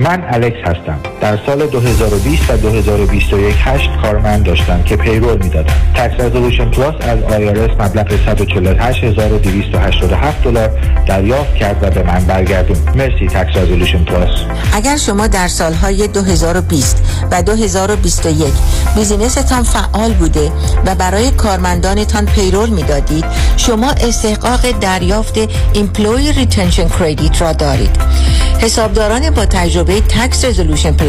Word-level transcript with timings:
من 0.00 0.24
الکس 0.24 0.68
هستم. 0.68 1.15
در 1.20 1.38
سال 1.46 1.66
2020 1.66 2.50
و 2.50 2.56
2021 2.56 3.56
هشت 3.58 3.90
کارمند 4.02 4.44
داشتم 4.44 4.82
که 4.82 4.96
payroll 4.96 5.42
می‌دادم 5.42 5.74
Tax 5.94 6.20
Resolution 6.20 6.70
Plus 6.70 6.94
از 7.00 7.22
IRS 7.22 7.70
مبلغ 7.70 8.12
148287 8.12 10.42
دلار 10.42 10.70
دریافت 11.06 11.54
کرد 11.54 11.78
و 11.82 11.90
به 11.90 12.02
من 12.02 12.24
برگردون. 12.24 12.76
مرسی 12.94 13.26
Tax 13.26 13.56
Resolution 13.56 14.04
Plus 14.04 14.28
اگر 14.72 14.96
شما 14.96 15.26
در 15.26 15.48
سالهای 15.48 16.08
2020 16.08 17.02
و 17.30 17.42
2021 17.42 18.54
business 18.96 19.49
تان 19.49 19.62
فعال 19.62 20.12
بوده 20.12 20.52
و 20.86 20.94
برای 20.94 21.30
کارمندانتان 21.30 22.26
payroll 22.26 22.68
می‌دادید 22.68 23.24
شما 23.56 23.90
استحقاق 23.90 24.70
دریافت 24.80 25.38
Employee 25.72 26.32
Retention 26.32 26.88
Credit 26.88 27.42
را 27.42 27.52
دارید. 27.52 27.96
حسابداران 28.60 29.30
با 29.30 29.46
تجربه 29.46 30.00
Tax 30.00 30.44
Resolution 30.44 30.92
Plus 30.92 31.05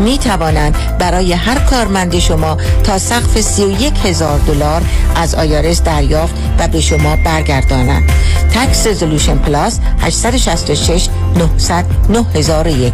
می 0.00 0.18
توانند 0.18 0.98
برای 0.98 1.32
هر 1.32 1.58
کارمند 1.58 2.18
شما 2.18 2.56
تا 2.84 2.98
سقف 2.98 3.40
31 3.40 3.92
هزار 4.04 4.38
دلار 4.38 4.82
از 5.16 5.34
IRS 5.34 5.82
دریافت 5.82 6.34
و 6.58 6.68
به 6.68 6.80
شما 6.80 7.16
برگردانند. 7.16 8.12
Tax 8.54 8.86
Resolution 8.86 9.38
Plus 9.38 9.80
866 10.00 11.08
900 11.36 11.84
9001 12.08 12.92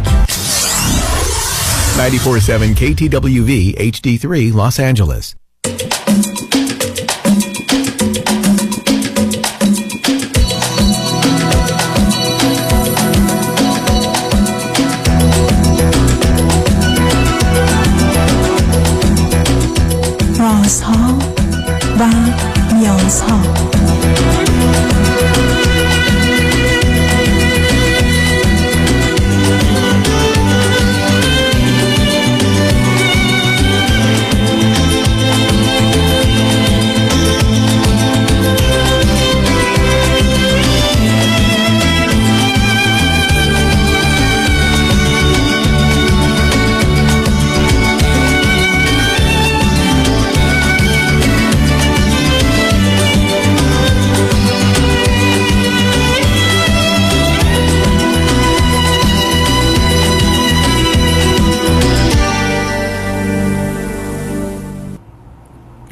947 1.97 2.75
KTWV 2.75 3.75
HD3 3.79 4.53
Los 4.55 4.79
Angeles. 4.79 5.35
نیازها 23.11 24.20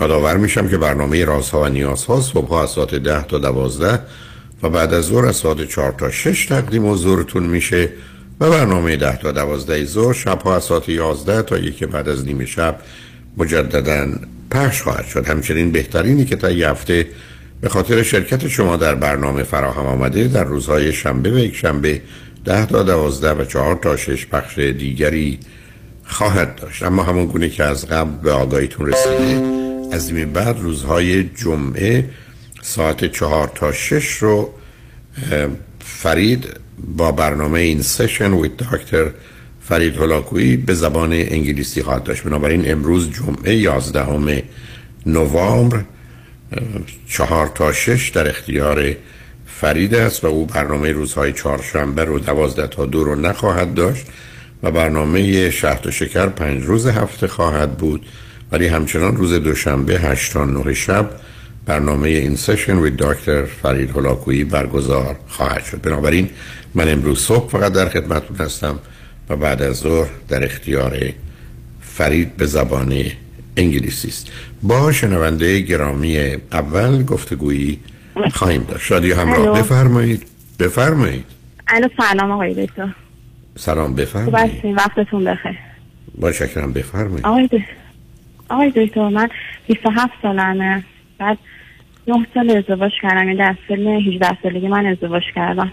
یادآور 0.00 0.36
میشم 0.36 0.68
که 0.68 0.78
برنامه 0.78 1.24
رازها 1.24 1.62
و 1.62 1.68
نیازها 1.68 2.20
صبح 2.20 2.52
از 2.52 2.70
ساعت 2.70 2.94
ده 2.94 3.22
تا 3.22 3.38
دوازده 3.38 4.00
و 4.62 4.68
بعد 4.68 4.94
از 4.94 5.04
ظهر 5.04 5.26
از 5.26 5.36
ساعت 5.36 5.68
چهار 5.68 5.92
تا 5.92 6.10
شش 6.10 6.46
تقدیم 6.46 6.90
حضورتون 6.90 7.42
میشه 7.42 7.88
و 8.40 8.50
برنامه 8.50 8.96
ده 8.96 9.16
تا 9.16 9.32
دوازده 9.32 9.84
ظهر 9.84 10.12
شبها 10.12 10.56
از 10.56 10.64
ساعت 10.64 10.88
یازده 10.88 11.42
تا 11.42 11.58
یکی 11.58 11.86
بعد 11.86 12.08
از 12.08 12.26
نیمه 12.26 12.46
شب 12.46 12.78
مجددا 13.36 14.06
پخش 14.50 14.82
خواهد 14.82 15.06
شد. 15.06 15.28
همچنین 15.28 15.72
بهترینی 15.72 16.24
که 16.24 16.36
تا 16.36 16.50
یه 16.50 16.70
هفته 16.70 17.06
به 17.60 17.68
خاطر 17.68 18.02
شرکت 18.02 18.48
شما 18.48 18.76
در 18.76 18.94
برنامه 18.94 19.42
فراهم 19.42 19.86
آمده 19.86 20.28
در 20.28 20.44
روزهای 20.44 20.92
شنبه 20.92 21.30
و 21.30 21.38
یک 21.38 21.56
شنبه 21.56 22.00
ده 22.44 22.66
تا 22.66 22.82
دوازده 22.82 23.42
و 23.42 23.44
چهار 23.44 23.74
تا 23.74 23.96
شش 23.96 24.26
پخش 24.26 24.58
دیگری 24.58 25.38
خواهد 26.04 26.56
داشت. 26.56 26.82
اما 26.82 27.02
همون 27.02 27.26
گونه 27.26 27.48
که 27.48 27.64
از 27.64 27.86
قبل 27.86 28.10
به 28.22 28.32
آگاهیتون 28.32 28.86
رسیده 28.86 29.73
از 29.94 30.10
این 30.10 30.32
بعد 30.32 30.60
روزهای 30.60 31.24
جمعه 31.24 32.10
ساعت 32.62 33.12
چهار 33.12 33.52
تا 33.54 33.72
شش 33.72 34.16
رو 34.16 34.50
فرید 35.80 36.48
با 36.96 37.12
برنامه 37.12 37.60
این 37.60 37.82
سشن 37.82 38.32
ویت 38.32 38.56
دکتر 38.56 39.10
فرید 39.60 39.96
هلاکویی 39.96 40.56
به 40.56 40.74
زبان 40.74 41.12
انگلیسی 41.12 41.82
خواهد 41.82 42.02
داشت. 42.02 42.22
بنابراین 42.22 42.70
امروز 42.70 43.10
جمعه 43.10 43.54
11 43.54 44.42
نوامبر 45.06 45.84
چهار 47.08 47.46
تا 47.54 47.72
شش 47.72 48.08
در 48.14 48.28
اختیار 48.28 48.94
فرید 49.46 49.94
است 49.94 50.24
و 50.24 50.26
او 50.26 50.46
برنامه 50.46 50.92
روزهای 50.92 51.32
چهارشنبه 51.32 52.04
رو 52.04 52.18
دوازده 52.18 52.66
تا 52.66 52.86
دو 52.86 53.04
رو 53.04 53.14
نخواهد 53.14 53.74
داشت 53.74 54.06
و 54.62 54.70
برنامه 54.70 55.50
شهد 55.50 55.86
و 55.86 55.90
شکر 55.90 56.26
پنج 56.26 56.62
روز 56.62 56.86
هفته 56.86 57.26
خواهد 57.26 57.76
بود. 57.76 58.06
ولی 58.54 58.66
همچنان 58.66 59.16
روز 59.16 59.32
دوشنبه 59.32 59.98
8 59.98 60.32
تا 60.32 60.44
9 60.44 60.74
شب 60.74 61.10
برنامه 61.66 62.08
این 62.08 62.36
سشن 62.36 62.76
وی 62.76 62.90
دکتر 62.98 63.44
فرید 63.44 63.90
هلاکویی 63.90 64.44
برگزار 64.44 65.16
خواهد 65.28 65.64
شد. 65.64 65.80
بنابراین 65.80 66.30
من 66.74 66.88
امروز 66.88 67.20
صبح 67.20 67.50
فقط 67.50 67.72
در 67.72 67.88
خدمتتون 67.88 68.36
هستم 68.36 68.78
و 69.28 69.36
بعد 69.36 69.62
از 69.62 69.76
ظهر 69.76 70.08
در 70.28 70.44
اختیار 70.44 70.98
فرید 71.80 72.36
به 72.36 72.46
زبان 72.46 72.94
انگلیسی 73.56 74.08
است. 74.08 74.30
با 74.62 74.92
شنونده 74.92 75.60
گرامی 75.60 76.18
اول 76.52 77.04
گفتگویی 77.04 77.80
خواهیم 78.32 78.62
داشت. 78.62 78.84
شادی 78.84 79.12
همراه. 79.12 79.58
بفرمایید. 79.58 80.22
بفرمایید. 80.58 81.24
الو 81.68 81.88
سلام 81.96 82.30
آقای 82.30 82.66
دکتر. 82.66 82.94
سلام 83.58 83.94
بفرمایید. 83.94 84.64
وقتتون 84.76 85.24
بخیر. 85.24 85.58
با 86.18 86.32
شکرم 86.32 86.72
بفرمایید. 86.72 87.26
آقای 87.26 87.48
آقای 88.54 88.70
دکتر 88.76 89.08
من 89.08 89.28
27 89.66 90.12
سالمه. 90.22 90.84
بعد 91.18 91.38
9 92.08 92.26
سال 92.34 92.50
ازدواج 92.50 92.92
کردم. 93.02 93.18
یعنی 93.18 93.36
در 93.36 93.56
سن 93.68 93.86
18 93.86 94.38
سالگی 94.42 94.68
من 94.68 94.86
ازدواج 94.86 95.22
کردم. 95.34 95.72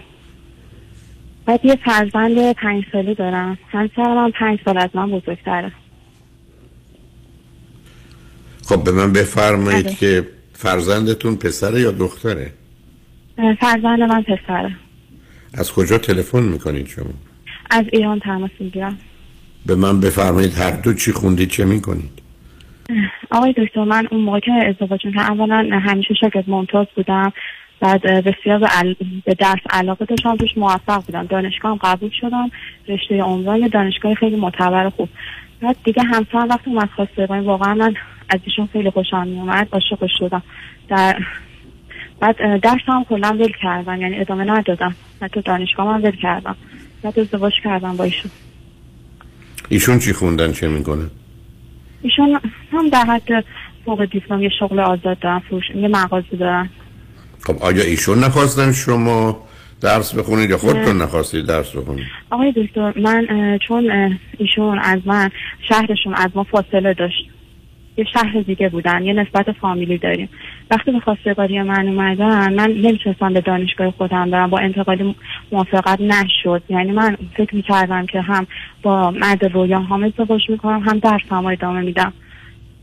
بعد 1.46 1.64
یه 1.64 1.78
فرزند 1.84 2.52
پنج 2.52 2.84
سالی 2.92 3.14
دارم. 3.14 3.58
همسرم 3.68 4.14
من 4.14 4.30
پنج 4.30 4.58
سال 4.64 4.78
از 4.78 4.90
من 4.94 5.10
بزرگتره. 5.10 5.72
خب 8.64 8.84
به 8.84 8.92
من 8.92 9.12
بفرمایید 9.12 9.86
بله. 9.86 9.94
که 9.94 10.28
فرزندتون 10.52 11.36
پسره 11.36 11.80
یا 11.80 11.90
دختره؟ 11.90 12.52
فرزند 13.60 14.00
من 14.00 14.22
پسره. 14.22 14.76
از 15.54 15.72
کجا 15.72 15.98
تلفن 15.98 16.42
می‌کنید 16.42 16.86
شما؟ 16.86 17.10
از 17.70 17.84
ایران 17.92 18.18
تماس 18.18 18.50
می‌گیرم. 18.60 18.98
به 19.66 19.74
من 19.74 20.00
بفرمایید 20.00 20.54
هر 20.54 20.70
دو 20.70 20.94
چی 20.94 21.12
خوندید 21.12 21.50
چه 21.50 21.64
می‌کنید؟ 21.64 22.21
آقای 23.30 23.54
دکتر 23.56 23.84
من 23.84 24.08
اون 24.10 24.20
موقع 24.20 24.40
که 24.40 24.52
ازدواج 24.52 25.00
که 25.00 25.20
اولا 25.20 25.68
همیشه 25.72 26.14
شاگرد 26.14 26.44
ممتاز 26.46 26.86
بودم. 26.96 27.32
بعد 27.80 28.02
بسیار 28.02 28.58
به, 29.24 29.34
درس 29.34 29.60
علاقه 29.70 30.04
داشتم 30.04 30.36
توش 30.36 30.50
موفق 30.56 31.04
بودم. 31.06 31.26
دانشگاه 31.26 31.72
هم 31.72 31.78
قبول 31.82 32.10
شدم 32.20 32.50
رشته 32.88 33.22
عمران 33.22 33.68
دانشگاه 33.68 34.14
خیلی 34.14 34.36
معتبر 34.36 34.88
خوب. 34.88 35.08
بعد 35.60 35.76
دیگه 35.84 36.02
همسرم 36.02 36.48
وقتی 36.48 36.70
اومد 36.70 36.88
خواسته 36.96 37.26
واقعا 37.26 37.74
من 37.74 37.94
از 38.28 38.40
ایشون 38.44 38.68
خیلی 38.72 38.90
خوشم 38.90 39.26
میومد 39.26 39.68
عاشقش 39.72 40.10
شدم 40.18 40.42
در 40.88 41.16
بعد 42.20 42.60
درس 42.60 42.80
هم 42.86 43.04
کلا 43.04 43.28
ول 43.28 43.52
کردم 43.62 44.00
یعنی 44.00 44.18
ادامه 44.18 44.44
ندادم. 44.44 44.94
حتی 45.22 45.42
دانشگاه 45.42 45.94
هم 45.94 46.02
ول 46.02 46.16
کردم. 46.16 46.56
بعد 47.02 47.18
ازدواج 47.18 47.52
کردم 47.64 47.96
با 47.96 48.04
ایشون. 48.04 48.30
ایشون 49.68 49.98
چی 49.98 50.12
خوندن 50.12 50.52
چه 50.52 50.68
می‌کنه 50.68 51.10
ایشون 52.02 52.40
هم 52.72 52.88
در 52.88 53.04
حد 53.04 53.44
فوق 53.84 54.04
دیپلم 54.04 54.42
یه 54.42 54.50
شغل 54.58 54.80
آزاد 54.80 55.18
دارن 55.18 55.38
فروش 55.38 55.70
یه 55.74 55.88
مغازه 55.88 56.36
دارن. 56.36 56.70
خب 57.46 57.62
آیا 57.62 57.82
ایشون 57.82 58.18
نخواستن 58.18 58.72
شما 58.72 59.44
درس 59.80 60.14
بخونید 60.14 60.50
یا 60.50 60.58
خودتون 60.58 61.02
نخواستید 61.02 61.46
درس 61.46 61.76
بخونید؟ 61.76 62.06
آقای 62.30 62.52
دکتر 62.52 62.92
من 62.98 63.58
چون 63.68 64.16
ایشون 64.38 64.78
از 64.78 65.00
من 65.04 65.30
شهرشون 65.68 66.14
از 66.14 66.30
ما 66.34 66.44
فاصله 66.44 66.94
داشت. 66.94 67.28
یه 67.96 68.04
شهر 68.12 68.40
دیگه 68.46 68.68
بودن 68.68 69.02
یه 69.02 69.12
نسبت 69.12 69.52
فامیلی 69.52 69.98
داریم. 69.98 70.28
وقتی 70.72 70.92
به 70.92 71.00
خواستگاری 71.00 71.62
من 71.62 71.88
اومدن 71.88 72.54
من 72.54 72.70
نمی‌تونستم 72.70 73.32
به 73.32 73.40
دانشگاه 73.40 73.90
خودم 73.90 74.30
برم. 74.30 74.50
با 74.50 74.58
انتقالی 74.58 75.14
موافقت 75.52 76.00
نشد. 76.00 76.62
یعنی 76.68 76.92
من 76.92 77.16
فکر 77.36 77.56
می‌کردم 77.56 78.06
که 78.06 78.20
هم 78.20 78.46
با 78.82 79.10
مرد 79.10 79.44
رویان 79.44 79.84
هم 79.84 80.04
ازدواج 80.04 80.50
می‌کنم 80.50 80.80
هم 80.80 80.98
درس 80.98 81.20
هم 81.30 81.46
ادامه 81.46 81.80
میدم. 81.80 82.12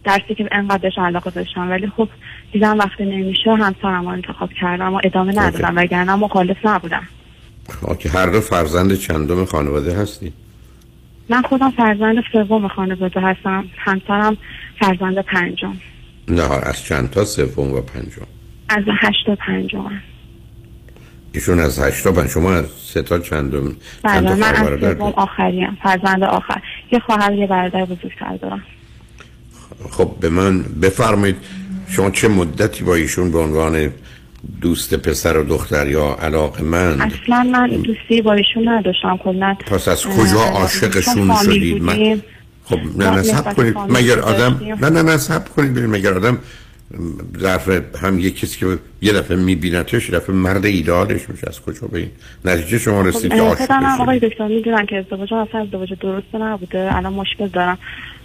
درسی 0.03 0.36
که 0.36 0.50
انقدر 0.51 0.77
بهش 0.77 0.97
علاقه 0.97 1.30
داشتم. 1.30 1.69
ولی 1.69 1.88
خب 1.97 2.09
دیدم 2.51 2.77
وقتی 2.77 3.06
نمیشه 3.06 3.56
همسرم 3.56 4.01
رو 4.01 4.07
انتخاب 4.07 4.53
کردم 4.53 4.94
و 4.94 5.01
ادامه 5.03 5.39
ندادم 5.39 5.74
وگرنه 5.75 6.15
مخالف 6.15 6.57
نبودم. 6.65 7.03
که 8.00 8.09
هر 8.09 8.25
دو 8.25 8.41
فرزند 8.41 8.94
چندم 8.94 9.45
خانواده 9.45 10.01
هستید 10.01 10.33
من 11.30 11.41
خودم 11.41 11.71
فرزند 11.71 12.15
سوم 12.31 12.68
خانواده 12.68 13.19
هستم. 13.19 13.65
همسرم 13.77 14.38
فرزند 14.80 15.19
پنجم. 15.19 15.74
نه 16.29 16.51
از 16.51 16.83
چند 16.83 17.09
تا؟ 17.09 17.25
سوم 17.25 17.73
و 17.73 17.81
پنجم. 17.81 18.27
از 18.69 18.83
هشت 19.01 19.29
و 19.29 19.35
پنجم. 19.35 19.91
ایشون 21.31 21.59
از 21.59 21.79
هشت 21.79 22.03
تا 22.03 22.11
پنج 22.11 22.29
شما 22.29 22.51
از 22.51 22.65
سه 22.93 23.01
تا 23.01 23.19
چندم 23.19 23.63
چند 23.63 23.75
بله 24.03 24.29
تا 24.29 24.35
من 24.35 24.53
خواهر 24.53 24.85
از 24.85 24.97
سوم؟ 24.97 25.13
آخریم 25.15 25.77
فرزند 25.83 26.23
آخر. 26.23 26.61
یه 26.91 26.99
خواهر 26.99 27.33
یه 27.33 27.47
برادر 27.47 27.85
بزرگتر 27.85 28.37
دارم. 28.41 28.63
خب 29.89 30.11
به 30.19 30.29
من 30.29 30.63
بفرمایید 30.63 31.35
شما 31.89 32.09
چه 32.09 32.27
مدتی 32.27 32.83
با 32.83 32.95
ایشون 32.95 33.31
به 33.31 33.39
عنوان 33.39 33.93
دوست 34.61 34.93
پسر 34.95 35.37
و 35.37 35.43
دختر 35.43 35.87
یا 35.87 36.17
علاقه 36.21 36.63
من؟ 36.63 37.01
اصلا 37.01 37.43
من 37.43 37.67
دوستی 37.67 38.21
با 38.21 38.33
ایشون 38.33 38.67
نداشتم 38.67 39.17
کلا 39.17 39.53
پس 39.53 39.87
از 39.87 40.05
کجا 40.05 40.43
عاشقشون 40.43 41.35
شدید؟ 41.45 41.83
من. 41.83 42.21
خب 42.69 42.80
نه 42.98 43.10
ما 43.10 43.16
نه 43.16 43.24
سب 43.24 43.36
نسبت 43.36 43.56
کنید. 43.56 43.77
مگر 43.89 44.19
آدم. 44.19 44.62
نه 44.81 44.89
نه 44.89 45.01
نه 45.01 45.18
سب 45.18 45.50
کنید 45.50 45.74
ببین 45.74 45.89
مگر 45.89 46.13
آدم 46.13 46.38
ظرف 47.39 47.69
هم 48.04 48.19
یه 48.19 48.31
کسی 48.31 48.60
که 48.60 48.77
یه 49.01 49.13
دفعه 49.13 49.38
میبینتش 49.38 50.10
یه 50.10 50.16
دفعه 50.16 50.36
مرد 50.36 50.66
ایدالش 50.66 51.30
میشه. 51.30 51.48
از 51.48 51.62
کجا 51.62 51.88
به 51.88 52.00
این 52.00 52.10
نتیجه 52.45 52.77
شما 52.77 53.01
رسید 53.01 53.31
که 53.31 53.38
خب، 53.38 53.44
اه، 53.44 53.50
عاشق 53.50 53.62
خودم 53.62 53.83
هم 53.83 54.01
آقای 54.01 54.19
دکتر 54.19 54.48
می‌دونم 54.48 54.86
که 54.86 54.98
ازدواج 54.98 55.33
اصلا 55.33 55.62
ازدواج 55.62 55.94
درست 56.01 56.36
نبوده. 56.36 56.95
الان 56.95 57.13
مشکل 57.13 57.48
دارم. 57.48 57.77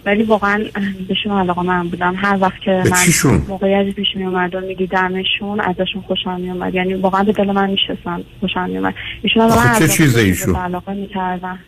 ولی 0.05 0.23
واقعا 0.23 0.65
بهشون 1.07 1.31
علاقه 1.31 1.61
من 1.61 1.87
بودم. 1.87 2.15
هر 2.17 2.37
وقت 2.41 2.61
که 2.65 2.83
من؟ 3.25 3.41
موقعیتی 3.47 3.91
پیش 3.91 4.07
می 4.15 4.23
اومد 4.23 4.55
و 4.55 4.61
میدیدمشون 4.61 5.59
ازشون 5.59 6.01
خوشم 6.07 6.41
می 6.41 6.49
اومد 6.49 6.75
یعنی 6.75 6.93
واقعا 6.93 7.23
به 7.23 7.31
دل 7.31 7.51
من 7.51 7.69
میشستن 7.69 8.23
خوشم 8.39 8.69
می 8.69 8.77
اومد 8.77 8.93
ایشون 9.21 9.49
هم 9.49 9.79
چه 9.79 9.87
چیزه 9.87 10.21
ایشون؟ 10.21 10.53
به 10.53 10.59
علاقه 10.59 10.93
می‌کردن. 10.93 11.59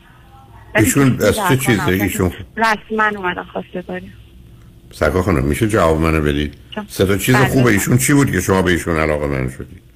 ایشون 0.78 1.18
از 1.22 1.36
چه 1.50 1.58
چیزه 1.58 1.88
ایشون؟ 1.88 2.32
رسما 2.58 3.08
اومدن 3.18 3.44
خواستگاری 3.44 4.12
سرکار 4.92 5.22
خانم 5.22 5.44
میشه 5.44 5.68
جواب 5.68 6.02
منو 6.02 6.22
بدید 6.22 6.54
سه 6.88 7.06
تا 7.06 7.18
چیز 7.18 7.36
بله. 7.36 7.48
خوبه 7.48 7.72
ایشون 7.72 7.98
چی 7.98 8.14
بود 8.14 8.32
که 8.32 8.42
شما 8.42 8.62
به 8.62 8.72
ایشون 8.72 8.98
علاقه 8.98 9.28
من 9.28 9.50
شدید 9.50 9.88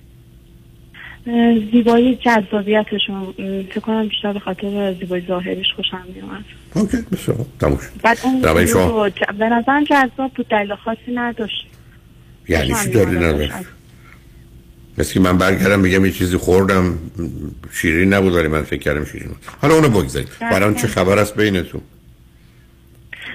زیبایی 1.72 2.16
جذابیتشون 2.16 3.33
فکر 3.69 3.80
کنم 3.80 4.07
بیشتر 4.07 4.33
به 4.33 4.39
خاطر 4.39 4.94
زیبایی 5.00 5.25
ظاهریش 5.28 5.68
خوشم 5.75 6.06
میومد 6.16 6.45
اوکی 6.75 6.98
بسیار. 7.12 7.45
تموم 7.60 7.77
شد 7.77 8.01
بعد 8.04 8.18
اون 8.24 8.66
شما 8.66 9.10
به 9.39 9.50
نظرم 9.50 9.84
جذاب 9.84 10.31
بود 10.36 10.48
دلیل 10.48 10.75
خاصی 10.75 11.12
نداشت 11.16 11.68
یعنی 12.50 12.74
چی 12.84 12.89
داری 12.89 13.18
نداشت. 13.18 13.54
مثل 14.97 15.13
که 15.13 15.19
من 15.19 15.38
برگردم 15.38 15.81
بگم 15.81 16.05
یه 16.05 16.11
چیزی 16.11 16.38
خوردم 16.38 16.97
شیرین 17.71 18.13
نبود 18.13 18.35
ولی 18.35 18.47
من 18.47 18.61
فکر 18.61 18.79
کردم 18.79 19.05
شیرین 19.05 19.27
بود 19.27 19.38
حالا 19.61 19.75
اونو 19.75 19.89
بگذارید 19.89 20.29
برام 20.39 20.75
چه 20.75 20.88
خبر 20.88 21.19
است 21.19 21.35
بینتون. 21.35 21.81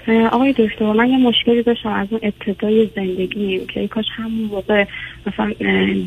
آقای 0.09 0.55
دکتر 0.59 0.93
من 0.93 1.11
یه 1.11 1.19
مشکلی 1.19 1.63
داشتم 1.63 1.89
از 1.89 2.09
اون 2.11 2.21
ابتدای 2.23 2.91
زندگی. 2.97 3.67
که 3.67 3.81
ای 3.81 3.89
کاش 3.89 4.05
همون 4.17 4.45
موقع 4.45 4.85
مثلا 5.27 5.53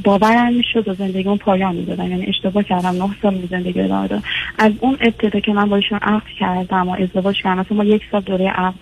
باورم 0.04 0.54
می‌شد 0.54 0.88
و 0.88 0.94
زندگیمون 0.94 1.38
پایان 1.38 1.76
می‌دادم. 1.76 2.12
یعنی 2.12 2.26
اشتباه 2.26 2.64
کردم 2.64 3.04
نه 3.04 3.10
سال 3.22 3.48
زندگی 3.50 3.82
ادامه 3.82 4.08
دادم. 4.08 4.24
از 4.58 4.72
اون 4.80 4.98
ابتدا 5.02 5.40
که 5.40 5.54
من 5.54 5.70
با 5.70 5.76
ایشون 5.76 6.00
عقد 6.02 6.28
کردم 6.40 6.90
و 6.90 6.92
ازدواج 6.92 7.42
کردم 7.42 7.60
مثلا 7.60 7.78
ما 7.78 7.84
یک 7.84 8.02
سال 8.12 8.22
دوره 8.22 8.50
عقد 8.50 8.76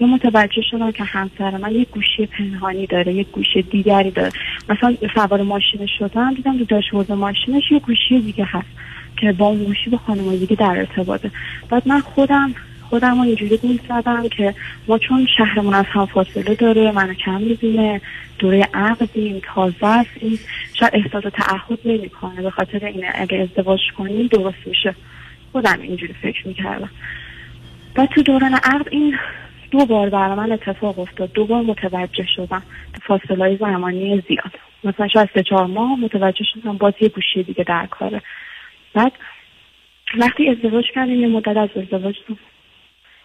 من 0.00 0.08
متوجه 0.08 0.62
شدم 0.70 0.90
که 0.90 1.04
همسر 1.04 1.56
من 1.56 1.74
یک 1.74 1.88
گوشی 1.88 2.26
پنهانی 2.26 2.86
داره 2.86 3.14
یک 3.14 3.26
گوشی 3.30 3.62
دیگری 3.62 4.10
داره. 4.10 4.30
مثلا 4.68 4.96
سوار 5.14 5.42
ماشین 5.42 5.86
شدم 5.98 6.34
دیدم 6.34 6.58
تو 6.58 6.64
داشبورد 6.64 7.12
ماشینش 7.12 7.72
یه 7.72 7.78
گوشی 7.78 8.20
دیگه 8.20 8.44
هست 8.44 8.68
که 9.16 9.32
با 9.32 9.46
اون 9.46 9.64
گوشی 9.64 9.90
با 9.90 9.98
خانواده 9.98 10.36
دیگه 10.36 10.56
در 10.56 10.78
ارتباطه. 10.78 11.30
بعد 11.70 11.88
من 11.88 12.00
خودم 12.00 12.54
خودم 12.90 13.14
رو 13.14 13.20
اینجوری 13.20 13.56
گول 13.56 13.78
زدم 13.88 14.28
که 14.28 14.54
ما 14.88 14.98
چون 14.98 15.26
شهرمون 15.38 15.74
از 15.74 15.84
هم 15.88 16.06
فاصله 16.06 16.54
داره 16.54 16.92
منو 16.92 17.14
کم 17.14 17.40
می‌بینه 17.40 18.00
دوره 18.38 18.68
عقدیم 18.74 19.42
تازه 19.54 19.86
است 19.86 20.10
این 20.20 20.38
شاید 20.74 20.92
احساس 20.94 21.24
تعهد 21.32 21.78
نمی‌کنه. 21.84 22.42
به 22.42 22.50
خاطر 22.50 22.86
اینه 22.86 23.10
اگه 23.14 23.38
ازدواج 23.38 23.80
کنیم 23.98 24.26
درست 24.26 24.66
میشه. 24.66 24.94
خودم 25.52 25.80
اینجوری 25.82 26.12
فکر 26.12 26.48
می‌کردم. 26.48 26.90
و 27.96 28.06
تو 28.06 28.22
دوران 28.22 28.54
عقد 28.54 28.88
این 28.90 29.18
دو 29.70 29.86
بار 29.86 30.10
برای 30.10 30.36
من 30.36 30.52
اتفاق 30.52 30.98
افتاد. 30.98 31.32
دو 31.32 31.44
بار 31.44 31.62
متوجه 31.62 32.26
شدم 32.36 32.62
فاصله 33.06 33.38
های 33.38 33.56
زمانی 33.56 34.22
زیاد. 34.28 34.52
مثلا 34.84 35.08
شاید 35.08 35.28
سه 35.34 35.42
چهار 35.42 35.66
ماه 35.66 36.00
متوجه 36.00 36.44
شدم 36.54 36.76
باز 36.76 36.94
یه 37.00 37.08
گوشی 37.08 37.42
دیگه 37.42 37.64
در 37.64 37.86
کاره. 37.86 38.22
بعد 38.94 39.12
وقتی 40.18 40.48
ازدواج 40.48 40.84
کردیم 40.94 41.20
یه 41.20 41.28
مدت 41.28 41.56
از 41.56 41.68
ازدواج 41.76 42.14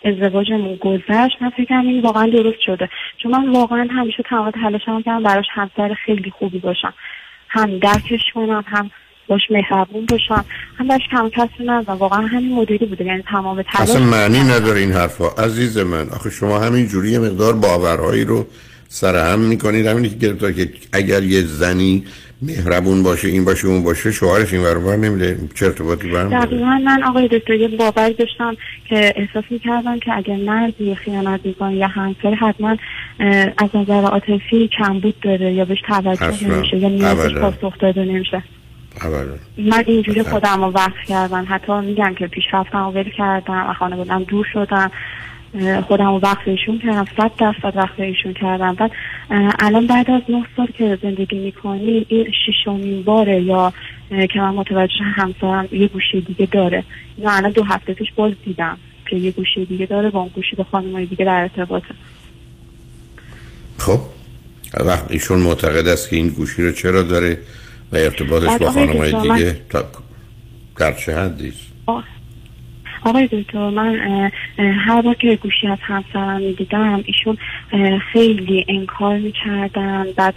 ازدواجمون 0.04 0.76
گذشت 0.76 1.42
من 1.42 1.50
فکرم 1.50 1.88
این 1.88 2.02
واقعا 2.02 2.28
درست 2.28 2.60
شده. 2.66 2.90
چون 3.18 3.32
من 3.32 3.50
واقعا 3.50 3.88
همیشه 3.92 4.24
تمام 4.30 4.52
تلاشم 4.52 5.02
کردم 5.02 5.24
براش 5.24 5.46
همسر 5.52 5.96
خیلی 6.06 6.32
خوبی 6.40 6.60
باشم. 6.60 6.94
هم 7.50 7.80
درکش 7.80 8.22
کنم 8.34 8.64
هم 8.68 8.92
باش 9.28 9.42
مهربون 9.50 10.06
باشم. 10.06 10.46
هم 10.78 10.88
باش 10.88 11.02
کم 11.12 11.30
کسی 11.30 11.64
نزدم. 11.66 11.94
واقعا 11.94 12.22
همین 12.28 12.54
مدلی 12.54 12.86
بوده. 12.86 13.06
یعنی 13.06 13.24
تمام 13.32 13.62
تلاش 13.62 13.90
اصلا 13.90 14.06
معنی 14.06 14.40
نداره 14.40 14.80
این 14.80 14.92
حرفا. 14.92 15.28
عزیز 15.44 15.78
من 15.78 16.10
آخه 16.10 16.30
شما 16.30 16.60
همین 16.60 16.88
جوری 16.88 17.18
مقدار 17.18 17.54
باورهایی 17.54 18.24
رو 18.26 18.46
سرهم 18.88 19.40
می‌کنید. 19.40 19.86
همینی 19.86 20.10
که 20.10 20.16
گرفتار 20.16 20.52
که 20.52 20.70
اگر 20.94 21.24
یه 21.24 21.42
زنی 21.42 22.06
مهربون 22.48 23.04
باشه 23.04 23.28
این 23.28 23.46
باشه 23.46 23.68
اون 23.68 23.84
باشه 23.84 24.12
شوهرش 24.12 24.54
این 24.54 24.64
ور 24.64 24.96
نمیده 24.96 25.38
چه 25.56 25.66
ارتباطی 25.66 26.10
برم 26.10 26.30
دقیقا 26.30 26.80
من 26.86 27.04
آقای 27.04 27.28
دکتر 27.28 27.54
یه 27.54 27.68
باوری 27.68 28.14
داشتم 28.14 28.56
که 28.90 29.14
احساس 29.16 29.44
می‌کردم 29.50 30.00
که 30.00 30.14
اگر 30.18 30.36
مردی 30.36 30.96
خیانت 30.96 31.40
می‌کنه 31.44 31.76
یا 31.76 31.88
همسر 31.88 32.34
حتما 32.34 32.78
از 33.58 33.70
نظر 33.74 34.04
عاطفی 34.06 34.70
کمبود 34.78 35.20
داره 35.20 35.54
یا 35.54 35.66
بهش 35.66 35.82
توجه. 35.88 36.48
نمیشه 36.48 36.78
یا 36.78 36.90
نیازش. 36.90 37.34
پاسخ 37.34 37.78
داده 37.80 38.06
نمیشه 38.06 38.44
اولا 39.02 39.36
من 39.58 39.84
اینجوری. 39.88 40.24
خودم 40.24 40.64
رو 40.64 40.72
وقت 40.72 41.08
کردم 41.08 41.46
حتی 41.50 41.74
میگم 41.74 42.14
که 42.14 42.28
پیشرفتم 42.28 42.86
رو 42.86 42.92
ول 42.92 43.10
کردم 43.18 43.70
و 43.70 43.74
خانوادم 43.74 44.24
دور 44.24 44.46
شدم 44.54 44.92
خودم 45.88 46.06
رو 46.06 46.20
وقت 46.20 46.48
ایشون 46.48 46.80
کردم. 46.80 47.06
صد 47.18 47.32
درصد 47.38 47.78
وقت 47.78 48.00
ایشون 48.00 48.34
کردم. 48.34 48.74
بعد 48.76 48.92
الان 49.60 49.88
بعد 49.88 50.12
از 50.12 50.22
نه 50.30 50.46
سال 50.58 50.68
که 50.78 50.98
زندگی 51.02 51.40
می‌کنی 51.40 52.06
این 52.10 52.28
ششمین 52.46 53.04
باره 53.04 53.42
یا 53.42 53.74
که 54.10 54.40
من 54.40 54.54
متوجه 54.54 55.04
همسرم 55.04 55.68
یه 55.72 55.88
گوشی 55.88 56.22
دیگه 56.22 56.46
داره. 56.46 56.84
اینو 57.18 57.30
الان 57.32 57.52
دو 57.52 57.64
هفته 57.64 57.94
پیش 57.94 58.08
باز 58.16 58.34
دیدم 58.46 58.78
که 59.10 59.16
یه 59.16 59.32
گوشی 59.32 59.66
دیگه 59.66 59.86
داره 59.86 60.10
با 60.10 60.20
اون 60.20 60.32
گوشی 60.36 60.56
با 60.56 60.64
خانمای 60.64 61.06
دیگه 61.06 61.26
در 61.26 61.42
ارتباطه. 61.42 61.96
خب 63.78 64.00
وقت 64.80 65.12
ایشون 65.12 65.40
معتقد 65.40 65.88
است 65.88 66.10
که 66.10 66.16
این 66.16 66.28
گوشی 66.28 66.64
رو 66.64 66.72
چرا 66.72 67.04
داره 67.04 67.38
و 67.92 67.96
ارتباطش 67.96 68.58
با 68.60 68.72
خانمای 68.72 69.22
دیگه؟ 69.22 69.62
تا 69.70 69.86
در 70.78 70.94
چه 70.94 71.18
حدی؟ 71.18 71.48
است؟ 71.48 72.13
آقای 73.06 73.28
دکتر 73.28 73.70
من 73.70 74.32
هر 74.58 75.02
بار 75.02 75.14
که 75.16 75.36
گوشی 75.36 75.68
از 75.68 75.78
همسرم 75.82 76.42
می‌دیدم 76.42 77.04
ایشون 77.06 77.38
خیلی 78.14 78.66
انکار 78.68 79.18
می‌کردن. 79.18 80.06
بعد 80.16 80.36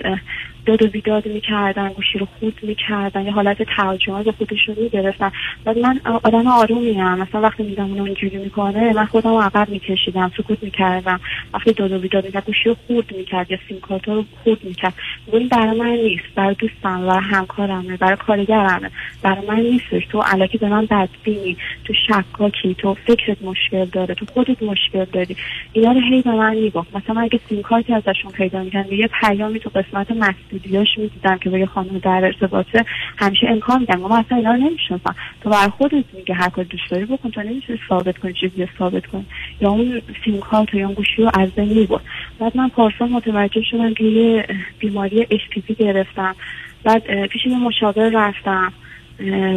داد 0.67 0.83
و 0.83 0.87
بیداد 0.87 1.27
می‌کردن 1.29 1.89
گوشی 1.89 2.19
رو 2.19 2.27
خود 2.41 2.59
می‌کردن 2.63 3.25
یه 3.27 3.33
حالت 3.33 3.63
تهاجمی 3.63 4.25
به 4.25 4.33
خودشون 4.33 4.77
می‌گرفتن. 4.83 5.33
بعد 5.65 5.79
من 5.79 6.01
آدم 6.05 6.47
آرومی 6.47 7.01
ام 7.01 7.19
مثلا 7.19 7.41
وقتی 7.41 7.63
میدم 7.63 7.85
اونو 7.85 8.05
اینجوری 8.05 8.37
می‌کنه 8.37 8.93
من 8.93 9.05
خودم 9.05 9.35
عقب 9.35 9.69
میکشیدم 9.69 10.33
سکوت 10.37 10.63
می‌کردم. 10.63 11.21
وقتی 11.55 11.73
داد 11.73 11.93
و 11.93 11.99
بیداد 11.99 12.25
می‌کرد 12.27 12.45
گوشی 12.45 12.69
رو 12.69 12.77
خورد 12.87 13.17
می‌کرد 13.17 13.51
یا 13.51 13.59
سیم 13.69 13.81
کارت 13.81 14.09
رو 14.09 14.25
خورد 14.45 14.65
می‌کرد. 14.65 14.95
این 15.33 15.49
برای 15.49 15.79
من 15.79 15.91
نیست. 15.91 16.25
برای 16.35 16.55
دوستم 16.55 17.09
و 17.09 17.11
همکارمه 17.11 17.97
برای 17.97 18.17
کارگرمه. 18.17 18.91
برای 19.23 19.47
من 19.47 19.61
نیستش. 19.61 20.07
تو 20.07 20.23
الکی 20.27 20.59
به 20.59 20.69
من 20.69 20.87
بدبینی. 20.87 21.57
تو 21.85 21.93
شکاکی. 22.09 22.75
تو 22.75 22.95
فکرت 22.95 23.43
مشکل 23.43 23.85
داره. 23.85 24.15
تو 24.15 24.27
خودت 24.35 24.63
مشکل 24.63 25.05
داری. 25.05 25.37
اینا 25.73 25.93
رو 25.93 26.01
هی 26.01 26.23
به 26.23 26.31
من 26.33 26.55
می‌گفت. 26.55 26.97
مثلا 26.97 27.21
اگه 27.21 27.41
سیم 27.49 27.63
کارتی 27.63 27.95
ازشون 27.95 28.31
پیدا 28.33 28.63
می‌کنم 28.63 28.93
یه 28.93 29.09
پیامی 29.21 29.61
تو 29.61 29.71
قسمت 29.71 30.11
مسیج 30.11 30.56
ویدیوش 30.57 30.89
می‌دیدم 30.99 31.39
که 31.39 31.51
با 31.51 31.59
یه 31.59 31.67
خانم 31.67 31.99
در 31.99 32.25
ارتباطه 32.25 32.85
همیشه 33.17 33.47
امکان 33.51 33.81
میگم 33.81 34.01
ما 34.01 34.19
اصلا 34.19 34.39
اینا 34.39 34.53
رو 34.53 34.57
نمی‌شناسم. 34.57 35.15
تو 35.41 35.51
بر 35.51 35.69
خودت 35.69 36.05
میگه 36.13 36.35
هر 36.35 36.49
کار 36.49 36.65
دوست 36.65 36.91
داری 36.91 37.05
بکن 37.05 37.31
تو 37.31 37.43
نمی‌تونی 37.43 37.79
ثابت 37.89 38.19
کنی 38.19 38.33
چیزی 38.33 38.69
ثابت 38.79 39.07
کنی. 39.07 39.27
یا 39.61 39.71
اون 39.71 40.03
سیم 40.25 40.41
کارت 40.41 40.75
یا 40.75 40.87
اون 40.87 40.95
گوشی 40.95 41.23
رو 41.23 41.31
از 41.35 41.51
بین 41.51 41.69
می‌برد. 41.79 42.03
بعد 42.39 42.57
من 42.57 42.69
پارسال 42.69 43.09
متوجه 43.09 43.63
شدم 43.71 43.95
که 43.95 44.05
یه 44.05 44.47
بیماری 44.79 45.27
اچ 45.31 45.41
گرفتم. 45.79 46.37
بعد 46.85 47.27
پیش 47.27 47.47
یه 47.47 47.59
مشاور 47.59 48.09
رفتم. 48.09 48.73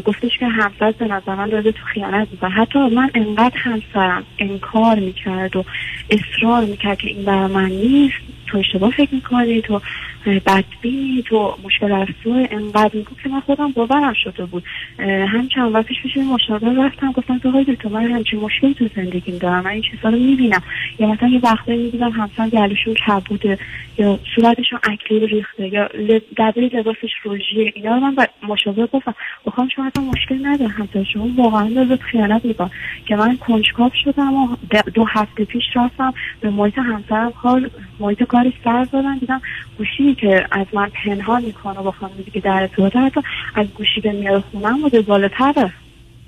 گفتش 0.06 0.38
که 0.38 0.48
همسر 0.48 0.92
به 0.92 1.08
نظر 1.08 1.36
من 1.36 1.50
داره 1.50 1.72
تو 1.72 1.86
خیانت 1.94 2.28
می‌کنه. 2.32 2.50
حتی 2.50 2.80
من 2.80 3.10
انقدر 3.14 3.58
همسرم 3.58 4.24
انکار 4.40 5.00
می‌کرد 5.00 5.56
و 5.56 5.64
اصرار 6.10 6.66
می‌کرد 6.66 6.98
که 6.98 7.08
این 7.08 7.26
بر 7.26 7.48
من 7.48 7.70
نیست. 7.70 8.18
تو 8.52 8.58
اشتباه 8.58 8.92
فکر 8.92 9.16
می‌کنی 9.16 9.62
تو 9.62 9.82
بدبینی 10.26 11.24
تو 11.26 11.56
مشکل 11.64 11.92
از 11.92 12.08
تو 12.24 12.48
انقدر 12.52 12.92
می‌گفت 12.94 13.24
که 13.24 13.30
من 13.30 13.40
خودم 13.40 13.72
باورم 13.72 14.14
شده 14.14 14.46
بود. 14.46 14.64
هم 15.00 15.48
چند 15.48 15.76
وقتش 15.76 16.02
پیش 16.04 16.18
مشاور 16.18 16.86
رفتم 16.86 17.12
گفتم 17.12 17.40
که 17.40 17.50
های 17.50 17.76
تو 17.76 17.90
من 17.90 18.12
همچین 18.12 18.40
مشکلی 18.40 18.74
تو 18.74 18.88
زندگیم 18.96 19.38
دارم 19.38 19.64
من 19.64 19.72
این 19.72 19.82
چیزا 19.82 20.10
رو 20.10 20.18
می‌بینم. 20.18 20.64
یا 21.00 21.08
مثلا 21.08 21.30
یه 21.30 21.40
وقتی 21.44 21.78
می‌بینم 21.78 22.12
همسان 22.12 22.50
گلوشون 22.50 22.94
کبوده 22.94 23.58
یا 23.98 24.20
صورتشون 24.36 24.80
اکلی 24.84 25.28
ریخته 25.28 25.68
یا 25.68 25.90
دبیر 26.38 26.78
لباسش 26.78 27.10
روژیه 27.24 27.72
اینا 27.76 27.96
رو 27.96 28.00
من 28.00 28.16
با 28.16 28.26
مشاور 28.48 28.88
گفتم 28.88 29.16
بخوام 29.46 29.68
شما 29.76 29.86
اصلا 29.86 30.04
مشکل 30.04 30.48
نداره 30.48 30.72
همسان 30.72 31.04
شما 31.04 31.30
واقعا 31.38 31.70
داره 31.70 31.96
خیانت 31.96 32.46
میکن 32.46 32.70
که 33.06 33.16
من 33.16 33.38
کنجکاو 33.38 33.92
شدم 34.04 34.34
و 34.34 34.48
دو 34.94 35.06
هفته 35.06 35.46
پیش 35.46 35.64
رفتم 35.76 36.14
به 36.42 36.50
محیط 36.50 36.78
همسرم 36.78 37.32
کار 37.32 37.70
محیط 38.00 38.24
کاری 38.40 38.54
سر 38.64 38.86
زدم 38.92 39.18
دیدم 39.18 39.42
گوشی 39.78 40.16
که 40.16 40.46
از 40.52 40.66
من 40.74 40.90
پنهان 40.90 41.46
می‌کنه 41.46 41.82
با 41.82 41.92
خانمی 41.92 42.24
که 42.24 42.40
در 42.40 42.62
ارتباط. 42.62 42.96
حتی 42.96 43.22
از 43.56 43.68
گوشی 43.68 44.02
به 44.02 44.12
میاره 44.12 44.44
خونم 44.52 44.82
بوده 44.82 45.02
بالاتره 45.02 45.74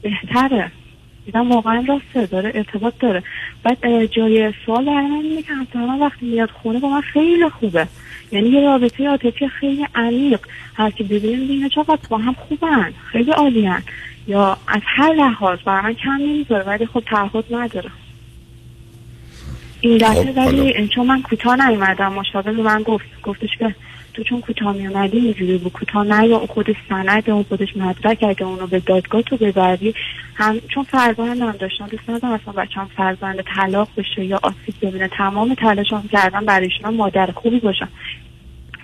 بهتره. 0.01 0.71
دیدم 1.25 1.51
واقعا 1.51 1.85
راسته 1.87 2.25
داره 2.25 2.51
ارتباط 2.55 2.93
داره. 2.99 3.23
بعد 3.63 4.05
جای 4.05 4.53
سوال 4.65 4.85
برای 4.85 5.07
من 5.07 5.21
اینه 5.23 5.41
که 5.41 5.53
همسرم 5.53 6.01
وقتی 6.01 6.25
میاد 6.25 6.49
خونه 6.49 6.79
با 6.79 6.89
من 6.89 7.01
خیلی 7.01 7.49
خوبه. 7.49 7.87
یعنی 8.31 8.49
یه 8.49 8.61
رابطه 8.61 9.07
عاطفی 9.07 9.47
خیلی 9.47 9.87
عمیق. 9.95 10.39
هر 10.75 10.89
کی 10.89 11.03
ببینیم 11.03 11.47
بینه 11.47 11.69
چقدر 11.69 12.07
با 12.09 12.17
هم 12.17 12.33
خوبن. 12.33 12.93
خیلی 13.11 13.31
عالیان 13.31 13.81
یا 14.27 14.57
از 14.67 14.81
هر 14.85 15.13
لحاظ. 15.13 15.59
برای 15.65 15.83
من 15.83 15.93
کم 15.93 16.11
نمی‌ذاره 16.11 16.63
ولی 16.63 16.85
خب 16.85 17.03
تعهد 17.05 17.45
نداره. 17.51 17.89
این 19.81 19.97
دفعه 19.97 20.33
خب، 20.33 20.37
ولی 20.37 20.87
چون 20.87 21.07
من 21.07 21.21
کوتاه 21.21 21.69
نیومدم 21.69 22.13
مشاور 22.13 22.51
به 22.51 22.61
من 22.61 22.81
گفت 22.83 23.05
گفتش 23.23 23.49
که 23.59 23.75
تو 24.13 24.23
چون 24.23 24.41
کوتاه 24.41 24.73
میومدی 24.73 25.17
اینجوری 25.17 25.57
بود. 25.57 25.71
کوتاه 25.71 26.03
نه 26.03 26.23
اون 26.23 26.47
خودش 26.47 26.75
سند 26.89 27.29
اون 27.29 27.43
خودش 27.43 27.77
مدرک 27.77 28.23
اگه 28.29 28.43
اونو 28.43 28.67
به 28.67 28.79
دادگاه 28.79 29.21
تو 29.21 29.37
ببری 29.37 29.93
هم 30.35 30.59
چون 30.59 30.83
فرزند 30.83 31.41
هم 31.41 31.51
داشتم 31.51 31.87
دوست 31.87 32.09
ندارم 32.09 32.33
اصلا 32.33 32.53
بچه‌ام 32.53 32.89
فرزند 32.97 33.41
طلاق 33.55 33.87
بشه 33.97 34.25
یا 34.25 34.39
آسیب 34.43 34.75
ببینه. 34.81 35.07
تمام 35.07 35.53
تلاشم 35.53 36.03
کردم 36.11 36.45
برایشون 36.45 36.93
مادر 36.93 37.31
خوبی 37.31 37.59
باشم. 37.59 37.89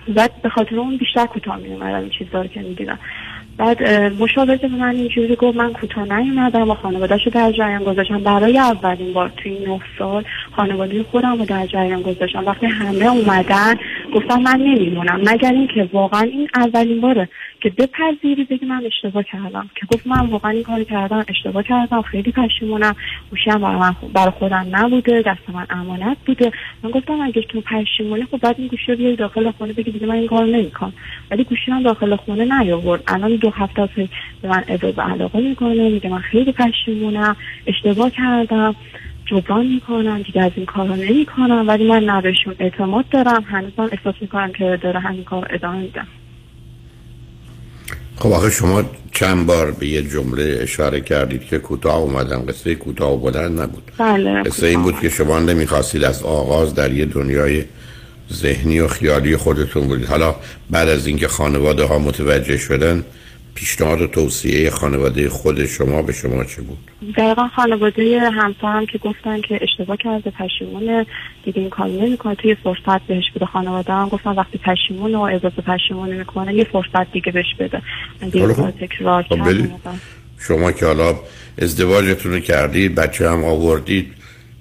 بعد 0.08 0.42
به 0.42 0.48
خاطر 0.48 0.76
اون 0.76 0.96
بیشتر 0.96 1.26
کوتاه 1.26 1.56
میومدم 1.56 2.00
این 2.00 2.10
چیزا 2.10 2.42
رو 2.42 2.48
که 2.48 2.60
می‌دیدم. 2.60 2.98
بعد 3.58 3.82
مشاور 4.22 4.56
به 4.56 4.68
من 4.68 4.94
اینجوری 4.94 5.36
گفت 5.36 5.56
من 5.56 5.72
کوتاه 5.72 6.18
نیومدم 6.18 6.70
و 6.70 6.74
خانواده 6.74 7.16
رو 7.24 7.30
در 7.30 7.52
جریان 7.52 7.84
گذاشتم. 7.84 8.22
برای 8.22 8.58
اولین 8.58 9.12
بار 9.12 9.32
توی 9.36 9.52
این 9.52 9.68
نه 9.68 9.80
سال 9.98 10.24
خانواده 10.56 11.02
خودم 11.02 11.38
رو 11.38 11.44
در 11.44 11.66
جریان 11.66 12.02
گذاشتم. 12.02 12.46
وقتی 12.46 12.66
همه 12.66 13.06
اومدن 13.06 13.74
گفتم 14.14 14.42
من 14.42 14.56
نمیمونم. 14.56 15.20
مگر 15.26 15.52
اینکه 15.52 15.88
واقعا 15.92 16.20
این 16.20 16.48
اولین 16.54 17.00
باره 17.00 17.28
که 17.60 17.70
بپذیری 17.70 18.44
بگی 18.44 18.66
من 18.66 18.82
اشتباه 18.86 19.22
کردم. 19.22 19.70
که 19.74 19.86
گفت 19.86 20.06
من 20.06 20.26
واقعا 20.26 20.50
این 20.50 20.62
کاری 20.62 20.84
کردم 20.84 21.24
اشتباه 21.28 21.62
کردم 21.62 22.02
خیلی 22.02 22.32
پشیمونم. 22.32 22.96
گوشی 23.30 23.50
هم 23.50 23.60
برای, 23.60 23.76
من 23.76 23.94
برای 24.14 24.30
خودم 24.30 24.66
نبوده 24.72 25.22
دست 25.22 25.50
من 25.52 25.66
امانت 25.70 26.16
بوده. 26.26 26.52
من 26.82 26.90
گفتم 26.90 27.20
اگه 27.20 27.42
تو 27.42 27.60
پشیمونی 27.60 28.24
خب 28.24 28.38
بعد 28.38 28.54
این 28.58 28.68
گوشی 28.68 28.92
رو 28.92 29.16
داخل 29.16 29.50
خونه 29.50 29.72
بگی 29.72 29.90
دیگه 29.90 30.06
من 30.06 30.14
این 30.14 30.26
کار 30.26 30.46
نمی‌کنم. 30.46 30.92
ولی 31.30 31.44
گوشی 31.44 31.70
هم 31.70 31.82
داخل 31.82 32.16
خونه 32.16 32.60
نیاورد. 32.60 33.02
الان 33.06 33.36
دو 33.36 33.50
هفته 33.50 33.82
است 33.82 33.94
به 34.42 34.48
من 34.48 34.64
ابراز 34.68 34.98
علاقه 34.98 35.40
می‌کنه 35.40 35.88
میگه 35.88 36.10
من 36.10 36.18
خیلی 36.18 36.52
پشیمونم 36.52 37.36
اشتباه 37.66 38.10
کردم 38.10 38.74
جبران 39.26 39.66
می‌کنم 39.66 40.22
دیگه 40.22 40.42
از 40.42 40.52
این 40.56 40.66
کارا 40.66 40.96
نمی‌کنم. 40.96 41.68
ولی 41.68 41.88
من 41.88 42.04
نه 42.04 42.22
اعتماد 42.58 43.08
دارم. 43.08 43.44
هنوز 43.46 43.72
احساس 43.78 44.14
می‌کنم 44.20 44.52
که 44.52 44.78
داره 44.82 45.00
همین 45.00 45.24
کار 45.24 45.46
ادامه 45.50 45.78
میدم 45.78 46.06
خب 48.18 48.32
آخه 48.32 48.50
شما 48.50 48.84
چند 49.12 49.46
بار 49.46 49.70
به 49.70 49.86
یه 49.86 50.02
جمله 50.02 50.58
اشاره 50.60 51.00
کردید 51.00 51.44
که 51.44 51.58
کوتاه 51.58 51.96
اومدم 51.96 52.44
قصه 52.48 52.74
کوتاه 52.74 53.12
و 53.12 53.16
بلند 53.16 53.60
نبود. 53.60 53.92
بله 53.98 54.42
قصه 54.42 54.66
این 54.66 54.82
بود 54.82 55.00
که 55.00 55.08
شما 55.08 55.38
نمی‌خواستید 55.38 56.04
از 56.04 56.22
آغاز 56.22 56.74
در 56.74 56.92
یه 56.92 57.04
دنیای 57.04 57.64
ذهنی 58.32 58.80
و 58.80 58.88
خیالی 58.88 59.36
خودتون 59.36 59.86
بودید. 59.86 60.06
حالا 60.06 60.34
بعد 60.70 60.88
از 60.88 61.06
اینکه 61.06 61.28
خانواده 61.28 61.84
ها 61.84 61.98
متوجه 61.98 62.56
شدن 62.56 63.04
پیشنهاد 63.54 64.00
و 64.00 64.06
توصیه 64.06 64.70
خانواده 64.70 65.28
خود 65.28 65.66
شما 65.66 66.02
به 66.02 66.12
شما 66.12 66.44
چه 66.44 66.62
بود؟ 66.62 66.78
دقیقا 67.16 67.48
خانواده 67.48 68.30
همسرم 68.30 68.86
که 68.86 68.98
گفتن 68.98 69.40
که 69.40 69.60
اشتباه 69.62 69.96
کرده 69.96 70.30
پشیمونه 70.30 71.06
دیگه 71.44 71.60
این 71.60 71.70
کار 71.70 71.86
نمی‌کنه. 71.86 72.34
توی 72.34 72.54
فرصت 72.54 73.02
بهش 73.02 73.24
بده. 73.34 73.46
خانواده 73.46 73.92
هم 73.92 74.08
گفتن 74.08 74.30
وقتی 74.30 74.58
پشیمون 74.58 75.14
و 75.14 75.20
اضافه 75.20 75.62
پشیمون 75.62 76.14
می‌کنه 76.14 76.54
یه 76.54 76.64
فرصت 76.64 77.12
دیگه 77.12 77.32
بهش 77.32 77.54
بده. 77.58 77.82
دیگه 78.32 78.54
خب. 78.54 78.70
تکرار 78.70 79.22
خب 79.22 79.38
شما 80.38 80.72
که 80.72 80.86
حالا 80.86 81.14
ازدواجتون 81.58 82.32
رو 82.32 82.40
کردید 82.40 82.94
بچه 82.94 83.30
هم 83.30 83.44
آوردید 83.44 84.14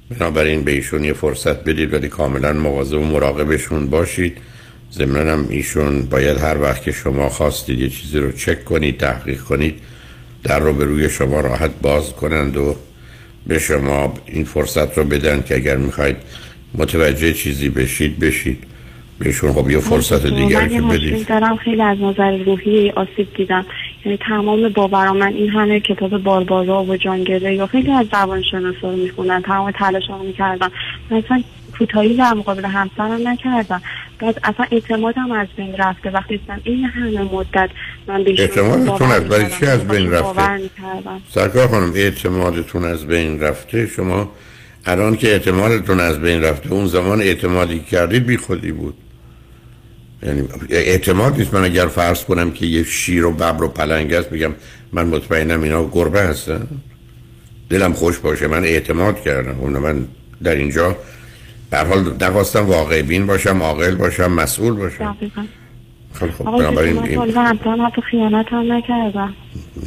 بنابراین 0.09 0.63
به 0.63 0.71
ایشون 0.71 1.03
یه 1.03 1.13
فرصت 1.13 1.63
بدید 1.63 1.93
ولی 1.93 2.07
کاملا 2.07 2.53
مواظب 2.53 2.97
و 2.97 3.05
مراقبشون 3.05 3.87
باشید. 3.89 4.37
ضمن 4.97 5.27
هم 5.27 5.47
ایشون 5.49 6.01
باید 6.01 6.37
هر 6.37 6.61
وقت 6.61 6.83
که 6.83 6.91
شما 6.91 7.29
خواستید 7.29 7.79
یه 7.79 7.89
چیزی 7.89 8.19
رو 8.19 8.31
چک 8.31 8.65
کنید 8.65 8.97
تحقیق 8.97 9.41
کنید 9.41 9.79
در 10.43 10.59
رو 10.59 10.73
به 10.73 10.85
روی 10.85 11.09
شما 11.09 11.41
راحت 11.41 11.71
باز 11.81 12.13
کنند 12.13 12.57
و 12.57 12.75
به 13.47 13.59
شما 13.59 14.13
این 14.25 14.45
فرصت 14.45 14.97
رو 14.97 15.03
بدن 15.03 15.43
که 15.47 15.55
اگر 15.55 15.77
می‌خواید 15.77 16.15
متوجه 16.73 17.33
چیزی 17.33 17.69
بشید 17.69 18.19
بشید. 18.19 18.63
بهشون 19.19 19.53
خب 19.53 19.69
یه 19.69 19.79
فرصت 19.79 20.27
دیگر 20.27 20.67
که 20.67 20.81
بدید. 20.81 21.27
دارم 21.27 21.55
خیلی 21.55 21.81
از 21.81 21.97
نظر 22.01 22.37
روحی 22.37 22.89
آسیب 22.89 23.27
دیدم. 23.35 23.65
یعنی 24.05 24.17
تمام 24.17 24.69
باوران 24.69 25.17
من 25.17 25.33
این 25.33 25.49
همه 25.49 25.79
کتاب 25.79 26.17
باربارا 26.17 26.83
و 26.83 26.97
جانگره 26.97 27.55
یا 27.55 27.67
خیلی 27.67 27.91
از 27.91 28.05
زبان 28.11 28.43
شناسا 28.51 28.91
رو 28.91 28.95
می‌خونن 28.95 29.41
تمام 29.41 29.71
تلاش 29.71 30.03
رو 30.09 30.23
می‌کردم 30.23 30.71
مثلا 31.11 31.43
کوتاهی 31.77 32.15
در 32.15 32.33
مقابل 32.33 32.65
همسرم 32.65 33.27
نکردم. 33.27 33.81
بعد 34.19 34.39
اصلا 34.43 34.65
اعتمادم 34.71 35.31
از 35.31 35.47
بین 35.57 35.75
رفته. 35.77 36.09
وقتی 36.09 36.37
دیدم 36.37 36.61
این 36.63 36.85
همه 36.85 37.21
مدت 37.21 37.69
من 38.07 38.23
به 38.23 38.41
اعتمادتون 38.41 39.11
از 39.11 39.23
برای 39.23 39.45
چی 39.59 39.65
از 39.65 39.87
بین 39.87 40.11
رفته؟ 40.11 40.69
سرکار 41.33 41.67
خانم 41.67 41.91
اعتمادتون 41.95 42.85
از 42.85 43.05
بین 43.07 43.41
رفته؟ 43.41 43.87
شما 43.87 44.31
الان 44.85 45.15
که 45.15 45.27
اعتمادتون 45.27 45.99
از 45.99 46.19
بین 46.19 46.41
رفته 46.41 46.73
اون 46.73 46.87
زمان 46.87 47.21
اعتمادی 47.21 47.79
کردید 47.79 48.25
بی 48.25 48.37
خودی 48.37 48.71
بود. 48.71 48.93
یعنی 50.23 50.43
اعتماد 50.69 51.37
نیست. 51.37 51.53
من 51.53 51.63
اگر 51.63 51.87
فرض 51.87 52.23
کنم 52.25 52.51
که 52.51 52.65
یه 52.65 52.83
شیر 52.83 53.25
و 53.25 53.31
ببر 53.31 53.63
و 53.63 53.67
پلنگ 53.67 54.13
است 54.13 54.29
بگم 54.29 54.53
من 54.93 55.07
مطمئنم 55.07 55.63
اینا 55.63 55.89
گربه 55.89 56.21
هستن. 56.21 56.67
دلم 57.69 57.93
خوش 57.93 58.17
باشه. 58.17 58.47
من 58.47 58.63
اعتماد 58.63 59.21
کردم. 59.21 59.59
اون 59.59 59.77
من 59.77 60.07
در 60.43 60.55
اینجا 60.55 60.95
در 61.71 61.85
حال 61.85 62.13
نخواستم 62.21 62.65
واقع 62.65 63.01
بین 63.01 63.27
باشم 63.27 63.63
عاقل 63.63 63.95
باشم 63.95 64.31
مسئول 64.31 64.73
باشم. 64.73 65.17
خیلی 66.13 66.31
خب 66.31 66.43
بنابراین 66.43 66.99
این 66.99 67.33
خیانت 68.11 68.45
هم 68.49 68.73
نکردم. 68.73 69.33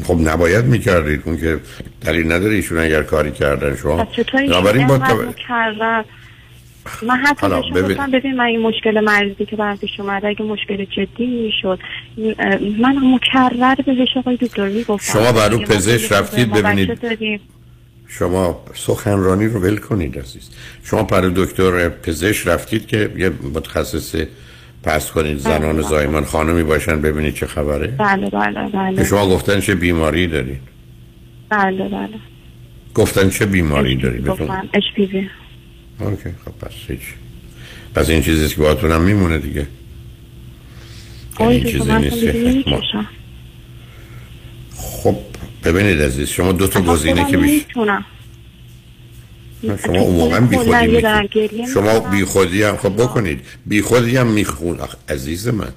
خب 0.04 0.18
نباید 0.20 0.64
می‌کردید. 0.64 1.22
اون 1.24 1.36
که 1.36 1.60
دلیل 2.06 2.32
نداره 2.32 2.54
ایشون 2.54 2.78
اگر 2.78 3.02
کاری 3.02 3.30
کردن 3.30 3.76
شما. 3.76 4.08
بنابراین 4.32 4.86
با 4.86 4.98
من 7.02 7.16
حتی 7.16 7.48
ببین. 7.74 7.96
ببین 8.12 8.36
من 8.36 8.44
این 8.44 8.60
مشکل 8.60 9.00
مریضی 9.00 9.44
که 9.44 9.56
برام 9.56 9.76
پیش 9.76 10.00
اومده 10.00 10.28
اگه 10.28 10.42
مشکل 10.42 10.84
جدی 10.84 11.26
می‌شد 11.26 11.78
من 12.78 13.14
مکرر 13.14 13.74
بهش 13.74 14.16
آقای 14.16 14.36
دکتر 14.36 14.68
می‌گفتم. 14.68 15.12
شما 15.12 15.32
برای 15.32 15.64
پزشک 15.64 16.12
رفتید 16.12 16.52
ببینید. 16.52 17.40
شما 18.18 18.64
سخنرانی 18.74 19.46
رو 19.46 19.60
ول 19.60 19.76
کنید 19.76 20.18
عزیز. 20.18 20.50
شما 20.84 21.04
پر 21.04 21.20
دکتر 21.20 21.88
پزشک 21.88 22.48
رفتید 22.48 22.86
که 22.86 23.12
یه 23.16 23.30
متخصص 23.54 24.14
پس 24.82 25.10
کنید 25.10 25.38
زنان 25.38 25.76
بله. 25.76 25.88
زایمان 25.88 26.24
خانمی 26.24 26.62
باشن 26.62 27.00
ببینید 27.00 27.34
چه 27.34 27.46
خبره. 27.46 27.86
بله 27.86 28.30
بله 28.30 28.68
بله 28.68 29.04
شما 29.04 29.28
گفتن 29.28 29.60
چه 29.60 29.74
بیماری 29.74 30.26
دارید. 30.26 30.60
بله 31.48 31.88
بله. 31.88 32.08
گفتن 32.94 33.30
چه 33.30 33.46
بیماری 33.46 33.96
دارید؟ 33.96 34.26
گفتن 34.26 34.68
HPV 34.74 35.06
OK 35.06 36.30
خب 36.44 36.66
پس 36.66 36.72
هیچ. 36.88 37.00
پس 37.94 38.10
این 38.10 38.22
چیزی 38.22 38.48
که 38.48 38.60
باهاتون 38.60 38.92
هم 38.92 39.02
میمونه 39.02 39.38
دیگه. 39.38 39.66
آقای 41.34 41.56
این 41.56 41.64
چیزی 41.64 41.92
نیست. 41.92 42.64
خب 44.76 45.16
ببینید 45.64 46.02
عزیز 46.02 46.28
شما 46.28 46.52
دو 46.52 46.66
تا 46.66 46.80
گزینه 46.80 47.30
که 47.30 47.36
بیش 47.36 47.62
شما 49.84 49.98
اون 49.98 50.16
موقع 50.16 50.40
بی 50.40 50.56
خودی 50.56 51.02
شما. 51.74 52.00
بی 52.00 52.24
خودی 52.24 52.62
هم 52.62 52.76
خب 52.76 53.02
بکنید. 53.02 53.40
بی 53.66 53.82
خودی 53.82 54.16
هم 54.16 54.26
میخون. 54.26 54.78
عزیز 55.08 55.48
من 55.48 55.72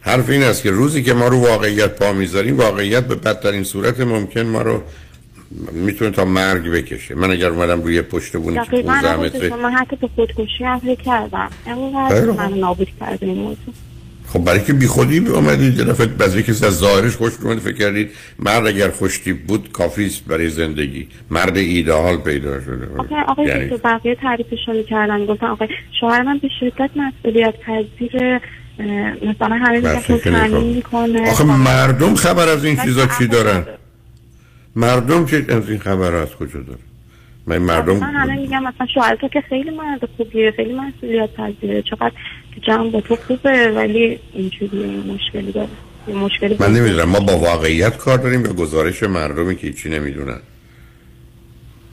حرف 0.00 0.30
این 0.30 0.42
است 0.42 0.62
که 0.62 0.70
روزی 0.70 1.02
که 1.02 1.14
ما 1.14 1.28
رو 1.28 1.38
واقعیت 1.40 1.90
پا 1.90 2.12
می‌ذاریم 2.12 2.56
واقعیت 2.56 3.04
به 3.04 3.14
بدترین 3.14 3.64
صورت 3.64 4.00
ممکن 4.00 4.40
ما 4.40 4.62
رو 4.62 4.82
می‌تونه 5.72 6.10
تا 6.10 6.24
مرگ 6.24 6.70
بکشه. 6.70 7.14
من 7.14 7.30
اگر 7.30 7.48
اومدم 7.48 7.82
روی 7.82 8.02
پشت 8.02 8.36
بونی 8.36 8.56
که 8.56 8.62
دقیقاً 8.62 8.92
15 8.92 9.14
آقای 9.14 9.26
متره 9.28 9.48
دکتر، 9.48 9.56
من 9.56 9.72
حتی 9.72 9.96
به 9.96 10.08
خودکشی 10.16 10.64
هم 10.64 10.80
کردم. 11.04 11.50
اینقدر. 11.66 12.24
من 12.24 12.52
نابود 12.58 12.88
کرده 13.00 13.26
این 13.26 13.38
موضوع. 13.38 13.74
خب 14.34 14.44
برای 14.44 14.64
که 14.64 14.72
بی 14.72 14.86
خودی 14.86 15.18
اومدید 15.18 15.78
یه 15.78 15.84
دفعه 15.84 16.06
بعضی 16.06 16.42
کسی 16.42 16.66
از 16.66 16.78
ظاهرش 16.78 17.16
خوش 17.16 17.32
اومد 17.42 17.58
فکر 17.58 17.74
کردید 17.74 18.10
مرد 18.38 18.66
اگر 18.66 18.90
خوشتیپ 18.90 19.36
بود 19.46 19.72
کافی 19.72 20.06
است 20.06 20.24
برای 20.24 20.48
زندگی. 20.48 21.08
مرد 21.30 21.56
ایدئال 21.56 22.16
پیدا 22.16 22.60
شده 22.60 22.86
آقای 22.98 23.20
آقای 23.28 23.46
یعنی 23.46 23.68
دکتر 23.68 23.76
بقیه 23.76 24.14
تعریفش 24.14 24.58
رو 24.68 24.74
می‌کردن. 24.74 25.26
گفتن 25.26 25.46
آقای 25.46 25.68
شوهر 26.00 26.22
من 26.22 26.38
به 26.38 26.48
شدت 26.60 26.90
مسئولیت 26.96 27.54
پذیر 27.60 28.40
مثلا 29.22 29.56
همه 29.56 30.00
تو 30.00 30.60
می‌کنه. 30.60 31.30
آخه 31.30 31.44
مردم 31.44 32.14
خبر 32.14 32.48
از 32.48 32.64
این 32.64 32.76
چیزا 32.76 33.06
چی 33.18 33.26
دارن. 33.26 33.66
مردم 34.76 35.26
چه 35.26 35.44
از 35.48 35.70
این 35.70 35.78
خبر 35.78 36.14
از 36.14 36.28
کجا 36.28 36.60
دارن؟ 36.60 36.78
من 37.46 37.58
من 37.58 37.78
همه 37.78 37.94
مردم 37.94 38.40
میگم 38.40 38.62
مثلا 38.62 38.86
شوهر 38.94 39.16
تو 39.16 39.28
که 39.28 39.40
خیلی 39.40 39.70
مرد 39.70 40.08
خوبیه 40.16 40.52
خیلی 40.56 40.74
مسئولیت 40.74 41.30
پذیره. 41.34 41.82
چقدر 41.82 42.12
جمع 42.62 42.90
با 42.90 43.00
تو 43.00 43.16
خوبه 43.16 43.72
ولی 43.76 44.18
اینجوری 44.32 44.86
مشکلی 44.86 45.52
داره. 45.52 45.68
مشکلی 46.08 46.56
من 46.58 46.72
نمی‌دونم 46.72 47.08
ما 47.08 47.20
با 47.20 47.38
واقعیت 47.38 47.96
کار 47.96 48.18
داریم 48.18 48.44
یا 48.44 48.52
گزارش 48.52 49.02
مردمی 49.02 49.56
که 49.56 49.66
هیچی 49.66 49.88
نمی‌دونن؟ 49.88 50.40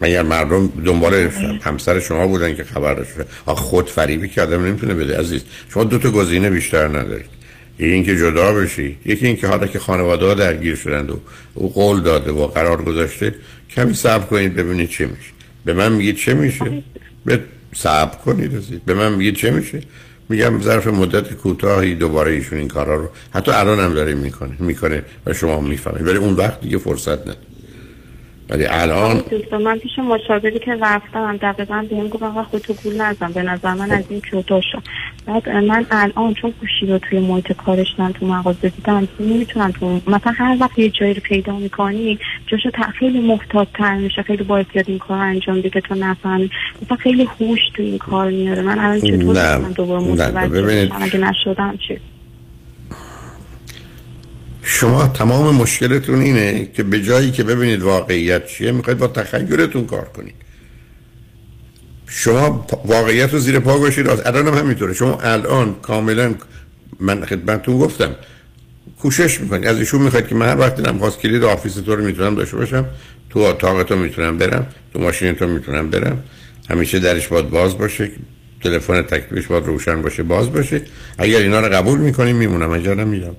مگر 0.02 0.24
مردم 0.24 0.68
دنبال 0.86 1.30
همسر 1.62 2.00
شما 2.00 2.28
بودن 2.28 2.56
که 2.56 2.64
خبر 2.64 2.94
داشته 2.94 3.26
خود 3.46 3.90
فریبی 3.90 4.30
که 4.30 4.42
آدم 4.42 4.66
نمی‌تونه 4.66 4.94
بده 4.94 5.20
عزیز. 5.20 5.44
شما 5.74 5.84
دو 5.84 5.98
تا 5.98 6.12
گزینه 6.12 6.50
بیشتر 6.50 6.88
ندارید. 6.88 7.42
یکی 7.80 7.92
اینکه 7.92 8.18
جدا 8.18 8.54
بشی 8.54 8.98
یکی 9.06 9.28
اینکه 9.28 9.48
حالا 9.48 9.68
که 9.68 9.80
خانواده 9.80 10.26
ها 10.26 10.34
درگیر 10.34 10.76
شدند 10.76 11.10
و 11.10 11.22
او 11.54 11.74
قول 11.74 12.02
داده 12.02 12.32
و 12.32 12.48
قرار 12.48 12.84
گذاشته 12.84 13.36
کمی 13.76 13.94
صبر 13.94 14.26
کنید 14.26 14.56
ببینید 14.56 14.90
چه 14.90 15.06
میشه. 15.06 15.32
به 15.66 15.74
من 15.74 15.92
میگید 15.92 16.16
چه 16.16 16.34
میشه؟ 16.34 16.84
به 17.26 17.40
صبر 17.76 18.16
کنید 18.18 18.56
عزیز. 18.56 18.80
به 18.86 18.94
من 18.94 19.14
میگید 19.14 19.36
چه 19.36 19.52
میشه؟ 19.52 19.82
میگم 20.32 20.62
ظرف 20.62 20.88
مدت 20.88 21.34
کوتاهی 21.34 21.96
دوباره 21.96 22.32
ایشون 22.32 22.60
این 22.60 22.68
کارا 22.68 22.96
رو 22.96 23.10
حتی 23.32 23.52
الان 23.52 23.80
هم 23.80 23.94
داره 23.94 24.14
می‌کنه 24.14 24.56
می‌کنه 24.60 25.04
و 25.26 25.34
شما 25.34 25.60
می‌فهمید. 25.60 26.08
ولی 26.08 26.18
اون 26.18 26.34
وقت 26.34 26.62
دیگه 26.62 26.78
فرصت 26.78 27.22
نداره. 27.22 27.51
ولی 28.52 28.66
الان 28.66 29.24
من 29.64 29.78
پیش 29.78 30.00
مشاوری 30.00 30.60
که 30.60 30.76
رفتم 30.82 31.38
دقیقا 31.38 31.86
به 31.90 31.96
این 31.96 32.08
گفت 32.08 32.24
آقا 32.24 32.44
خودتو 32.44 32.74
گول 32.74 33.02
نزن 33.02 33.32
به 33.32 33.44
نظر 33.44 33.74
من 33.74 33.92
از 33.92 34.04
این 34.10 34.22
جدا 34.32 34.62
شد 34.62 34.84
بعد 35.26 35.50
من 35.50 35.86
الان 35.92 36.34
چون 36.34 36.54
گوشی 36.62 36.86
رو 36.86 37.00
توی 37.00 37.20
محیط 37.20 37.52
کارش 37.52 37.88
من 37.98 38.14
تو 38.14 38.26
مغازه 38.26 38.70
دیدم 38.70 39.08
نمی‌تونم 39.20 39.72
تو 39.72 40.02
مثلا 40.08 40.34
هر 40.38 40.58
وقت 40.60 40.80
یه 40.80 40.90
جایی 40.90 41.14
رو 41.14 41.22
پیدا 41.22 41.56
می‌کنی 41.56 42.20
جاشو 42.48 42.70
تا 42.72 42.84
خیلی 42.84 43.20
محتاط 43.20 43.68
تر 43.74 43.96
میشه 43.98 44.22
خیلی 44.22 44.44
باید 44.44 44.68
بیاد 44.74 44.86
این 44.88 45.00
کار 45.00 45.18
انجام 45.18 45.60
بدی 45.60 45.70
که 45.70 45.82
تو 45.82 45.96
نفهمی 45.96 46.50
مثلا 46.82 46.98
خیلی 46.98 47.30
هوش 47.40 47.60
تو 47.74 47.84
این 47.84 47.98
کار 47.98 48.30
میاره 48.30 48.62
من 48.62 48.80
الان 48.80 49.00
چطور. 49.00 49.16
می‌تونم 49.16 49.74
دوباره. 49.76 50.04
متوجه. 50.04 50.62
بشم 50.62 50.98
اگه 51.02 51.18
نشدم 51.18 51.78
چی 51.88 51.98
شما 54.64 55.08
تمام 55.08 55.56
مشکلتون 55.56 56.22
اینه 56.22 56.70
که 56.74 56.84
به 56.84 57.02
جایی 57.02 57.32
که 57.32 57.44
ببینید 57.44 57.82
واقعیت 57.82 58.48
چیه 58.48 58.72
می‌خواید 58.72 59.00
با 59.00 59.08
تخیلتون 59.08 59.86
کار 59.86 60.06
کنید. 60.06 60.36
شما 62.08 62.68
واقعیت 62.86 63.34
رو 63.34 63.40
زیر 63.40 63.60
پا 63.60 63.80
گذاشتید 63.80 64.08
الان 64.08 64.48
هم 64.48 64.54
همینطوره. 64.54 64.94
شما 64.94 65.20
الان 65.22 65.76
کاملا 65.82 66.36
من 67.00 67.26
خدمتتون 67.26 67.80
گفتم 67.80 68.16
کوشش 69.02 69.42
می‌کنید. 69.42 69.68
از 69.68 69.80
ایشون 69.80 70.02
می‌خواید 70.02 70.28
که 70.28 70.36
من 70.36 70.50
هر 70.50 70.60
وقت 70.60 70.76
دلم 70.76 71.00
خواست 71.00 71.20
کلید 71.20 71.44
office 71.44 71.74
تو 71.74 71.96
رو 71.96 72.04
می‌تونم 72.04 72.36
داشته 72.36 72.58
باشم 72.58 72.86
تو 73.30 73.40
اتاق 73.40 73.84
تو 73.84 73.96
می‌تونم 73.96 74.38
برم 74.38 74.68
تو 74.94 75.00
ماشین 75.00 75.36
تو 75.36 75.48
می‌تونم 75.48 75.90
برم. 75.90 76.24
همیشه 76.70 77.00
درش 77.00 77.28
باید 77.28 77.50
باز 77.50 77.78
باشه 77.78 78.12
تلفن 78.64 79.02
تکلیفش 79.02 79.48
باید 79.48 79.66
روشن 79.66 80.02
باشه 80.02 80.24
باز 80.24 80.54
باشه. 80.54 80.82
اگر 81.18 81.40
اینا 81.40 81.60
رو 81.60 81.74
قبول 81.74 82.00
می‌کنیم 82.00 82.36
میمونم. 82.36 82.72
اگر 82.72 82.96
نمیرم 82.96 83.36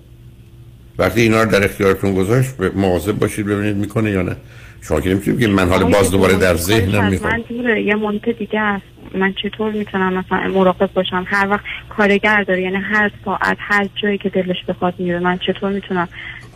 وقتی 0.99 1.21
اینا 1.21 1.43
رو 1.43 1.51
در 1.51 1.65
اختیارتون 1.65 2.15
گذاشت 2.15 2.55
مواظب 2.75 3.13
باشید 3.13 3.47
ببینید 3.47 3.77
می‌کنه 3.77 4.11
یا 4.11 4.23
نه. 4.23 4.37
شما 4.83 5.01
که 5.01 5.11
نمی‌تونید 5.11 5.41
که 5.41 5.47
من 5.47 5.69
حالا 5.69 5.87
باز 5.87 6.11
دوباره 6.11 6.37
در 6.37 6.55
ذهنم 6.57 7.05
من 7.05 7.11
می‌کنم 7.11 7.43
دوره 7.49 7.83
یه 7.83 7.95
محیط 7.95 8.29
دیگه 8.29 8.61
است. 8.61 8.85
من 9.15 9.35
چطور 9.43 9.73
می‌تونم 9.73 10.13
مثلا 10.13 10.49
مراقب 10.49 10.91
باشم؟ 10.95 11.25
هر 11.27 11.49
وقت 11.49 11.65
کارگر 11.89 12.43
داره 12.43 12.63
یعنی 12.63 12.77
هر 12.77 13.11
ساعت 13.25 13.57
هر 13.61 13.89
جایی 14.03 14.19
که 14.19 14.29
دلش 14.29 14.65
بخواد 14.69 14.95
میره 14.99 15.19
من 15.19 15.39
چطور 15.39 15.73
می‌تونم 15.73 16.09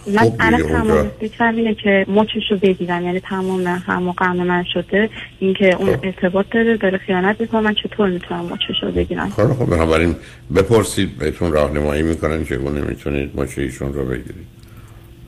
من 0.06 0.18
خب 0.18 0.34
الان 0.40 0.62
دیگه 0.62 0.72
تمام 0.72 1.10
فکرم 1.20 1.56
اینه 1.56 1.74
که 1.74 2.06
مچش 2.08 2.50
رو 2.50 2.56
بگیرم. 2.56 3.04
یعنی 3.04 3.20
تمام 3.20 3.66
هم 3.66 4.12
قرن 4.12 4.36
من 4.36 4.64
شده 4.74 5.10
اینکه 5.38 5.74
اون 5.74 5.96
خب. 5.96 6.04
ارتباط 6.04 6.46
داره 6.50 6.76
داره 6.76 6.98
خیانت 6.98 7.40
می‌کنه. 7.40 7.60
من 7.60 7.74
چطور 7.74 8.10
می‌تونم 8.10 8.44
مچش 8.44 8.82
رو 8.82 8.90
بگیرم؟ 8.90 9.30
خب 9.30 9.52
خب 9.52 9.70
بنابراین 9.70 10.16
بپرسید 10.56 11.18
بهتون 11.18 11.52
راهنمایی 11.52 12.02
می‌کنن 12.02 12.44
چگونه 12.44 12.80
می‌تونید 12.80 13.40
مچه 13.40 13.62
ایشون 13.62 13.92
رو 13.92 14.04
بگیرید. 14.04 14.46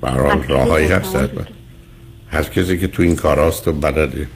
به 0.01 0.11
هر 0.11 0.21
حال 0.21 0.43
خب، 0.43 0.51
راههایی 0.51 0.87
هست. 0.87 1.17
هر 2.31 2.43
کسی 2.43 2.79
که 2.79 2.87
تو 2.87 3.03
این 3.03 3.17
کاراست 3.17 3.69
و 3.69 3.73
بلده. 3.73 4.27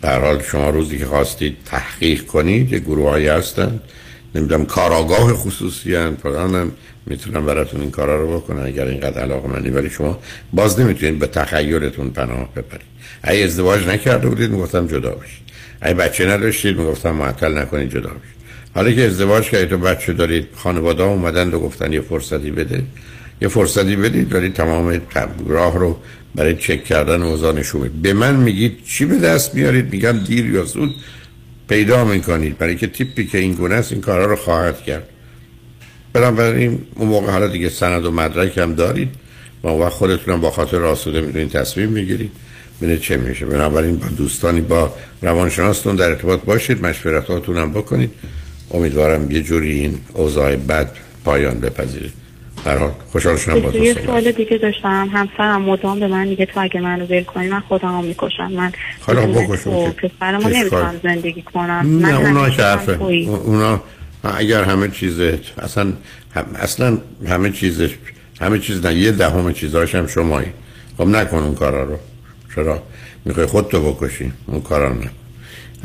به 0.00 0.08
هر 0.08 0.20
حال 0.20 0.42
شما 0.42 0.70
روزی 0.70 0.98
که 0.98 1.06
خواستید 1.06 1.56
تحقیق 1.64 2.26
کنید 2.26 2.72
یه 2.72 2.78
گروه 2.78 3.10
هایی 3.10 3.26
هستن. 3.26 3.80
نمی‌دونم 4.34 4.66
کاراگاه 4.66 5.32
خصوصی 5.32 5.96
فلان 6.22 6.72
می‌تونن 7.06 7.46
براتون 7.46 7.80
این 7.80 7.90
کارا 7.90 8.20
رو 8.20 8.40
بکنن 8.40 8.66
اگر 8.66 8.86
اینقدر 8.86 9.22
علاقه 9.22 9.48
مندی 9.48 9.70
ولی 9.70 9.90
شما 9.90 10.18
باز 10.52 10.80
نمی‌تونید 10.80 11.18
به 11.18 11.26
تخیلتون 11.26 12.10
پناه 12.10 12.48
ببرید. 12.52 12.86
اگه 13.22 13.44
ازدواج 13.44 13.86
نکرده 13.86 14.28
بودید 14.28 14.50
می‌گفتم 14.50 14.86
جدا 14.86 15.10
بشید. 15.10 15.42
اگه 15.80 15.94
بچه 15.94 16.26
نداشتید 16.26 16.78
می‌گفتم 16.78 17.10
معطل 17.10 17.58
نکنید 17.58 17.90
جدا 17.90 18.08
بشید. 18.08 18.36
حالا 18.74 18.92
که 18.92 19.02
ازدواج 19.02 19.44
کردید 19.50 19.72
و 19.72 19.78
بچه 19.78 20.12
دارید 20.12 20.46
خانواده 20.54 21.02
اومدن 21.02 21.54
و 21.54 21.58
گفتن 21.58 21.92
یه 21.92 22.00
فرصتی 22.00 22.50
بده. 22.50 22.82
یه 23.42 23.48
فرصتی 23.48 23.96
بدید 23.96 24.34
ولی 24.34 24.48
تمام 24.48 25.00
راه 25.46 25.78
رو 25.78 25.98
برای 26.34 26.56
چک 26.56 26.84
کردن 26.84 27.22
اوضاع 27.22 27.54
نشون 27.54 27.90
به 28.02 28.12
من 28.12 28.36
میگید 28.36 28.84
چی 28.84 29.04
به 29.04 29.18
دست 29.18 29.54
میارید 29.54 29.92
میگم 29.92 30.12
دیر 30.12 30.46
یا 30.46 30.64
زود 30.64 30.94
پیدا 31.68 32.04
می‌کنید. 32.04 32.58
برای 32.58 32.76
که 32.76 32.86
تیپی 32.86 33.26
که 33.26 33.38
این 33.38 33.52
گونه 33.52 33.74
است 33.74 33.92
این 33.92 34.00
کارا 34.00 34.26
رو 34.26 34.36
خواهد 34.36 34.82
کرد. 34.82 35.08
بنابراین 36.16 36.78
اون 36.94 37.08
موقع 37.08 37.30
حالا 37.32 37.48
دیگه 37.48 37.68
سند 37.68 38.04
و 38.04 38.10
مدرک 38.10 38.58
هم 38.58 38.74
دارید. 38.74 39.08
و 39.62 39.68
اون 39.68 39.80
وقت 39.82 39.92
خودتونم 39.92 40.40
با 40.40 40.50
خاطر 40.50 40.84
آسوده 40.84 41.20
می‌تونید 41.20 41.50
تصمیم 41.50 41.94
بگیرید 41.94 42.30
ببینید 42.80 43.00
چه 43.00 43.16
میشه. 43.16 43.46
بنابراین 43.46 43.96
با 43.96 44.06
دوستانی 44.16 44.60
با 44.60 44.94
روانشناستون 45.22 45.96
در 45.96 46.08
ارتباط 46.08 46.40
باشید 46.40 46.86
مشورتاتون 46.86 47.56
هم 47.56 47.72
بکنید. 47.72 48.10
امیدوارم 48.74 49.30
یه 49.30 49.42
جوری 49.42 49.72
این 49.80 49.98
اوضاع 50.14 50.56
بد 50.56 50.90
پایان 51.24 51.60
بپذیرید 51.60 52.12
حال 52.64 52.90
خوشحال 53.12 53.36
شدم 53.36 53.60
با 53.60 53.70
یه 53.78 53.94
سوال 54.06 54.32
دیگه 54.32 54.58
داشتم. 54.58 55.08
همسرم 55.12 55.62
مدام 55.62 56.00
به 56.00 56.06
من 56.06 56.28
میگه 56.28 56.46
تو 56.46 56.60
اگه 56.60 56.80
منو 56.80 57.06
ول 57.06 57.22
کنی 57.22 57.48
من 57.48 57.60
خودم 57.60 57.96
رو 57.96 58.02
می‌کشم. 58.02 58.52
من 58.52 58.72
حالا 59.00 59.26
بکشم 59.26 59.92
که- 60.02 60.10
نمی‌تونم 60.48 61.00
زندگی 61.02 61.42
کنم. 61.42 61.86
من 61.86 62.08
نه 62.10 62.18
اونا 62.20 62.42
همیشه 62.42 62.56
که 62.56 62.62
حرفه. 62.62 62.92
اونا 63.02 63.80
اگر 64.24 64.64
همه 64.64 64.88
چیز 64.88 65.20
اصلا 65.58 65.92
هم 66.34 66.44
اصلا 66.54 66.98
همه 67.28 67.50
چیزش 67.50 67.94
همه 68.40 68.58
چیز 68.58 68.86
نه 68.86 68.94
یه 68.94 69.12
دهم 69.12 69.52
چیزاش 69.52 69.94
هم 69.94 70.06
شمایی. 70.06 70.48
خب 70.98 71.06
نکن 71.06 71.36
اون 71.36 71.54
کارا 71.54 71.84
رو. 71.84 71.98
چرا؟ 72.54 72.82
می‌خوای 73.24 73.46
خودتو 73.46 73.92
بکشی. 73.92 74.32
اون 74.46 74.60
کارا 74.60 74.88
رو 74.88 74.94
نه، 74.94 75.10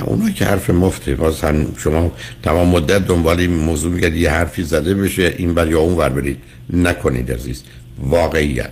اونا 0.06 0.30
که 0.30 0.46
حرف 0.46 0.70
مفته. 0.70 1.16
باز 1.16 1.42
هم 1.42 1.76
شما 1.78 2.12
تمام 2.44 2.68
مدت 2.68 3.08
دنبال 3.08 3.40
این 3.40 3.54
موضوع 3.54 3.92
میگه 3.92 4.18
یه 4.18 4.32
حرفی 4.32 4.64
زده 4.64 4.94
بشه 4.94 5.34
این 5.38 5.54
بر 5.54 5.68
یا 5.68 5.80
اون 5.80 5.98
ور 5.98 6.10
برید. 6.10 6.38
نکنید 6.74 7.32
عزیز. 7.32 7.64
واقعیت. 8.00 8.72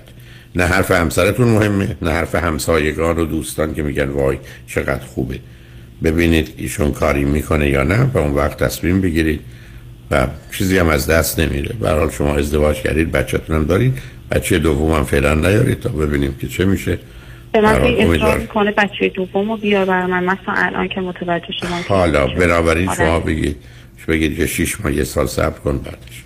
نه 0.56 0.64
حرف 0.64 0.92
همسرتون 0.92 1.48
مهمه 1.48 1.98
نه 2.02 2.12
حرف 2.12 2.36
همسایگان 2.36 3.20
و 3.20 3.26
دوستان 3.26 3.74
که 3.74 3.84
میگن 3.84 4.10
وای 4.10 4.38
چقدر 4.68 5.06
خوبه. 5.06 5.40
ببینید 6.04 6.54
ایشون 6.58 6.92
کاری 6.92 7.26
می‌کنه 7.26 7.70
یا 7.70 7.84
نه 7.84 8.04
و 8.14 8.18
اون 8.18 8.32
وقت 8.32 8.64
تصمیم 8.64 9.02
بگیرید 9.02 9.40
و 10.12 10.28
چیزی 10.52 10.78
هم 10.78 10.88
از 10.88 11.08
دست 11.08 11.40
نمیره. 11.40 11.76
به 11.80 11.90
هر 11.90 12.00
حال 12.00 12.12
شما 12.12 12.36
ازدواج 12.36 12.76
کردید 12.76 13.12
بچه‌تون 13.12 13.56
هم 13.56 13.66
دارید. 13.66 13.98
بچه 14.32 14.60
دوم 14.60 14.92
هم 14.92 15.04
فعلا 15.04 15.34
نیارید 15.34 15.80
تا 15.80 15.90
ببینیم 15.90 16.36
که 16.42 16.48
چه 16.48 16.66
میشه. 16.66 17.00
به 17.54 17.62
من 17.62 17.76
اصرار. 17.76 18.38
می‌کنه 18.38 18.72
بچه 18.72 19.10
دوم 19.10 19.52
رو 19.52 19.58
بیار 19.58 19.86
برای 19.86 20.12
من. 20.12 20.24
مثلا 20.24 20.54
الان 20.56 20.88
که 20.88 21.02
متوجه 21.02 21.48
که 21.62 21.68
حالا 21.88 22.28
بنابراین. 22.28 22.96
شما 22.96 23.20
بگید. 23.20 23.56
بگید 24.08 24.38
که 24.38 24.48
شیش 24.48 24.82
ماه 24.82 24.94
یه 24.94 25.04
سال 25.04 25.28
صبر 25.28 25.60
کن 25.60 25.78
بعدش. 25.78 26.24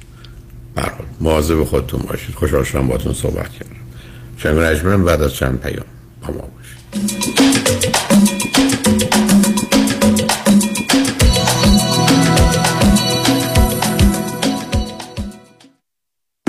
برحال 0.75 1.05
مواظب 1.21 1.63
خودتون 1.63 2.01
باشید. 2.09 2.35
خوشحال 2.35 2.63
شدم 2.63 2.87
باتون 2.87 3.13
صحبت 3.13 3.49
کردم. 3.49 3.75
شنوندگان 4.37 4.57
ارجمند 4.57 5.03
بعد 5.03 5.21
از 5.21 5.33
چند 5.33 5.59
پیام 5.61 5.85
با 6.21 6.33
ما 6.33 6.49
باشید. 6.57 7.42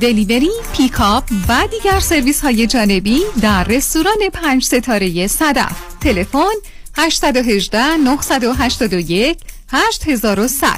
دلیوری، 0.00 0.50
پیکاپ 0.76 1.24
و 1.48 1.68
دیگر 1.70 2.00
سرویس 2.00 2.40
های 2.40 2.66
جانبی 2.66 3.20
در 3.42 3.64
رستوران 3.64 4.18
پنج 4.32 4.64
ستاره 4.64 5.26
صدف. 5.26 5.72
تلفن 6.00 6.54
818 6.96 7.96
981 7.96 9.38
8100 9.68 10.68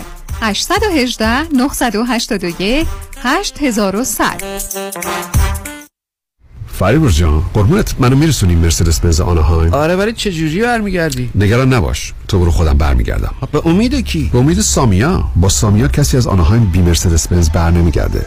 818 0.41 1.43
981 1.53 2.87
8100 3.23 4.43
فریبرز 6.79 7.17
جان 7.17 7.43
قربونت 7.55 7.95
منو 7.99 8.17
میرسونی 8.17 8.55
مرسدس 8.55 9.01
بنز 9.01 9.21
آنهایم 9.21 9.75
آره 9.75 9.97
ولی 9.97 10.13
چه 10.13 10.33
جوری 10.33 10.63
برمیگردی؟ 10.63 11.31
نگران 11.35 11.75
نباش 11.75 12.13
تو 12.29 12.39
برو 12.39 12.51
خودم 12.51 12.79
برمیگردم. 12.79 13.35
به 13.53 13.67
امید 13.67 13.95
کی؟ 13.95 14.31
به 14.33 14.39
امید 14.39 14.61
سامیا. 14.61 15.25
با 15.37 15.49
سامیا 15.49 15.89
کسی 15.89 16.17
از 16.17 16.27
آنهایم 16.27 16.65
بی 16.65 16.83
مرسدس 16.83 17.29
بنز 17.29 17.51
بر 17.51 17.71
نمیگرده. 17.71 18.27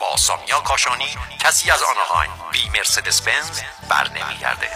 با 0.00 0.16
سامیا 0.16 0.60
کاشانی 0.60 1.04
کسی 1.38 1.70
از 1.70 1.80
آنهایم 1.82 2.30
بی 2.52 2.78
مرسدس 2.78 3.22
بنز 3.22 3.60
بر 3.90 4.08
نمیگرده 4.08 4.66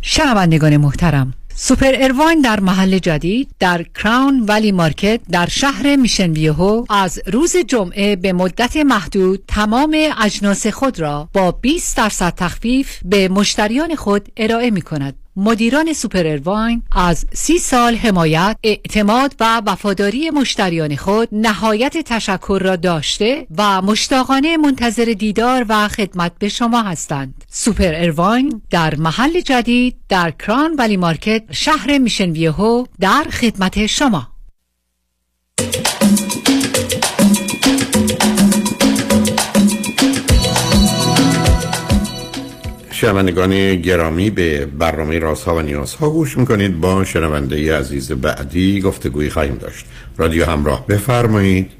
شنوندگان 0.00 0.76
محترم 0.76 1.34
سوپر 1.54 1.92
ارواین 1.98 2.40
در 2.40 2.60
محل 2.60 2.98
جدید 2.98 3.50
در 3.58 3.82
کراون 3.82 4.44
ولی 4.48 4.72
مارکت 4.72 5.20
در 5.30 5.48
شهر 5.48 5.96
میشن 5.96 6.30
ویهو 6.30 6.84
از 6.90 7.20
روز 7.26 7.56
جمعه 7.56 8.16
به 8.16 8.32
مدت 8.32 8.76
محدود 8.76 9.44
تمام 9.48 9.96
اجناس 10.20 10.66
خود 10.66 11.00
را 11.00 11.28
با 11.32 11.52
20 11.52 11.96
درصد 11.96 12.34
تخفیف 12.36 12.98
به 13.04 13.28
مشتریان 13.28 13.94
خود 13.94 14.28
ارائه 14.36 14.70
می 14.70 14.82
کند. 14.82 15.14
مدیران 15.40 15.92
سوپر 15.92 16.26
ارواین 16.26 16.82
از 16.92 17.26
سی 17.32 17.58
سال 17.58 17.94
حمایت، 17.94 18.56
اعتماد 18.62 19.34
و 19.40 19.62
وفاداری 19.66 20.30
مشتریان 20.30 20.96
خود 20.96 21.28
نهایت 21.32 21.96
تشکر 21.96 22.60
را 22.64 22.76
داشته 22.76 23.46
و 23.58 23.82
مشتاقانه 23.82 24.56
منتظر 24.56 25.04
دیدار 25.04 25.66
و 25.68 25.88
خدمت 25.88 26.32
به 26.38 26.48
شما 26.48 26.82
هستند. 26.82 27.44
سوپر 27.50 27.94
ارواین 27.94 28.62
در 28.70 28.94
محل 28.94 29.40
جدید 29.40 29.96
در 30.08 30.30
Crown 30.30 30.74
Valley 30.78 30.96
Market 30.96 31.42
شهر 31.50 31.98
میشن 31.98 32.30
ویهو 32.30 32.84
در 33.00 33.24
خدمت 33.30 33.86
شما. 33.86 34.37
شنوندگان 43.00 43.76
گرامی 43.76 44.30
به 44.30 44.66
برنامه 44.66 45.18
رازها 45.18 45.56
و 45.56 45.60
نیازها 45.60 46.10
گوش 46.10 46.38
می‌کنید. 46.38 46.80
با 46.80 47.04
شنونده 47.04 47.78
عزیز 47.78 48.12
بعدی 48.12 48.80
گفتگوی 48.80 49.30
خواهیم 49.30 49.54
داشت. 49.54 49.86
رادیو 50.16 50.44
همراه 50.44 50.86
بفرمایید. 50.86 51.70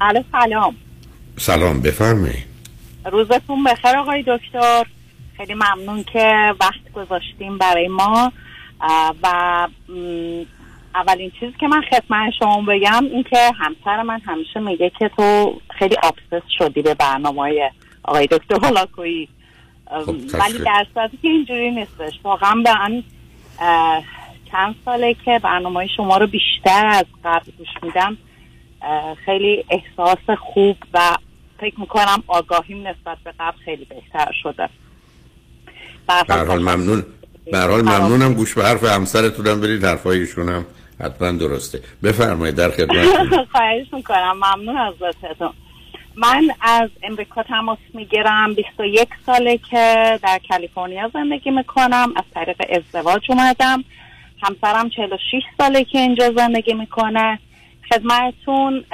الو 0.00 0.22
سلام. 0.32 0.76
سلام 1.36 1.80
بفرمایید. 1.80 2.44
روزتون 3.12 3.64
بخیر 3.64 3.96
آقای 3.96 4.24
دکتر. 4.26 4.86
خیلی 5.36 5.54
ممنون 5.54 6.04
که 6.12 6.54
وقت 6.60 6.92
گذاشتیم 6.94 7.58
برای 7.58 7.88
ما. 7.88 8.32
و 9.22 9.28
اولین 10.94 11.32
چیزی 11.40 11.54
که 11.60 11.68
من 11.68 11.82
خدمت 11.90 12.32
شما 12.38 12.62
بگم 12.68 13.04
این 13.12 13.22
که 13.22 13.38
همسر 13.58 14.02
من 14.02 14.20
همیشه 14.20 14.60
میگه 14.60 14.92
که 14.98 15.10
تو 15.16 15.60
خیلی 15.78 15.96
آبسس 16.02 16.46
شدی 16.58 16.82
به 16.82 16.94
برنامه 16.94 17.70
آقای 18.02 18.26
دکتر 18.26 18.66
هولاکویی. 18.66 19.22
اه، 19.22 19.37
خب، 20.06 20.16
ولی. 20.34 20.58
در 20.58 20.86
صورتی 20.94 21.18
که 21.22 21.28
اینجوری 21.28 21.70
نیستش. 21.70 22.20
واقعا 22.24 22.54
به 22.64 22.70
اه، 23.60 24.02
چند 24.52 24.74
ساله 24.84 25.16
که 25.24 25.40
برنامه 25.42 25.86
شما 25.96 26.16
رو 26.16 26.26
بیشتر 26.26 26.86
از 26.86 27.04
قبل 27.24 27.52
گوش 27.58 27.68
میدم 27.82 28.16
خیلی 29.24 29.64
احساس 29.70 30.38
خوب 30.38 30.76
و 30.94 31.16
فکر 31.60 31.80
می‌کنم 31.80 32.22
آگاهیم 32.26 32.86
نسبت 32.86 33.18
به 33.24 33.32
قبل 33.40 33.56
خیلی 33.64 33.84
بهتر 33.84 34.32
شده. 34.42 34.68
به 36.08 36.24
به 36.28 36.34
هر 36.34 36.44
حال 36.44 36.62
ممنون. 36.62 37.06
به 37.52 37.58
هر 37.58 37.68
حال 37.68 37.82
ممنونم. 37.82 38.34
گوش 38.34 38.54
به 38.54 38.64
حرف 38.64 38.84
همسرتونم 38.84 39.60
برید. 39.60 39.84
حرفایشون 39.84 40.48
هم 40.48 40.66
حتما 41.00 41.30
درسته. 41.30 41.82
بفرمایید 42.02 42.54
در 42.54 42.70
خدمتتون. 42.70 43.44
خواهش 43.52 43.86
می‌کنم. 43.92 44.36
ممنون 44.36 44.76
از 44.76 44.94
لطفتون. 45.00 45.52
من 46.20 46.48
از 46.60 46.90
امریکا 47.02 47.42
تماس 47.42 47.78
می‌گیرم. 47.94 48.54
21 48.54 49.08
ساله 49.26 49.58
که 49.70 50.18
در 50.22 50.40
کالیفرنیا 50.48 51.10
زندگی 51.14 51.50
می‌کنم. 51.50 52.12
از 52.16 52.24
طریق 52.34 52.56
ازدواج 52.68 53.22
اومدم. 53.28 53.84
همسرم 54.42 54.90
46 54.90 55.42
ساله 55.58 55.84
که 55.84 55.98
اینجا 55.98 56.32
زندگی 56.36 56.74
می‌کنه. 56.74 57.38
خدمتتون 57.92 58.84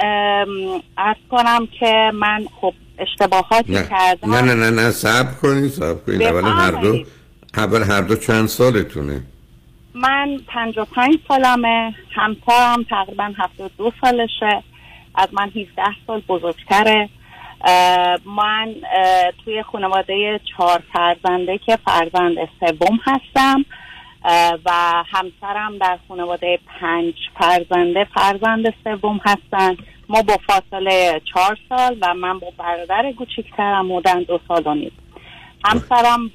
عرض 0.97 1.17
کنم 1.31 1.67
که 1.79 2.11
من 2.13 2.45
خب 2.61 2.73
اشتباهاتی 2.97 3.73
نه. 3.73 3.87
کردم. 3.89 4.33
نه 4.35 4.41
نه 4.41 4.53
نه 4.53 4.69
نه 4.69 4.91
صبر 4.91 5.33
کنید 5.41 5.71
صبر 5.71 5.99
کنید. 6.05 6.23
اولا 6.23 6.49
هر 6.49 6.71
دو. 6.71 7.03
اول 7.57 7.83
هر 7.83 8.01
دو 8.01 8.15
چند 8.15 8.47
سالتونه؟ 8.47 9.21
من 9.93 10.37
55 10.47 11.19
سالمه. 11.27 11.95
همسرم 12.15 12.83
تقریبا 12.89 13.33
72 13.37 13.91
سالشه. 14.01 14.63
از 15.17 15.27
من 15.31 15.49
17 15.49 15.83
سال 16.07 16.21
بزرگتره. 16.27 17.09
من 18.25 18.75
توی 19.45 19.63
خانواده 19.63 20.39
چهار 20.51 20.83
فرزنده 20.93 21.57
که 21.57 21.77
فرزند 21.85 22.37
سوم 22.59 22.99
هستم 23.03 23.65
و 24.65 24.71
همسرم 25.11 25.77
در 25.77 25.99
خانواده 26.07 26.59
پنج 26.79 27.13
فرزنده 27.39 28.07
فرزند 28.15 28.73
سوم 28.83 29.19
هستن. 29.25 29.77
ما 30.09 30.21
با 30.21 30.37
فاصله 30.47 31.21
چهار 31.33 31.57
سال 31.69 31.97
و 32.01 32.13
من 32.13 32.39
با 32.39 32.47
برادر 32.57 33.11
کوچیکترم 33.11 33.87
بودن 33.87 34.23
دو 34.23 34.39
سال 34.47 34.67
و 34.67 34.73
نیم. 34.73 34.91
همسرم 35.65 36.31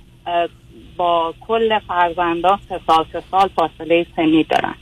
با 0.96 1.34
کل 1.40 1.78
فرزندان 1.78 2.58
سه 2.68 2.80
سال 2.86 3.06
سه 3.12 3.22
سال 3.30 3.48
فاصله 3.56 4.06
سنی 4.16 4.44
دارن. 4.44 4.74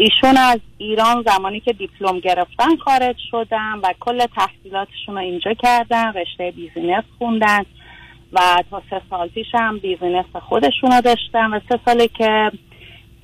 ایشون 0.00 0.36
از 0.36 0.60
ایران 0.78 1.24
زمانی 1.26 1.60
که 1.60 1.72
دیپلم 1.72 2.20
گرفتن 2.20 2.76
خارج 2.76 3.16
شدن 3.30 3.72
و 3.82 3.92
کل 4.00 4.26
تحصیلاتشون 4.26 5.14
رو 5.14 5.18
اینجا 5.18 5.54
کردن 5.54 6.12
رشته 6.12 6.50
business 6.50 7.04
خوندن 7.18 7.64
و 8.32 8.62
تا 8.70 8.82
سه 8.90 9.02
سال 9.10 9.28
پیش 9.28 9.46
هم 9.54 9.78
business 9.78 10.26
خودشون 10.48 10.92
رو 10.92 11.00
داشتن 11.00 11.54
و 11.54 11.60
سه 11.68 11.80
ساله 11.84 12.08
که 12.08 12.50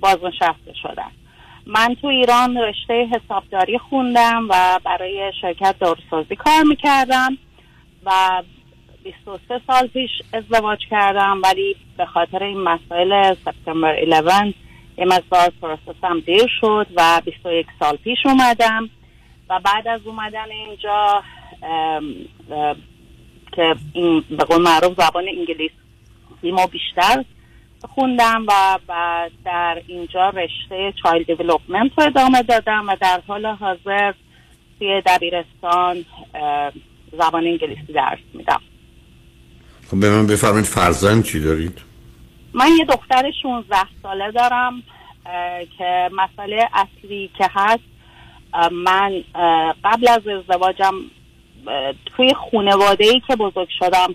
بازنشسته 0.00 0.72
شدن. 0.82 1.10
من 1.66 1.96
تو 2.00 2.06
ایران 2.06 2.56
رشته 2.56 3.06
حسابداری 3.12 3.78
خوندم 3.78 4.46
و 4.50 4.80
برای 4.84 5.32
شرکت 5.40 5.74
داروسازی 5.80 6.36
کار 6.36 6.62
می‌کردم 6.62 7.38
و 8.06 8.42
23 9.04 9.60
سال 9.66 9.86
پیش 9.86 10.10
ازدواج 10.32 10.78
کردم 10.90 11.40
ولی 11.42 11.76
به 11.96 12.06
خاطر 12.06 12.42
این 12.42 12.58
مسائل 12.58 13.34
سپتامبر 13.34 14.02
11 14.02 14.63
یه 14.98 15.04
مقدار 15.04 15.52
process 15.62 16.13
م 16.13 16.20
دیر 16.26 16.46
شد 16.60 16.86
و 16.96 17.22
21 17.24 17.66
سال 17.80 17.96
پیش 17.96 18.18
اومدم 18.24 18.90
و 19.50 19.60
بعد 19.64 19.88
از 19.88 20.00
اومدن 20.04 20.50
اینجا 20.50 21.22
ام، 21.62 22.14
که 23.52 23.74
این 23.92 24.24
به 24.30 24.44
قول 24.44 24.62
معروف 24.62 24.92
زبان 24.96 25.24
انگلیسی 25.28 25.74
ما 26.52 26.66
بیشتر 26.66 27.24
خوندم 27.94 28.44
و, 28.48 28.78
و 28.88 29.30
در 29.44 29.82
اینجا 29.86 30.28
رشته 30.28 30.92
child 31.02 31.26
development 31.26 31.92
رو 31.98 32.04
ادامه 32.04 32.42
دادم 32.42 32.88
و 32.88 32.96
در 33.00 33.20
حال 33.26 33.46
حاضر 33.46 34.12
توی 34.78 35.02
دبیرستان 35.06 36.04
زبان 37.12 37.46
انگلیسی 37.46 37.92
درس 37.94 38.18
میدم. 38.34 38.60
خب 39.90 40.00
به 40.00 40.10
من 40.10 40.26
بفرمایید 40.26 40.66
فرزند 40.66 41.24
چی 41.24 41.40
دارید؟ 41.40 41.93
من 42.54 42.68
یه 42.78 42.84
دختر 42.84 43.30
16 43.42 43.76
ساله 44.02 44.30
دارم 44.30 44.82
که 45.78 46.10
مسئله 46.12 46.68
اصلی 46.72 47.30
که 47.38 47.48
هست 47.54 47.84
من 48.72 49.24
قبل 49.84 50.08
از 50.08 50.28
ازدواجم 50.28 50.94
توی 52.06 52.34
خونواده 52.34 53.04
ای 53.04 53.20
که 53.26 53.36
بزرگ 53.36 53.68
شدم 53.78 54.14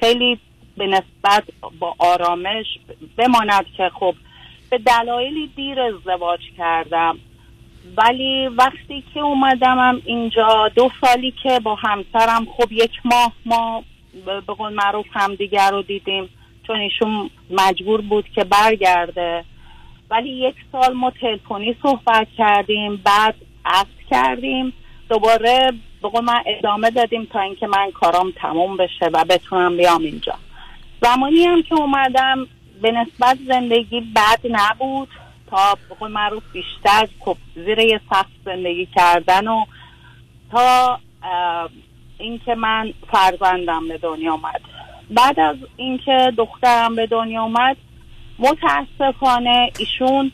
خیلی 0.00 0.38
به 0.76 0.86
نسبت 0.86 1.44
با 1.78 1.94
آرامش 1.98 2.66
بماند 3.16 3.66
که 3.76 3.90
خب 3.94 4.14
به 4.70 4.78
دلایلی 4.78 5.46
دیر 5.56 5.80
ازدواج 5.80 6.40
کردم. 6.58 7.18
ولی 7.96 8.48
وقتی 8.48 9.04
که 9.14 9.20
اومدمم 9.20 10.02
اینجا 10.04 10.68
دو 10.74 10.90
سالی 11.00 11.34
که 11.42 11.60
با 11.60 11.74
همسرم 11.74 12.46
خب 12.56 12.72
یک 12.72 12.92
ماه 13.04 13.32
ما 13.46 13.84
به 14.26 14.40
قول 14.40 14.74
معروف 14.74 15.06
همدیگر 15.12 15.70
رو 15.70 15.82
دیدیم. 15.82 16.28
چون 16.68 16.76
ایشون 16.76 17.30
مجبور 17.50 18.00
بود 18.00 18.24
که 18.34 18.44
برگرده. 18.44 19.44
ولی 20.10 20.30
یک 20.30 20.54
سال 20.72 20.92
ما 20.92 21.10
تلفنی 21.10 21.76
صحبت 21.82 22.28
کردیم 22.38 22.96
بعد 22.96 23.34
عقد 23.64 23.98
کردیم. 24.10 24.72
دوباره 25.08 25.72
به 26.02 26.08
قول 26.08 26.24
من 26.24 26.42
ادامه 26.46 26.90
دادیم 26.90 27.24
تا 27.24 27.40
اینکه 27.40 27.66
من 27.66 27.90
کارام 27.90 28.32
تموم 28.36 28.76
بشه 28.76 29.06
و 29.12 29.24
بتونم 29.24 29.76
بیام 29.76 30.02
اینجا. 30.02 30.34
زمانی 31.02 31.44
هم 31.44 31.62
که 31.62 31.74
اومدم 31.74 32.46
به 32.82 32.92
نسبت 32.92 33.38
زندگی 33.46 34.00
بد 34.00 34.40
نبود. 34.50 35.08
تا 35.50 35.78
به 35.88 35.94
قول 35.94 36.10
معروف 36.10 36.42
بیشتر 36.52 37.08
زیر 37.54 37.78
یه 37.78 38.00
سقف 38.10 38.26
زندگی 38.44 38.88
کردن 38.96 39.48
و 39.48 39.64
تا 40.50 40.98
اینکه 42.18 42.54
من 42.54 42.92
فرزندم 43.12 43.88
به 43.88 43.98
دنیا 43.98 44.32
آمد 44.32 44.60
بعد 45.10 45.40
از 45.40 45.56
اینکه 45.76 46.32
دخترم 46.36 46.94
به 46.94 47.06
دنیا 47.06 47.42
آمد 47.42 47.76
متاسفانه 48.38 49.70
ایشون 49.78 50.32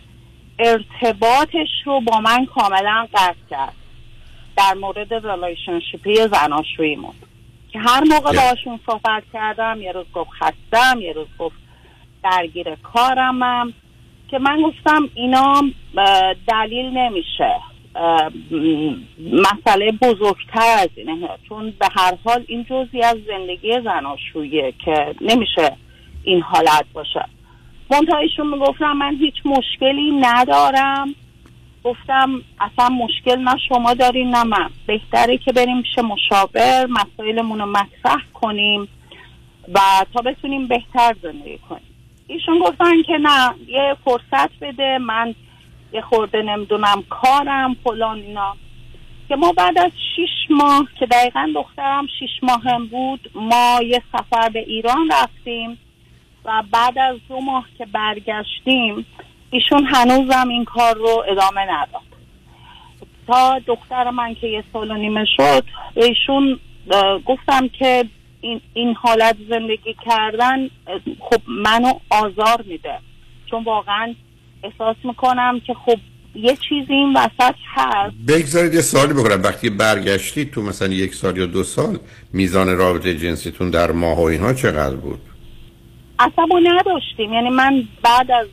ارتباطش 0.58 1.68
رو 1.84 2.00
با 2.00 2.20
من 2.20 2.46
کاملا 2.46 3.06
قطع 3.14 3.34
کرد. 3.50 3.74
در 4.56 4.74
مورد 4.74 5.14
relationship 5.14 6.07
ی 6.07 6.14
زناشوییمون. 6.14 7.14
که 7.72 7.78
هر 7.78 8.04
موقع. 8.04 8.32
باشون 8.32 8.80
صحبت 8.86 9.22
کردم 9.32 9.80
یه 9.80 9.92
روز 9.92 10.06
گفت 10.14 10.30
خستم 10.30 11.00
یه 11.00 11.12
روز 11.12 11.28
گفت 11.38 11.56
درگیر 12.24 12.74
کارمم. 12.74 13.72
که 14.28 14.38
من 14.38 14.62
گفتم 14.62 15.08
اینا 15.14 15.62
دلیل 16.48 16.86
نمیشه. 16.86 17.54
مسئله 19.32 19.92
بزرگتر 19.92 20.76
از 20.78 20.88
اینه. 20.96 21.28
چون 21.48 21.70
به 21.80 21.88
هر 21.96 22.14
حال 22.24 22.44
این 22.48 22.64
جزی 22.64 23.02
از 23.02 23.16
زندگی 23.26 23.80
زناشوییه 23.84 24.74
که 24.84 25.14
نمیشه 25.20 25.76
این 26.24 26.42
حالت 26.42 26.84
باشه. 26.92 27.24
منتها 27.90 28.18
ایشون 28.18 28.46
می‌گفتم 28.46 28.92
من 28.92 29.16
هیچ 29.16 29.34
مشکلی 29.44 30.10
ندارم. 30.20 31.14
گفتم 31.84 32.42
اصلا 32.60 32.88
مشکل 32.88 33.36
نه 33.38 33.56
شما 33.68 33.94
دارین 33.94 34.30
نه 34.30 34.44
من. 34.44 34.70
بهتره 34.86 35.38
که 35.38 35.52
بریم 35.52 35.82
پیش 35.82 35.98
مشاور 35.98 36.86
مسائلمون 36.86 37.58
رو 37.58 37.66
مطرح 37.66 38.22
کنیم 38.34 38.88
و 39.74 39.80
تا 40.14 40.22
بتونیم 40.22 40.66
بهتر 40.66 41.14
زندگی 41.22 41.58
کنیم. 41.58 41.94
ایشون 42.26 42.58
گفتن 42.58 43.02
که 43.02 43.18
نه 43.18 43.54
یه 43.68 43.96
فرصت 44.04 44.50
بده 44.60 44.98
من 44.98 45.34
یه 45.94 46.00
خورده 46.00 46.42
نمی‌دونم 46.42 47.04
کارم 47.10 47.76
فلان 47.84 48.18
اینا. 48.18 48.56
که 49.28 49.36
ما 49.36 49.52
بعد 49.52 49.78
از 49.78 49.92
شیش 50.16 50.50
ماه 50.50 50.88
که 50.98 51.06
دقیقا 51.06 51.52
دخترم 51.54 52.06
شیش 52.18 52.30
ماهم 52.42 52.86
بود 52.86 53.30
ما 53.34 53.80
یه 53.82 54.02
سفر 54.12 54.48
به 54.48 54.58
ایران 54.58 55.10
رفتیم 55.12 55.78
و 56.44 56.62
بعد 56.70 56.98
از 56.98 57.16
دو 57.28 57.40
ماه 57.40 57.66
که 57.78 57.86
برگشتیم 57.86 59.06
ایشون 59.50 59.84
هنوزم 59.84 60.48
این 60.48 60.64
کار 60.64 60.94
رو 60.94 61.24
ادامه 61.28 61.60
نداد. 61.60 62.02
تا 63.26 63.58
دختر 63.66 64.10
من 64.10 64.34
که 64.34 64.46
یه 64.46 64.64
سال 64.72 64.90
و 64.90 64.94
نیمه 64.94 65.24
شد 65.36 65.64
ایشون 65.94 66.60
گفتم 67.24 67.68
که 67.68 68.04
این, 68.40 68.60
این 68.74 68.94
حالت 68.94 69.36
زندگی 69.48 69.94
کردن 70.06 70.70
خب 71.20 71.40
منو 71.46 71.92
آزار 72.10 72.62
میده. 72.66 72.98
چون 73.50 73.64
واقعا 73.64 74.14
احساس 74.64 74.96
می‌کنم 75.04 75.60
که 75.66 75.74
خب 75.74 75.98
یه 76.34 76.56
چیزی 76.68 76.92
این 76.92 77.16
وسط 77.16 77.54
هست. 77.74 78.16
بگذارید 78.28 78.74
یه 78.74 78.80
سوالی 78.80 79.12
بکنم 79.12 79.42
وقتی 79.42 79.70
برگشتید 79.70 80.50
تو 80.50 80.62
مثلا 80.62 80.88
یک 80.88 81.14
سال 81.14 81.36
یا 81.36 81.46
دو 81.46 81.64
سال 81.64 81.98
میزان 82.32 82.76
رابطه 82.76 83.14
جنسیتون 83.14 83.70
در 83.70 83.90
ماه 83.90 84.18
و 84.18 84.22
اینها 84.22 84.52
چقدر 84.52 84.96
بود؟ 84.96 85.20
عصبو 86.18 86.60
نداشتیم. 86.62 87.32
یعنی 87.32 87.50
من 87.50 87.82
بعد 88.02 88.30
از 88.30 88.46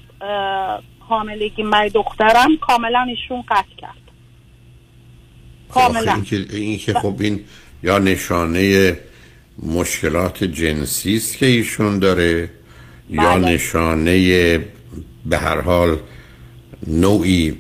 حاملگی 0.99 1.63
برای 1.63 1.89
دخترم 1.89 2.57
کاملا 2.61 3.01
ایشون 3.01 3.41
قطع 3.41 3.75
کرد. 3.77 4.01
کاملا. 5.69 6.13
این 6.13 6.23
که, 6.23 6.45
این 6.51 6.77
که 6.77 6.93
خب 6.93 7.15
این 7.19 7.39
یا 7.83 7.99
نشانه 7.99 8.97
مشکلات 9.63 10.43
جنسی 10.43 11.15
است 11.15 11.37
که 11.37 11.45
ایشون 11.45 11.99
داره 11.99 12.49
یا 13.09 13.23
بله. 13.23 13.53
نشانه 13.53 14.59
به 15.25 15.37
هر 15.37 15.61
حال 15.61 15.97
نوعی 16.87 17.57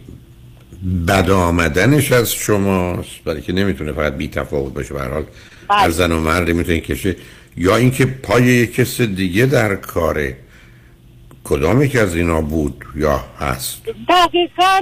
بد 1.07 1.29
آمدنش 1.29 2.11
از 2.11 2.33
شماست 2.33 3.23
برای 3.25 3.41
که 3.41 3.53
نمی‌تونه 3.53 3.91
فقط 3.91 4.13
بی 4.13 4.27
تفاوت 4.27 4.73
باشه 4.73 4.93
به 4.93 4.99
هر 4.99 5.09
حال 5.09 5.23
بله. 5.67 5.79
هر 5.79 5.89
زن 5.89 6.11
و 6.11 6.19
مردی 6.19 6.53
می‌تونه 6.53 6.79
کشه. 6.79 7.15
یا 7.57 7.75
اینکه 7.75 8.05
پای 8.05 8.43
یک 8.43 8.75
کس 8.75 9.01
دیگه 9.01 9.45
در 9.45 9.75
کاره 9.75 10.37
کدام 11.43 11.81
یک 11.81 11.95
از 11.95 12.15
اینا 12.15 12.41
بود 12.41 12.85
یا 12.95 13.19
هست؟ 13.39 13.81
دقیقا 14.09 14.81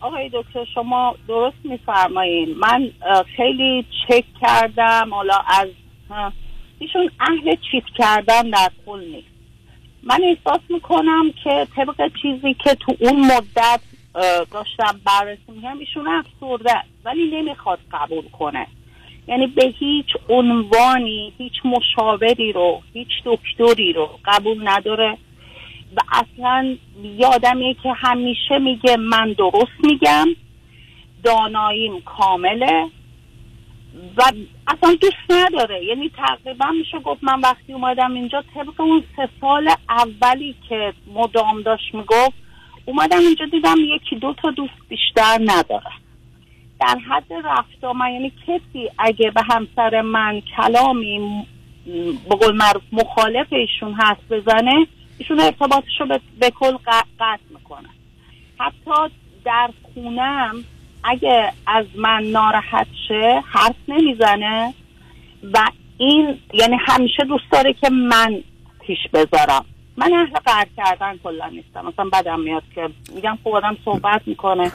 آقای 0.00 0.30
دکتر 0.32 0.64
شما 0.74 1.16
درست 1.28 1.56
میفرمایین. 1.64 2.54
من 2.58 2.90
خیلی 3.36 3.86
چک 4.08 4.24
کردم 4.40 5.08
حالا 5.10 5.34
از 5.60 5.68
ایشون 6.78 7.10
اهل 7.20 7.56
چیت 7.70 7.84
کردن 7.98 8.50
در 8.50 8.70
پول 8.84 9.00
نیست. 9.00 9.31
من 10.02 10.20
احساس 10.22 10.60
می‌کنم 10.68 11.32
که 11.44 11.66
طبق 11.76 12.10
چیزی 12.22 12.54
که 12.54 12.74
تو 12.74 12.96
اون 13.00 13.20
مدت 13.20 13.80
داشتم 14.50 15.00
بررسی 15.04 15.42
می‌کنم 15.48 15.78
ایشون 15.78 16.08
افسرده 16.08 16.74
ولی 17.04 17.30
نمی‌خواد 17.30 17.78
قبول 17.92 18.28
کنه. 18.28 18.66
یعنی 19.28 19.46
به 19.46 19.64
هیچ 19.78 20.06
عنوانی 20.28 21.32
هیچ 21.38 21.52
مشاوری 21.64 22.52
رو 22.52 22.82
هیچ 22.92 23.08
دکتری 23.24 23.92
رو 23.92 24.10
قبول 24.24 24.68
نداره 24.68 25.18
و 25.96 26.00
اصلا 26.12 26.76
یه 27.18 27.26
آدمیه 27.26 27.74
که 27.74 27.92
همیشه 27.92 28.58
میگه 28.58 28.96
من 28.96 29.32
درست 29.32 29.84
میگم 29.84 30.28
داناییم 31.24 32.00
کامله. 32.00 32.86
و 34.16 34.22
اصلا 34.66 34.94
دوست 35.00 35.30
نداره. 35.30 35.84
یعنی 35.84 36.10
تقریبا 36.16 36.66
میشه 36.70 36.98
گفت 36.98 37.24
من 37.24 37.40
وقتی 37.40 37.72
اومدم 37.72 38.14
اینجا 38.14 38.44
طبق 38.54 38.80
اون 38.80 39.04
سه 39.16 39.28
سال 39.40 39.70
اولی 39.88 40.54
که 40.68 40.92
مدام 41.14 41.62
داشت 41.62 41.94
می‌گفت 41.94 42.42
اومدم 42.84 43.18
اینجا 43.18 43.46
دیدم 43.46 43.76
یکی 43.78 44.16
دو 44.16 44.34
تا 44.42 44.50
دوست 44.50 44.88
بیشتر 44.88 45.38
نداره. 45.40 45.90
در 46.80 46.98
حد 47.08 47.32
رفت 47.44 47.84
من 47.84 48.10
یعنی 48.12 48.32
کسی 48.46 48.90
اگه 48.98 49.30
به 49.30 49.42
همسر 49.50 50.00
من 50.00 50.42
کلامی 50.56 51.46
به 52.28 52.36
قول 52.40 52.56
معروف 52.56 52.82
مخالف 52.92 53.52
ایشون 53.52 53.94
حرف 53.94 54.32
بزنه 54.32 54.86
ایشون 55.18 55.40
ارتباطش 55.40 56.00
رو 56.00 56.06
به, 56.06 56.20
به 56.40 56.50
کل 56.50 56.76
قطع 56.86 57.38
می‌کنه. 57.50 57.88
حتی 58.58 59.14
در 59.44 59.70
خونم 59.94 60.64
اگه 61.04 61.52
از 61.66 61.86
من 61.96 62.22
ناراحت 62.22 62.86
شه 63.08 63.42
حرف 63.52 63.76
نمی‌زنه 63.88 64.74
و 65.52 65.58
این 65.98 66.38
یعنی 66.54 66.76
همیشه 66.86 67.24
دوست 67.24 67.44
داره 67.52 67.72
که 67.72 67.90
من 67.90 68.42
پیش 68.86 68.98
بذارم. 69.12 69.64
من 69.96 70.12
اهل 70.12 70.38
قهر 70.46 70.66
کردن 70.76 71.16
کلا 71.24 71.48
نیستم. 71.48 71.86
مثلا 71.86 72.04
بدم 72.12 72.40
میاد 72.40 72.62
که 72.74 72.88
میگم 73.14 73.38
خب 73.44 73.50
آدم 73.50 73.76
صحبت 73.84 74.20
می‌کنه 74.26 74.72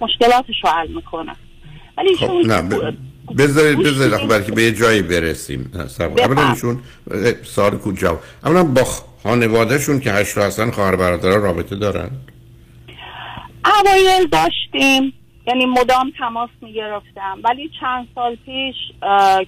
مشکلاتش 0.00 0.64
رو 0.64 0.70
حل 0.70 0.88
می‌کنه. 0.88 1.36
ولی 1.98 2.16
خب 2.16 2.30
ایشون 2.30 2.52
نه 2.52 2.62
ب- 2.62 2.94
بذارید 3.38 3.78
بذارید 3.78 4.28
برای 4.28 4.44
که 4.44 4.52
به 4.52 4.62
یه 4.62 4.72
جایی 4.72 5.02
برسیم. 5.02 5.72
اولا 5.98 6.50
ایشون 6.50 6.78
سوال 7.42 7.78
کو 7.78 7.92
جواب 7.92 8.20
اولا 8.44 8.64
با 8.64 8.84
خانوادهشون 9.22 10.00
که 10.00 10.12
هشت 10.12 10.38
هستن 10.38 10.70
خواهر 10.70 10.96
برادرها 10.96 11.36
رابطه 11.36 11.76
دارن؟ 11.76 12.10
اوایل 13.64 14.26
داشتیم. 14.26 15.12
یعنی 15.46 15.66
مدام 15.66 16.12
تماس 16.18 16.50
می‌گرفتم. 16.62 17.38
ولی 17.44 17.70
چند 17.80 18.08
سال 18.14 18.36
پیش 18.46 18.74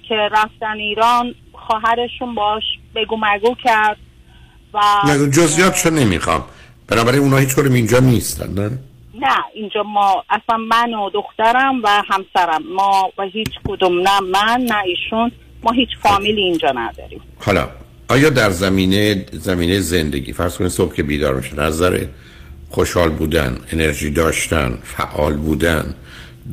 که 0.07 0.15
رفتن 0.31 0.77
ایران 0.77 1.35
خواهرشون 1.53 2.35
باش 2.35 2.63
بگو 2.95 3.17
مگو 3.21 3.55
کرد 3.63 3.97
و 4.73 4.79
نه 5.07 5.29
جزئیاتشو 5.29 5.89
نمی‌خوام. 5.89 6.43
بنابراین 6.87 7.21
اونا 7.21 7.37
هیچ 7.37 7.59
اینجا 7.59 7.99
نیستن 7.99 8.53
نه؟ 8.53 8.69
نه 9.13 9.35
اینجا 9.53 9.83
ما 9.83 10.23
اصلا 10.29 10.57
من 10.57 10.93
و 10.93 11.09
دخترم 11.09 11.83
و 11.83 12.03
همسرم. 12.09 12.63
ما 12.75 13.11
و 13.17 13.23
هیچ 13.23 13.51
کدوم 13.67 13.99
نه 13.99 14.19
من 14.19 14.61
نه 14.69 14.83
ایشون. 14.85 15.31
ما 15.63 15.71
هیچ 15.71 15.89
فامیلی 16.01 16.41
اینجا 16.41 16.71
نداریم. 16.71 17.21
حالا 17.45 17.69
آیا 18.09 18.29
در 18.29 18.49
زمینه 18.49 19.25
زمینه 19.31 19.79
زندگی 19.79 20.33
فرض 20.33 20.57
کنید 20.57 20.69
صبح 20.69 20.95
که 20.95 21.03
بیدار 21.03 21.35
میشن 21.35 21.59
از 21.59 21.73
نظر 21.73 22.05
خوشحال 22.73 23.09
بودن 23.09 23.57
انرژی 23.71 24.09
داشتن 24.09 24.77
فعال 24.83 25.33
بودن 25.33 25.95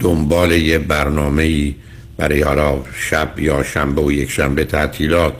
دنبال 0.00 0.52
یه 0.52 0.78
برنامه 0.78 1.74
برای 2.16 2.42
حالا 2.42 2.84
شب 2.94 3.38
یا 3.38 3.62
شنبه 3.62 4.02
و 4.02 4.12
یک 4.12 4.30
شنبه 4.30 4.64
تعطیلات 4.64 5.34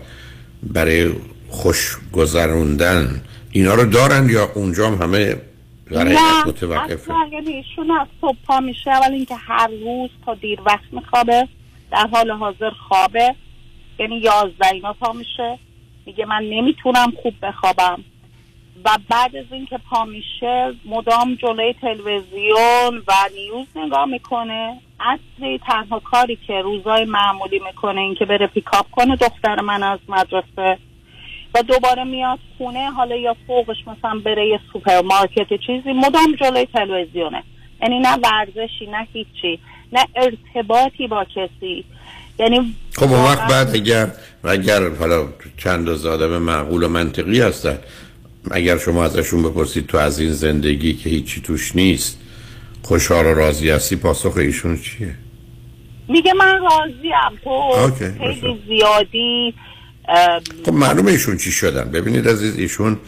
برای 0.62 1.10
خوش 1.48 1.96
گذروندن. 2.12 3.22
اینا 3.50 3.74
رو 3.74 3.84
دارن 3.84 4.28
یا 4.30 4.50
اونجا 4.54 4.86
هم 4.90 5.02
همه 5.02 5.36
برای 5.90 6.16
متوقفه 6.46 6.92
اصلا 6.92 7.28
یعنی 7.32 7.52
ایشون 7.52 7.90
از 7.90 8.06
صبح 8.20 8.36
پا 8.46 8.60
میشه. 8.60 8.90
اول 8.90 9.12
اینکه 9.12 9.34
هر 9.34 9.68
روز 9.84 10.10
تا 10.26 10.34
دیر 10.34 10.60
وقت 10.66 10.92
میخوابه 10.92 11.48
در 11.92 12.06
حال 12.12 12.30
حاضر 12.30 12.70
خوابه. 12.88 13.34
یعنی 13.98 14.18
یازده 14.18 14.72
اینا 14.72 14.92
پا 14.92 15.12
میشه. 15.12 15.58
میگه 16.06 16.24
من 16.26 16.42
نمی‌تونم 16.42 17.12
خوب 17.22 17.34
بخوابم. 17.42 18.04
و 18.84 18.98
بعد 19.08 19.36
از 19.36 19.44
اینکه 19.52 19.78
پا 19.90 20.04
میشه 20.04 20.72
مدام 20.84 21.34
جلوی 21.34 21.74
تلویزیون 21.80 23.02
و 23.08 23.12
نیوز 23.34 23.66
نگاه 23.76 24.04
می‌کنه. 24.04 24.80
اصلی 25.00 25.60
تنها 25.66 25.98
کاری 25.98 26.38
که 26.46 26.60
روزای 26.64 27.04
معمولی 27.04 27.60
می‌کنه 27.66 28.00
اینکه 28.00 28.24
بره 28.24 28.46
پیکاپ 28.46 28.90
کنه 28.90 29.16
دختر 29.16 29.60
من 29.60 29.82
از 29.82 29.98
مدرسه. 30.08 30.78
و 31.54 31.62
دوباره 31.62 32.04
میاد 32.04 32.38
خونه 32.58 32.90
حالا 32.90 33.16
یا 33.16 33.36
فوقش 33.46 33.76
مثلا 33.86 34.20
بره 34.24 34.48
یه 34.48 34.60
سوپرمارکت 34.72 35.48
چیزی 35.66 35.92
مدام 35.92 36.34
جلوی 36.40 36.66
تلویزیونه. 36.66 37.42
یعنی 37.82 37.98
نه 37.98 38.16
ورزشی 38.16 38.86
نه 38.86 39.08
هیچی 39.12 39.58
نه 39.92 40.06
ارتباطی 40.16 41.06
با 41.06 41.24
کسی. 41.24 41.84
یعنی 42.38 42.74
خب 42.96 43.12
اون 43.12 43.24
وقت 43.24 43.50
بعد 43.50 43.74
اگر 43.74 44.06
اگر 44.44 44.88
حالا 45.00 45.28
چند 45.56 45.88
روز 45.88 46.06
آدم 46.06 46.38
معقول 46.38 46.82
و 46.82 46.88
منطقی 46.88 47.40
هستن 47.40 47.78
اگر 48.50 48.79
شما 48.79 49.05
ازشون 49.05 49.42
بپرسید 49.42 49.87
تو 49.87 49.98
از 49.98 50.20
این 50.20 50.33
زندگی 50.33 50.94
که 50.94 51.11
هیچی 51.11 51.40
توش 51.40 51.76
نیست 51.76 52.18
خوشحال 52.83 53.26
و 53.26 53.35
راضی 53.35 53.70
هستی 53.70 53.96
پاسخ 53.96 54.37
ایشون 54.37 54.76
چیه؟ 54.76 55.14
میگه 56.09 56.33
من 56.33 56.61
راضیم. 56.61 57.40
تو 57.44 57.50
okay، 57.50 58.18
خیلی 58.18 58.62
زیادی 58.68 59.55
خب 60.66 60.72
معلومه 60.72 61.11
ایشون 61.11 61.37
چی 61.37 61.53
شدن. 61.53 61.90
ببینید 61.90 62.29
عزیز 62.29 62.57
ایشون 62.57 62.98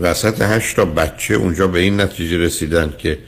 وسط 0.00 0.42
هشت 0.42 0.76
تا 0.76 0.84
بچه 0.84 1.34
اونجا 1.34 1.66
به 1.66 1.78
این 1.78 2.00
نتیجه 2.00 2.38
رسیدن 2.38 2.94
که 2.98 3.18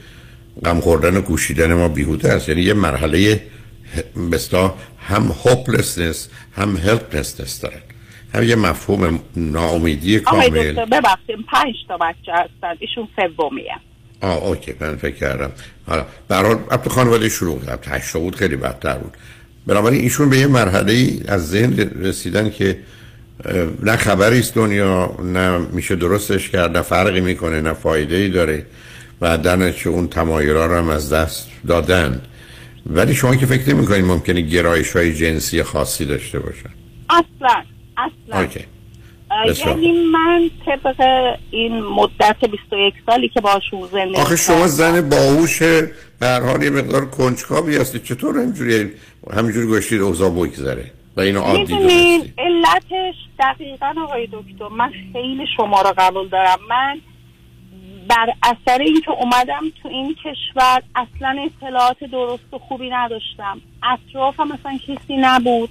غم 0.65 0.79
خوردن 0.79 1.17
و 1.17 1.21
کوشیدن 1.21 1.73
ما 1.73 1.87
بیهوده 1.87 2.29
است. 2.29 2.49
یعنی 2.49 2.61
یه 2.61 2.73
مرحله 2.73 3.41
بستا 4.31 4.75
هم 4.99 5.35
هوپلسنس 5.45 6.29
هم 6.55 6.77
هلپلسنس 6.77 7.61
دارن 7.61 7.81
هم 8.33 8.43
یه 8.43 8.55
مفهوم 8.55 9.19
ناامیدی 9.35 10.17
آقای 10.17 10.49
کامل 10.49 10.71
دکتر 10.71 10.85
ببخشید 10.85 11.35
پنج 11.51 11.75
تا 11.87 11.97
بچه 11.97 12.31
هستن 12.31 12.75
ایشون 12.79 13.07
سومیه. 13.37 13.75
آه 14.21 14.43
اوکی 14.43 14.73
من 14.79 14.95
فکر 14.95 15.15
کردم. 15.15 15.51
حالا 15.87 16.05
برحال 16.27 16.59
اب 16.71 16.87
خانواده 16.87 17.29
شروع 17.29 17.65
کرد 17.65 17.87
هشتا 17.87 18.19
بود 18.19 18.35
خیلی 18.35 18.55
بدتر 18.55 18.97
بود. 18.97 19.17
بنابراین 19.67 20.01
ایشون 20.01 20.29
به 20.29 20.37
یه 20.37 20.47
مرحله 20.47 20.93
ای 20.93 21.21
از 21.27 21.49
ذهن 21.49 21.79
رسیدن 21.79 22.49
که 22.49 22.77
نه 23.83 23.95
خبری 23.97 24.39
است 24.39 24.55
دنیا 24.55 25.17
نه 25.23 25.57
میشه 25.57 25.95
درستش 25.95 26.49
کرد 26.49 26.77
نه 26.77 26.81
فرقی 26.81 27.21
می‌کنه 27.21 27.61
نه 27.61 27.73
فایده 27.73 28.15
ای 28.15 28.29
داره 28.29 28.65
و 29.21 29.37
نتیجه 29.37 29.87
اون 29.87 30.07
تمایل‌ها 30.07 30.65
رو 30.65 30.75
هم 30.75 30.89
از 30.89 31.13
دست 31.13 31.51
دادن. 31.67 32.21
ولی 32.85 33.15
شما 33.15 33.35
که 33.35 33.45
فکر 33.45 33.75
نمی‌کنید 33.75 34.05
ممکنه 34.05 34.41
گرایش 34.41 34.95
های 34.95 35.13
جنسی 35.13 35.63
خاصی 35.63 36.05
داشته 36.05 36.39
باشن؟ 36.39 36.69
اصلا. 37.09 37.63
اصلا. 38.01 38.41
اوکی. 38.41 38.65
یعنی 39.65 39.91
من 39.91 40.49
طبق 40.65 41.01
این 41.51 41.83
مدت 41.83 42.45
21 42.51 42.93
سالی 43.05 43.29
که 43.29 43.41
باشون 43.41 43.87
زندگی 43.91 44.21
آخه 44.21 44.35
شما 44.35 44.67
زن 44.67 45.09
باهوش 45.09 45.59
به 46.19 46.27
هر 46.27 46.41
حال 46.41 46.63
یه 46.63 46.69
مقدار 46.69 47.05
کنجکاوی 47.05 47.77
هستی 47.77 47.99
چطور 47.99 48.37
همینجوری 48.37 48.91
همینجوری 49.33 49.67
گوشتید 49.67 50.01
اوضاع 50.01 50.29
بگذره 50.29 50.91
و 51.15 51.21
اینو 51.21 51.39
عادی 51.39 51.59
می‌دونید 51.59 52.33
علتش 52.37 53.15
دقیقا 53.39 53.93
آقای 54.03 54.27
دکتر 54.27 54.67
من 54.67 54.91
خیلی 55.13 55.45
شما 55.57 55.81
رو 55.81 55.93
قبول 55.97 56.27
دارم. 56.27 56.59
من 56.69 57.01
بر 58.07 58.33
اثر 58.43 58.81
اینکه 58.81 59.11
اومدم 59.11 59.61
تو 59.83 59.89
این 59.89 60.15
کشور 60.15 60.81
اصلا 60.95 61.35
اطلاعات 61.45 62.03
درست 62.11 62.53
و 62.53 62.57
خوبی 62.57 62.89
نداشتم. 62.89 63.61
اطرافم 63.83 64.47
مثلا 64.47 64.77
کسی 64.77 65.17
نبود. 65.17 65.69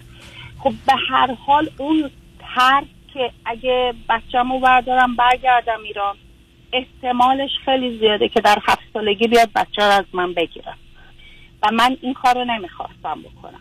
خب 0.59 0.73
به 0.87 0.93
هر 1.11 1.35
حال 1.47 1.71
اون 1.79 2.11
ترس 2.55 2.85
که 3.15 3.31
اگه 3.45 3.95
بچه‌مو 4.09 4.61
بردارم 4.61 5.17
برگردم 5.17 5.83
ایران 5.85 6.17
احتمالش 6.73 7.51
خیلی 7.65 7.99
زیاده 7.99 8.29
که 8.29 8.41
در 8.41 8.59
هفت 8.69 8.83
سالگی 8.93 9.29
بیاد 9.29 9.49
بچه 9.55 9.83
رو 9.83 9.91
از 9.91 10.05
من 10.13 10.35
بگیرم 10.35 10.79
و 11.63 11.69
من 11.73 11.97
این 12.01 12.15
کار 12.15 12.35
رو 12.35 12.45
نمی‌خواستم 12.45 13.23
بکنم. 13.23 13.61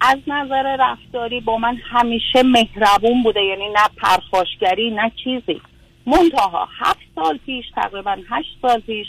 از 0.00 0.18
نظر 0.26 0.76
رفتاری 0.76 1.40
با 1.40 1.58
من 1.58 1.76
همیشه 1.76 2.42
مهربون 2.42 3.22
بوده 3.22 3.40
یعنی 3.40 3.68
نه 3.68 3.88
پرخاشگری 3.96 4.90
نه 4.90 5.12
چیزی. 5.24 5.60
منتها 6.06 6.68
هفت 6.78 7.00
سال 7.14 7.38
پیش 7.46 7.64
تقریبا 7.74 8.16
هشت 8.30 8.56
سال 8.62 8.80
پیش 8.80 9.06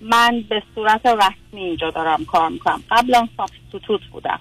من 0.00 0.44
به 0.48 0.62
صورت 0.74 1.06
رسمی 1.06 1.60
اینجا 1.60 1.90
دارم 1.90 2.24
کار 2.24 2.48
می‌کنم. 2.48 2.82
قبلا 2.90 3.28
سابستیتوت 3.36 4.00
بودم. 4.12 4.40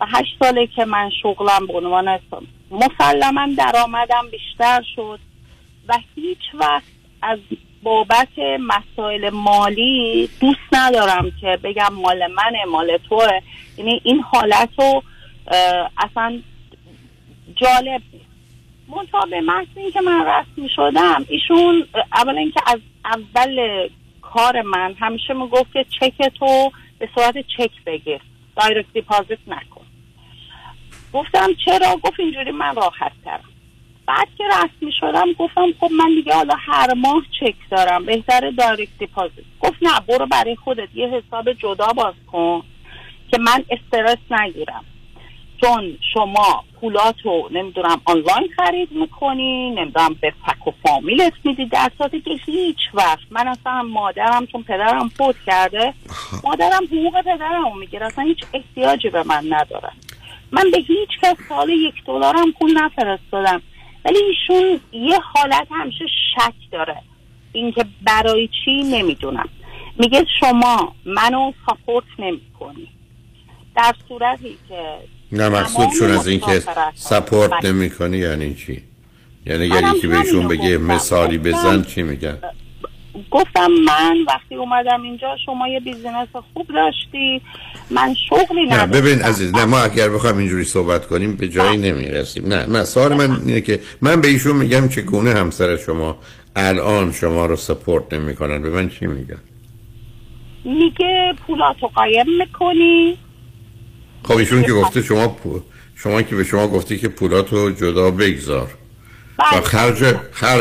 و 0.00 0.06
هشت 0.06 0.36
ساله 0.42 0.66
که 0.66 0.84
من 0.84 1.10
شغلم 1.22 1.66
به 1.66 1.72
عنوان 1.72 2.08
مسلما 2.70 3.48
درآمدم 3.56 4.30
بیشتر 4.30 4.82
شد 4.96 5.18
و 5.88 5.98
هیچ 6.14 6.38
وقت 6.54 6.82
از 7.22 7.38
بابت 7.82 8.38
مسائل 8.60 9.30
مالی 9.30 10.30
دوست 10.40 10.58
ندارم 10.72 11.30
که 11.40 11.58
بگم 11.64 11.94
مال 11.94 12.26
منه 12.26 12.64
مال 12.70 12.98
توه. 13.08 13.40
یعنی 13.78 14.00
این 14.04 14.20
حالت 14.20 14.68
رو 14.78 15.02
اصلا 15.98 16.42
جالب 17.54 18.02
نیست. 18.12 18.26
به 19.30 19.40
محض 19.40 19.66
اینکه 19.76 20.00
من 20.00 20.26
رسمی 20.26 20.68
شدم 20.76 21.24
ایشون 21.28 21.86
اولا 22.12 22.38
اینکه 22.38 22.60
از 22.66 22.80
اول 23.04 23.88
کار 24.22 24.62
من 24.62 24.94
همیشه 25.00 25.34
می‌گفت 25.34 25.72
که 25.72 25.86
چک 26.00 26.28
تو 26.38 26.72
به 26.98 27.08
صورت 27.14 27.34
چک 27.38 27.70
بگیر 27.86 28.20
دایرکت 28.56 28.92
دیپازیت 28.92 29.38
نکن. 29.46 29.85
گفتم 31.12 31.48
چرا؟ 31.64 31.96
گفت 31.96 32.20
اینجوری 32.20 32.50
من 32.50 32.74
راحت 32.74 33.12
ترم. 33.24 33.44
بعد 34.06 34.28
که 34.38 34.44
رسمی 34.44 34.92
شدم 35.00 35.32
گفتم 35.32 35.66
خب 35.80 35.90
من 35.92 36.08
دیگه 36.08 36.34
حالا 36.34 36.54
هر 36.58 36.94
ماه 36.94 37.22
چک 37.40 37.54
دارم. 37.70 38.04
بهتر 38.04 38.50
دایرکت 38.50 38.98
دیپازیت 38.98 39.44
گفت 39.60 39.76
نه 39.82 40.00
برو 40.08 40.26
برای 40.26 40.56
خودت. 40.56 40.88
یه 40.94 41.08
حساب 41.08 41.52
جدا 41.52 41.86
باز 41.86 42.14
کن 42.32 42.62
که 43.30 43.38
من 43.38 43.64
استرس 43.70 44.18
نگیرم. 44.30 44.84
چون 45.60 45.98
شما 46.14 46.64
پولاتو 46.80 47.48
نمی‌دونم 47.52 48.00
آنلاین 48.04 48.48
خرید 48.56 48.92
می‌کنی 48.92 49.70
نمی‌دونم 49.70 50.16
به 50.20 50.32
فک 50.46 50.66
و 50.66 50.70
فامیلت 50.82 51.32
میدی. 51.44 51.66
در 51.66 51.90
صورتی 51.98 52.20
که 52.20 52.30
هیچ 52.46 52.78
وقت. 52.94 53.18
من 53.30 53.48
اصلا 53.48 53.82
مادرم 53.82 54.46
چون 54.46 54.62
پدرم 54.62 55.08
فوت 55.08 55.36
کرده 55.46 55.94
مادرم 56.44 56.84
حقوق 56.84 57.20
پدرم 57.20 57.78
می‌گیره. 57.78 58.06
اصلا 58.06 58.24
هیچ 58.24 58.38
احتیاجی 58.52 59.08
به 59.08 59.22
من 59.22 59.44
نداره. 59.50 59.92
من 60.52 60.70
به 60.72 60.78
هیچ 60.78 61.08
کس 61.22 61.36
سال 61.48 61.68
یک 61.70 61.94
دلارم 62.06 62.52
پول 62.52 62.72
نفرستادم. 62.78 63.62
ولی 64.04 64.18
ایشون 64.18 64.80
یه 64.92 65.18
حالت 65.20 65.66
همیشه 65.70 66.04
شک 66.34 66.54
داره. 66.72 66.96
اینکه 67.52 67.84
برای 68.02 68.48
چی 68.64 68.82
نمی‌دونم. 68.82 69.48
میگه 69.98 70.26
شما 70.40 70.94
منو 71.04 71.52
ساپورت 71.66 72.04
نمی 72.18 72.40
کنی 72.60 72.88
در 73.76 73.94
صورتی 74.08 74.56
که 74.68 74.98
نه 75.32 75.48
مقصودشون 75.48 76.10
از 76.10 76.28
اینکه 76.28 76.62
سپورت 76.94 77.64
نمی 77.64 77.90
کنی 77.90 78.18
یعنی 78.18 78.54
چی؟ 78.54 78.82
یعنی 79.46 79.64
اگر 79.64 79.94
یکی 79.94 80.06
بهشون 80.06 80.48
بگه 80.48 80.78
مثالی 80.78 81.38
بزن 81.38 81.82
چی 81.82 82.02
میگن؟ 82.02 82.38
گفتم 83.30 83.70
من 83.86 84.16
وقتی 84.28 84.54
اومدم 84.54 85.02
اینجا 85.02 85.36
شما 85.46 85.68
یه 85.68 85.80
بیزینس 85.80 86.28
خوب 86.54 86.66
داشتی. 86.68 87.42
من 87.90 88.14
شغلی 88.28 88.66
نه 88.66 88.86
ببین 88.86 89.22
عزیز 89.22 89.54
نه 89.54 89.64
ما 89.64 89.78
اگر 89.78 90.08
بخوام 90.08 90.38
اینجوری 90.38 90.64
صحبت 90.64 91.06
کنیم 91.06 91.36
به 91.36 91.48
جایی 91.48 91.78
نمی‌رسیم. 91.78 92.46
نه 92.46 92.66
نه 92.66 92.84
سوال 92.84 93.14
من 93.14 93.40
اینه 93.46 93.60
که 93.60 93.80
من 94.00 94.20
به 94.20 94.28
ایشون 94.28 94.56
میگم 94.56 94.88
چگونه 94.88 95.34
همسر 95.34 95.76
شما 95.76 96.18
الان 96.56 97.12
شما 97.12 97.46
رو 97.46 97.56
سپورت 97.56 98.12
نمی‌کنن. 98.12 98.62
به 98.62 98.70
من 98.70 98.88
چی 98.88 99.06
میگن؟ 99.06 99.40
میگه 100.64 101.34
پولاتو 101.46 101.86
قایم 101.86 102.26
می‌کنی. 102.38 103.18
خب 104.22 104.36
ایشون 104.36 104.62
که 104.62 104.72
گفته 104.72 105.02
شما 105.02 105.28
پول 105.28 105.60
شما 105.94 106.22
که 106.22 106.36
به 106.36 106.44
شما 106.44 106.68
گفتی 106.68 106.98
که 106.98 107.08
پولاتو 107.08 107.70
جدا 107.70 108.10
بگذار. 108.10 108.68
و 109.38 109.60
خرج 109.60 110.16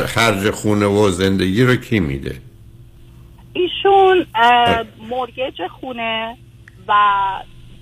خرج 0.06 0.50
خونه 0.50 0.86
و 0.86 1.10
زندگی 1.10 1.64
رو 1.64 1.76
کی 1.76 2.00
میده؟ 2.00 2.36
ایشون 3.56 4.26
مرگج 5.10 5.68
خونه 5.80 6.38
و 6.88 6.94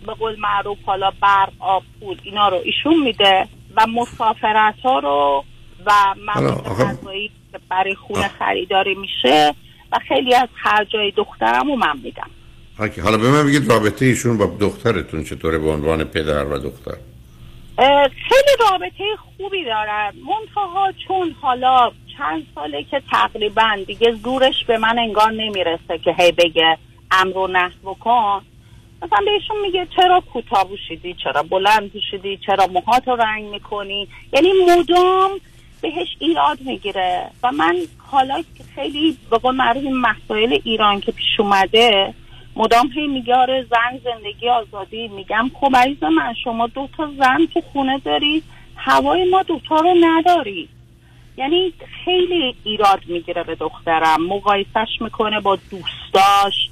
به 0.06 0.14
قول 0.14 0.40
معروف 0.40 0.78
حالا 0.86 1.12
برق 1.22 1.52
آب 1.60 1.84
پول 2.00 2.18
اینا 2.24 2.50
رو 2.50 2.62
ایشون 2.64 3.04
میده 3.04 3.48
و 3.76 3.88
مسافرت 3.88 4.80
ها 4.84 5.00
رو 5.00 5.44
و 5.86 5.92
مواد 6.36 6.64
غذایی 6.64 7.32
که 7.52 7.60
برای 7.70 7.96
خونه 7.96 8.28
خریداری 8.28 8.96
میشه 8.96 9.56
و 9.92 10.00
خیلی 10.08 10.36
از 10.36 10.50
خرجای 10.64 11.12
دخترم 11.12 11.68
رو 11.68 11.76
من 11.76 11.98
میدم. 12.04 12.30
حالا 13.04 13.18
به 13.18 13.32
من 13.32 13.48
بگید 13.48 13.72
رابطه 13.72 14.06
ایشون 14.06 14.38
با 14.38 14.46
دخترتون 14.60 15.24
چطوره 15.24 15.58
به 15.58 15.70
عنوان 15.70 16.04
پدر 16.04 16.46
و 16.46 16.58
دختر؟ 16.58 16.98
خیلی 17.78 18.56
رابطه 18.60 19.04
خوبی 19.38 19.66
دارن. 19.66 20.14
منتها 20.16 20.92
چون 21.08 21.36
حالا 21.42 21.92
چند 22.18 22.48
ساله 22.56 22.84
که 22.84 23.02
تقریبا 23.12 23.78
دیگه 23.88 24.12
زورش 24.12 24.66
به 24.68 24.78
من 24.78 25.00
انگار 25.00 25.32
نمی‌رسه 25.32 25.98
که 26.04 26.16
هی 26.18 26.32
بگه 26.32 26.78
امر 27.12 27.48
نه 27.48 27.72
بکن. 27.84 28.42
مثلا 29.02 29.20
بهشون 29.26 29.62
میگه 29.62 29.88
چرا 29.96 30.24
کوتاه 30.34 30.68
پوشیدی؟ 30.68 31.14
چرا 31.24 31.44
بلند 31.44 31.92
پوشیدی؟ 31.92 32.38
چرا 32.46 32.68
موهاتو 32.68 33.16
رنگ 33.16 33.44
می‌کنی؟ 33.44 34.08
یعنی 34.34 34.50
مدام 34.70 35.32
بهش 35.82 36.08
ایراد 36.20 36.62
می‌گیره. 36.62 37.30
و 37.44 37.52
من 37.52 37.76
حالا 37.98 38.44
خیلی 38.76 39.18
به 39.30 39.38
قول 39.38 39.56
مسائل 39.94 40.60
ایران 40.64 41.00
که 41.00 41.12
پیش 41.12 41.40
اومده 41.40 42.14
مدام 42.56 42.88
هی 42.96 43.08
میگه 43.08 43.36
آره 43.36 43.66
زن 43.70 44.00
زندگی 44.04 44.50
آزادی. 44.50 45.08
میگم 45.08 45.52
خب 45.54 45.76
عزیز 45.76 46.04
من 46.04 46.34
شما 46.44 46.68
دو 46.68 46.90
تا 46.98 47.12
زن 47.18 47.46
تو 47.54 47.62
خونه 47.62 48.00
داری 48.00 48.44
هوای 48.76 49.30
ما 49.30 49.44
دوتا 49.44 49.76
رو 49.76 49.94
نداری. 50.02 50.70
یعنی 51.38 51.74
خیلی 52.06 52.56
ایراد 52.64 53.02
می‌گیره 53.08 53.44
به 53.44 53.56
دخترم. 53.56 54.26
مقایسش 54.26 55.02
می‌کنه 55.02 55.40
با 55.40 55.56
دوستاش 55.56 56.70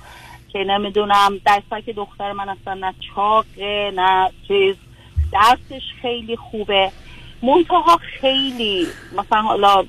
که 0.53 0.59
نمی‌دونم 0.59 1.39
که 1.85 1.93
دختر 1.93 2.31
من 2.31 2.49
اصلا 2.49 2.73
نه 2.73 2.93
چاقه 3.15 3.91
نه 3.95 4.29
چیز. 4.47 4.75
درسش 5.31 5.83
خیلی 6.01 6.35
خوبه. 6.35 6.91
منتها 7.41 7.97
خیلی 7.97 8.87
مثلا 9.17 9.41
حالا 9.41 9.85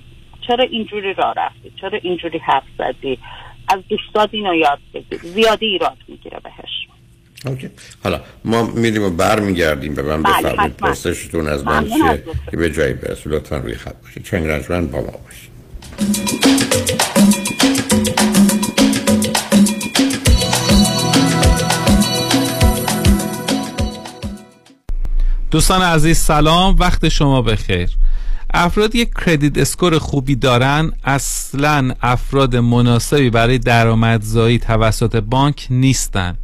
چرا 0.46 0.64
اینجوری 0.64 1.14
را 1.14 1.32
رفتی؟ 1.32 1.72
چرا 1.80 1.98
اینجوری 2.02 2.38
حرف 2.38 2.64
زدی؟ 2.78 3.18
از 3.68 3.80
دوستات 3.88 4.28
اینو 4.32 4.54
یاد 4.54 4.78
بگیر. 4.94 5.20
زیادی 5.34 5.66
ایراد 5.66 5.96
می‌گیره 6.08 6.40
بهش. 6.44 6.88
okay. 7.46 7.70
حالا 8.04 8.20
ما 8.44 8.62
میریم 8.62 9.02
و 9.02 9.10
بر 9.10 9.40
میگردیم 9.40 9.94
به 9.94 10.02
من 10.02 10.22
بله، 10.22 10.32
بفرمید 10.42 10.76
پرسشتون 10.76 11.48
از 11.48 11.64
من 11.64 11.88
چیه؟ 11.88 12.24
که 12.50 12.56
به 12.56 12.70
جایی 12.70 12.94
برسه. 12.94 13.30
لطفا 13.30 13.56
روی 13.56 13.74
خط 13.74 13.94
باشید. 14.02 14.24
شنوندگان 14.24 14.46
ارجمند 14.46 14.86
با 14.86 15.00
ما 15.00 15.06
باشید. 15.06 15.52
دوستان 25.50 25.82
عزیز 25.82 26.18
سلام. 26.18 26.76
وقت 26.78 27.08
شما 27.08 27.42
بخیر. 27.42 27.90
افراد 28.54 28.94
یک 28.94 29.10
credit 29.26 29.58
score 29.58 29.98
خوبی 29.98 30.34
دارن 30.34 30.92
اصلا 31.04 31.94
افراد 32.02 32.56
مناسبی 32.56 33.30
برای 33.30 33.58
درآمدزایی 33.58 34.58
توسط 34.58 35.16
بانک 35.16 35.66
نیستن. 35.70 36.36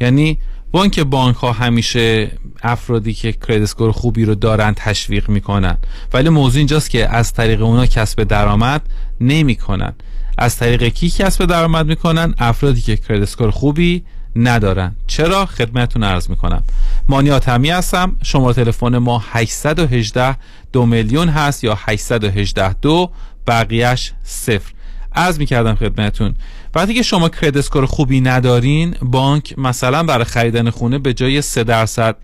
یعنی 0.00 0.38
بانک 0.70 1.00
بانک 1.00 1.36
ها 1.36 1.52
همیشه 1.52 2.30
افرادی 2.62 3.14
که 3.14 3.32
credit 3.32 3.62
score 3.62 3.92
خوبی 3.92 4.24
رو 4.24 4.34
دارن 4.34 4.72
تشویق 4.76 5.28
می‌کنن. 5.28 5.76
ولی 6.12 6.28
موضوع 6.28 6.58
اینجاست 6.58 6.90
که 6.90 7.08
از 7.08 7.32
طریق 7.32 7.62
اونا 7.62 7.86
کسب 7.86 8.22
درآمد 8.22 8.82
نمی‌کنن. 9.20 9.92
از 10.38 10.56
طریق 10.56 10.88
کی 10.88 11.10
کسب 11.10 11.44
درآمد 11.44 11.86
می‌کنن؟ 11.86 12.34
افرادی 12.38 12.80
که 12.80 12.96
credit 12.96 13.22
score 13.22 13.50
خوبی 13.50 14.04
ندارن. 14.36 14.94
چرا؟ 15.06 15.46
خدمتتون 15.46 16.04
عرض 16.04 16.30
می‌کنم. 16.30 16.62
مانیات 17.08 17.48
همی 17.48 17.70
هستم. 17.70 18.16
شماره 18.22 18.54
تلفن 18.54 18.98
ما 18.98 19.22
818 19.30 20.36
دو 20.72 20.86
میلیون 20.86 21.28
هست 21.28 21.64
یا 21.64 21.78
818 21.78 22.72
دو 22.72 23.10
بقیهش 23.46 24.12
صفر. 24.24 24.72
عرض 25.12 25.38
می‌کردم 25.38 25.74
خدمتون 25.74 26.34
وقتی 26.74 26.94
که 26.94 27.02
شما 27.02 27.28
credit 27.28 27.56
score 27.56 27.86
خوبی 27.86 28.20
ندارین 28.20 28.94
بانک 29.02 29.58
مثلا 29.58 30.02
برای 30.02 30.24
خریدن 30.24 30.70
خونه 30.70 30.98
به 30.98 31.14
جای 31.14 31.42
3 31.42 31.64
درصد 31.64 32.16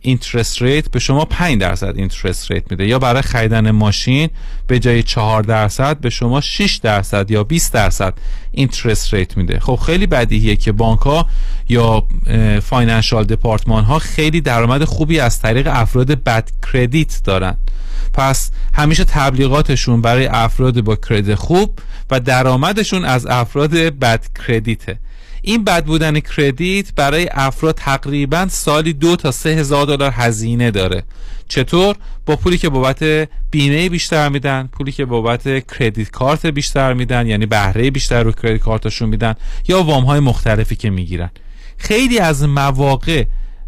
interest 0.00 0.62
rate 0.62 0.90
به 0.90 0.98
شما 0.98 1.24
5 1.24 1.60
درصد 1.60 1.92
interest 1.96 2.50
rate 2.50 2.70
میده. 2.70 2.86
یا 2.86 2.98
برای 2.98 3.22
خریدن 3.22 3.70
ماشین 3.70 4.30
به 4.66 4.78
جای 4.78 5.02
4 5.02 5.42
درصد 5.42 6.00
به 6.00 6.10
شما 6.10 6.40
6 6.40 6.76
درصد 6.76 7.30
یا 7.30 7.44
20 7.44 7.72
درصد 7.72 8.14
interest 8.52 9.14
rate 9.14 9.36
میده. 9.36 9.60
خب 9.60 9.76
خیلی 9.76 10.06
بدیهیه 10.06 10.56
که 10.56 10.72
بانک 10.72 11.00
ها 11.00 11.26
یا 11.68 12.04
financial 12.62 13.24
department 13.24 13.84
ها 13.84 13.98
خیلی 13.98 14.40
درآمد 14.40 14.84
خوبی 14.84 15.20
از 15.20 15.40
طریق 15.40 15.68
افراد 15.70 16.10
بد 16.10 16.50
credit 16.72 17.20
دارن. 17.24 17.56
پس 18.12 18.50
همیشه 18.72 19.04
تبلیغاتشون 19.04 20.02
برای 20.02 20.26
افراد 20.26 20.80
با 20.80 20.96
کردیت 20.96 21.34
خوب 21.34 21.78
و 22.10 22.20
درآمدشون 22.20 23.04
از 23.04 23.26
افراد 23.26 23.72
بد 23.74 24.24
کردیته 24.46 24.98
این 25.42 25.64
بد 25.64 25.84
بودن 25.84 26.20
کردیت 26.20 26.94
برای 26.94 27.28
افراد 27.32 27.74
تقریبا 27.74 28.46
سالی 28.50 28.92
دو 28.92 29.16
تا 29.16 29.30
سه 29.30 29.50
هزار 29.50 29.86
دلار 29.86 30.10
هزینه 30.14 30.70
داره. 30.70 31.02
چطور؟ 31.48 31.96
با 32.26 32.36
پولی 32.36 32.58
که 32.58 32.68
بابت 32.68 33.28
بیمه 33.50 33.88
بیشتر 33.88 34.28
میدن 34.28 34.68
پولی 34.72 34.92
که 34.92 35.04
بابت 35.04 35.66
کردیت 35.78 36.10
کارت 36.10 36.46
بیشتر 36.46 36.92
میدن 36.92 37.26
یعنی 37.26 37.46
بهره 37.46 37.90
بیشتر 37.90 38.22
رو 38.22 38.32
کردیت 38.32 38.60
کارتشون 38.60 39.08
میدن 39.08 39.34
یا 39.68 39.82
وام 39.82 40.04
های 40.04 40.20
مختلفی 40.20 40.76
که 40.76 40.90
می‌گیرن. 40.90 41.30
خیلی 41.78 42.18
از 42.18 42.42
مواقع 42.42 43.24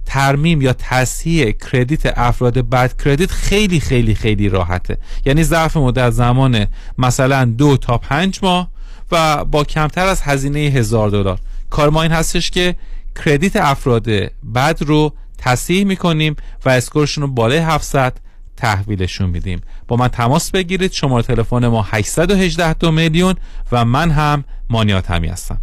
ترمیم 0.07 0.63
یا 0.63 0.73
تصحیح 0.73 1.51
کردیت 1.51 2.19
افراد 2.19 2.59
بد 2.59 3.03
کردیت 3.03 3.31
خیلی 3.31 3.81
خیلی 3.81 4.15
خیلی 4.15 4.49
راحته. 4.49 4.99
یعنی 5.27 5.45
ظرف 5.45 5.77
مدت 5.77 6.11
زمان 6.11 6.67
مثلا 6.99 7.45
دو 7.45 7.77
تا 7.77 7.99
پنج 7.99 8.39
ماه 8.43 8.69
و 9.13 9.45
با 9.45 9.65
کمتر 9.65 10.07
از 10.07 10.23
هزینه 10.23 10.59
هزار 10.59 11.11
دلار. 11.11 11.39
کار 11.71 11.91
ما 11.91 12.03
این 12.03 12.13
هستش 12.13 12.51
که 12.51 12.77
کردیت 13.25 13.57
افراد 13.57 14.07
بد 14.55 14.79
رو 14.81 15.13
تصحیح 15.39 15.85
می‌کنیم 15.85 16.37
و 16.65 16.69
اسکورشون 16.69 17.23
رو 17.23 17.29
بالای 17.29 17.59
700 17.59 18.19
تحویلشون 18.57 19.31
میدیم. 19.31 19.61
با 19.89 19.97
من 19.97 20.09
تماس 20.09 20.51
بگیرید. 20.51 20.93
شماره 20.93 21.23
تلفن 21.23 21.67
ما 21.67 21.83
818 21.83 22.75
دو 22.75 22.91
میلیون 22.93 23.35
و 23.73 23.85
من 23.85 24.11
هم 24.11 24.45
مانیات 24.71 25.11
همی 25.11 25.29
هستم. 25.29 25.59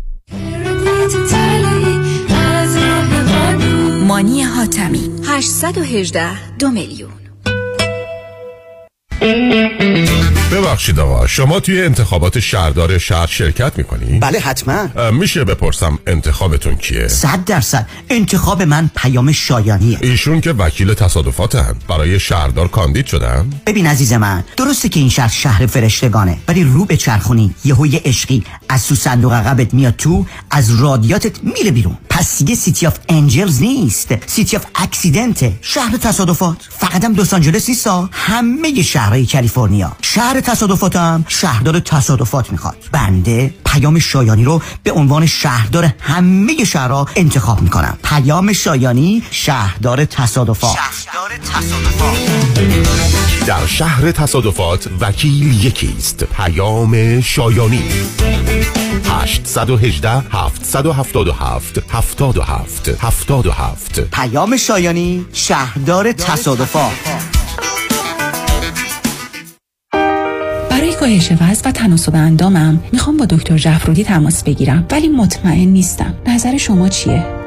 مانی 4.08 4.42
حاتمی 4.42 5.12
818 5.28 6.58
دو 6.58 6.70
میلیون. 6.70 7.12
ببخشید 10.52 11.00
آقا 11.00 11.28
شما 11.28 11.60
توی 11.60 11.82
انتخابات 11.82 12.40
شهردار 12.40 12.98
شهر 12.98 13.28
شرکت 13.28 13.78
می‌کنی؟ 13.78 14.20
بله 14.20 14.40
حتما. 14.40 15.12
میشه 15.12 15.44
بپرسم 15.44 16.00
انتخابتون 16.08 16.76
کیه؟ 16.76 17.08
صد 17.08 17.46
درصد. 17.46 17.88
انتخاب 18.10 18.62
من 18.62 18.90
پیام 18.96 19.32
شایانیه. 19.32 19.98
ایشون 20.02 20.42
که 20.42 20.52
وکیل 20.52 20.94
تصادفاتن 20.94 21.76
برای 21.90 22.20
شهردار 22.20 22.68
کاندید 22.68 23.06
شدن؟ 23.06 23.50
ببین 23.66 23.88
عزیز 23.88 24.14
من 24.14 24.44
درسته 24.58 24.90
که 24.90 25.00
این 25.00 25.10
شهر 25.10 25.28
شهر 25.28 25.66
فرشتگانه 25.66 26.38
ولی 26.48 26.64
رو 26.64 26.86
به 26.86 26.98
چرخونی. 26.98 27.56
یهو 27.66 27.88
یه 27.88 28.02
عشقی 28.06 28.44
از 28.70 28.88
تو 28.88 28.96
صندوق 28.96 29.34
عقبت 29.34 29.74
میاد 29.74 29.96
تو 29.96 30.26
از 30.52 30.82
رادیاتت 30.82 31.44
میره 31.44 31.72
بیرون. 31.72 31.98
پس 32.10 32.38
دیگه 32.38 32.56
City 32.56 32.88
of 32.88 32.98
Angels 33.10 33.62
نیست. 33.62 34.14
City 34.26 34.58
of 34.58 34.66
Accident 34.76 35.45
ه 35.45 35.54
شهر 35.62 35.98
تصادفات. 35.98 36.58
فقط 36.70 37.06
هم 37.06 37.16
لس 37.16 37.34
آنجلس 37.34 37.70
نیستا 37.70 38.10
همه 38.12 38.82
شهرهای 38.82 39.26
کالیفرنیا. 39.26 39.98
شهر 40.02 40.37
تصادفاتم 40.42 41.26
شهردار 41.28 41.80
تصادفات 41.80 42.52
می‌خواد. 42.52 42.78
بنده 42.92 43.54
پیام 43.66 44.00
شایانی 44.00 44.44
رو 44.44 44.62
به 44.84 44.92
عنوان 44.92 45.26
شهردار 45.26 45.94
همه 46.00 46.64
شهرها 46.64 47.08
انتخاب 47.16 47.62
می‌کنم. 47.62 47.98
پیام 48.04 48.54
شایانی 48.54 49.24
شهردار 49.32 50.06
تصادفات. 50.06 50.76
شهردار 50.76 51.38
تصادفات. 51.54 52.18
در 53.46 53.66
شهر 53.66 54.12
تصادفات 54.12 54.88
وکیل 55.02 55.66
یکیست. 55.66 56.24
پیام 56.24 57.22
شایانی. 57.22 57.84
818 59.10 60.10
777 60.32 61.82
77 61.90 62.90
77 63.00 64.00
پیام 64.00 64.58
شایانی 64.58 65.26
شهردار 65.34 66.12
تصادفات. 66.12 66.92
کاهش 71.08 71.32
وزن 71.32 71.70
و 71.70 71.72
تناسب 71.72 72.16
اندامم. 72.16 72.80
می‌خوام 72.92 73.18
با 73.18 73.26
دکتر 73.26 73.58
جعفرودی 73.58 74.04
تماس 74.04 74.44
بگیرم 74.44 74.86
ولی 74.92 75.08
مطمئن 75.08 75.68
نیستم. 75.68 76.14
نظر 76.28 76.58
شما 76.58 76.90
چیه؟ 76.90 77.47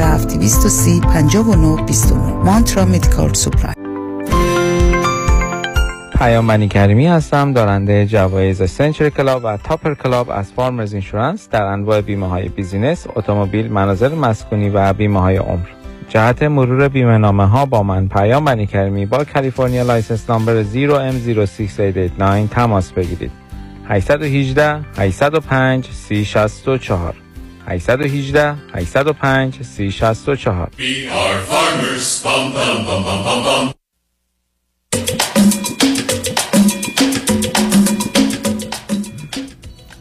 230 0.01 1.01
59 1.01 1.85
29 1.85 2.33
Mantra 2.45 2.85
Medical 2.85 3.33
Supply 3.33 3.73
پیام 6.17 6.45
منی 6.45 6.67
کریمی 6.67 7.07
هستم 7.07 7.53
دارنده 7.53 8.05
جوایز 8.05 8.63
Century 8.63 9.09
Club 9.09 9.41
و 9.45 9.57
Topper 9.57 9.93
Club 9.93 10.29
از 10.29 10.51
Farmers 10.51 10.93
Insurance 10.93 11.49
در 11.49 11.63
انواع 11.63 12.01
بیمه 12.01 12.27
های 12.27 12.49
business، 12.49 13.07
اتومبیل، 13.15 13.71
منازل 13.71 14.15
مسکونی 14.15 14.69
و 14.69 14.93
بیمه 14.93 15.21
های 15.21 15.37
عمر. 15.37 15.67
جهت 16.09 16.43
مرور 16.43 16.87
بیمه 16.87 17.17
نامه 17.17 17.45
ها 17.45 17.65
با 17.65 17.83
من 17.83 18.07
پیام 18.07 18.43
منی 18.43 18.67
کریمی 18.67 19.05
با 19.05 19.23
California 19.23 19.83
license 19.83 20.29
number 20.29 20.63
0M06889 20.63 22.49
تماس 22.51 22.91
بگیرید. 22.91 23.31
818 23.87 24.79
805 24.97 25.89
3064 25.91 27.20
818 27.71 28.55
805 28.73 29.61
3064 29.61 30.71
We 30.77 31.07
are 31.07 31.39
farmers. 31.51 32.23
Bum, 32.23 32.51
bum, 32.53 32.85
bum, 32.85 33.03
bum, 33.05 33.23
bum, 33.25 33.43
bum. 33.45 33.73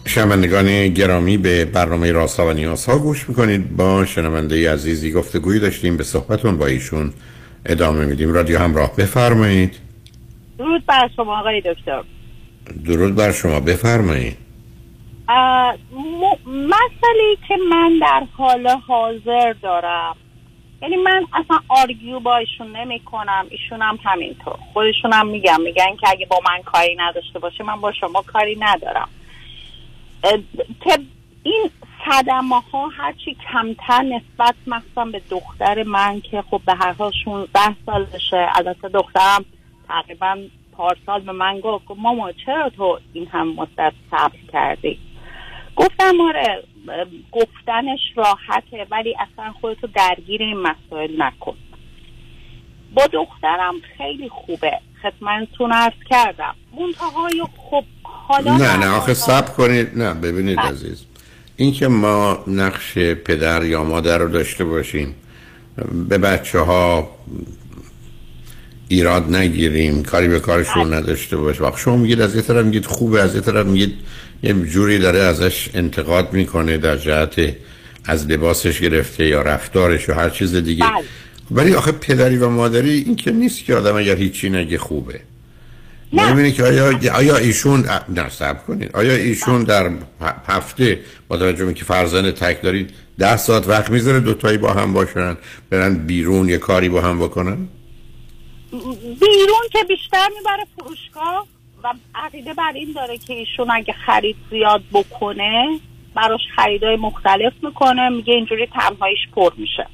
شنوندگان 0.05 0.89
گرامی 0.89 1.39
به 1.39 1.65
برنامه 1.65 2.13
راسا 2.13 2.47
و 2.47 2.53
نیازها 2.53 2.99
گوش 2.99 3.29
می‌کنید. 3.29 3.77
با 3.77 4.05
شنونده 4.05 4.73
عزیزی 4.73 5.13
گفتگویی 5.13 5.61
داشتیم. 5.61 5.97
به 5.97 6.05
صحبتون 6.05 6.59
با 6.59 6.67
ایشون 6.67 7.13
ادامه 7.67 8.05
میدیم. 8.05 8.33
رادیو 8.33 8.59
همراه 8.59 8.97
بفرمایید. 8.97 9.77
درود 10.59 10.87
بر 10.87 11.11
شما 11.17 11.41
آقای 11.41 11.61
دکتر. 11.61 12.03
درود 12.85 13.15
بر 13.15 13.33
شما. 13.33 13.61
بفرمایید. 13.61 14.50
مسئله 16.47 17.37
که 17.49 17.57
من 17.71 17.99
در 18.01 18.27
حال 18.37 18.69
حاضر 18.69 19.53
دارم. 19.53 20.17
یعنی 20.83 20.97
من 20.97 21.27
اصلا 21.33 21.59
آرگیو 21.69 22.21
با 22.21 22.37
ایشون 22.37 22.77
نمی 22.77 23.01
کنم 23.01 23.47
ایشون 23.51 23.83
هم 23.83 23.99
همینطور. 24.05 24.55
خودشون 24.73 25.13
هم 25.13 25.27
میگم 25.27 25.61
میگن 25.61 25.97
که 26.01 26.09
اگه 26.09 26.27
با 26.27 26.41
من 26.51 26.63
کاری 26.63 26.97
نداشته 26.99 27.39
باشه 27.39 27.65
من 27.65 27.81
با 27.81 27.93
شما 27.93 28.23
کاری 28.23 28.57
ندارم. 28.61 29.09
که 30.85 30.99
این 31.43 31.71
صدمه 32.05 32.61
ها 32.73 32.89
هرچی 32.89 33.37
کمتر 33.53 34.03
نسبت 34.03 34.55
مخصوصا 34.67 35.05
به 35.05 35.23
دختر 35.31 35.83
من 35.83 36.21
که 36.21 36.43
خب 36.51 36.61
به 36.67 36.75
هر 36.75 36.93
حال 36.93 37.13
16 37.25 37.61
سالشه. 37.87 38.49
البته 38.55 38.89
دخترم 38.89 39.45
تقریبا 39.89 40.39
پارسال 40.77 41.21
به 41.21 41.33
من 41.33 41.61
گفت 41.61 41.85
ماما 41.97 42.33
چرا 42.33 42.71
تو 42.71 42.99
این 43.13 43.27
هم 43.27 43.49
مدت 43.49 43.93
صبر 44.11 44.39
کردی؟ 44.53 44.99
گفتم 45.77 46.21
آره 46.21 46.63
گفتنش 47.33 48.01
راحته 48.17 48.87
ولی 48.91 49.15
اصلا 49.21 49.53
خودتو 49.61 49.87
درگیر 49.87 50.43
این 50.43 50.57
مسائل 50.57 51.23
نکن. 51.23 51.57
با 52.95 53.07
دخترم 53.07 53.75
خیلی 53.99 54.29
خوبه 54.29 54.73
خدمتتون 55.03 55.73
عرض 55.73 56.03
کردم. 56.11 56.55
منتهای 56.73 57.43
خب 57.57 57.85
حالا 58.03 58.57
نه 58.57 58.77
نه 58.77 58.97
آخه 58.97 59.15
سب 59.15 59.57
کنید. 59.57 59.99
نه 59.99 60.15
ببینید 60.15 60.57
بله. 60.57 60.67
عزیز 60.67 61.07
این 61.57 61.73
که 61.73 61.89
ما 61.89 62.45
نقش 62.47 62.99
پدر 62.99 63.65
یا 63.65 63.85
مادر 63.85 64.19
رو 64.19 64.29
داشته 64.29 64.65
باشیم 64.65 65.15
به 66.09 66.19
بچه 66.19 66.59
ها 66.59 67.11
ایراد 68.89 69.35
نگیریم 69.35 70.03
کاری 70.03 70.29
به 70.29 70.41
کارشون 70.41 70.95
نداشته 70.95 71.37
باشه 71.37 71.63
وقت 71.63 71.79
شما 71.79 71.97
میگید 71.97 72.21
از 72.21 72.37
یه 72.37 72.43
طرف 72.43 72.65
میگید 72.65 72.87
خوبه 72.87 73.23
از 73.23 73.35
یه 73.35 73.41
طرف 73.41 73.67
میگید 73.67 73.95
یه 74.43 74.55
جوری 74.55 74.99
داره 74.99 75.19
ازش 75.19 75.71
انتقاد 75.75 76.33
می‌کنه 76.33 76.79
در 76.79 76.97
جهت 76.97 77.57
از 78.05 78.27
لباسش 78.27 78.81
گرفته 78.81 79.27
یا 79.27 79.43
رفتارش 79.43 80.09
یا 80.09 80.15
هر 80.15 80.31
چیز 80.31 80.55
دیگه. 80.55 80.85
بله. 80.85 81.05
ولی 81.51 81.75
آخه 81.75 81.93
پدری 81.93 82.37
و 82.37 82.49
مادری 82.49 82.91
این 82.91 83.17
که 83.17 83.31
نیست 83.31 83.65
که 83.65 83.75
آدم 83.75 83.97
اگر 83.97 84.17
هیچی 84.17 84.51
نگه 84.51 84.79
خوبه. 84.79 85.21
مهم 86.13 86.37
اینه 86.37 86.53
که 86.53 86.65
آیا 86.65 86.99
آیا 87.15 87.37
ایشون 87.37 87.85
نه 88.09 88.29
صبر 88.29 88.59
کنید 88.59 88.91
آیا 88.95 89.13
ایشون 89.13 89.65
در 89.65 89.91
هفته 90.47 91.01
با 91.29 91.37
توجه 91.37 91.75
که 91.75 91.85
فرزند 91.85 92.31
تک 92.31 92.63
دارید 92.63 92.91
ده 93.19 93.37
ساعت 93.37 93.69
وقت 93.69 93.91
می‌ذاره 93.91 94.21
دوتایی 94.21 94.59
با 94.59 94.73
هم 94.73 94.93
باشن 94.93 95.37
برن 95.71 95.95
بیرون 95.95 96.49
یه 96.49 96.59
کاری 96.59 96.89
با 96.89 97.01
هم 97.01 97.19
بکنن؟ 97.19 97.69
بیرون 99.21 99.67
که 99.73 99.79
بیشتر 99.89 100.29
می‌بره 100.39 100.67
فروشگاه. 100.79 101.47
و 101.85 101.93
عقیده 102.15 102.55
بر 102.55 102.73
این 102.75 102.93
داره 102.93 103.19
که 103.19 103.33
ایشون 103.33 103.71
اگه 103.71 103.95
خرید 104.07 104.37
زیاد 104.51 104.83
بکنه 104.93 105.81
براش 106.15 106.41
خریدای 106.57 106.97
مختلف 106.97 107.53
می‌کنه 107.63 108.09
میگه 108.09 108.35
اینجوری 108.35 108.67
تنهاییش 108.67 109.19
پر 109.35 109.53
میشه. 109.57 109.87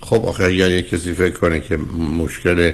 خب 0.00 0.26
آخه 0.26 0.44
اگر 0.44 0.70
یه 0.70 0.82
کسی 0.82 1.14
فکر 1.14 1.38
کنه 1.38 1.60
که 1.60 1.76
مشکل 2.18 2.72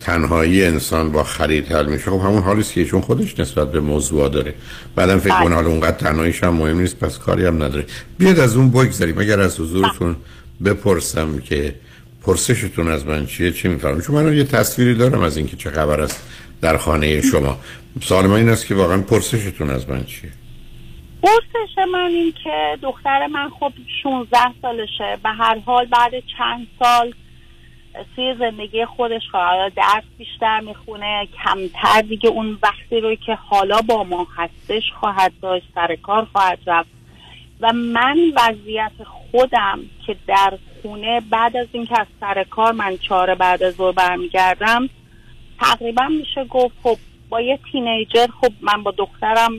تنهایی 0.00 0.64
انسان 0.64 1.12
با 1.12 1.24
خرید 1.24 1.72
حل 1.72 1.86
میشه 1.86 2.10
خب 2.10 2.20
همون 2.20 2.42
حالیست 2.42 2.72
که 2.72 2.80
ایشون 2.80 3.00
خودش 3.00 3.40
نسبت 3.40 3.72
به 3.72 3.80
موضوع 3.80 4.28
داره. 4.28 4.54
بعدم 4.94 5.18
فکر 5.18 5.34
بله. 5.34 5.44
کنه 5.44 5.54
حالا 5.54 5.68
اونقدر 5.68 5.96
تنهاییش 5.96 6.44
هم 6.44 6.54
مهم 6.54 6.80
نیست 6.80 6.98
پس 6.98 7.18
کاری 7.18 7.46
هم 7.46 7.62
نداره. 7.62 7.86
بیاد 8.18 8.38
از 8.38 8.56
اون 8.56 8.70
بگذاریم 8.70 9.18
اگر 9.18 9.40
از 9.40 9.60
حضورتون 9.60 10.16
بپرسم 10.64 11.38
که 11.38 11.74
پرسشتون 12.22 12.88
از 12.88 13.06
من 13.06 13.26
چیه 13.26 13.52
چی 13.52 13.68
میفرم 13.68 14.00
چون 14.00 14.14
من 14.14 14.36
یه 14.36 14.44
تصویری 14.44 14.94
دارم 14.94 15.20
از 15.20 15.36
اینکه 15.36 15.56
چه 15.56 15.70
خبر 15.70 16.00
است. 16.00 16.22
در 16.60 16.76
خانه 16.76 17.20
شما. 17.20 17.58
سوال 18.02 18.26
من 18.26 18.36
این 18.36 18.48
است 18.48 18.66
که 18.66 18.74
واقعا 18.74 19.02
پرسشتون 19.02 19.70
از 19.70 19.88
من 19.88 20.04
چیه؟ 20.04 20.30
پرسش 21.22 21.78
من 21.92 22.08
این 22.08 22.32
که 22.44 22.78
دختر 22.82 23.26
من 23.26 23.50
خب 23.60 23.72
16 24.02 24.38
سالشه. 24.62 25.18
به 25.22 25.30
هر 25.30 25.58
حال 25.58 25.86
بعد 25.86 26.12
چند 26.38 26.66
سال 26.78 27.14
توی 28.16 28.34
زندگی 28.38 28.84
خودش 28.84 29.22
خواهد 29.30 29.74
درس 29.74 30.04
بیشتر 30.18 30.60
می‌خونه. 30.60 31.28
کمتر 31.44 32.00
دیگه 32.00 32.28
اون 32.28 32.58
وقتی 32.62 33.00
رو 33.00 33.14
که 33.14 33.34
حالا 33.34 33.80
با 33.80 34.04
ما 34.04 34.26
هستش 34.36 34.82
خواهد 35.00 35.32
داشت. 35.42 35.66
سر 35.74 35.96
کار 36.02 36.26
خواهد 36.32 36.58
رفت. 36.66 36.88
و 37.60 37.72
من 37.72 38.18
وضعیت 38.36 38.92
خودم 39.30 39.80
که 40.06 40.16
در 40.26 40.58
خونه 40.82 41.22
بعد 41.30 41.56
از 41.56 41.66
اینکه 41.72 42.00
از 42.00 42.06
سر 42.20 42.44
کار 42.50 42.72
من 42.72 42.96
چهار 42.96 43.34
بعد 43.34 43.62
از 43.62 43.74
ظهر 43.74 43.92
برمیگردم 43.92 44.88
تقریبا 45.60 46.08
میشه 46.08 46.44
گفت 46.44 46.74
خب 46.82 46.98
با 47.28 47.40
یه 47.40 47.58
teenager 47.72 48.26
خب 48.40 48.52
من 48.60 48.82
با 48.82 48.90
دخترم 48.90 49.52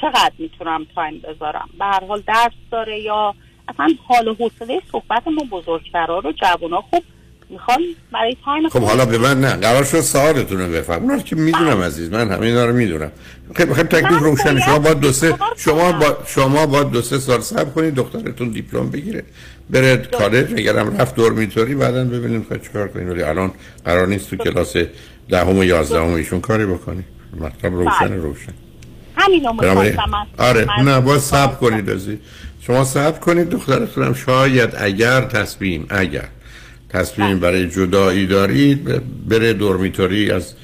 چقدر 0.00 0.32
می‌تونم 0.38 0.86
time 0.94 1.18
بذارم؟ 1.18 1.68
به 1.78 1.84
هر 1.84 2.04
حال 2.04 2.22
درس 2.26 2.52
داره 2.70 3.00
یا 3.00 3.34
اصلا 3.68 3.88
حال 4.08 4.28
و 4.28 4.34
حوصله 4.34 4.80
صحبت 4.92 5.28
ما 5.28 5.44
بزرگترا 5.58 6.18
رو 6.18 6.32
جوونا 6.32 6.80
خب 6.90 7.02
می‌خوان 7.48 7.78
برای 8.12 8.36
time 8.44 8.68
خب 8.68 8.82
حالا 8.82 9.04
به 9.04 9.18
من 9.18 9.40
نه. 9.40 9.56
قرار 9.56 9.84
شد 9.84 10.00
سوالتون 10.00 10.60
رو 10.60 10.72
بفهم. 10.72 11.02
اونا 11.02 11.18
که 11.18 11.36
می‌دونم 11.36 11.82
عزیز. 11.82 12.12
من 12.12 12.30
همه 12.30 12.46
اینا 12.46 12.64
رو 12.64 12.72
می‌دونم. 12.72 13.12
خیلی 13.54 13.74
خیلی 13.74 13.88
تکلیف 13.88 14.20
روشن 14.20 14.60
شما 14.60 14.78
با 14.78 14.94
دو 14.94 15.12
سه 15.12 15.34
شما 15.56 15.92
با 15.92 16.16
شما 16.26 16.66
با 16.66 16.82
دو 16.82 17.02
سه 17.02 17.18
سال 17.18 17.40
صبر 17.40 17.70
کنید 17.70 17.94
دخترتون 17.94 18.48
دیپلم 18.48 18.90
بگیره. 18.90 19.24
بره 19.70 19.96
کالج 19.96 20.52
اگرم 20.52 20.96
رفت 20.96 21.14
دورمیتوری 21.14 21.74
بعدا 21.74 22.04
ببینیم 22.04 22.46
چیکار 22.62 22.88
کنید 22.88 23.08
ولی 23.08 23.22
الان 23.22 23.52
قرار 23.84 24.06
نیست 24.06 24.30
تو 24.30 24.36
کلاس 24.36 24.76
دهم 25.28 25.58
و 25.58 25.64
یازدهم 25.64 26.14
ایشون 26.14 26.40
کاری 26.40 26.66
بکنی. 26.66 27.04
مطلب 27.40 27.74
روشن 27.74 28.08
بله. 28.08 28.16
روشن. 28.16 28.52
همین 29.16 29.46
آره 30.38 30.82
نه 30.82 31.00
باید 31.00 31.20
صبر 31.20 31.54
کنید 31.54 31.90
عزیز 31.90 32.18
شما 32.60 32.84
صبر 32.84 33.18
کنید 33.18 33.50
دخترتون 33.50 34.04
هم 34.04 34.14
شاید 34.14 34.70
اگر 34.78 35.20
تصمیم 35.20 35.86
اگر 35.90 36.28
تصمیم 36.88 37.40
برای 37.40 37.68
جدایی 37.68 38.26
دارید 38.26 39.02
بره 39.28 39.52
دورمیتوری 39.52 40.30
از 40.30 40.54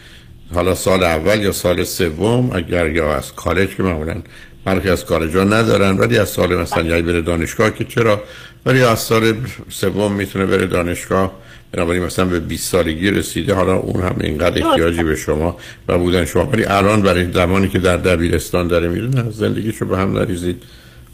حالا 0.54 0.74
سال 0.74 1.02
اول 1.02 1.42
یا 1.42 1.52
سال 1.52 1.84
سوم 1.84 2.50
اگر 2.52 2.90
یا 2.90 3.14
از 3.14 3.34
کالج 3.34 3.76
که 3.76 3.82
معمولا 3.82 4.22
برخی 4.64 4.88
از 4.88 5.04
کالج 5.04 5.36
ها 5.36 5.44
ندارن 5.44 5.98
ولی 5.98 6.18
از 6.18 6.28
سال 6.28 6.56
مثلا 6.56 6.82
یا 6.82 7.02
بره 7.02 7.20
دانشگاه 7.20 7.70
که 7.70 7.84
چرا؟ 7.84 8.22
ولی 8.66 8.82
از 8.82 8.98
سال 8.98 9.34
سوم 9.68 10.12
می‌تونه 10.12 10.46
بره 10.46 10.66
دانشگاه. 10.66 11.32
بنابراین 11.72 12.02
مثلا 12.02 12.24
به 12.24 12.40
20 12.40 12.72
سالگی 12.72 13.10
رسیده 13.10 13.54
حالا 13.54 13.76
اون 13.76 14.02
هم 14.02 14.16
اینقدر 14.20 14.66
احتیاجی 14.66 15.02
به 15.02 15.16
شما 15.16 15.56
و 15.88 15.98
بودن 15.98 16.24
شما. 16.24 16.44
ولی 16.44 16.64
الان 16.64 17.02
برای 17.02 17.32
زمانی 17.32 17.68
که 17.68 17.78
در 17.78 17.96
دبیرستان 17.96 18.68
داره 18.68 18.88
میره 18.88 19.06
نه 19.06 19.30
زندگیشو 19.30 19.86
به 19.86 19.98
هم 19.98 20.18
نریزید. 20.18 20.62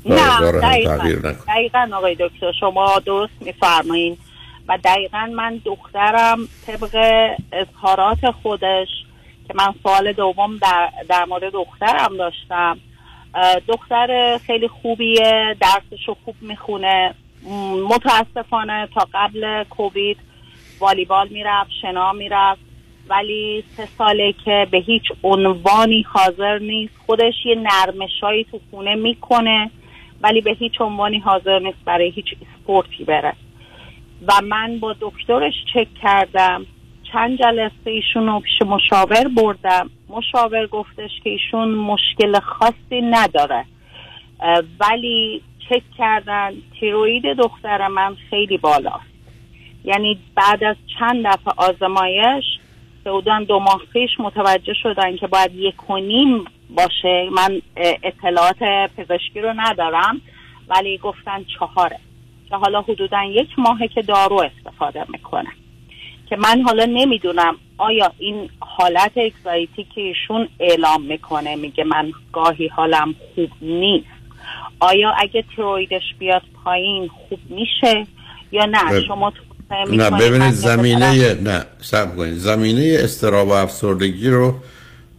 نه 0.05 0.53
دقیقا, 0.53 1.35
دقیقا 1.49 1.89
آقای 1.93 2.15
دکتر 2.15 2.53
شما 2.61 3.03
درست 3.07 3.33
میفرمایین. 3.41 4.17
و 4.69 4.79
دقیقا 4.85 5.27
من 5.37 5.61
دخترم 5.65 6.49
طبق 6.67 6.97
اظهارات 7.53 8.31
خودش 8.43 8.89
که 9.49 9.55
من 9.55 9.75
سوال 9.83 10.13
دوم 10.13 10.59
در, 10.63 10.89
در 11.09 11.25
مورد 11.25 11.53
دخترم 11.53 12.17
داشتم 12.17 12.79
دختر 13.69 14.41
خیلی 14.47 14.69
خوبیه 14.69 15.57
درسش 15.61 16.09
رو 16.09 16.17
خوب 16.25 16.35
می‌خونه 16.41 17.15
متاسفانه 17.89 18.89
تا 18.95 19.09
قبل 19.15 19.65
کووید 19.65 20.17
والیبال 20.81 21.29
می‌رفت 21.29 21.70
شنا 21.83 22.12
می‌رفت. 22.12 22.61
ولی 23.09 23.64
سه 23.77 23.87
ساله 23.87 24.35
که 24.45 24.66
به 24.70 24.79
هیچ 24.79 25.03
عنوانی 25.22 26.03
حاضر 26.03 26.59
نیست 26.59 26.95
خودش 27.07 27.35
یه 27.45 27.55
نرمشایی 27.55 28.45
تو 28.45 28.61
خونه 28.70 28.95
می‌کنه 28.95 29.70
ولی 30.20 30.41
به 30.41 30.53
هیچ 30.53 30.81
عنوانی 30.81 31.18
حاضر 31.18 31.59
نیست 31.59 31.79
برای 31.85 32.11
هیچ 32.11 32.27
اسپورتی 32.43 33.05
بره. 33.05 33.33
و 34.29 34.33
من 34.43 34.79
با 34.79 34.97
دکترش 35.01 35.55
چک 35.74 35.89
کردم. 36.03 36.66
چند 37.12 37.39
جلسه 37.39 37.91
ایشون 37.91 38.27
رو 38.27 38.41
پیش 38.41 38.62
مشاور 38.62 39.29
بردم. 39.37 39.91
مشاور 40.09 40.66
گفتش 40.66 41.11
که 41.24 41.31
ایشون 41.31 41.68
مشکل 41.68 42.41
خاصی 42.41 43.01
نداره. 43.03 43.64
ولی 44.81 45.43
چک 45.68 45.83
کردن 45.99 46.53
تیروید 46.81 47.22
دختر 47.22 47.89
من 47.89 48.16
خیلی 48.31 48.59
بالاست. 48.59 49.16
یعنی 49.87 50.18
بعد 50.34 50.64
از 50.64 50.76
چند 50.99 51.26
دفعه 51.26 51.55
آزمایش 51.57 52.45
حدودا 53.01 53.41
دو 53.41 53.59
ماه 53.59 53.80
پیش 53.93 54.11
متوجه 54.18 54.74
شدن 54.82 55.16
که 55.16 55.26
باید 55.26 55.55
یک 55.55 55.91
و 55.91 55.97
نیم 55.97 56.45
باشه. 56.70 57.28
من 57.32 57.62
اطلاعات 58.03 58.59
پزشکی 58.97 59.41
رو 59.41 59.53
ندارم 59.57 60.20
ولی 60.68 60.99
گفتن 60.99 61.45
چهاره. 61.59 61.99
که 62.49 62.57
حالا 62.57 62.80
حدودا 62.80 63.24
یک 63.24 63.49
ماهه 63.59 63.89
که 63.89 64.03
دارو 64.03 64.43
استفاده 64.43 65.05
می‌کنه. 65.09 65.49
که 66.28 66.37
من 66.37 66.62
حالا 66.62 66.84
نمی‌دونم 66.84 67.57
آیا 67.78 68.12
این 68.18 68.51
حالت 68.61 69.12
اکزایتی 69.16 69.87
که 69.95 70.01
ایشون 70.01 70.49
اعلام 70.61 71.03
می‌کنه 71.03 71.57
میگه 71.57 71.84
من 71.84 72.12
گاهی 72.32 72.68
حالم 72.68 73.14
خوب 73.34 73.51
نیست. 73.61 74.07
آیا 74.80 75.14
اگه 75.18 75.45
تیرویدش 75.57 76.14
بیاد 76.18 76.43
پایین 76.64 77.09
خوب 77.09 77.39
میشه 77.49 78.07
یا 78.53 78.64
نه؟ 78.64 78.84
بب- 78.84 79.07
شما 79.09 79.30
توصیه 79.30 79.45
نه 79.71 80.11
ببینید 80.11 80.55
زمینه 80.55 81.35
نه 81.35 81.64
سب 81.83 82.17
کنید. 82.17 82.39
زمینه 82.39 82.99
استراب 83.01 83.49
و 83.49 83.51
افسردگی 83.51 84.29
رو 84.29 84.55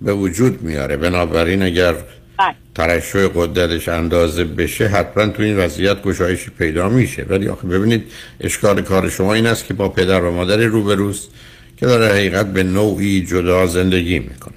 به 0.02 0.14
وجود 0.14 0.62
میاره. 0.62 0.98
بنابراین 0.98 1.62
اگر 1.64 1.94
بله. 1.94 2.56
ترشح 2.76 3.28
قدرتش 3.36 3.90
اندازه 3.90 4.44
بشه 4.44 4.88
حتما 4.88 5.28
تو 5.28 5.44
این 5.44 5.58
وضعیت 5.58 6.02
گشایشی 6.04 6.52
پیدا 6.58 6.90
میشه. 6.90 7.26
ولی 7.30 7.48
آخه 7.48 7.68
ببینید 7.68 8.04
اشکال 8.42 8.82
کار 8.82 9.10
شما 9.10 9.34
این 9.34 9.48
است 9.48 9.66
که 9.66 9.74
با 9.74 9.90
پدر 9.90 10.24
و 10.24 10.32
مادر 10.32 10.58
روبروست 10.58 11.30
که 11.78 11.86
در 11.86 12.04
حقیقت 12.04 12.46
به 12.54 12.64
نوعی 12.64 13.26
جدا 13.26 13.66
زندگی 13.68 14.20
می‌کنه. 14.20 14.54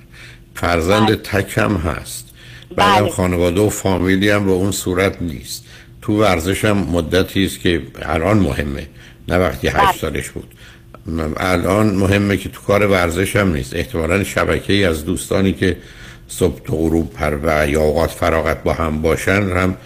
فرزند 0.55 1.15
تک 1.15 1.59
هم 1.59 1.77
هست. 1.77 2.27
بعدم 2.77 3.05
بله. 3.05 3.11
خانواده 3.11 3.61
و 3.61 3.69
فامیلی 3.69 4.31
هم 4.31 4.45
به 4.45 4.51
اون 4.51 4.71
صورت 4.71 5.23
نیست. 5.23 5.65
تو 6.03 6.21
ورزش 6.21 6.65
هم 6.65 6.77
مدتی 6.77 7.45
است 7.45 7.61
که 7.61 7.83
الان 8.03 8.39
مهمه. 8.39 8.87
نه 9.31 9.39
وقتی 9.39 9.69
هشت 9.69 10.01
سالش 10.01 10.31
بود. 10.31 10.49
الان 11.37 11.87
مهمه 11.87 12.37
که 12.37 12.49
تو 12.49 12.61
کار 12.61 12.87
ورزش 12.87 13.37
هم 13.37 13.53
نیست. 13.53 13.77
احتمالا 13.77 14.25
شبکه 14.25 14.73
ای 14.73 14.85
از 14.85 15.05
دوستانی 15.05 15.53
که 15.53 15.77
صبح 16.29 16.61
تا 16.65 16.77
غروب 16.77 17.13
پر 17.13 17.39
و 17.43 17.69
یا 17.69 17.81
اوقات 17.81 18.11
فراغت 18.11 18.63
با 18.63 18.73
هم 18.73 19.03
باشن 19.03 19.43
هم 19.43 19.77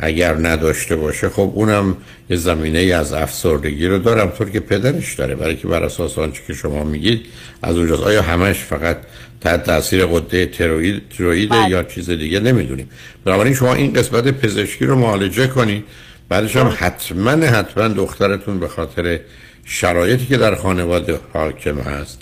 اگر 0.00 0.34
نداشته 0.34 0.96
باشه 0.96 1.28
خب 1.28 1.52
اونم 1.54 1.96
یه 2.30 2.36
زمینه 2.36 2.78
ای 2.78 2.92
از 2.92 3.12
افسردگی 3.12 3.86
رو 3.86 3.98
دارم. 3.98 4.30
طور 4.30 4.50
که 4.50 4.60
پدرش 4.60 5.14
داره. 5.14 5.34
برای 5.34 5.56
که 5.56 5.68
بر 5.68 5.82
اساس 5.82 6.18
آنچه 6.18 6.40
که 6.46 6.54
شما 6.54 6.84
میگید 6.84 7.20
از 7.62 7.76
اونجاست. 7.76 8.02
آیا 8.02 8.22
همش 8.22 8.58
فقط 8.58 8.96
تحت 9.40 9.64
تاثیر 9.64 10.06
قده 10.06 10.46
تروید 10.46 11.02
ترویده 11.18 11.68
یا 11.68 11.82
چیز 11.82 12.10
دیگه؟ 12.10 12.40
نمی‌دونیم. 12.40 12.88
بنابراین 13.24 13.54
شما 13.54 13.74
این 13.74 13.92
قسمت 13.92 14.24
پزشکی 14.28 14.86
رو 14.86 14.96
معالجه 14.96 15.46
کنید 15.46 15.84
بعدش 16.34 16.56
هم 16.56 16.76
حتما 16.78 17.30
حتما 17.30 17.88
دخترتون 17.88 18.60
به 18.60 18.68
خاطر 18.68 19.20
شرایطی 19.64 20.26
که 20.26 20.36
در 20.36 20.54
خانواده 20.54 21.18
حاکم 21.32 21.78
هست 21.78 22.18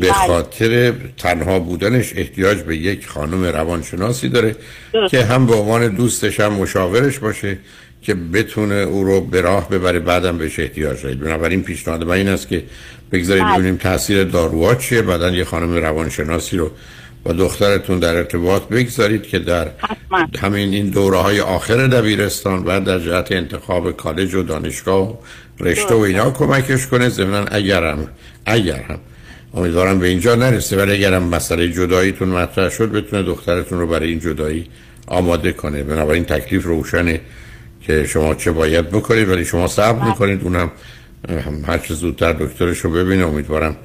به 0.00 0.12
خاطر 0.12 0.92
تنها 1.18 1.58
بودنش 1.58 2.12
احتیاج 2.16 2.58
به 2.58 2.76
یک 2.76 3.06
خانم 3.06 3.44
روانشناسی 3.44 4.28
داره 4.28 4.56
که 5.10 5.24
هم 5.24 5.46
به 5.46 5.54
عنوان 5.54 5.88
دوستش 5.88 6.40
هم 6.40 6.52
مشاورش 6.52 7.18
باشه 7.18 7.58
که 8.02 8.14
بتونه 8.14 8.74
او 8.74 9.04
رو 9.04 9.20
به 9.20 9.40
راه 9.40 9.68
ببره 9.68 9.98
بعدم 9.98 10.38
بهش 10.38 10.60
احتیاج 10.60 11.02
داره. 11.02 11.14
بنابراین 11.14 11.62
پیشنهاد 11.62 12.04
من 12.04 12.10
این 12.10 12.28
است 12.28 12.48
که 12.48 12.62
بگذارید 13.12 13.44
ببینیم 13.44 13.76
تاثیر 13.76 14.24
داروها 14.24 14.74
چیه 14.74 15.02
بعدا 15.02 15.30
یه 15.30 15.44
خانم 15.44 15.74
روانشناسی 15.74 16.56
رو 16.56 16.70
با 17.24 17.32
دخترتون 17.32 17.98
در 17.98 18.16
ارتباط 18.16 18.62
بگذارید 18.62 19.22
که 19.22 19.38
در 19.38 19.68
همین 20.38 20.74
این 20.74 20.90
دوره 20.90 21.18
های 21.18 21.40
آخر 21.40 21.86
دبیرستان 21.86 22.64
و 22.64 22.80
در 22.80 22.98
جهت 22.98 23.32
انتخاب 23.32 23.96
کالج 23.96 24.34
و 24.34 24.42
دانشگاه 24.42 25.10
و 25.10 25.14
رشته 25.60 25.94
و 25.94 25.98
اینا 25.98 26.30
کمکش 26.30 26.86
کنه. 26.86 27.08
ضمن 27.08 27.46
اگرم 27.50 28.08
اگر 28.46 28.82
هم 28.82 28.98
امیدوارم 29.54 29.98
به 29.98 30.06
اینجا 30.06 30.34
نرسه. 30.34 30.76
ولی 30.76 30.92
اگرم 30.92 31.22
مسئله 31.22 31.68
جداییتون 31.68 32.28
مطرح 32.28 32.68
شد 32.68 32.92
بتونه 32.92 33.22
دخترتون 33.22 33.78
رو 33.78 33.86
برای 33.86 34.08
این 34.08 34.20
جدایی 34.20 34.66
آماده 35.06 35.52
کنه. 35.52 35.82
بنابراین 35.82 36.24
تکلیف 36.24 36.64
روشنه 36.64 37.20
که 37.82 38.06
شما 38.06 38.34
چه 38.34 38.52
باید 38.52 38.90
بکنید. 38.90 39.28
ولی 39.28 39.44
شما 39.44 39.66
صبر 39.66 40.08
می‌کنید. 40.08 40.42
اونم 40.42 40.70
هر 41.66 41.78
چه 41.78 41.94
زودتر 41.94 42.32
دکترش 42.32 42.78
رو 42.78 42.90
ببینه. 42.90 43.26
امیدوارم 43.26 43.76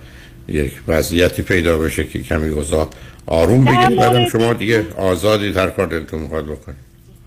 یک 0.47 0.71
وضعیتی 0.88 1.41
پیدا 1.41 1.77
بشه 1.77 2.03
که 2.03 2.19
کمی 2.19 2.49
گذار 2.49 2.89
آروم 3.28 3.65
بگید 3.65 3.95
بعدم 3.99 4.30
شما 4.30 4.53
دیگه 4.53 4.86
آزادی 4.97 5.51
تر 5.51 5.69
کار 5.69 5.88
دلتون 5.88 6.19
می‌خواد 6.19 6.45
بکنید. 6.45 6.78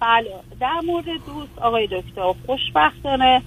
بله 0.00 0.30
در 0.60 0.80
مورد 0.86 1.04
دوست 1.04 1.58
آقای 1.60 1.86
دکتر 1.86 2.34
خوشبختانه 2.46 3.42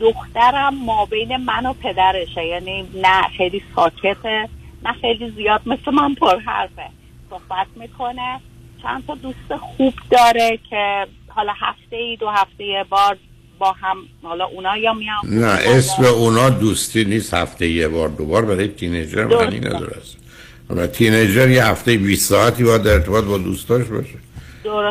دخترم 0.00 0.74
ما 0.84 1.06
بین 1.06 1.36
من 1.36 1.66
و 1.66 1.72
پدرشه 1.72 2.44
یعنی 2.44 2.88
نه 2.94 3.22
خیلی 3.36 3.62
ساکته 3.76 4.48
نه 4.84 4.92
خیلی 5.00 5.30
زیاد 5.30 5.60
مثل 5.66 5.90
من 5.94 6.14
پر 6.14 6.38
حرفه 6.38 6.82
صحبت 7.30 7.66
می‌کنه 7.76 8.40
چند 8.82 9.06
تا 9.06 9.14
دوست 9.14 9.56
خوب 9.60 9.94
داره 10.10 10.58
که 10.70 11.06
حالا 11.28 11.52
هفته 11.60 11.96
ای 11.96 12.16
دو 12.16 12.28
هفته 12.28 12.64
یه 12.64 12.84
بار 12.90 13.16
با 13.58 13.72
هم 13.72 13.96
حالا 14.22 14.44
اونا 14.44 14.76
یا 14.76 14.92
میان. 14.92 15.18
نه 15.24 15.46
اسم 15.46 16.04
اونا 16.04 16.50
دوستی 16.50 17.04
نیست 17.04 17.34
هفته 17.34 17.68
یه 17.68 17.88
بار 17.88 18.08
دو 18.08 18.26
بار 18.26 18.44
برای 18.44 18.68
تینیجر 18.68 19.24
معنی 19.24 19.60
نداره 19.60 19.96
است 19.96 20.16
تینیجر 20.92 21.50
یه 21.50 21.66
هفته 21.66 21.96
20 21.96 22.28
ساعتی 22.28 22.64
باید 22.64 22.82
در 22.82 22.92
ارتباط 22.92 23.24
با 23.24 23.38
دوستاش 23.38 23.84
باشه. 23.84 24.18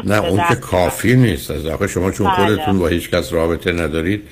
نه 0.03 0.25
اون 0.25 0.41
که 0.49 0.55
کافی 0.55 1.15
نیست. 1.15 1.51
از 1.51 1.65
آخه 1.65 1.87
شما 1.87 2.11
چون 2.11 2.27
بله. 2.27 2.35
خودتون 2.35 2.79
با 2.79 2.87
هیچ 2.87 3.09
کس 3.09 3.33
رابطه 3.33 3.71
ندارید 3.71 4.23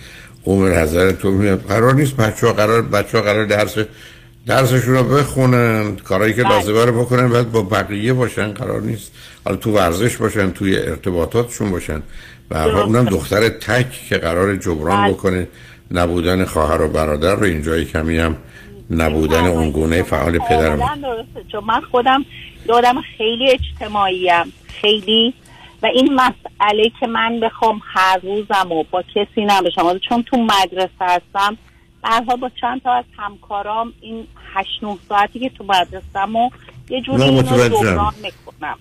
عمر 0.46 0.70
نظرتون 0.70 1.34
میاد. 1.34 1.62
قرار 1.68 1.94
نیست 1.94 2.16
بچه 2.16 2.48
ها 2.48 2.54
قرار 2.54 2.82
بچه 2.82 3.18
ها 3.18 3.24
قرار 3.24 3.46
درس 3.46 3.76
درسشون 4.48 4.94
رو 4.94 5.04
بخونن. 5.04 5.96
کارهایی 5.96 6.34
که 6.34 6.42
لازمه 6.42 6.86
رو 6.86 7.02
بکنن 7.02 7.30
بعد 7.30 7.52
با 7.52 7.62
بقیه 7.62 8.14
باشن 8.14 8.52
قرار 8.52 8.82
نیست. 8.82 9.12
حالا 9.46 9.58
تو 9.58 9.72
ورزش 9.72 10.18
باشن 10.18 10.52
توی 10.52 10.78
ارتباطاتشون 10.78 11.72
باشن. 11.72 12.02
و 12.52 12.58
اونم 12.58 13.06
دختر 13.06 13.50
تک 13.50 13.92
که 14.10 14.18
قرار 14.18 14.56
جبران 14.56 15.04
بله. 15.04 15.14
بکنه 15.14 15.48
نبودن 15.92 16.46
خواهر 16.46 16.82
و 16.82 16.88
برادر 16.88 17.36
رو. 17.36 17.44
اینجای 17.44 17.86
کمی 17.86 18.18
هم 18.18 18.36
نبودن 18.90 19.46
اون 19.46 19.72
گونه 19.72 20.04
فعال 20.04 20.40
پدرم. 20.40 20.78
درسته 21.02 21.50
چون 21.52 21.64
من 21.64 21.82
خودم 21.82 22.26
آدم 22.70 23.02
خیلی 23.18 23.52
اجتماعیم 23.52 24.54
خیلی. 24.82 25.34
و 25.84 25.86
این 25.86 26.14
مسئله 26.14 26.92
که 27.00 27.08
من 27.08 27.40
بخوام 27.40 27.82
هر 27.94 28.20
روزم 28.24 28.72
و 28.72 28.84
با 28.92 29.02
کسی 29.02 29.46
نباشم 29.46 30.00
چون 30.10 30.24
تو 30.24 30.38
مدرسه 30.38 30.90
هستم 31.00 31.58
برها 32.04 32.36
با 32.36 32.52
چند 32.62 32.82
تا 32.82 32.94
از 32.94 33.06
همکارام 33.18 33.94
این 34.02 34.28
هشت 34.54 34.84
نه 34.84 34.98
ساعتی 35.10 35.40
که 35.40 35.50
تو 35.50 35.64
مدرسم 35.64 36.36
و 36.36 36.50
یه 36.90 37.02
جوری 37.02 37.24
اینو. 37.24 37.42
جبران 37.42 38.14
می‌کنم. 38.24 38.78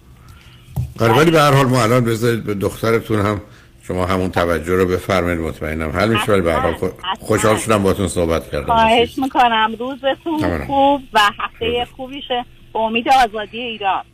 آره 1.01 1.13
ولی 1.13 1.31
به 1.31 1.41
هر 1.41 1.53
حال 1.53 1.67
ما 1.67 1.83
الان 1.83 2.05
بذارید 2.05 2.45
به 2.45 2.55
دخترتون 2.55 3.27
هم 3.27 3.41
شما 3.89 4.07
همون 4.07 4.31
توجه 4.31 4.75
رو 4.75 4.87
بفرمایید 4.87 5.41
مطمئنم. 5.41 5.91
حل 5.91 6.09
میشه 6.09 6.33
ولی 6.33 6.41
به 6.41 6.55
حال 6.55 6.75
خوشحال 7.21 7.59
شدم 7.59 7.83
باهاتون 7.83 8.09
صحبت 8.09 8.51
کردم 8.51 8.67
خواهش 8.67 9.19
می‌کنم. 9.19 9.77
روزتون. 9.79 10.65
خوب 10.67 11.03
و 11.13 11.21
هفته 11.39 11.87
خوبی 11.97 12.23
شه. 12.29 12.45
به 12.73 12.79
امید 12.79 13.09
آزادی 13.09 13.61
ایران. 13.61 14.05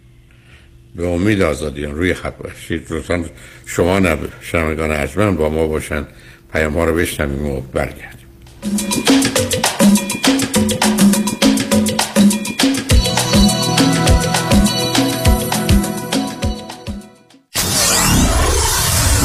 به 0.94 1.06
امید 1.06 1.42
آزادی 1.42 1.84
روی 1.84 2.14
خط 2.14 2.36
باشید 2.36 2.92
لطفا 2.92 3.24
شما 3.66 3.98
نه 3.98 4.18
شنوندگان 4.40 4.90
ارجمند 4.90 5.38
با 5.38 5.48
ما 5.48 5.66
باشن. 5.66 6.06
پیام 6.52 6.74
ها 6.74 6.84
رو 6.84 6.94
بشنویم 6.94 7.46
و 7.46 7.60
برگردیم. 7.60 8.26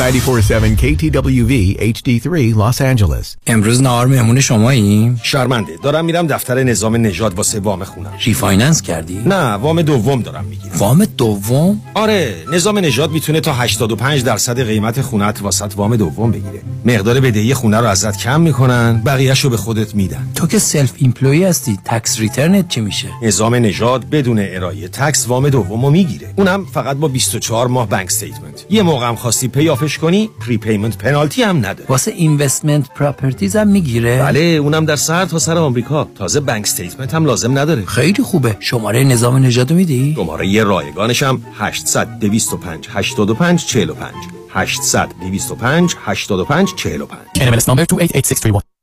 KTWV 0.06 1.78
HD3 1.80 2.53
Los 2.56 2.78
Angeles. 2.82 3.38
امروز 3.47 3.82
نهار 3.82 4.08
مهمون 4.08 4.39
شماییم. 4.41 5.20
شرمنده. 5.24 5.72
دارم 5.84 6.06
میرم 6.06 6.28
دفتر 6.28 6.64
نظام 6.64 6.95
نژاد 6.95 7.34
واسه 7.34 7.60
وام 7.60 7.84
خونم. 7.84 8.14
refinance 8.26 8.82
کردی؟ 8.82 9.22
نه 9.26 9.53
وام 9.53 9.82
دوم 9.82 10.22
دارم 10.22 10.45
می‌گیرم. 10.45 10.76
وام 10.78 11.06
دوم؟ 11.06 11.82
آره 11.93 12.36
نظام 12.53 12.80
نژاد 12.80 13.12
می‌تونه 13.12 13.39
تا 13.39 13.53
85 13.53 14.24
درصد 14.24 14.62
قیمت 14.62 15.01
خونت 15.01 15.41
واست 15.41 15.74
وام 15.76 15.95
دوم 15.95 16.32
بگیره. 16.32 16.62
مقدار 16.86 17.20
بدهی 17.20 17.53
خونه 17.53 17.78
رو 17.78 17.88
ازت 17.88 18.18
کم 18.18 18.41
می‌کنن 18.41 19.01
بقیهش 19.06 19.39
رو 19.39 19.49
به 19.49 19.58
خودت 19.58 19.95
میدن. 19.95 20.28
تو 20.36 20.47
که 20.47 20.60
self-employed 20.60 21.43
هستی 21.43 21.80
tax 21.86 22.20
return 22.20 22.61
ت 22.61 22.68
چی 22.68 22.82
میشه؟ 22.82 23.08
نظام 23.24 23.56
نژاد 23.56 24.10
بدون 24.10 24.39
ارائه 24.39 24.88
tax 24.88 25.28
وام 25.28 25.49
دوم 25.49 25.86
رو 25.86 25.91
می‌گیره. 25.91 26.34
اونم 26.36 26.66
فقط 26.66 26.97
با 26.97 27.08
24 27.08 27.68
ماه 27.68 27.89
bank 27.89 28.06
statement 28.06 28.66
یه 28.70 28.82
موقع 28.82 29.08
هم 29.08 29.16
خواستی 29.16 29.47
pay 29.47 29.65
off 29.65 29.83
ش 29.83 29.95
کنی 29.98 30.30
prepayment 30.47 30.97
penalty 30.97 31.43
هم 31.43 31.58
نداره 31.58 31.86
واسه 31.89 32.12
investment 32.12 32.89
properties 32.95 33.56
هم 33.56 33.68
می‌گیره. 33.68 34.20
بله 34.20 34.39
اونم 34.39 34.86
در 34.86 34.96
سر 34.96 35.26
تا 35.26 35.39
سر 35.39 35.58
آمریکا. 35.58 36.08
تازه 36.16 36.39
bank 36.39 36.64
statement 36.64 37.14
هم 37.14 37.26
لازم 37.26 37.58
نداره. 37.58 37.86
خیلی 37.86 38.24
خوبه. 38.24 38.58
شماره 38.60 39.04
نظام 39.04 39.38
نژاد 39.38 39.74
میدی؟ 39.74 40.14
شماره 40.16 40.48
یه 40.48 40.64
رایگانش 40.64 41.24
هم 41.24 41.41
800 41.58 42.20
225 42.20 42.88
85 42.91 43.66
45 43.66 44.14
800 44.50 45.10
225 45.22 45.96
85 46.06 46.76
45 46.76 47.20
NMLS 47.36 47.66
number 47.66 47.86
288631 47.86 48.74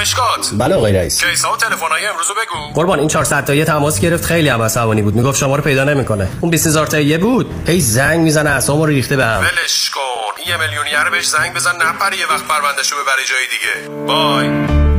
مشکات 0.00 0.50
بله 0.58 0.74
آقای 0.74 0.92
رئیس. 0.92 1.24
کیسا 1.24 1.52
و 1.52 1.56
تلفن‌های 1.56 2.06
امروز 2.06 2.26
رو 2.28 2.34
بگو. 2.34 2.72
قربان 2.74 2.98
این 2.98 3.08
400 3.08 3.44
تایی 3.44 3.64
تماس 3.64 4.00
گرفت 4.00 4.24
خیلی 4.24 4.48
هم 4.48 4.62
عصبانی 4.62 5.02
بود. 5.02 5.14
می‌گفت 5.14 5.38
شما 5.38 5.56
رو 5.56 5.62
پیدا 5.62 5.84
نمی‌کنه. 5.84 6.28
اون 6.40 6.50
20000 6.50 6.86
تایی 6.86 7.18
بود. 7.18 7.50
هی 7.66 7.80
زنگ 7.80 8.20
می‌زنه 8.20 8.50
اعصابمو 8.50 8.86
ریخته 8.86 9.16
بهم 9.16 9.40
ولش 9.40 9.90
کن. 9.90 10.00
یه 10.48 10.56
میلیونیر 10.56 11.10
بهش 11.10 11.26
زنگ 11.26 11.54
بزن 11.54 11.70
نپره 11.70 12.18
یه 12.18 12.26
وقت 12.30 12.44
پروندهش 12.48 12.92
رو 12.92 12.98
ببره 13.02 13.24
جای 13.30 13.46
دیگه. 13.54 14.04
بای 14.06 14.48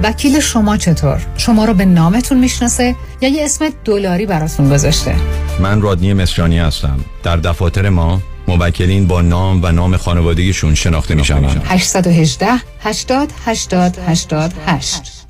وکیل 0.04 0.39
شما 0.39 0.78
چطور؟ 0.78 1.22
شما 1.38 1.66
رو 1.66 1.74
به 1.74 1.86
نامتون 1.86 2.39
می‌شناسه 2.39 2.96
یا 3.22 3.30
یه 3.30 3.46
اسم 3.46 3.70
دلاری 3.86 4.26
براتون 4.26 4.70
گذاشته؟ 4.70 5.16
من 5.60 5.82
رادنی 5.82 6.14
مصریانی 6.14 6.60
هستم. 6.60 7.00
در 7.24 7.38
دفاتر 7.38 7.89
ما 7.89 8.22
موکلین 8.48 9.08
با 9.08 9.22
نام 9.22 9.60
و 9.64 9.72
نام 9.72 9.98
خانوادگیشون 9.98 10.76
شناخته 10.76 11.16
میشن 11.16 11.43
818 11.66 12.48
80 12.80 13.30
80 13.46 13.98
88 14.08 15.26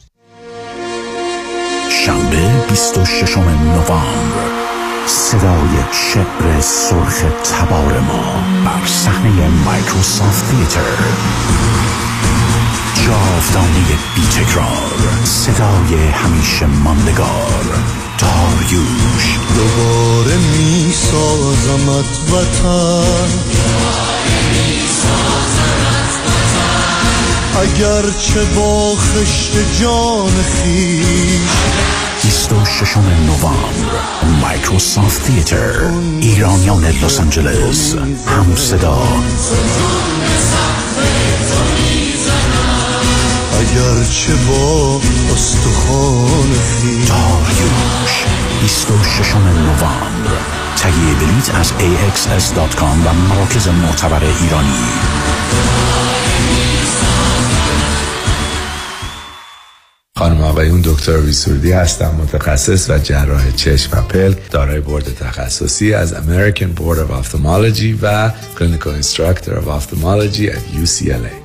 شنبه 2.05 2.67
26 2.69 3.37
نوامبر. 3.37 4.65
صدای 5.07 5.77
شعر 5.91 6.61
سرخ 6.61 7.23
تبار 7.43 7.99
ما 7.99 8.43
بر 8.65 8.85
صحنه 8.85 9.47
مایکروسافت 9.65 10.51
تیتر. 10.51 10.81
جاودانه 13.05 13.97
بی 14.15 14.21
تکرار 14.21 15.23
صدای 15.23 16.07
همیشه 16.07 16.65
ماندگار. 16.65 18.04
داریوش. 18.17 19.39
دوباره 19.55 20.37
می 20.37 20.93
سازمت 20.93 22.05
وطن. 22.31 23.29
اگر 27.61 28.01
چه 28.19 28.43
با 28.55 28.95
خشت 28.95 29.81
جان 29.81 30.31
خیش. 30.43 31.39
26 32.21 32.97
نوامبر 32.97 34.41
مایکروسافت 34.41 35.23
تیتر 35.23 35.71
ایرانیان 36.21 36.85
لس 36.85 37.19
آنجلس 37.19 37.95
هم 38.27 38.55
صدا. 38.55 39.07
اگرچه 43.59 44.33
با 44.47 45.01
استخوان 45.33 46.53
خیلی 46.53 47.05
داریوش. 47.05 47.84
26 48.65 49.35
نوامبر. 49.35 50.41
تهیه 50.77 51.15
بلیت 51.15 51.55
از 51.55 51.71
axs.com 51.71 53.07
و 53.07 53.13
مراکز 53.13 53.67
معتبر 53.67 54.23
ایرانی. 54.23 54.85
خانم 60.17 60.41
آقایون 60.41 60.81
دکتر 60.81 61.17
وی 61.17 61.32
سرودی 61.32 61.71
هستم 61.71 62.15
متخصص 62.21 62.89
و 62.89 62.97
جراح 62.99 63.51
چشم 63.51 63.97
و 63.97 64.01
پلک 64.01 64.51
دارای 64.51 64.79
بورد 64.79 65.15
تخصصی 65.15 65.93
از 65.93 66.13
American 66.13 66.79
Board 66.79 66.97
of 66.97 67.25
Ophthalmology 67.25 67.95
و 68.01 68.29
Clinical 68.29 69.03
Instructor 69.03 69.51
of 69.51 69.67
Ophthalmology 69.67 70.49
at 70.49 70.83
UCLA 70.83 71.44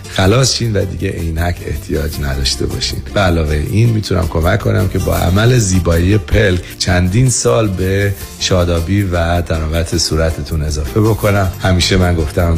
خلاص 0.15 0.55
شین 0.55 0.73
و 0.73 0.85
دیگه 0.85 1.09
عینک 1.09 1.55
احتیاج 1.65 2.11
نداشته 2.21 2.65
باشین. 2.65 2.99
به 3.13 3.19
علاوه 3.19 3.55
این 3.71 3.89
می‌تونم 3.89 4.27
کمک 4.27 4.59
کنم 4.59 4.87
که 4.87 4.99
با 4.99 5.15
عمل 5.15 5.57
زیبایی 5.57 6.17
پلک 6.17 6.61
چندین 6.79 7.29
سال 7.29 7.67
به 7.67 8.13
شادابی 8.39 9.03
و 9.03 9.41
طراوت 9.41 9.97
صورتتون 9.97 10.61
اضافه 10.61 11.01
بکنم. 11.01 11.51
همیشه 11.61 11.97
من 11.97 12.15
گفتم 12.15 12.57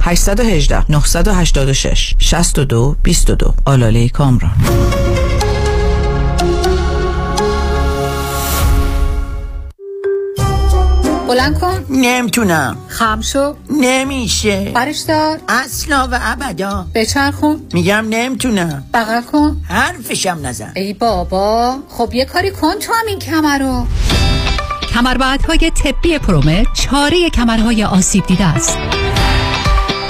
818 0.00 0.84
986 0.88 2.14
62 2.18 2.96
22 3.02 3.54
آلاله 3.64 4.08
کامران. 4.08 4.54
بلند 11.28 11.58
کن. 11.60 11.84
نمی‌تونم. 11.90 12.76
خم 12.88 13.20
شو. 13.20 13.54
نمیشه. 13.70 14.72
برش 14.74 14.98
دار. 14.98 15.38
اصلا 15.48 16.08
و 16.12 16.18
ابدا. 16.22 16.86
بچرخون. 16.94 17.60
میگم 17.72 18.06
نمی‌تونم. 18.08 18.84
بغل 18.94 19.20
کن. 19.22 19.56
حرفشم 19.68 20.38
نزن. 20.42 20.72
ای 20.76 20.92
بابا. 20.94 21.76
خب 21.88 22.10
یه 22.14 22.24
کاری 22.24 22.50
کن 22.50 22.74
تو 22.74 22.92
هم 22.92 23.06
این 23.08 23.18
کمر 23.18 23.58
رو. 23.58 23.86
کمربندهای 24.94 25.70
طبی 25.84 26.18
پرومت 26.18 26.66
چاره 26.74 27.30
کمرهای 27.30 27.84
آسیب 27.84 28.26
دیده 28.26 28.44
است. 28.44 28.78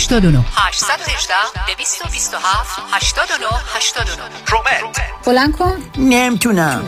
89 0.00 0.38
818 0.56 1.34
227 1.66 2.80
89 2.90 3.46
89 3.76 4.22
پرومت 4.46 5.00
بلند 5.26 5.56
کن. 5.56 5.76
نمی‌تونم. 5.98 6.84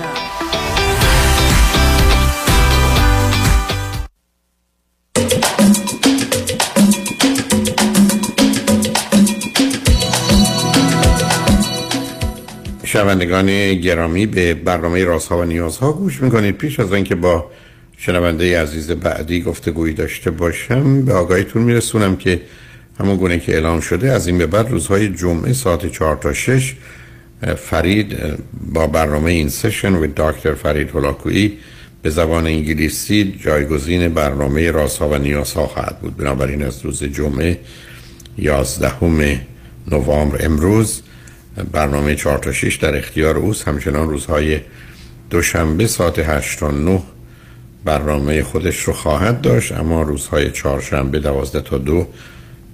شنوندگان 12.85 13.75
گرامی 13.75 14.27
به 14.27 14.55
برنامه 14.55 15.05
رازها 15.05 15.39
و 15.39 15.45
نیازها 15.45 15.93
گوش 15.93 16.23
می‌کنید. 16.23 16.57
پیش 16.57 16.81
از 16.81 16.93
اینکه 16.93 17.15
با 17.15 17.51
شنونده 17.97 18.63
عزیز 18.63 18.91
بعدی 18.91 19.43
گفتگویی 19.43 19.95
داشته 19.95 20.31
باشم 20.31 21.05
به 21.05 21.15
آگاهیتون 21.15 21.63
میرسونم 21.63 22.17
که 22.17 22.41
همون 23.01 23.16
گونه 23.16 23.38
که 23.38 23.53
اعلام 23.53 23.80
شده 23.80 24.12
از 24.12 24.26
این 24.26 24.38
به 24.38 24.47
بعد 24.47 24.70
روزهای 24.70 25.09
جمعه 25.09 25.53
ساعت 25.53 25.93
4 25.93 26.16
تا 26.16 26.32
6 26.32 26.74
فرید 27.57 28.16
با 28.72 28.86
برنامه 28.86 29.30
این 29.30 29.49
سشن 29.49 29.95
و 29.95 30.07
دکتر 30.16 30.55
فرید 30.55 30.90
هلاکویی 30.90 31.59
به 32.03 32.11
زبان 32.11 32.47
انگلیسی 32.47 33.38
جایگزین 33.45 34.09
برنامه 34.09 34.70
رازها 34.70 35.09
و 35.09 35.14
نیازها 35.14 35.66
خواهد 35.66 35.99
بود. 36.01 36.16
بنابراین 36.16 36.62
از 36.62 36.84
روز 36.84 37.05
جمعه 37.05 37.59
11 38.38 39.40
نوامبر 39.90 40.45
امروز 40.45 41.03
برنامه 41.72 42.14
4 42.14 42.38
تا 42.38 42.53
6 42.53 42.76
در 42.76 42.97
اختیار 42.97 43.36
اوست. 43.36 43.68
همچنان 43.68 44.09
روزهای 44.09 44.61
دوشنبه 45.30 45.86
ساعت 45.86 46.18
8 46.18 46.59
تا 46.59 46.70
9 46.70 47.03
برنامه 47.84 48.43
خودش 48.43 48.80
رو 48.80 48.93
خواهد 48.93 49.40
داشت 49.40 49.72
اما 49.72 50.03
روزهای 50.03 50.51
چهارشنبه 50.51 51.18
12 51.18 51.61
تا 51.61 51.78
2 51.78 52.07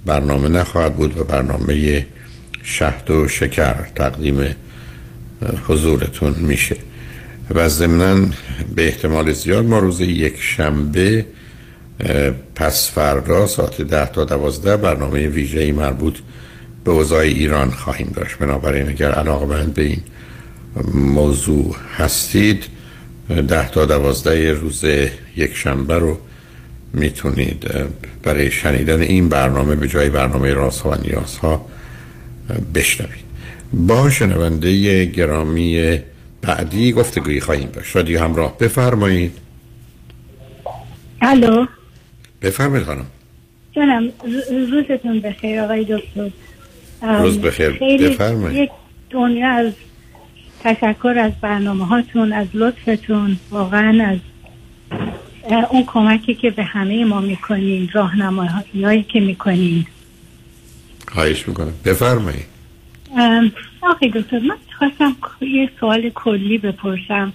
برنامه 0.05 0.49
نخواهد 0.49 0.95
بود 0.95 1.17
و 1.17 1.23
برنامه 1.23 2.07
شهد 2.63 3.11
و 3.11 3.27
شکر 3.27 3.75
تقدیم 3.95 4.55
حضورتون 5.67 6.35
میشه. 6.37 6.75
و 7.55 7.69
ضمنا 7.69 8.27
به 8.75 8.87
احتمال 8.87 9.31
زیاد 9.33 9.65
ما 9.65 9.79
روز 9.79 10.01
یک 10.01 10.35
شنبه 10.41 11.25
پس 12.55 12.91
فردا 12.91 13.47
ساعت 13.47 13.81
ده 13.81 14.05
تا 14.05 14.25
دوازده 14.25 14.77
برنامه 14.77 15.27
ویژه‌ای 15.27 15.71
مربوط 15.71 16.17
به 16.83 16.91
اوضاع 16.91 17.19
ایران 17.19 17.71
خواهیم 17.71 18.11
داشت. 18.15 18.37
بنابراین 18.37 18.89
اگر 18.89 19.11
علاقه 19.11 19.65
به 19.65 19.81
این 19.81 20.01
موضوع 20.93 21.75
هستید 21.97 22.63
ده 23.47 23.69
تا 23.69 23.85
دوازده 23.85 24.53
روز 24.53 24.83
یک 25.35 25.55
شنبه 25.55 25.99
رو 25.99 26.17
می‌تونید 26.93 27.67
برای 28.23 28.51
شنیدن 28.51 29.01
این 29.01 29.29
برنامه 29.29 29.75
به 29.75 29.87
جای 29.87 30.09
برنامه 30.09 30.53
رازها 30.53 30.89
و 30.89 30.95
نیازها 30.95 31.65
بشنوید. 32.75 33.29
با 33.73 34.09
شنونده 34.09 35.05
گرامی 35.05 35.99
بعدی 36.41 36.91
گفتگویی 36.91 37.39
خواهیم 37.39 37.69
داشت. 37.69 37.95
رادیو 37.95 38.23
همراه. 38.23 38.57
بفرمایید. 38.57 39.31
الو. 41.21 41.65
بفرمایید 42.41 42.85
خانم. 42.85 43.05
جانم 43.71 44.09
روزتون 44.71 45.19
بخیر 45.19 45.59
آقای 45.59 45.83
دکتر. 45.83 46.29
روز 47.01 47.41
بخیر. 47.41 47.69
بفرمایید. 48.09 48.57
یک 48.57 48.69
دنیا 49.09 49.49
از 49.49 49.73
تشکر 50.63 51.15
از 51.19 51.31
برنامه 51.41 51.85
هاتون 51.85 52.33
از 52.33 52.47
لطفتون 52.53 53.37
واقعا 53.51 54.07
از 54.07 54.17
اون 55.55 55.83
کمکی 55.87 56.33
که 56.33 56.49
به 56.49 56.63
همه 56.63 57.05
ما 57.05 57.21
می‌کنین 57.21 57.89
راهنمایی 57.93 59.03
که 59.03 59.19
می‌کنین. 59.19 59.85
خواهش 61.07 61.47
می‌کنم. 61.47 61.73
بفرمایید. 61.85 62.45
آقای 63.81 64.09
دکتر 64.09 64.39
من 64.39 64.57
خواستم 64.77 65.15
یه 65.41 65.69
سوال 65.79 66.09
کلی 66.09 66.57
بپرسم. 66.57 67.33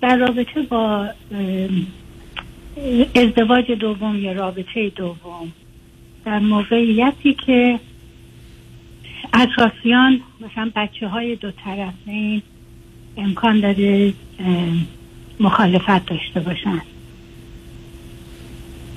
در 0.00 0.16
رابطه 0.16 0.62
با 0.62 1.08
ازدواج 3.14 3.70
دوم 3.70 4.16
یا 4.16 4.32
رابطه 4.32 4.88
دوم 4.88 5.52
در 6.24 6.38
موقعیتی 6.38 7.34
که 7.46 7.80
اطرافیان 9.34 10.20
مثلا 10.40 10.70
بچه 10.76 11.08
های 11.08 11.36
دو 11.36 11.50
طرفین 11.50 12.42
امکان 13.16 13.60
داره 13.60 14.12
مخالفت 15.40 16.06
داشته 16.06 16.40
باشن. 16.40 16.82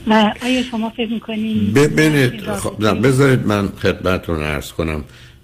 و 0.07 0.33
آیا 0.43 0.63
شما 0.63 0.89
فکر 0.89 1.09
می‌کنین 1.09 1.73
ببینید 1.73 2.51
خب 2.51 3.07
بذارید 3.07 3.47
من 3.47 3.67
خدمتتون 3.67 4.43
عرض 4.43 4.71
کنم. 4.71 5.03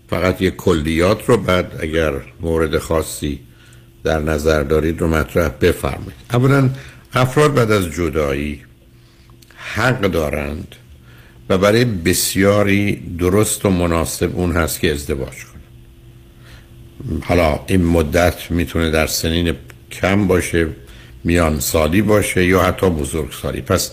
فقط 0.09 0.41
یه 0.41 0.51
کلیات 0.51 1.30
رو 1.30 1.38
بعد 1.38 1.80
اگر 1.80 2.14
مورد 2.41 2.78
خاصی 2.78 3.39
در 4.03 4.20
نظر 4.20 4.64
دارید 4.64 5.01
رو 5.01 5.07
مطرح 5.07 5.49
بفرمایید. 5.62 6.14
اولا 6.34 6.70
افراد 7.14 7.53
بعد 7.53 7.72
از 7.72 7.86
جدایی 7.86 8.62
حق 9.55 10.01
دارند 10.01 10.76
و 11.49 11.57
برای 11.57 11.86
بسیاری 11.86 12.95
درست 13.20 13.66
و 13.66 13.70
مناسب 13.70 14.32
اون 14.36 14.51
هست 14.51 14.80
که 14.80 14.91
ازدواج 14.91 15.30
کنه 15.30 15.62
حالا 17.24 17.59
این 17.68 17.86
مدت 17.86 18.51
می‌تونه 18.51 18.91
در 18.91 19.07
سنین 19.07 19.53
کم 19.91 20.28
باشه 20.28 20.68
میان 21.24 21.59
سالی 21.59 22.01
باشه 22.01 22.45
یا 22.45 22.62
حتی 22.62 22.89
بزرگ 22.89 23.32
سالی 23.41 23.62
پس 23.62 23.91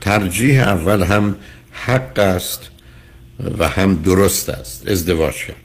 ترجیح 0.00 0.68
اول 0.68 1.02
هم 1.02 1.36
حق 1.72 2.18
است 2.18 2.60
و 3.58 3.68
هم 3.68 3.94
درست 3.94 4.48
است 4.48 4.88
ازدواج 4.88 5.34
کرد. 5.34 5.56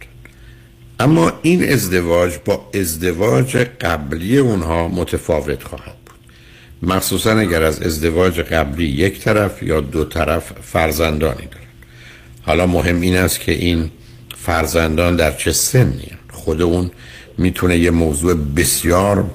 اما 0.99 1.33
این 1.41 1.71
ازدواج 1.73 2.33
با 2.45 2.69
ازدواج 2.73 3.57
قبلی 3.57 4.37
اونها 4.37 4.87
متفاوت 4.87 5.63
خواهد 5.63 5.95
بود. 6.05 6.15
مخصوصا 6.91 7.39
اگر 7.39 7.63
از 7.63 7.81
ازدواج 7.81 8.39
قبلی 8.39 8.85
یک 8.85 9.19
طرف 9.19 9.63
یا 9.63 9.81
دو 9.81 10.05
طرف 10.05 10.51
فرزندانی 10.61 11.45
دارن 11.45 11.63
حالا 12.41 12.67
مهم 12.67 13.01
این 13.01 13.17
است 13.17 13.39
که 13.39 13.51
این 13.51 13.91
فرزندان 14.37 15.15
در 15.15 15.31
چه 15.31 15.51
سنی. 15.51 16.11
خود 16.31 16.61
اون 16.61 16.91
می‌تونه 17.37 17.77
یه 17.77 17.91
موضوع 17.91 18.33
بسیار 18.33 19.25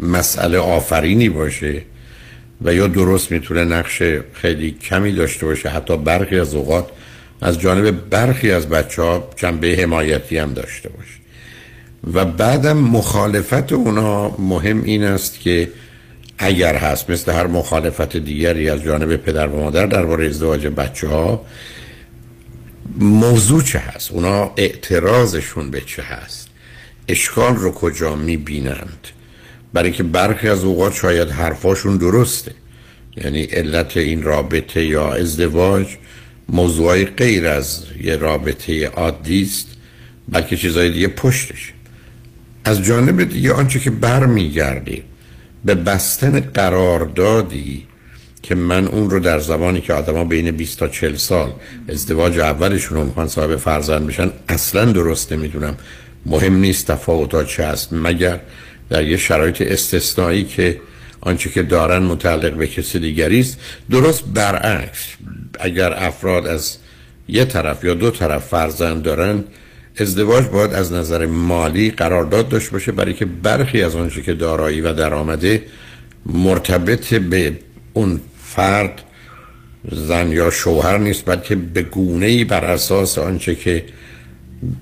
مسئله 0.00 0.58
آفرینی 0.58 1.28
باشه 1.28 1.82
و 2.62 2.74
یا 2.74 2.86
درست 2.86 3.32
می‌تونه 3.32 3.64
نقش 3.64 4.02
خیلی 4.32 4.70
کمی 4.70 5.12
داشته 5.12 5.46
باشه 5.46 5.68
حتی 5.68 5.96
برخی 5.96 6.38
از 6.38 6.54
اوقات 6.54 6.88
از 7.40 7.60
جانب 7.60 8.10
برخی 8.10 8.50
از 8.50 8.68
بچه 8.68 9.02
ها 9.02 9.30
جنبه 9.36 9.76
حمایتی 9.76 10.38
هم 10.38 10.54
داشته 10.54 10.88
باشه. 10.88 11.14
و 12.12 12.24
بعدم 12.24 12.76
مخالفت 12.76 13.72
اونا 13.72 14.36
مهم 14.38 14.82
این 14.82 15.04
است 15.04 15.40
که 15.40 15.68
اگر 16.38 16.76
هست 16.76 17.10
مثل 17.10 17.32
هر 17.32 17.46
مخالفت 17.46 18.16
دیگری 18.16 18.70
از 18.70 18.82
جانب 18.82 19.16
پدر 19.16 19.46
و 19.46 19.60
مادر 19.60 19.86
درباره 19.86 20.26
ازدواج 20.26 20.66
بچه 20.66 21.08
ها 21.08 21.44
موضوع 22.98 23.62
چه 23.62 23.78
هست؟ 23.78 24.12
اونا 24.12 24.52
اعتراضشون 24.56 25.70
به 25.70 25.80
چه 25.80 26.02
هست؟ 26.02 26.48
اشکال 27.08 27.56
رو 27.56 27.72
کجا 27.72 28.16
می‌بینند؟ 28.16 29.08
برای 29.74 29.92
که 29.92 30.02
برخی 30.02 30.48
از 30.48 30.64
اوقات 30.64 30.94
شاید 30.94 31.30
حرفاشون 31.30 31.96
درسته. 31.96 32.52
یعنی 33.16 33.42
علت 33.42 33.96
این 33.96 34.22
رابطه 34.22 34.84
یا 34.84 35.14
ازدواج 35.14 35.86
موضوعی 36.48 37.04
غیر 37.04 37.46
از 37.46 37.84
یه 38.02 38.16
رابطه 38.16 38.86
عادی 38.86 39.42
است 39.42 39.66
بلکه 40.28 40.56
چیزهای 40.56 40.90
دیگه 40.90 41.08
پشتش. 41.08 41.72
از 42.64 42.82
جانب 42.82 43.24
دیگه 43.24 43.52
آنچه 43.52 43.80
که 43.80 43.90
برمیگرده 43.90 45.02
به 45.64 45.74
بستن 45.74 46.40
قراردادی 46.40 47.86
که 48.42 48.54
من 48.54 48.86
اون 48.86 49.10
رو 49.10 49.20
در 49.20 49.38
زمانی 49.38 49.80
که 49.80 49.92
آدما 49.92 50.24
بین 50.24 50.50
20 50.50 50.78
تا 50.78 50.88
40 50.88 51.16
سال 51.16 51.52
ازدواج 51.88 52.38
اولشون 52.38 52.98
رو 52.98 53.04
می‌خوان 53.04 53.28
صاحب 53.28 53.56
فرزند 53.56 54.06
بشن 54.06 54.30
اصلا 54.48 54.84
درست 54.84 55.32
نمی‌دونم. 55.32 55.76
مهم 56.26 56.56
نیست 56.56 56.86
تفاوتات 56.86 57.48
چه 57.48 57.66
هست 57.66 57.92
مگر 57.92 58.40
در 58.90 59.06
یه 59.06 59.16
شرایط 59.16 59.62
استثنایی 59.62 60.44
که 60.44 60.80
آنچه 61.20 61.50
که 61.50 61.62
دارن 61.62 62.02
متعلق 62.02 62.52
به 62.52 62.66
کسی 62.66 62.98
دیگری 62.98 63.40
است. 63.40 63.60
درست 63.90 64.24
برعکس 64.34 65.06
اگر 65.60 65.92
افراد 65.92 66.46
از 66.46 66.76
یه 67.28 67.44
طرف 67.44 67.84
یا 67.84 67.94
دو 67.94 68.10
طرف 68.10 68.46
فرزند 68.46 69.02
دارن 69.02 69.44
ازدواج 69.96 70.44
باید 70.44 70.72
از 70.72 70.92
نظر 70.92 71.26
مالی 71.26 71.90
قرارداد 71.90 72.48
داشته 72.48 72.70
باشه 72.72 72.92
برای 72.92 73.14
که 73.14 73.24
برخی 73.24 73.82
از 73.82 73.96
آنچه 73.96 74.22
که 74.22 74.34
دارایی 74.34 74.80
و 74.80 74.92
درآمده 74.92 75.62
مرتبط 76.26 77.14
به 77.14 77.58
اون 77.92 78.20
فرد 78.44 79.02
زن 79.92 80.32
یا 80.32 80.50
شوهر 80.50 80.98
نیست 80.98 81.22
بلکه 81.26 81.54
به 81.54 81.82
گونه 81.82 82.26
ای 82.26 82.44
بر 82.44 82.64
اساس 82.64 83.18
آنچه 83.18 83.54
که 83.54 83.84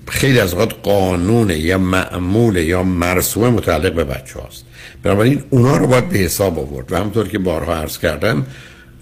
خیلی 0.07 0.39
از 0.39 0.53
اوقات 0.53 0.73
قانون 0.83 1.49
یا 1.49 1.77
معمول 1.77 2.57
یا 2.57 2.83
مرسوم 2.83 3.49
متعلق 3.49 3.93
به 3.93 4.03
بچه 4.03 4.39
هاست. 4.39 4.65
بنابراین 5.03 5.43
اونا 5.49 5.77
رو 5.77 5.87
باید 5.87 6.09
به 6.09 6.17
حساب 6.17 6.59
آورد 6.59 6.91
و 6.91 6.97
همطور 6.97 7.27
که 7.27 7.39
بارها 7.39 7.75
عرض 7.75 7.97
کردم 7.97 8.45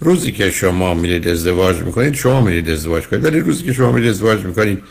روزی 0.00 0.32
که 0.32 0.50
شما 0.50 0.94
میرید 0.94 1.28
ازدواج 1.28 1.76
می‌کنید 1.76 2.14
شما 2.14 2.40
میرید 2.40 2.70
ازدواج 2.70 3.06
کنید. 3.06 3.24
ولی 3.24 3.40
روزی 3.40 3.64
که 3.64 3.72
شما 3.72 3.92
میرید 3.92 4.10
ازدواج 4.10 4.40
می‌کنید 4.40 4.82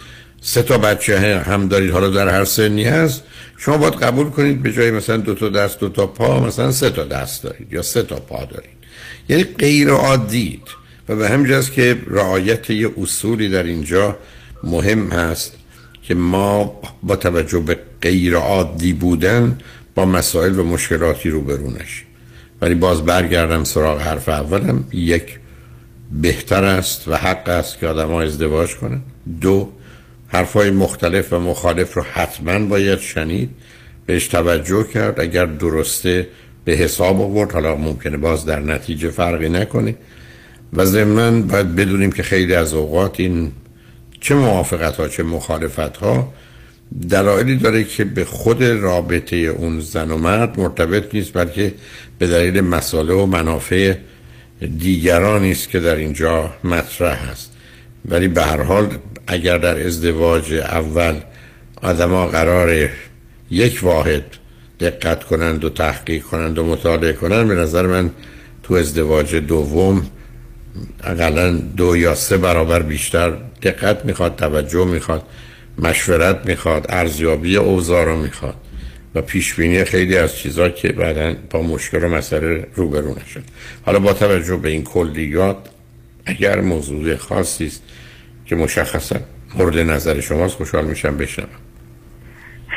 سه 0.41 0.61
تا 0.63 0.77
بچه 0.77 1.39
هم 1.39 1.67
دارید 1.67 1.91
حالا 1.91 2.09
در 2.09 2.29
هر 2.29 2.45
سنی 2.45 2.83
هست 2.83 3.23
شما 3.57 3.77
باید 3.77 3.93
قبول 3.93 4.29
کنید 4.29 4.63
به 4.63 4.71
جای 4.71 4.91
مثلا 4.91 5.17
دو 5.17 5.35
تا 5.35 5.49
دست 5.49 5.79
دو 5.79 5.89
تا 5.89 6.07
پا 6.07 6.39
مثلا 6.39 6.71
سه 6.71 6.89
تا 6.89 7.03
دست 7.03 7.43
دارید 7.43 7.73
یا 7.73 7.81
سه 7.81 8.03
تا 8.03 8.15
پا 8.15 8.45
دارید. 8.45 8.69
یعنی 9.29 9.43
غیر 9.43 9.89
عادید 9.89 10.63
و 11.09 11.15
به 11.15 11.29
همین 11.29 11.47
جاست 11.47 11.73
که 11.73 11.97
رعایت 12.07 12.69
یه 12.69 12.89
اصولی 13.01 13.49
در 13.49 13.63
اینجا 13.63 14.17
مهم 14.63 15.09
هست. 15.09 15.53
که 16.03 16.15
ما 16.15 16.79
با 17.03 17.15
توجه 17.15 17.59
به 17.59 17.77
غیر 18.01 18.35
عادی 18.35 18.93
بودن 18.93 19.57
با 19.95 20.05
مسائل 20.05 20.59
و 20.59 20.63
مشکلاتی 20.63 21.29
روبرو 21.29 21.69
نشیم. 21.69 22.07
ولی 22.61 22.75
باز 22.75 23.05
برگردم 23.05 23.63
سراغ 23.63 24.01
حرف 24.01 24.29
اولم. 24.29 24.83
یک 24.93 25.39
بهتر 26.21 26.63
است 26.63 27.07
و 27.07 27.15
حق 27.15 27.49
است 27.49 27.79
که 27.79 27.87
آدم 27.87 28.07
ها 28.07 28.21
ازدواج 28.21 28.75
کنن. 28.75 29.01
دو 29.41 29.69
حرفای 30.27 30.71
مختلف 30.71 31.33
و 31.33 31.39
مخالف 31.39 31.93
رو 31.93 32.01
حتما 32.01 32.59
باید 32.59 32.99
شنید. 32.99 33.49
بهش 34.05 34.27
توجه 34.27 34.83
کرد. 34.83 35.19
اگر 35.19 35.45
درسته 35.45 36.27
به 36.65 36.71
حساب 36.71 37.21
آورد. 37.21 37.51
حالا 37.51 37.75
ممکنه 37.75 38.17
باز 38.17 38.45
در 38.45 38.59
نتیجه 38.59 39.09
فرقی 39.09 39.49
نکنه. 39.49 39.95
و 40.73 40.85
ضمنا 40.85 41.41
باید 41.41 41.75
بدونیم 41.75 42.11
که 42.11 42.23
خیلی 42.23 42.55
از 42.55 42.73
اوقات 42.73 43.19
این 43.19 43.51
چه 44.21 44.35
موافقت 44.35 44.95
ها 44.95 45.07
چه 45.07 45.23
مخالفت 45.23 45.97
ها 45.97 46.33
دلایلی 47.09 47.55
داره 47.57 47.83
که 47.83 48.03
به 48.03 48.25
خود 48.25 48.63
رابطه 48.63 49.35
اون 49.35 49.79
زن 49.79 50.11
و 50.11 50.17
مرد 50.17 50.59
مرتبط 50.59 51.15
نیست 51.15 51.33
بلکه 51.33 51.73
به 52.19 52.27
دلیل 52.27 52.61
مسائل 52.61 53.09
و 53.09 53.25
منافع 53.25 53.95
دیگرانی 54.77 55.51
است 55.51 55.69
که 55.69 55.79
در 55.79 55.95
اینجا 55.95 56.53
مطرح 56.63 57.31
هست 57.31 57.51
ولی 58.05 58.27
به 58.27 58.43
هر 58.43 58.61
حال 58.61 58.97
اگر 59.27 59.57
در 59.57 59.85
ازدواج 59.85 60.53
اول 60.53 61.15
آدما 61.81 62.27
قرار 62.27 62.89
یک 63.51 63.79
واحد 63.83 64.23
دقت 64.79 65.23
کنند 65.23 65.63
و 65.63 65.69
تحقیق 65.69 66.23
کنند 66.23 66.57
و 66.57 66.65
مطالعه 66.65 67.13
کنند 67.13 67.47
به 67.47 67.55
نظر 67.55 67.87
من 67.87 68.09
تو 68.63 68.73
ازدواج 68.73 69.35
دوم 69.35 70.05
اقلا 71.03 71.51
دو 71.51 71.97
یا 71.97 72.15
سه 72.15 72.37
برابر 72.37 72.81
بیشتر 72.81 73.33
دقت 73.61 74.05
می‌خواد 74.05 74.35
توجه 74.35 74.85
می‌خواد 74.85 75.23
مشورت 75.77 76.45
می‌خواد 76.45 76.85
ارزیابی 76.89 77.57
اوضاع 77.57 78.05
رو 78.05 78.21
می‌خواد. 78.21 78.55
و 79.15 79.21
پیش 79.21 79.53
بینی 79.53 79.83
خیلی 79.83 80.17
از 80.17 80.37
چیزها 80.37 80.69
که 80.69 80.91
بعدا 80.91 81.35
با 81.49 81.61
مشکل 81.61 82.03
و 82.03 82.07
مسئله 82.07 82.67
روبرو 82.75 83.11
نشد. 83.11 83.43
حالا 83.85 83.99
با 83.99 84.13
توجه 84.13 84.57
به 84.57 84.69
این 84.69 84.83
کلیات 84.83 85.57
اگر 86.25 86.61
موضوع 86.61 87.15
خاصی 87.15 87.65
است 87.65 87.83
که 88.45 88.55
مشخصا 88.55 89.19
مورد 89.57 89.77
نظر 89.77 90.19
شماست 90.21 90.55
خوشحال 90.55 90.85
میشم 90.85 91.17
بشنوم. 91.17 91.49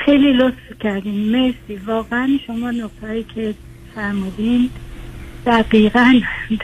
خیلی 0.05 0.33
لطف 0.33 0.79
کردین. 0.81 1.33
مرسی. 1.33 1.83
واقعا 1.87 2.29
شما 2.47 2.71
نکتهایی 2.71 3.27
که 3.35 3.55
فرمودین 3.95 4.71
دقیقا 5.47 6.21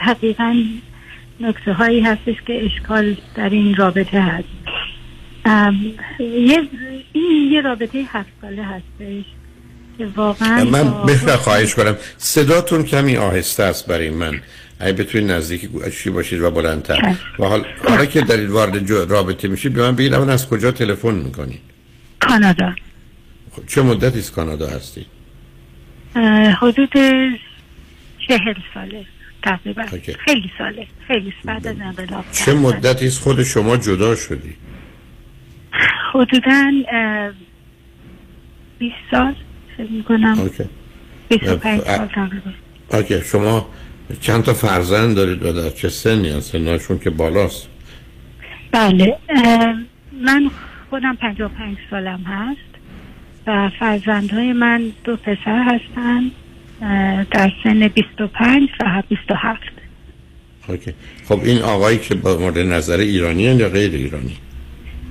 دقیقا 0.07 0.55
نکته 1.41 1.73
هایی 1.73 2.01
هستش 2.01 2.35
که 2.47 2.65
اشکال 2.65 3.15
در 3.35 3.49
این 3.49 3.75
رابطه 3.75 4.21
هست. 4.21 4.47
یه 6.19 6.61
این 7.13 7.51
یه 7.51 7.61
رابطه 7.61 8.03
هفت 8.07 8.29
ساله 8.41 8.63
هستش 8.65 9.25
واقعا 10.15 10.63
من 10.63 11.05
بهتر 11.05 11.35
خواهش 11.35 11.75
کنم. 11.75 11.95
صداتون 12.17 12.83
کمی 12.83 13.17
آهسته 13.17 13.63
است 13.63 13.87
برای 13.87 14.09
من. 14.09 14.41
اگه 14.79 14.93
بتونید 14.93 15.31
نزدیک 15.31 15.65
گوشی 15.65 16.09
باشید 16.09 16.41
و 16.41 16.51
بلندتر. 16.51 17.15
و 17.39 17.45
حال 17.45 17.65
حالا 17.87 18.05
که 18.05 18.21
دارید 18.21 18.49
وارد 18.49 18.85
جو- 18.85 19.05
رابطه 19.05 19.47
میشید 19.47 19.73
به 19.73 19.81
من 19.81 19.95
بگید 19.95 20.13
اول 20.13 20.29
از 20.29 20.49
کجا 20.49 20.71
تلفن 20.71 21.15
می‌کنید؟ 21.15 21.59
کانادا. 22.19 22.75
خب 23.51 23.65
چه 23.67 23.81
مدتی 23.81 24.19
از 24.19 24.31
کانادا 24.31 24.67
هستید؟ 24.67 25.05
حدود 26.61 26.89
چهل 28.27 28.53
ساله. 28.73 29.05
تقریبا 29.43 29.81
اوکی. 29.91 30.13
خیلی 30.13 30.51
ساله. 30.57 30.87
خیلی 31.07 31.33
بعد 31.45 31.67
از 31.67 31.75
انقلاب 31.81 32.25
چه 32.31 32.53
مدتی 32.53 33.05
از 33.05 33.19
خود 33.19 33.43
شما 33.43 33.77
جدا 33.77 34.15
شدی؟ 34.15 34.55
حدودا 36.13 36.71
اه، 36.91 37.31
20 38.79 38.95
سال 39.11 39.35
فکر 39.77 39.91
می‌کنم. 39.91 40.39
اوکی. 40.39 40.63
25 41.29 41.81
اه، 41.85 41.97
سال 41.97 42.07
تقریبا. 42.07 42.51
اوکی. 42.93 43.21
شما 43.21 43.69
چند 44.21 44.43
تا 44.43 44.53
فرزند 44.53 45.15
دارید 45.15 45.43
و 45.43 45.53
در 45.53 45.69
چه 45.69 45.89
سنی 45.89 46.29
هست 46.29 46.51
سنشون 46.51 46.99
که 46.99 47.09
بالاست. 47.09 47.67
بله. 48.71 49.17
من 50.21 50.51
خودم 50.89 51.15
55 51.15 51.77
سالم 51.89 52.23
هست 52.23 52.71
و 53.47 53.69
فرزندهای 53.79 54.53
من 54.53 54.91
دو 55.03 55.15
پسر 55.15 55.63
هستن. 55.65 56.17
اه، 56.17 56.31
در 57.31 57.51
سن 57.63 57.87
25 57.87 58.69
و 58.79 59.03
27 59.09 59.61
اوکی. 60.67 60.93
خب 61.25 61.39
این 61.43 61.61
آقایی 61.61 61.97
که 61.97 62.15
با 62.15 62.37
مورد 62.37 62.57
نظر 62.57 62.97
ایرانی 62.97 63.43
یا 63.43 63.69
غیر 63.69 63.91
ایرانی؟ 63.91 64.37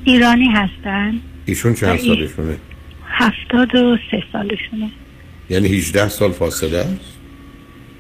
ایرانی 0.05 0.49
هستن. 0.49 1.15
ایشون 1.47 1.75
چند 1.75 1.99
سالشونه؟ 1.99 2.57
73 3.07 4.23
سالشونه. 4.33 4.91
یعنی 5.51 5.69
18 5.69 6.09
سال 6.09 6.33
فاصله 6.33 6.79
است؟ 6.79 7.19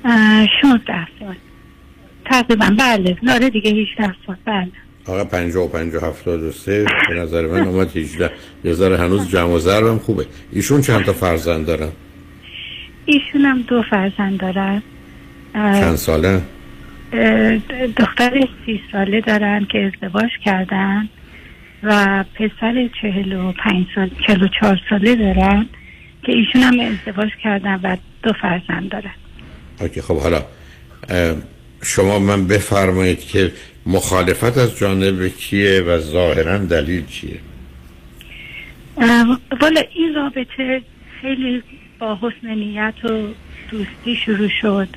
اه، 0.05 0.47
16 0.63 1.07
سال. 1.21 1.35
تقریبا 2.25 2.75
بله. 2.79 3.17
داره 3.27 3.51
دیگه 3.51 3.71
18 3.71 4.15
سال. 4.27 4.37
بله. 4.45 4.69
آقا 5.07 5.25
50 5.25 5.65
و 5.65 5.69
50 5.69 6.05
73 6.05 6.85
به 7.09 7.15
نظر 7.15 7.47
من 7.47 7.61
اومد 7.61 7.97
18 7.97 8.31
یه 8.65 8.97
هنوز 8.97 9.29
جمع 9.29 9.51
و 9.51 9.59
ضربم 9.59 9.99
خوبه. 9.99 10.27
ایشون 10.53 10.81
چند 10.81 11.05
تا 11.05 11.13
فرزند 11.13 11.67
دارن؟ 11.67 11.89
ایشون 13.07 13.41
هم 13.41 13.63
دو 13.63 13.83
فرزند 13.91 14.41
دارن. 14.41 14.83
چند 15.55 15.95
ساله؟ 15.95 16.43
دختر 17.97 18.49
سی 18.67 18.81
ساله 18.93 19.21
دارن 19.21 19.67
که 19.73 19.91
ازدواج 19.95 20.31
کردن 20.45 21.09
و 21.83 22.25
پسر 22.35 22.89
چهل 23.03 23.33
و 23.33 23.53
پنج 23.53 23.87
سال 23.95 24.11
چهل 24.27 24.43
و 24.43 24.49
چهار 24.61 24.81
ساله 24.91 25.15
دارن 25.15 25.67
که 26.23 26.33
ایشون 26.33 26.63
هم 26.63 26.81
ازدواج 26.81 27.31
کردن 27.43 27.81
و 27.83 27.97
دو 28.23 28.33
فرزند 28.33 28.89
دارن. 28.89 29.15
اوکی 29.81 30.01
خب 30.01 30.19
حالا 30.19 30.45
شما 31.83 32.19
من 32.19 32.47
بفرمایید 32.47 33.21
که 33.21 33.53
مخالفت 33.87 34.59
از 34.59 34.79
جانب 34.79 35.29
کیه 35.29 35.81
و 35.81 35.99
ظاهرا 35.99 36.59
دلیل 36.59 37.07
چیه؟ 37.07 37.39
والا 39.61 39.83
این 39.95 40.15
رابطه 40.15 40.83
خیلی 41.21 41.63
با 42.01 42.19
حسن 42.23 42.55
نیت 42.55 43.05
و 43.05 43.09
دوستی 43.71 44.17
شروع 44.17 44.49
شد. 44.49 44.89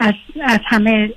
از, 0.00 0.14
از 0.42 0.60
همه 0.66 1.12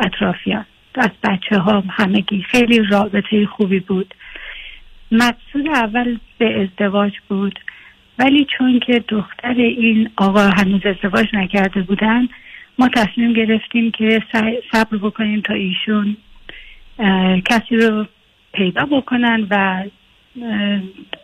اطرافیان. 0.00 0.66
از 0.94 1.10
بچه 1.22 1.58
ها 1.58 1.84
همگی. 1.90 2.42
خیلی 2.42 2.78
رابطه 2.78 3.46
خوبی 3.46 3.80
بود. 3.80 4.14
مقصود 5.12 5.68
اول 5.68 6.18
به 6.38 6.62
ازدواج 6.62 7.12
بود. 7.28 7.60
ولی 8.18 8.46
چون 8.58 8.80
که 8.80 9.04
دختر 9.08 9.54
این 9.54 10.10
آقا 10.16 10.50
هنوز 10.56 10.80
ازدواج 10.86 11.26
نکرده 11.32 11.82
بودن 11.82 12.28
ما 12.78 12.88
تصمیم 12.88 13.32
گرفتیم 13.32 13.90
که 13.90 14.22
صبر 14.72 14.96
بکنیم 14.96 15.40
تا 15.40 15.54
ایشون 15.54 16.16
کسی 17.44 17.76
رو 17.76 18.06
پیدا 18.52 18.84
بکنن 18.84 19.46
و 19.50 19.84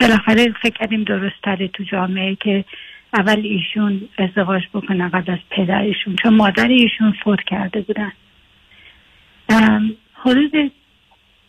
بالاخره 0.00 0.52
فکر 0.62 0.78
کردیم 0.78 1.04
درست 1.04 1.42
تره 1.42 1.68
تو 1.68 1.84
جامعه 1.84 2.34
که 2.34 2.64
اول 3.14 3.40
ایشون 3.40 4.08
ازدواج 4.18 4.62
بکنن 4.74 5.08
قبل 5.08 5.32
از 5.32 5.38
پدرشون 5.50 6.16
چون 6.16 6.34
مادر 6.34 6.68
ایشون 6.68 7.14
فوت 7.24 7.40
کرده 7.46 7.80
بودن. 7.80 8.12
حدود 10.14 10.72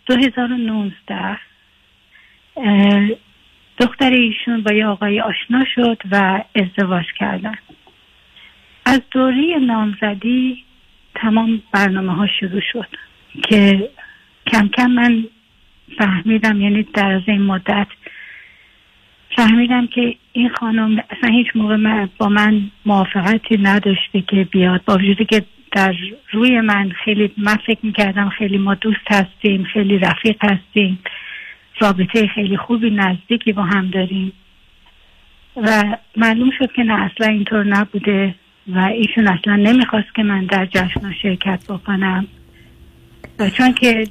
2019 0.05 1.37
اه، 2.57 3.09
دختر 3.77 4.11
ایشون 4.11 4.63
با 4.63 4.73
یه 4.73 4.85
آقای 4.85 5.21
آشنا 5.21 5.65
شد 5.75 5.97
و 6.11 6.43
ازدواج 6.55 7.05
کردن. 7.19 7.55
از 8.85 9.01
دوره 9.11 9.59
نامزدی 9.61 10.63
تمام 11.15 11.61
برنامه 11.71 12.13
ها 12.15 12.27
شروع 12.27 12.61
شد 12.71 12.87
که 13.49 13.89
کم 14.47 14.67
کم 14.67 14.91
من 14.91 15.23
فهمیدم 15.97 16.61
یعنی 16.61 16.83
در 16.83 17.11
از 17.11 17.21
این 17.25 17.41
مدت 17.41 17.87
فهمیدم 19.35 19.87
که 19.87 20.15
این 20.33 20.49
خانم 20.49 21.03
اصلا 21.09 21.29
هیچ 21.29 21.47
موقع 21.55 21.75
من 21.75 22.09
با 22.17 22.29
من 22.29 22.61
موافقتی 22.85 23.57
نداشته 23.57 24.21
که 24.21 24.47
بیاد. 24.51 24.81
با 24.85 24.95
وجودی 24.95 25.25
که 25.25 25.43
در 25.71 25.95
روی 26.31 26.61
من 26.61 26.91
خیلی 27.05 27.31
من 27.37 27.55
فکر 27.55 27.79
می‌کردم 27.83 28.29
خیلی 28.29 28.57
ما 28.57 28.75
دوست 28.75 29.07
هستیم 29.07 29.63
خیلی 29.63 29.97
رفیق 29.97 30.37
هستیم. 30.41 30.99
رابطه 31.79 32.27
خیلی 32.27 32.57
خوبی 32.57 32.89
نزدیکی 32.89 33.53
با 33.53 33.63
هم 33.63 33.89
داریم. 33.89 34.33
و 35.55 35.97
معلوم 36.17 36.49
شد 36.59 36.71
که 36.71 36.83
نه 36.83 36.93
اصلا 36.93 37.27
اینطور 37.27 37.63
نبوده 37.63 38.35
و 38.67 38.79
ایشون 38.79 39.27
اصلا 39.27 39.55
نمی‌خواست 39.55 40.15
که 40.15 40.23
من 40.23 40.45
در 40.45 40.65
جشن 40.65 41.13
شرکت 41.21 41.63
بکنم. 41.69 42.27
و 43.39 43.49
چون 43.49 43.73
که 43.73 44.07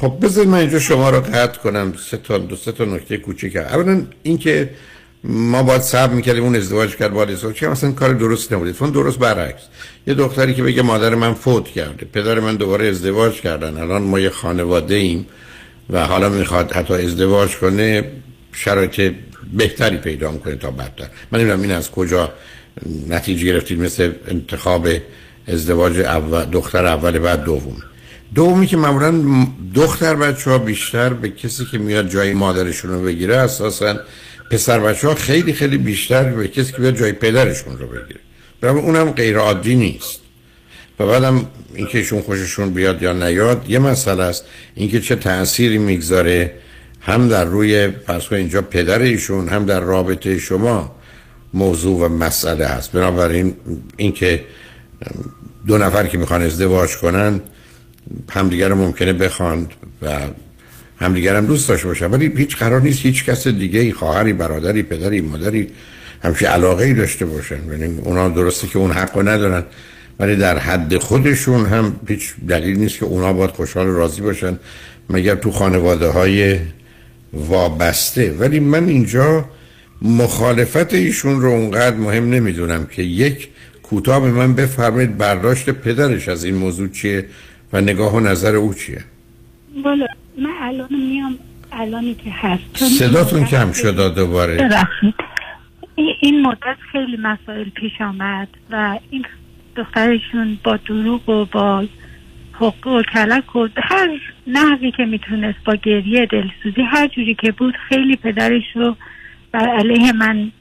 خب 0.00 0.12
بذارید 0.22 0.50
من 0.50 0.58
اینجا 0.58 0.78
شما 0.78 1.10
رو 1.10 1.20
قطع 1.20 1.58
کنم 1.58 1.92
سه 2.10 2.16
تا 2.16 2.38
دو 2.38 2.56
سه 2.56 2.72
تا 2.72 2.84
نکته 2.84 3.16
کوچیک. 3.16 3.56
اولا 3.56 4.02
اینکه 4.22 4.70
ما 5.24 5.62
باید 5.62 5.82
صبر 5.82 6.14
می‌کردیم 6.14 6.42
اون 6.44 6.56
ازدواج 6.56 6.96
کرد 6.96 7.12
باید 7.12 7.30
ازدواج 7.30 7.54
کرد 7.54 7.70
مثلا 7.70 7.92
کار 7.92 8.12
درست 8.12 8.52
نبوده 8.52 8.72
چون 8.72 8.90
درست 8.90 9.18
برعکس. 9.18 9.62
یه 10.06 10.14
دختری 10.14 10.54
که 10.54 10.62
بگه 10.62 10.82
مادر 10.82 11.14
من 11.14 11.34
فوت 11.34 11.68
کرده 11.68 12.06
پدر 12.12 12.40
من 12.40 12.56
دوباره 12.56 12.86
ازدواج 12.86 13.40
کردن 13.40 13.76
الان 13.76 14.02
ما 14.02 14.20
یه 14.20 14.30
خانواده 14.30 14.94
ایم 14.94 15.26
و 15.90 16.06
حالا 16.06 16.28
می‌خواد 16.28 16.72
حتی 16.72 16.94
ازدواج 16.94 17.56
کنه 17.56 18.04
شرایط 18.52 19.14
بهتری 19.52 19.96
پیدا 19.96 20.32
کنه 20.32 20.56
تا 20.56 20.70
بدتر. 20.70 21.08
من 21.30 21.40
نمی‌دونم 21.40 21.62
این 21.62 21.72
از 21.72 21.90
کجا 21.90 22.32
نتیجه 23.08 23.46
گرفتید 23.46 23.80
مثل 23.80 24.12
انتخاب 24.28 24.88
ازدواج 25.48 26.00
اول 26.00 26.44
دختر 26.44 26.86
اول 26.86 27.18
بعد 27.18 27.44
دوم. 27.44 27.76
دومی 28.34 28.66
که 28.66 28.76
معمولا 28.76 29.46
دختر 29.74 30.14
بچه 30.14 30.50
ها 30.50 30.58
بیشتر 30.58 31.08
به 31.12 31.28
کسی 31.28 31.64
که 31.64 31.78
میاد 31.78 32.08
جای 32.08 32.34
مادرشون 32.34 32.90
رو 32.90 33.02
بگیره 33.02 33.36
اساسا 33.36 33.96
پسر 34.50 34.80
بچه 34.80 35.08
ها 35.08 35.14
خیلی 35.14 35.52
خیلی 35.52 35.78
بیشتر 35.78 36.24
به 36.24 36.48
کسی 36.48 36.72
که 36.72 36.78
بیاد 36.78 36.96
جای 36.96 37.12
پدرشون 37.12 37.78
رو 37.78 37.86
بگیره. 37.86 38.20
برای 38.60 38.80
اونم 38.80 39.10
غیر 39.10 39.38
عادی 39.38 39.74
نیست. 39.74 40.20
و 41.00 41.06
بعدم 41.06 41.46
اینکه 41.74 41.98
ایشون 41.98 42.22
خوششون 42.22 42.70
بیاد 42.70 43.02
یا 43.02 43.12
نیاد 43.12 43.64
یه 43.68 43.78
مسئله 43.78 44.22
است. 44.22 44.44
اینکه 44.74 45.00
چه 45.00 45.16
تأثیری 45.16 45.78
می‌گذاره 45.78 46.54
هم 47.00 47.28
در 47.28 47.44
روی 47.44 47.88
پس 47.88 48.32
اینجا 48.32 48.62
پدر 48.62 48.98
ایشون 48.98 49.48
هم 49.48 49.64
در 49.64 49.80
رابطه 49.80 50.38
شما 50.38 50.96
موضوع 51.54 52.00
و 52.00 52.08
مسئله 52.08 52.66
هست. 52.66 52.92
بنابراین 52.92 53.54
اینکه 53.96 54.44
دو 55.66 55.78
نفر 55.78 56.06
که 56.06 56.18
می‌خوان 56.18 56.42
ازدواج 56.42 56.96
کنن 56.96 57.40
همدیگر 58.30 58.74
ممکنه 58.74 59.12
بخواند 59.12 59.70
و 60.02 60.18
همدیگر 61.00 61.36
هم 61.36 61.46
دوست 61.46 61.68
داشته 61.68 61.86
باشن. 61.86 62.10
ولی 62.10 62.32
هیچ 62.36 62.56
قرار 62.56 62.80
نیست 62.80 63.02
هیچ 63.02 63.24
کس 63.24 63.48
دیگه 63.48 63.80
ای 63.80 63.92
خواهری 63.92 64.32
برادری 64.32 64.82
پدری 64.82 65.20
مادری 65.20 65.68
همچی 66.22 66.44
علاقه 66.44 66.84
ای 66.84 66.94
داشته 66.94 67.26
باشن. 67.26 67.70
یعنی 67.70 67.98
اونا 68.04 68.28
درسته 68.28 68.66
که 68.66 68.78
اون 68.78 68.90
حق 68.90 69.16
رو 69.16 69.28
ندارن 69.28 69.64
ولی 70.18 70.36
در 70.36 70.58
حد 70.58 70.98
خودشون 70.98 71.66
هم 71.66 72.00
هیچ 72.08 72.34
دلیل 72.48 72.78
نیست 72.78 72.98
که 72.98 73.04
اونا 73.04 73.32
باید 73.32 73.50
خوشحال 73.50 73.86
و 73.86 73.96
راضی 73.96 74.20
باشن 74.20 74.58
مگر 75.10 75.34
تو 75.34 75.50
خانواده 75.50 76.08
های 76.08 76.58
وابسته. 77.32 78.32
ولی 78.32 78.60
من 78.60 78.88
اینجا 78.88 79.44
مخالفت 80.02 80.94
ایشون 80.94 81.40
رو 81.40 81.50
اونقدر 81.50 81.96
مهم 81.96 82.30
نمی‌دونم 82.30 82.86
که 82.86 83.02
یک 83.02 83.48
کوتاه 83.82 84.20
به 84.20 84.30
من 84.30 84.54
بفرمایید 84.54 85.16
برداشت 85.16 85.70
پدرش 85.70 86.28
از 86.28 86.44
این 86.44 86.54
موضوع 86.54 86.88
چیه. 86.88 87.26
و 87.72 87.80
نگاه 87.80 88.14
و 88.14 88.20
نظر 88.20 88.56
او 88.56 88.74
چیه؟ 88.74 89.04
والا 89.84 90.06
من 90.38 90.50
الان 90.60 90.88
میام 90.94 91.38
الانی 91.72 92.14
که 92.14 92.30
هست. 92.30 92.76
صداتون 92.76 93.44
کم 93.44 93.72
شد 93.72 94.14
دوباره 94.14 94.56
ببخشید. 94.56 95.14
این- 96.20 96.42
مدت 96.46 96.76
خیلی 96.92 97.16
مسائل 97.16 97.68
پیش 97.68 98.00
آمد 98.00 98.48
و 98.70 98.98
این 99.10 99.24
دخترشون 99.76 100.58
با 100.64 100.76
دروغ 100.76 101.28
و 101.28 101.44
با 101.44 101.84
حقوق 102.52 102.86
و 102.86 103.02
کلک 103.02 103.56
و 103.56 103.68
هر 103.76 104.08
نحوی 104.46 104.90
که 104.90 105.04
می‌تونست 105.04 105.58
با 105.64 105.74
گریه 105.74 106.26
دلسوزی 106.26 106.82
هر 106.82 107.06
جوری 107.06 107.34
که 107.34 107.52
بود 107.52 107.74
خیلی 107.88 108.16
پدرش 108.16 108.62
رو 108.74 108.96
بر 109.52 109.68
علیه 109.68 110.12
من. 110.12 110.52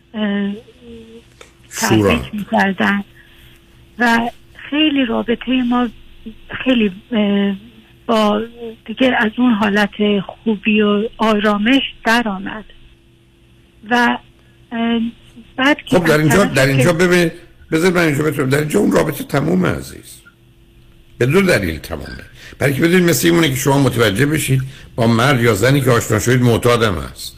تبریک 1.81 2.33
می‌کردن. 2.33 3.03
و 3.99 4.29
خیلی 4.69 5.05
رابطه 5.05 5.63
ما 5.69 5.87
خیلی 6.63 6.91
با 8.07 8.41
دیگه 8.85 9.15
از 9.19 9.31
اون 9.37 9.53
حالت 9.53 9.89
خوبی 10.25 10.81
و 10.81 11.09
آرامش 11.17 11.81
در 12.05 12.27
آمد 12.27 12.65
و 13.89 14.17
بعد 15.57 15.77
که 15.85 15.97
خب 15.97 16.05
در 16.05 16.17
اینجا 16.17 16.43
در 16.45 16.67
اینجا 16.67 16.93
ببینید 16.93 17.31
بذار 17.71 17.91
من 17.91 18.01
اینجا 18.01 18.23
بهتون 18.23 18.49
در 18.49 18.59
اینجا 18.59 18.79
اون 18.79 18.91
رابطه 18.91 19.23
تموم 19.23 19.65
عزیز. 19.65 20.21
به 21.17 21.25
دو 21.25 21.41
دلیل 21.41 21.79
تمومه. 21.79 22.23
برای 22.59 22.73
که 22.73 22.81
بدونید 22.81 23.09
مثل 23.09 23.27
اینه 23.27 23.49
که 23.49 23.55
شما 23.55 23.79
متوجه 23.79 24.25
بشید 24.25 24.61
با 24.95 25.07
مرد 25.07 25.41
یا 25.41 25.53
زنی 25.53 25.81
که 25.81 25.91
آشنا 25.91 26.19
شدید 26.19 26.41
معتادم 26.41 26.95
هست. 26.95 27.35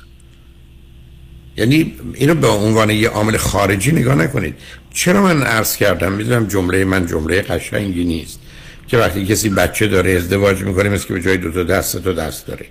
یعنی 1.57 1.93
اینو 2.13 2.35
به 2.35 2.47
عنوان 2.47 2.89
یه 2.89 3.09
عامل 3.09 3.37
خارجی 3.37 3.91
نگاه 3.91 4.15
نکنید. 4.15 4.55
چرا 4.93 5.23
من 5.23 5.43
عرض 5.43 5.75
کردم؟ 5.75 6.11
می‌دونم 6.11 6.47
جمله 6.47 6.85
من 6.85 7.07
جمله 7.07 7.41
قشنگی 7.41 8.03
نیست. 8.03 8.39
که 8.87 8.97
وقتی 8.97 9.25
کسی 9.25 9.49
بچه 9.49 9.87
داره 9.87 10.11
ازدواج 10.11 10.61
می‌کنه 10.61 10.89
مثل 10.89 11.07
که 11.07 11.13
به 11.13 11.21
جای 11.21 11.37
دو 11.37 11.51
تا 11.51 11.63
دست 11.63 12.03
تا 12.03 12.13
دست 12.13 12.47
داره. 12.47 12.65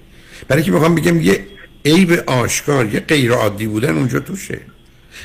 برای 0.49 0.63
که 0.63 0.71
می‌خوام 0.71 0.95
بگم 0.95 1.21
یه 1.21 1.47
عیب 1.85 2.13
آشکار 2.27 2.95
یه 2.95 3.01
غیر 3.01 3.33
عادی 3.33 3.67
بودن 3.67 3.97
اونجا 3.97 4.21
توشه. 4.21 4.61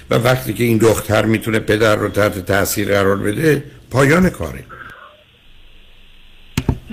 و 0.09 0.15
وقتی 0.15 0.53
که 0.53 0.63
این 0.63 0.77
دختر 0.77 1.25
می‌تونه 1.25 1.59
پدر 1.59 1.95
رو 1.95 2.09
تحت 2.09 2.45
تاثیر 2.45 2.87
قرار 2.87 3.17
بده 3.17 3.63
پایان 3.89 4.29
کاره. 4.29 4.63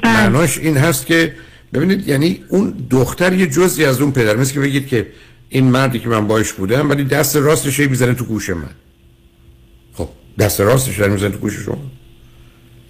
معناش 0.04 0.58
این 0.58 0.76
هست 0.76 1.06
که 1.06 1.34
ببینید 1.74 2.08
یعنی 2.08 2.44
اون 2.48 2.86
دختر 2.90 3.32
یه 3.32 3.46
جزی 3.46 3.84
از 3.84 4.00
اون 4.00 4.12
پدر. 4.12 4.36
مثل 4.36 4.54
که 4.54 4.60
بگید 4.60 4.86
که 4.86 5.06
این 5.48 5.64
مردی 5.64 5.98
که 5.98 6.08
من 6.08 6.26
باش 6.26 6.52
بودم 6.52 6.90
ولی 6.90 7.04
دست 7.04 7.36
راستش 7.36 7.80
می‌زنه 7.80 8.14
تو 8.14 8.24
گوش 8.24 8.50
من. 8.50 8.70
خب 9.94 10.08
دست 10.38 10.60
راستش 10.60 10.98
می‌زنه 10.98 11.30
تو 11.30 11.38
گوش 11.38 11.54
شما. 11.54 11.90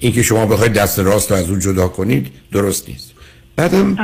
این 0.03 0.13
که 0.13 0.23
شما 0.23 0.47
بخواید 0.47 0.73
دست 0.73 0.99
راست 0.99 1.31
رو 1.31 1.37
از 1.37 1.51
اون 1.51 1.61
جدا 1.61 1.89
کنید 1.89 2.33
درست 2.53 2.89
نیست. 2.89 3.13
بعدم 3.57 3.99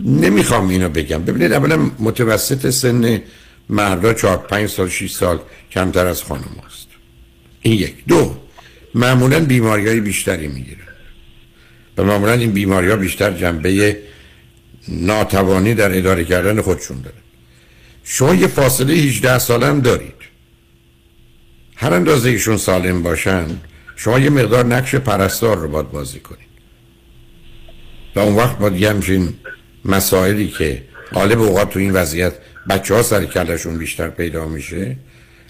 نمی‌خوام 0.00 0.68
اینو 0.68 0.88
بگم. 0.88 1.24
ببینید 1.24 1.52
اولا 1.52 1.90
متوسط 1.98 2.70
سن 2.70 3.22
مردا 3.68 4.14
4 4.14 4.36
5 4.36 4.68
سال 4.68 4.88
6 4.88 5.10
سال 5.10 5.38
کمتر 5.70 6.06
از 6.06 6.22
خانم 6.22 6.62
هست 6.66 6.86
این 7.62 7.74
یک. 7.74 7.94
دو 8.08 8.36
معمولا 8.94 9.40
بیماری 9.40 9.88
های 9.88 10.00
بیشتری 10.00 10.48
می‌گیرن. 10.48 10.78
و 11.98 12.04
معمولا 12.04 12.32
این 12.32 12.52
بیماری 12.52 12.90
ها 12.90 12.96
بیشتر 12.96 13.30
جنبه 13.32 13.98
ناتوانی 14.88 15.74
در 15.74 15.98
اداره 15.98 16.24
کردن 16.24 16.60
خودشون 16.60 17.00
داره. 17.00 17.16
شما 18.04 18.34
یه 18.34 18.46
فاصله 18.46 18.94
18 18.94 19.38
ساله 19.38 19.66
هم 19.66 19.80
دارید. 19.80 20.14
هر 21.76 21.94
اندازه 21.94 22.30
ایشون 22.30 22.56
سالم 22.56 23.02
باشن 23.02 23.46
شما 23.96 24.18
یه 24.18 24.30
مقدار 24.30 24.64
نقش 24.64 24.94
پرستار 24.94 25.56
رو 25.56 25.68
باید 25.68 25.90
بازی 25.90 26.20
کنید. 26.20 26.44
و 28.16 28.18
اون 28.18 28.36
وقت 28.36 28.58
باید 28.58 28.76
یه 28.76 28.90
همچین 28.90 29.34
مسائلی 29.84 30.48
که 30.48 30.82
غالب 31.12 31.40
اوقات 31.40 31.70
تو 31.70 31.78
این 31.78 31.92
وضعیت 31.92 32.32
بچه 32.68 32.94
ها 32.94 33.02
سر 33.02 33.24
کلشون 33.24 33.78
بیشتر 33.78 34.08
پیدا 34.08 34.46
میشه 34.46 34.96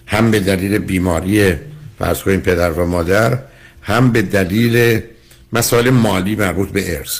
هم 0.07 0.31
به 0.31 0.39
دلیل 0.39 0.77
بیماری 0.77 1.53
فرض 1.99 2.23
کنیم 2.23 2.39
پدر 2.39 2.71
و 2.71 2.85
مادر 2.85 3.39
هم 3.81 4.11
به 4.11 4.21
دلیل 4.21 5.01
مسائل 5.53 5.89
مالی 5.89 6.35
مربوط 6.35 6.69
به 6.69 6.97
ارث. 6.97 7.19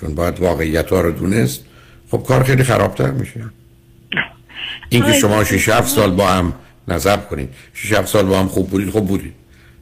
چون 0.00 0.14
باید 0.14 0.40
واقعیت 0.40 0.90
ها 0.90 1.00
رو 1.00 1.12
دونست 1.12 1.64
خب 2.10 2.24
کار 2.28 2.42
خیلی 2.42 2.62
خرابتر 2.62 3.10
میشه. 3.10 3.44
اینکه 4.88 5.12
شما 5.12 5.44
6 5.44 5.68
7 5.68 5.88
سال 5.88 6.10
با 6.10 6.28
هم 6.28 6.52
نظر 6.88 7.16
کنید. 7.16 7.48
6 7.74 7.92
7 7.92 8.08
سال 8.08 8.26
با 8.26 8.40
هم 8.40 8.48
خوب 8.48 8.70
بودید 8.70 8.90
خوب 8.90 9.08
بودید. 9.08 9.34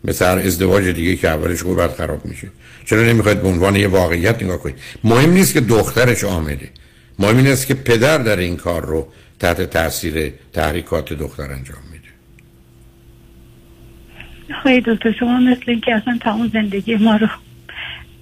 مثل 0.07 0.25
هر 0.25 0.39
ازدواج 0.39 0.85
دیگه 0.89 1.17
که 1.17 1.29
اولش 1.29 1.63
خوب 1.63 1.77
بعد 1.77 1.91
خراب 1.91 2.25
میشه. 2.27 2.49
چرا 2.85 3.03
نمی‌خواید 3.03 3.43
به 3.43 3.49
عنوان 3.49 3.77
یه 3.77 3.89
واقعیت 3.89 4.43
نگاه 4.43 4.59
کنید؟ 4.59 4.77
مهم 5.05 5.31
نیست 5.31 5.55
که 5.55 5.61
دخترش 5.61 6.25
عامله 6.25 6.71
مهم 7.19 7.37
این 7.37 7.47
است 7.47 7.67
که 7.67 7.75
پدر 7.75 8.19
در 8.19 8.37
این 8.37 8.57
کار 8.57 8.87
رو 8.87 9.09
تحت 9.41 9.63
تاثیر 9.63 10.33
تحریکات 10.53 11.13
دختر 11.13 11.43
انجام 11.43 11.79
میده. 11.93 12.09
خیلی 14.63 14.83
دکتر 14.87 15.13
شما 15.13 15.41
مثل 15.41 15.63
اینکه 15.67 15.95
اصلا 15.95 16.19
تمام 16.21 16.51
زندگی 16.53 16.97
ما 16.97 17.17
رو 17.17 17.29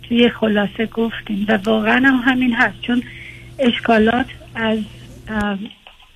توی 0.09 0.28
خلاصه 0.28 0.86
گفتیم 0.86 1.47
و 1.48 1.59
واقعا 1.65 2.02
هم 2.05 2.32
همین 2.32 2.52
هست. 2.52 2.81
چون 2.82 3.02
اشکالات 3.59 4.27
از 4.55 4.78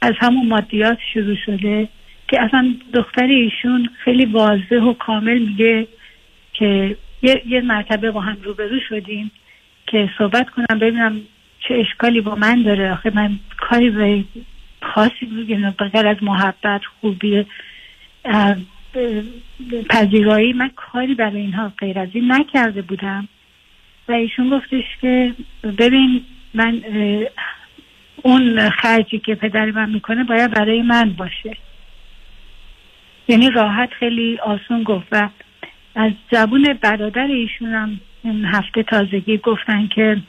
از 0.00 0.14
همون 0.18 0.48
مادیات 0.48 0.98
شروع 1.14 1.36
شده. 1.46 1.88
که 2.28 2.42
اصلا 2.42 2.74
دختر 2.94 3.26
ایشون 3.26 3.90
خیلی 4.05 4.24
واضح 4.24 4.76
و 4.76 4.92
کامل 4.92 5.38
میگه 5.38 5.86
که 6.52 6.96
یه, 7.22 7.42
یه 7.46 7.60
مرتبه 7.60 8.10
با 8.10 8.20
هم 8.20 8.36
روبرو 8.42 8.80
شدیم 8.88 9.30
که 9.86 10.10
صحبت 10.18 10.50
کنم 10.50 10.78
ببینم 10.78 11.20
چه 11.68 11.74
اشکالی 11.74 12.20
با 12.20 12.34
من 12.34 12.62
داره. 12.62 12.92
آخه 12.92 13.12
من 13.14 13.38
کاری 13.56 13.90
به 13.90 14.24
خاصی 14.82 15.26
بگم 15.26 15.70
بغیر 15.70 16.06
از 16.06 16.16
محبت 16.22 16.80
خوبی 17.00 17.46
پذیرایی 19.90 20.52
من 20.52 20.70
کاری 20.76 21.14
برای 21.14 21.40
اینها 21.40 21.72
غیر 21.78 21.98
از 21.98 22.09
این 22.12 22.32
نکرده 22.32 22.82
بودم. 22.82 23.28
و 24.09 24.12
ایشون 24.12 24.50
گفتش 24.50 24.84
که 25.00 25.34
ببین 25.78 26.24
من 26.55 26.82
اون 28.22 28.70
خرجی 28.70 29.18
که 29.18 29.34
پدر 29.34 29.70
من 29.70 29.90
می‌کنه 29.90 30.24
باید 30.24 30.50
برای 30.50 30.82
من 30.82 31.10
باشه. 31.10 31.56
یعنی 33.28 33.50
راحت 33.50 33.90
خیلی 33.92 34.38
آسون 34.38 34.82
گفت 34.82 35.06
و 35.12 35.28
از 35.94 36.12
زبون 36.32 36.78
برادر 36.80 37.26
ایشون 37.26 37.74
هم 37.74 38.00
این 38.24 38.44
هفته 38.44 38.82
تازگی 38.82 39.38
گفتن 39.38 39.86
که 39.86 40.22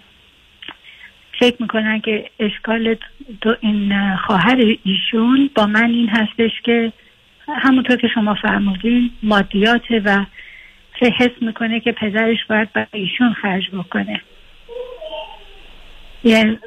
فکر 1.39 1.55
می‌کنن 1.59 1.99
که 1.99 2.29
اشکال 2.39 2.95
دو 3.41 3.55
این 3.59 4.15
خواهر 4.15 4.75
ایشون 4.83 5.49
با 5.55 5.65
من 5.65 5.89
این 5.89 6.09
هستش 6.09 6.51
که 6.63 6.93
همونطور 7.47 7.95
که 7.97 8.07
شما 8.07 8.35
فرمودین 8.35 9.11
مادیاته 9.23 10.01
و 10.05 10.25
حس 11.01 11.41
می‌کنه 11.41 11.79
که 11.79 11.91
پدرش 11.91 12.45
باید 12.49 12.73
برای 12.73 12.87
ایشون 12.91 13.33
خرج 13.33 13.69
بکنه. 13.69 14.21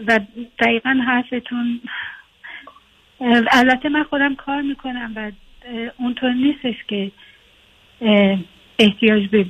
و 0.06 0.20
دقیقا 0.59 1.00
حرفتون 1.06 1.80
البته 3.52 3.88
من 3.88 4.02
خودم 4.02 4.34
کار 4.34 4.62
می‌کنم 4.62 5.12
و 5.16 5.30
اونطور 5.98 6.30
نیستش 6.32 6.74
که 6.89 7.10
احتیاج 8.78 9.28
به 9.32 9.47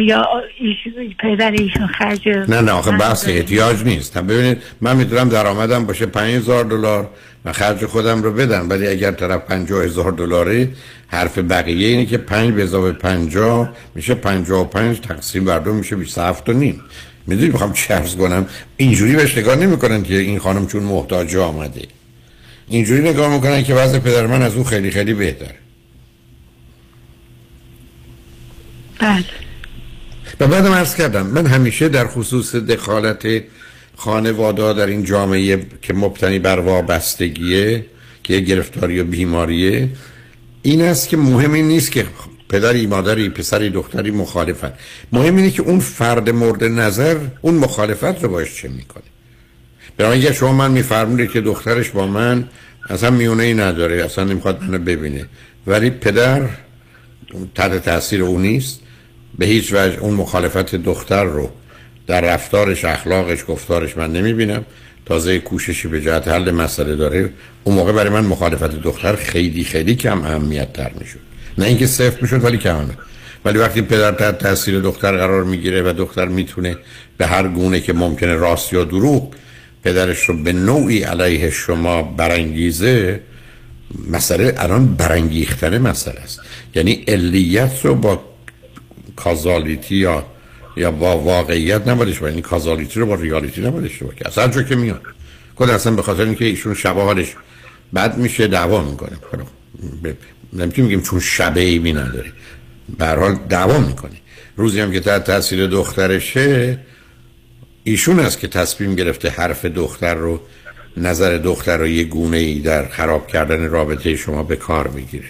یا 0.00 0.26
ایش- 0.58 1.16
پدر 1.18 1.50
ایشون 1.50 1.86
خرج 1.86 2.28
نه 2.28 2.60
نه 2.60 2.72
آخه 2.72 2.90
بحث. 2.90 3.28
احتیاج 3.28 3.84
نیست. 3.84 4.18
ببینید 4.18 4.62
من 4.80 4.96
می‌تونم 4.96 5.28
درآمدم 5.28 5.86
باشه 5.86 6.06
5000 6.06 6.64
دلار 6.64 7.10
و 7.44 7.52
خرج 7.52 7.84
خودم 7.86 8.22
رو 8.22 8.32
بدم 8.32 8.70
ولی 8.70 8.86
اگر 8.86 9.10
طرف 9.10 9.40
50000 9.46 10.12
دلاره 10.12 10.68
حرف 11.08 11.38
بقیه 11.38 11.88
اینه 11.88 12.06
که 12.06 12.18
5 12.18 12.52
به 12.54 12.62
اضافه 12.62 12.92
50 12.92 13.70
میشه 13.94 14.14
55 14.14 15.00
تقسیم 15.00 15.44
بر 15.44 15.58
دو 15.58 15.72
میشه 15.72 15.96
27 15.96 16.48
و 16.48 16.52
نیم. 16.52 16.80
می‌دونی 17.26 17.48
می‌خوام 17.48 17.72
چه 17.72 17.94
عرض 17.94 18.16
کنم؟ 18.16 18.46
اینجوری 18.76 19.16
بهش 19.16 19.38
نگاه 19.38 19.56
نمی‌کنن 19.56 20.02
که 20.02 20.14
این 20.18 20.38
خانم 20.38 20.66
چون 20.66 20.82
محتاج 20.82 21.36
آمده. 21.36 21.82
اینجوری 22.68 23.10
نگاه 23.10 23.34
می‌کنن 23.34 23.64
که 23.64 23.74
وضع 23.74 23.98
پدر 23.98 24.26
من 24.26 24.42
از 24.42 24.54
اون 24.54 24.64
خیلی 24.64 24.90
خیلی 24.90 25.14
بهتره 25.14 25.54
بله. 29.00 29.24
و 30.40 30.46
بعدم 30.46 30.72
عرض 30.72 30.94
کردم 30.94 31.26
من 31.26 31.46
همیشه 31.46 31.88
در 31.88 32.06
خصوص 32.06 32.54
دخالت 32.54 33.42
خانواده 33.96 34.72
در 34.72 34.86
این 34.86 35.04
جامعه 35.04 35.66
که 35.82 35.94
مبتنی 35.94 36.38
بر 36.38 36.60
وابستگیه 36.60 37.86
که 38.22 38.40
گرفتاری 38.40 39.00
و 39.00 39.04
بیماریه 39.04 39.88
این 40.62 40.82
است 40.82 41.08
که 41.08 41.16
مهم 41.16 41.52
این 41.52 41.68
نیست 41.68 41.92
که 41.92 42.06
پدری 42.48 42.86
مادری 42.86 43.28
پسری 43.28 43.70
دختری 43.70 44.10
مخالفن. 44.10 44.72
مهم 45.12 45.36
اینه 45.36 45.50
که 45.50 45.62
اون 45.62 45.80
فرد 45.80 46.30
مورد 46.30 46.64
نظر 46.64 47.18
اون 47.40 47.54
مخالفت 47.54 48.22
رو 48.22 48.28
باش 48.28 48.54
چه 48.54 48.68
می‌کنه. 48.68 49.15
برای 49.96 50.18
اگر 50.18 50.32
شما 50.32 50.52
من 50.52 50.82
که 51.26 51.40
دخترش 51.40 51.90
با 51.90 52.06
من 52.06 52.44
اصلا 52.90 53.10
میونه 53.10 53.42
ای 53.42 53.54
نداره 53.54 54.04
اصلا 54.04 54.24
نمی‌خواد 54.24 54.62
منو 54.62 54.78
ببینه. 54.78 55.24
ولی 55.66 55.90
پدر 55.90 56.42
تحت 57.54 57.84
تاثیر 57.84 58.22
او 58.22 58.38
نیست. 58.38 58.80
به 59.38 59.46
هیچ 59.46 59.72
وجه 59.72 59.98
اون 60.00 60.14
مخالفت 60.14 60.74
دختر 60.74 61.24
رو 61.24 61.50
در 62.06 62.20
رفتارش 62.20 62.84
اخلاقش 62.84 63.44
گفتارش 63.48 63.96
من 63.96 64.12
نمی‌بینم. 64.12 64.64
تازه 65.06 65.38
کوششی 65.38 65.88
به 65.88 66.00
جهت 66.00 66.28
حل 66.28 66.50
مسئله 66.50 66.96
داره. 66.96 67.30
اون 67.64 67.76
موقع 67.76 67.92
برای 67.92 68.10
من 68.10 68.24
مخالفت 68.24 68.82
دختر 68.82 69.16
خیلی 69.16 69.64
خیلی 69.64 69.94
کم 69.94 70.22
اهمیت 70.22 70.72
تر 70.72 70.90
می‌شد. 71.00 71.18
نه 71.58 71.64
اینکه 71.64 71.86
صفر 71.86 72.18
می‌شد 72.22 72.44
ولی 72.44 72.58
کم. 72.58 72.84
ولی 73.44 73.58
وقتی 73.58 73.82
پدر 73.82 74.12
تحت 74.12 74.38
تاثیر 74.38 74.80
دختر 74.80 75.16
قرار 75.16 75.44
می‌گیره 75.44 75.82
و 75.82 75.94
دختر 75.98 76.28
می‌تونه 76.28 76.76
به 77.18 77.26
هر 77.26 77.48
گونه 77.48 77.80
که 77.80 77.92
ممکنه 77.92 78.34
راست 78.34 78.72
یا 78.72 78.84
دروغ 78.84 79.34
پدرش 79.86 80.24
رو 80.24 80.42
به 80.42 80.52
نوعی 80.52 81.02
علیه 81.02 81.50
شما 81.50 82.02
برانگیزه 82.02 83.20
مسئله 84.10 84.54
الان 84.58 84.94
برانگیختن 84.94 85.78
مسئله 85.78 86.20
است. 86.20 86.40
یعنی 86.74 87.04
علیت 87.08 87.84
رو 87.84 87.94
با 87.94 88.24
کازالیتی 89.16 89.96
یا 89.96 90.26
یا 90.76 90.90
با 90.90 91.18
واقعیت 91.18 91.88
نباید 91.88 92.22
یعنی 92.22 92.42
کازالیتی 92.42 93.00
رو 93.00 93.06
با 93.06 93.14
ریالیتی 93.14 93.60
نباید 93.60 93.84
اشتباه 93.84 94.14
کرد. 94.14 94.26
اصلا 94.26 94.62
که 94.62 94.76
میاد. 94.76 95.02
خود 95.54 95.70
اصلا 95.70 95.92
به 95.92 96.02
خاطر 96.02 96.22
اینکه 96.22 96.44
ایشون 96.44 96.74
شبه 96.74 97.02
حالش 97.02 97.34
بد 97.94 98.18
میشه 98.18 98.46
دعوا 98.46 98.82
می‌کنه. 98.82 99.16
نمی‌تونیم 100.52 100.88
بگیم 100.88 101.02
چون 101.02 101.20
شبه 101.20 101.60
ای 101.60 101.78
می 101.78 101.92
نداری 101.92 102.32
به 102.98 103.06
حال 103.06 103.34
دعوا 103.48 103.78
می‌کنی 103.78 104.20
روزی 104.56 104.80
هم 104.80 104.92
که 104.92 105.00
تحت 105.00 105.24
تاثیر 105.24 105.66
دخترشه 105.66 106.78
ایشون 107.88 108.20
است 108.20 108.40
که 108.40 108.48
تصمیم 108.48 108.94
گرفته 108.94 109.28
حرف 109.28 109.64
دختر 109.64 110.14
رو 110.14 110.40
نظر 110.96 111.38
دختر 111.38 111.76
رو 111.76 111.86
یه 111.86 112.04
گونه 112.04 112.36
ای 112.36 112.60
در 112.60 112.88
خراب 112.88 113.26
کردن 113.26 113.68
رابطه 113.68 114.16
شما 114.16 114.42
به 114.42 114.56
کار 114.56 114.88
می‌گیره 114.88 115.24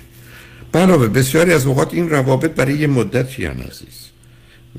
علاوه 0.75 1.09
بسیاری 1.09 1.53
از 1.53 1.67
اوقات 1.67 1.95
این 1.95 2.11
روابط 2.11 2.51
برای 2.51 2.75
یه 2.75 2.87
مدتی 2.87 3.45
هم 3.45 3.57
عزیز. 3.71 4.11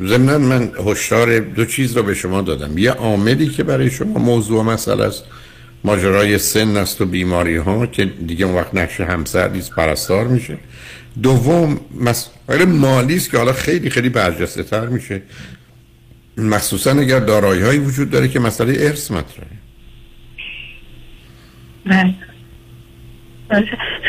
ضمنا 0.04 0.38
من 0.38 0.72
هشدار 0.86 1.40
دو 1.40 1.66
چیز 1.66 1.98
رو 1.98 2.04
به 2.04 2.14
شما 2.14 2.42
دادم. 2.42 2.78
یه 2.78 2.92
عاملی 2.92 3.48
که 3.48 3.64
برای 3.64 3.92
شما 3.92 4.20
موضوع 4.20 4.64
مسئله 4.64 5.04
است 5.04 5.24
ماجرای 5.84 6.38
سن 6.38 6.78
است 6.78 7.02
و 7.02 7.06
بیماری 7.06 7.58
ها 7.58 7.86
که 7.86 8.06
دیگه 8.06 8.46
اون 8.46 8.56
وقت 8.56 8.76
نقش 8.76 9.02
همسر 9.02 9.50
نیست 9.50 9.72
پرستار 9.72 10.28
میشه. 10.28 10.58
دوم 11.24 11.80
مسئله 12.02 12.66
مالی 12.66 13.16
است 13.16 13.32
که 13.32 13.38
حالا 13.38 13.54
خیلی 13.54 13.90
خیلی 13.90 14.10
برجسته 14.10 14.64
تر 14.64 14.88
میشه. 14.88 15.22
مخصوصا 16.38 16.92
اگر 16.92 17.20
دارایی 17.20 17.62
هایی 17.62 17.80
وجود 17.80 18.10
داره 18.10 18.28
که 18.28 18.40
مسئله 18.40 18.74
ارث 18.80 19.12
مطرحه. 19.12 19.48
بله. 21.86 22.14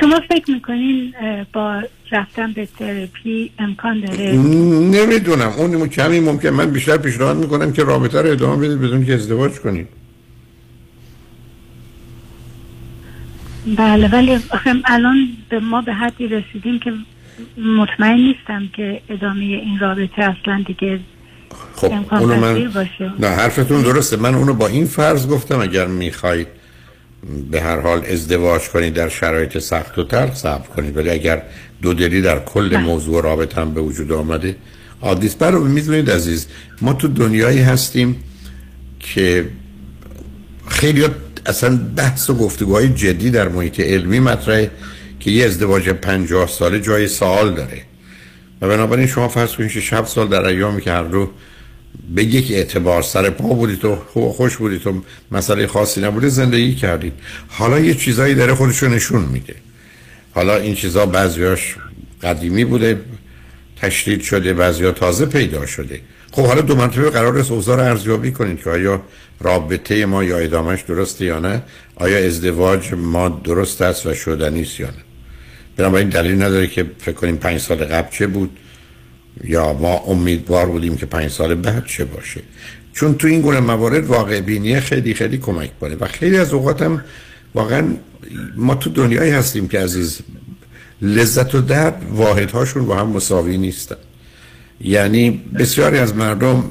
شما 0.00 0.20
فکر 0.30 0.50
می‌کنین 0.50 1.14
با 1.52 1.82
رفتن 2.10 2.52
به 2.52 2.68
ترپی 2.78 3.50
امکان 3.58 4.00
داره؟ 4.00 4.32
نمی‌دونم. 4.32 5.48
اون 5.48 5.88
کمی 5.88 6.20
ممکن 6.20 6.48
من 6.48 6.70
بیشتر 6.70 6.96
پیشنهاد 6.96 7.36
می‌کنم 7.36 7.72
که 7.72 7.84
رابطه 7.84 8.22
رو 8.22 8.30
ادامه 8.30 8.66
بدید 8.66 8.80
بدون 8.80 9.04
که 9.04 9.14
ازدواج 9.14 9.52
کنید. 9.52 9.88
بله 13.76 14.08
ولی 14.08 14.38
الان 14.84 15.28
به 15.48 15.60
ما 15.60 15.80
به 15.80 15.94
حدی 15.94 16.28
رسیدیم 16.28 16.78
که 16.78 16.92
مطمئن 17.62 18.20
نیستم 18.20 18.68
که 18.76 19.00
ادامه 19.08 19.44
این 19.44 19.78
رابطه 19.78 20.22
اصلا 20.22 20.64
دیگه 20.66 21.00
خب 21.76 21.92
اونو 22.10 22.36
من 22.36 22.70
باشه. 22.74 23.12
نه 23.18 23.28
حرفتون 23.28 23.82
درسته 23.82 24.16
من 24.16 24.34
اونو 24.34 24.54
با 24.54 24.66
این 24.66 24.86
فرض 24.86 25.26
گفتم 25.26 25.60
اگر 25.60 25.86
می‌خواید 25.86 26.46
به 27.50 27.60
هر 27.60 27.80
حال 27.80 28.04
ازدواج 28.06 28.68
کنید 28.68 28.94
در 28.94 29.08
شرایط 29.08 29.58
سخت 29.58 29.98
و 29.98 30.04
تر 30.04 30.34
صبر 30.34 30.66
کنید 30.76 30.96
ولی 30.96 31.10
اگر 31.10 31.42
دو 31.82 31.94
دلی 31.94 32.22
در 32.22 32.38
کل 32.38 32.68
بله. 32.68 32.78
موضوع 32.78 33.22
رابطه 33.22 33.60
هم 33.60 33.74
به 33.74 33.80
وجود 33.80 34.12
آمده 34.12 34.56
عادیس 35.02 35.34
برای 35.34 35.62
می‌دونید 35.62 36.10
عزیز 36.10 36.46
ما 36.80 36.92
تو 36.92 37.08
دنیایی 37.08 37.60
هستیم 37.60 38.16
که 39.00 39.48
خیلی 40.68 41.04
اصلا 41.46 41.80
بحث 41.96 42.30
و 42.30 42.34
گفتگوهای 42.34 42.88
جدی 42.88 43.30
در 43.30 43.48
محیط 43.48 43.80
علمی 43.80 44.20
مطرحه 44.20 44.70
که 45.20 45.30
یه 45.30 45.44
ازدواج 45.44 45.88
پنجاه 45.88 46.48
ساله 46.48 46.80
جای 46.80 47.08
سوال 47.08 47.54
داره 47.54 47.87
و 48.60 48.68
بنابراین 48.68 49.06
شما 49.06 49.28
فرض 49.28 49.52
کنید 49.52 49.70
6 49.70 50.04
سال 50.04 50.28
در 50.28 50.46
ایامی 50.46 50.80
که 50.80 50.92
هر 50.92 51.02
رو 51.02 51.30
به 52.14 52.24
یک 52.24 52.52
اعتبار 52.52 53.02
سر 53.02 53.30
پا 53.30 53.48
بودید 53.48 53.84
و 53.84 53.96
خوش 54.36 54.56
بودید 54.56 54.86
و 54.86 55.02
مسئله 55.32 55.66
خاصی 55.66 56.00
نبوده 56.00 56.28
زندگی 56.28 56.74
کردید. 56.74 57.12
حالا 57.48 57.80
یه 57.80 57.94
چیزایی 57.94 58.34
داره 58.34 58.54
خودشو 58.54 58.88
نشون 58.88 59.22
میده. 59.22 59.54
حالا 60.34 60.56
این 60.56 60.74
چیزا 60.74 61.06
بعضیاش 61.06 61.76
قدیمی 62.22 62.64
بوده 62.64 63.00
تشدید 63.76 64.22
شده 64.22 64.54
بعضیا 64.54 64.92
تازه 64.92 65.26
پیدا 65.26 65.66
شده. 65.66 66.00
خب 66.32 66.46
حالا 66.46 66.60
دو 66.60 66.76
مرتبه 66.76 67.10
قرار 67.10 67.38
است 67.38 67.50
اوضاع 67.50 67.76
رو 67.76 67.82
ارزیابی 67.82 68.32
کنید 68.32 68.62
که 68.62 68.70
آیا 68.70 69.02
رابطه 69.40 70.06
ما 70.06 70.24
یا 70.24 70.38
ادامش 70.38 70.82
درسته 70.82 71.24
یا 71.24 71.38
نه؟ 71.38 71.62
آیا 71.96 72.26
ازدواج 72.26 72.94
ما 72.94 73.28
درست 73.28 73.82
است 73.82 74.06
و 74.06 74.14
شدنی 74.14 74.62
است 74.62 74.80
یا 74.80 74.86
نه؟ 74.86 75.07
بنابراین 75.78 76.08
دلیل 76.08 76.42
نداره 76.42 76.66
که 76.66 76.86
فکر 76.98 77.14
کنیم 77.14 77.36
پنج 77.36 77.60
سال 77.60 77.76
قبل 77.76 78.10
چه 78.10 78.26
بود 78.26 78.58
یا 79.44 79.72
ما 79.72 79.96
امیدوار 79.96 80.66
بودیم 80.66 80.96
که 80.96 81.06
پنج 81.06 81.30
سال 81.30 81.54
بعد 81.54 81.86
چه 81.86 82.04
باشه. 82.04 82.40
چون 82.92 83.14
تو 83.14 83.28
این 83.28 83.40
گونه 83.40 83.60
موارد 83.60 84.06
واقع 84.06 84.40
بینی 84.40 84.80
خیلی 84.80 85.14
خیلی 85.14 85.38
کمک 85.38 85.78
کنه 85.80 85.96
و 86.00 86.06
خیلی 86.06 86.36
از 86.38 86.52
اوقات 86.52 86.82
هم 86.82 87.04
واقعا 87.54 87.84
ما 88.56 88.74
تو 88.74 88.90
دنیایی 88.90 89.30
هستیم 89.30 89.68
که 89.68 89.80
عزیز 89.80 90.18
لذت 91.02 91.54
و 91.54 91.60
درد 91.60 92.02
واحدهاشون 92.10 92.86
با 92.86 92.96
هم 92.96 93.08
مساوی 93.08 93.58
نیستن. 93.58 93.96
یعنی 94.80 95.30
بسیاری 95.58 95.98
از 95.98 96.14
مردم 96.14 96.70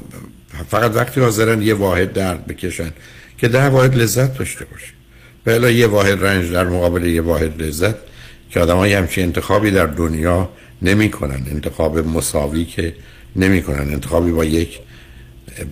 فقط 0.68 0.96
وقتی 0.96 1.20
حاضرن 1.20 1.62
یه 1.62 1.74
واحد 1.74 2.12
درد 2.12 2.46
بکشن 2.46 2.90
که 3.38 3.48
ده 3.48 3.68
واحد 3.68 3.96
لذت 3.96 4.38
داشته 4.38 4.64
باشه. 4.64 4.92
بلا 5.44 5.70
یه 5.70 5.86
واحد 5.86 6.24
رنج 6.24 6.52
در 6.52 6.64
مقابل 6.64 7.04
یه 7.04 7.20
واحد 7.22 7.62
لذت. 7.62 8.07
که 8.50 8.60
آدم 8.60 8.76
های 8.76 8.92
همچین 8.92 9.24
انتخابی 9.24 9.70
در 9.70 9.86
دنیا 9.86 10.48
نمی 10.82 11.10
کنن 11.10 11.42
انتخاب 11.50 11.98
مساوی 11.98 12.64
که 12.64 12.94
نمی 13.36 13.62
کنن 13.62 13.92
انتخابی 13.92 14.30
با 14.30 14.44
یک 14.44 14.80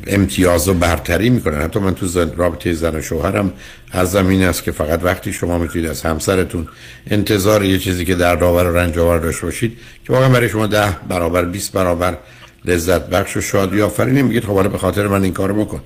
امتیاز 0.06 0.68
و 0.68 0.74
برتری 0.74 1.30
می‌کنن. 1.30 1.62
حتی 1.62 1.78
من 1.78 1.94
تو 1.94 2.06
زن 2.06 2.32
رابطه 2.36 2.72
زن 2.72 2.94
و 2.94 3.02
شوهرم 3.02 3.52
از 3.90 4.10
زمین 4.10 4.42
است 4.42 4.62
که 4.62 4.72
فقط 4.72 5.04
وقتی 5.04 5.32
شما 5.32 5.58
می‌تونید 5.58 5.90
از 5.90 6.02
همسرتون 6.02 6.68
انتظار 7.10 7.64
یه 7.64 7.78
چیزی 7.78 8.04
که 8.04 8.14
در 8.14 8.36
داور 8.36 8.70
و 8.70 8.76
رنج 8.76 8.98
آور 8.98 9.18
داشته 9.18 9.46
باشید 9.46 9.78
که 10.06 10.12
واقعا 10.12 10.28
برای 10.28 10.48
شما 10.48 10.66
ده 10.66 10.96
برابر 11.08 11.44
20 11.44 11.72
برابر 11.72 12.18
لذت 12.64 13.08
بخش 13.08 13.36
و 13.36 13.40
شادی 13.40 13.82
آفرینی 13.82 14.22
میگید 14.22 14.44
خب 14.44 14.72
به 14.72 14.78
خاطر 14.78 15.06
من 15.06 15.22
این 15.22 15.32
کارو 15.32 15.64
بکن. 15.64 15.80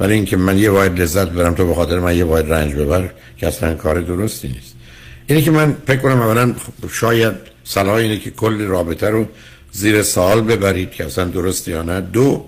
ولی 0.00 0.14
اینکه 0.14 0.36
من 0.36 0.58
یه 0.58 0.70
واحد 0.70 1.00
لذت 1.00 1.28
برم 1.28 1.54
تو 1.54 1.66
به 1.66 1.74
خاطر 1.74 1.98
من 1.98 2.16
یه 2.16 2.24
واحد 2.24 2.52
رنج 2.52 2.74
ببر 2.74 3.10
که 3.36 3.46
اصلا 3.46 3.74
کار 3.74 4.00
درستی 4.00 4.48
نیست. 4.48 4.73
اینه 5.26 5.42
که 5.42 5.50
من 5.50 5.76
فکر 5.86 6.00
کنم 6.00 6.20
اولا 6.20 6.54
شاید 6.92 7.34
صلاح 7.64 7.94
اینه 7.94 8.18
که 8.18 8.30
کل 8.30 8.60
رابطه 8.60 9.10
رو 9.10 9.26
زیر 9.72 10.02
سوال 10.02 10.40
ببرید 10.40 10.90
که 10.90 11.04
اصلا 11.04 11.24
درست 11.24 11.68
یا 11.68 11.82
نه. 11.82 12.00
دو 12.00 12.44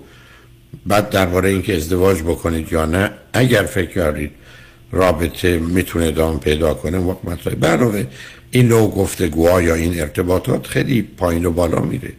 بعد 0.85 1.09
درباره 1.09 1.49
اینکه 1.49 1.75
ازدواج 1.75 2.21
بکنید 2.21 2.71
یا 2.71 2.85
نه 2.85 3.11
اگر 3.33 3.63
فکر 3.63 3.91
کردید 3.91 4.31
رابطه 4.91 5.59
می‌تونه 5.59 6.05
ادامه 6.05 6.39
پیدا 6.39 6.73
کنه 6.73 6.97
وقت 6.97 7.25
مطلب. 7.25 7.55
برای 7.55 8.05
این 8.51 8.67
نوع 8.67 8.91
گفتگوها 8.91 9.61
یا 9.61 9.75
این 9.75 9.99
ارتباطات 9.99 10.67
خیلی 10.67 11.01
پایین 11.01 11.45
و 11.45 11.51
بالا 11.51 11.79
میره. 11.79 12.13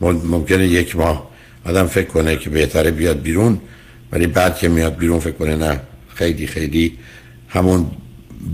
ممکنه 0.00 0.66
یک 0.66 0.96
ماه 0.96 1.30
آدم 1.64 1.86
فکر 1.86 2.08
کنه 2.08 2.36
که 2.36 2.50
بهتره 2.50 2.90
بیاد 2.90 3.22
بیرون 3.22 3.60
ولی 4.12 4.26
بعد 4.26 4.56
که 4.58 4.68
میاد 4.68 4.96
بیرون 4.96 5.20
فکر 5.20 5.32
کنه 5.32 5.56
نه 5.56 5.80
خیلی 6.14 6.46
خیلی 6.46 6.98
همون 7.48 7.90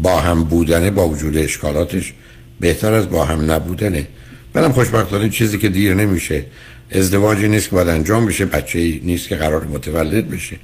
با 0.02 0.20
هم 0.20 0.44
بودنه 0.44 0.90
با 0.90 1.08
وجود 1.08 1.36
اشکالاتش 1.36 2.12
بهتر 2.60 2.92
از 2.92 3.10
با 3.10 3.24
هم 3.24 3.50
نبودنه. 3.50 4.06
منم 4.54 4.72
خوشبختانه 4.72 5.28
چیزی 5.28 5.58
که 5.58 5.68
دیر 5.68 5.94
نمیشه. 5.94 6.44
ازدواجی 6.90 7.48
نیست 7.48 7.68
که 7.68 7.74
باید 7.76 7.88
انجام 7.88 8.26
بشه 8.26 8.44
بچه 8.44 8.78
ای 8.78 9.00
نیست 9.04 9.28
که 9.28 9.36
قرار 9.36 9.64
متولد 9.64 10.30
بشه. 10.30 10.56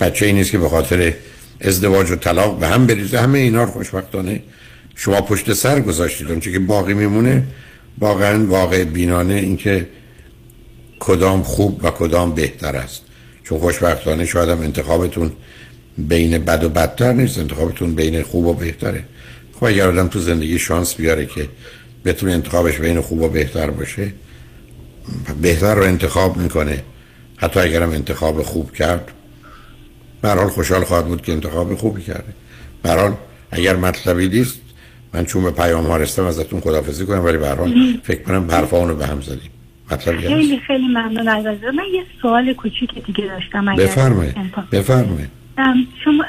بچه 0.00 0.26
ای 0.26 0.32
نیست 0.32 0.50
که 0.50 0.58
به 0.58 0.68
خاطر 0.68 1.12
ازدواج 1.60 2.10
و 2.10 2.16
طلاق 2.16 2.58
به 2.58 2.68
هم 2.68 2.86
بریزه. 2.86 3.20
همه 3.20 3.38
اینا 3.38 3.64
رو 3.64 3.70
خوشبختانه 3.70 4.42
شما 4.96 5.20
پشت 5.20 5.52
سر 5.52 5.80
گذاشتید. 5.80 6.30
اون 6.30 6.40
که 6.40 6.58
باقی 6.58 6.94
میمونه 6.94 7.42
واقعا 7.98 8.46
واقع 8.46 8.84
بینانه 8.84 9.34
اینکه 9.34 9.86
کدام 10.98 11.42
خوب 11.42 11.84
و 11.84 11.90
کدام 11.90 12.34
بهتر 12.34 12.76
است. 12.76 13.02
چون 13.44 13.58
خوشبختانه 13.58 14.26
شاید 14.26 14.48
هم 14.48 14.60
انتخابتون 14.60 15.32
بین 15.98 16.38
بد 16.38 16.64
و 16.64 16.68
بدتر 16.68 17.12
نیست 17.12 17.38
انتخابتون 17.38 17.94
بین 17.94 18.22
خوب 18.22 18.46
و 18.46 18.54
بهتره. 18.54 19.04
خب 19.54 19.64
اگر 19.64 19.88
آدم 19.88 20.08
تو 20.08 20.18
زندگی 20.18 20.58
شانس 20.58 20.94
بیاره 20.94 21.26
که 21.26 21.48
بتونه 22.04 22.32
انتخابش 22.32 22.76
بین 22.76 23.00
خوب 23.00 23.22
و 23.22 23.28
بهتر 23.28 23.70
باشه 23.70 24.12
بهتر 25.42 25.74
رو 25.74 25.82
انتخاب 25.82 26.36
می‌کنه. 26.36 26.82
حتی 27.36 27.60
اگرم 27.60 27.90
انتخاب 27.90 28.42
خوب 28.42 28.72
کرد 28.72 29.10
برحال 30.22 30.48
خوشحال 30.48 30.84
خواهد 30.84 31.06
بود 31.06 31.22
که 31.22 31.32
انتخاب 31.32 31.74
خوبی 31.74 32.02
کرده. 32.02 32.32
برحال 32.82 33.14
اگر 33.50 33.76
مطلبی 33.76 34.28
نیست 34.28 34.60
من 35.14 35.24
چون 35.24 35.44
به 35.44 35.50
پیام 35.50 35.86
ها 35.86 35.96
رستم 35.96 36.24
ازتون 36.24 36.60
خدافزی 36.60 37.06
کنم 37.06 37.24
ولی 37.24 37.38
برحال 37.38 37.74
فکر 38.02 38.22
کنم 38.22 38.50
حرفا 38.50 38.94
به 38.94 39.06
هم 39.06 39.20
زدیم. 39.20 39.50
مطلبی 39.92 40.18
خیلی 40.18 40.60
خیلی 40.66 40.88
ممنون 40.88 41.28
از 41.28 41.44
من 41.44 41.84
یه 41.94 42.02
سوال 42.22 42.52
کوچیک 42.52 43.06
دیگه 43.06 43.24
داشتم 43.24 43.76
بفرمایید. 43.76 44.34
بفرمایید. 44.72 45.37
شما 46.04 46.24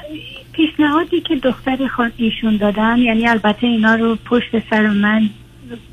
پیشنهادی 0.54 1.22
که 1.22 1.36
دختر 1.36 1.88
خان 1.88 2.12
ایشون 2.18 2.58
دادن 2.58 2.98
یعنی 2.98 3.28
البته 3.28 3.68
اینا 3.68 3.96
رو 3.96 4.16
پشت 4.26 4.70
سر 4.70 4.88
من 4.88 5.30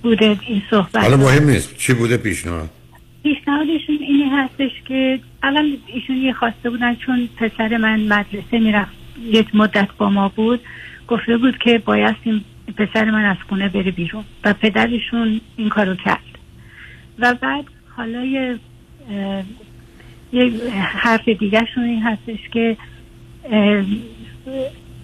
بوده 0.02 0.36
این 0.46 0.62
صحبت. 0.70 0.96
حالا 0.96 1.16
مهم 1.16 1.50
نیست. 1.50 1.76
چی 1.76 1.94
بوده 1.94 2.16
پیشنهاد؟ 2.16 2.70
پیشنهادشون 3.22 3.98
اینه 4.00 4.42
هستش 4.42 4.70
که 4.88 5.20
اول 5.42 5.76
ایشون 5.86 6.16
یه 6.16 6.32
خواسته 6.32 6.70
بودن 6.70 6.94
چون 6.94 7.28
پسر 7.36 7.76
من 7.76 8.00
مدرسه 8.00 8.58
می‌رفت 8.58 8.92
یک 9.22 9.54
مدت 9.54 9.88
با 9.98 10.10
ما 10.10 10.28
بود 10.28 10.60
گفته 11.08 11.36
بود 11.36 11.58
که 11.58 11.78
بایستیم 11.78 12.44
پسر 12.76 13.10
من 13.10 13.24
از 13.24 13.36
خونه 13.48 13.68
بره 13.68 13.90
بیرون 13.90 14.24
و 14.44 14.52
پدرشون 14.52 15.40
این 15.56 15.68
کارو 15.68 15.94
کرد. 15.94 16.38
و 17.18 17.34
بعد 17.34 17.64
حالا 17.96 18.24
یه 18.24 18.58
حرف 20.80 21.28
دیگرشون 21.28 21.84
این 21.84 22.02
هستش 22.02 22.38
که 22.52 22.76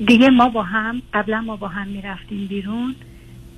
دیگه 0.06 0.31
ما 0.31 0.48
با 0.48 0.62
هم 0.62 1.02
قبلا 1.14 1.40
ما 1.40 1.56
با 1.56 1.69
هم 1.69 1.89
می‌رفتیم 1.89 2.47
بیرون. 2.47 2.94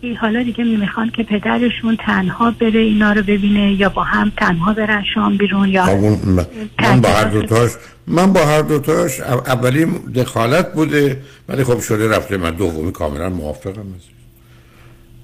ای 0.01 0.15
حالا 0.15 0.43
دیگه 0.43 0.65
می‌خوان 0.65 1.11
که 1.11 1.23
پدرشون 1.23 1.97
تنها 1.97 2.51
بره 2.51 2.81
اینا 2.81 3.13
رو 3.13 3.23
ببینه 3.23 3.73
یا 3.73 3.89
با 3.89 4.03
هم 4.03 4.33
تنها 4.37 4.73
برن 4.73 5.05
شام 5.15 5.37
بیرون 5.37 5.69
یا 5.69 5.85
من- 5.87 6.47
من 6.83 7.01
با 7.01 7.09
هر 7.09 7.25
دوتاش 7.25 7.71
من 8.07 8.33
با 8.33 8.41
هر 8.47 8.63
دوتاش 8.63 9.21
او- 9.21 9.49
اولی 9.49 9.87
دخالت 10.15 10.73
بوده 10.75 11.21
ولی 11.49 11.65
خب 11.65 11.81
شده 11.81 12.09
رفته 12.17 12.37
من 12.37 12.51
دومی 12.51 12.93
کاملا 12.93 13.29
موافقم 13.29 13.85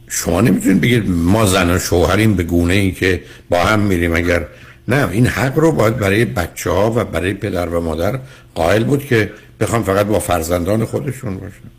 شما 0.09 0.41
نمی‌تونید 0.41 0.81
بگید 0.81 1.11
ما 1.11 1.47
زن 1.47 1.71
و 1.71 1.79
شوهریم 1.79 2.35
به 2.35 2.43
گونه 2.43 2.75
ای 2.75 2.93
که 2.93 3.23
با 3.51 3.59
هم 3.65 3.81
میریم 3.81 4.15
اگر 4.15 4.47
نه 4.89 5.09
این 5.09 5.27
حق 5.27 5.59
رو 5.59 5.73
باید 5.73 5.97
برای 5.97 6.25
بچه 6.25 6.71
ها 6.71 6.93
و 6.97 7.05
برای 7.05 7.35
پدر 7.35 7.69
و 7.69 7.81
مادر 7.81 8.19
قائل 8.55 8.85
بود 8.85 9.05
که 9.05 9.33
بخوام 9.61 9.83
فقط 9.83 10.07
با 10.07 10.19
فرزندان 10.19 10.85
خودشون 10.85 11.37
باشن 11.37 11.71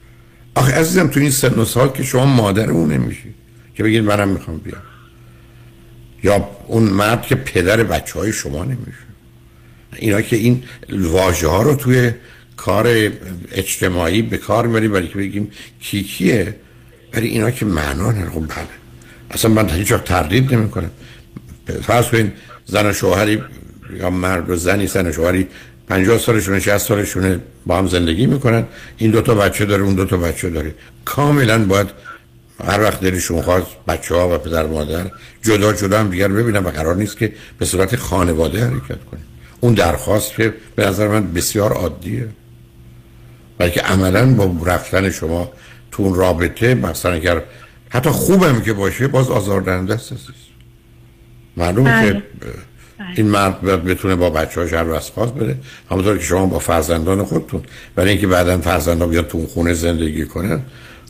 آخه 0.56 0.74
عزیزم 0.74 1.08
تو 1.08 1.20
این 1.20 1.32
سن 1.32 1.60
و 1.60 1.66
سال 1.66 1.90
که 1.90 2.04
شما 2.04 2.26
مادر 2.26 2.70
اون 2.70 2.94
نمیشی 2.94 3.34
که 3.76 3.84
بگید 3.84 4.04
منم 4.04 4.28
می‌خوام 4.28 4.58
بیام. 4.58 4.82
یا 6.24 6.50
اون 6.68 6.84
مرد 6.84 7.22
که 7.22 7.36
پدر 7.36 7.84
بچه 7.84 8.20
های 8.20 8.34
شما 8.34 8.64
نمیشه. 8.64 9.06
اینا 9.96 10.22
که 10.22 10.36
این 10.36 10.64
واژه 10.90 11.48
ها 11.48 11.62
رو 11.62 11.76
توی 11.76 12.12
کار 12.58 12.88
اجتماعی 13.52 14.22
به 14.22 14.38
کار 14.38 14.68
می‌بریم 14.68 14.92
برای 14.92 15.08
که 15.08 15.18
بگیم 15.18 15.52
کی 15.80 16.04
کیه 16.04 16.56
ولی 17.14 17.28
اینا 17.28 17.52
که 17.52 17.66
معنا 17.66 18.12
نداره. 18.12 18.30
خب 18.30 18.48
بله. 18.48 18.68
اصلا 19.32 19.52
من 19.52 19.70
هیچ 19.70 19.94
تردید 19.94 20.54
نمی 20.54 20.70
کنم 20.70 20.92
فرض 21.84 22.08
کنین 22.08 22.32
زن 22.66 22.90
و 22.90 22.94
شوهری 22.94 23.44
یا 24.00 24.10
مرد 24.10 24.50
و 24.50 24.56
زنی 24.56 24.88
زن 24.88 25.08
و 25.08 25.12
شوهری 25.12 25.48
50 25.90 26.18
سالشونه 26.18 26.60
60 26.60 26.78
سالشونه 26.78 27.40
با 27.66 27.78
هم 27.78 27.88
زندگی 27.88 28.26
می‌کنن. 28.26 28.66
این 28.98 29.12
دوتا 29.12 29.36
بچه 29.36 29.66
داره 29.66 29.84
اون 29.84 29.96
دوتا 29.96 30.18
بچه 30.18 30.50
داره. 30.50 30.76
کاملا 31.06 31.66
باید 31.66 31.88
هر 32.68 32.82
وقت 32.82 33.00
دلشون 33.02 33.42
خواست 33.42 33.68
بچه 33.88 34.16
ها 34.16 34.36
و 34.36 34.38
پدر 34.38 34.66
مادر 34.66 35.12
جدا 35.42 35.74
جدا 35.74 36.00
هم 36.00 36.10
دیگر 36.10 36.28
ببینن 36.28 36.64
و 36.64 36.70
قرار 36.70 36.96
نیست 36.96 37.18
که 37.18 37.34
به 37.60 37.66
صورت 37.66 37.96
خانواده 37.96 38.66
حرکت 38.66 39.06
کنیم 39.12 39.26
اون 39.60 39.74
درخواست 39.74 40.36
که 40.36 40.54
به 40.76 40.86
نظر 40.86 41.08
من 41.08 41.34
بسیار 41.34 41.74
عادیه. 41.74 42.28
بلکه 43.58 43.82
عملا 43.82 44.34
با 44.34 44.66
رفتن 44.66 45.10
شما 45.10 45.52
تو 45.92 46.04
اون 46.04 46.16
رابطه 46.16 46.76
مثلا 46.76 47.12
اگر 47.12 47.42
حتی 47.90 48.10
خوبم 48.10 48.62
که 48.62 48.74
باشه 48.74 49.08
باز 49.08 49.30
آزاردهنده 49.30 49.94
است. 49.94 50.14
معلومه 51.58 52.02
بله. 52.02 52.14
که 52.14 52.24
این 53.16 53.28
مرد 53.28 53.62
باید 53.62 53.84
بتونه 53.84 54.16
با 54.16 54.30
بچه 54.30 54.62
هاش 54.62 54.74
هر 54.74 55.00
خواست 55.00 55.34
بره. 55.34 55.56
همونطور 55.92 56.18
که 56.18 56.24
شما 56.24 56.46
با 56.46 56.60
فرزندان 56.60 57.24
خودتون 57.24 57.62
برای 57.96 58.10
اینکه 58.10 58.28
بعدا 58.28 58.58
فرزندان 58.58 59.10
بیاد 59.10 59.28
تو 59.28 59.48
خونه 59.48 59.74
زندگی 59.74 60.26
کنن 60.26 60.62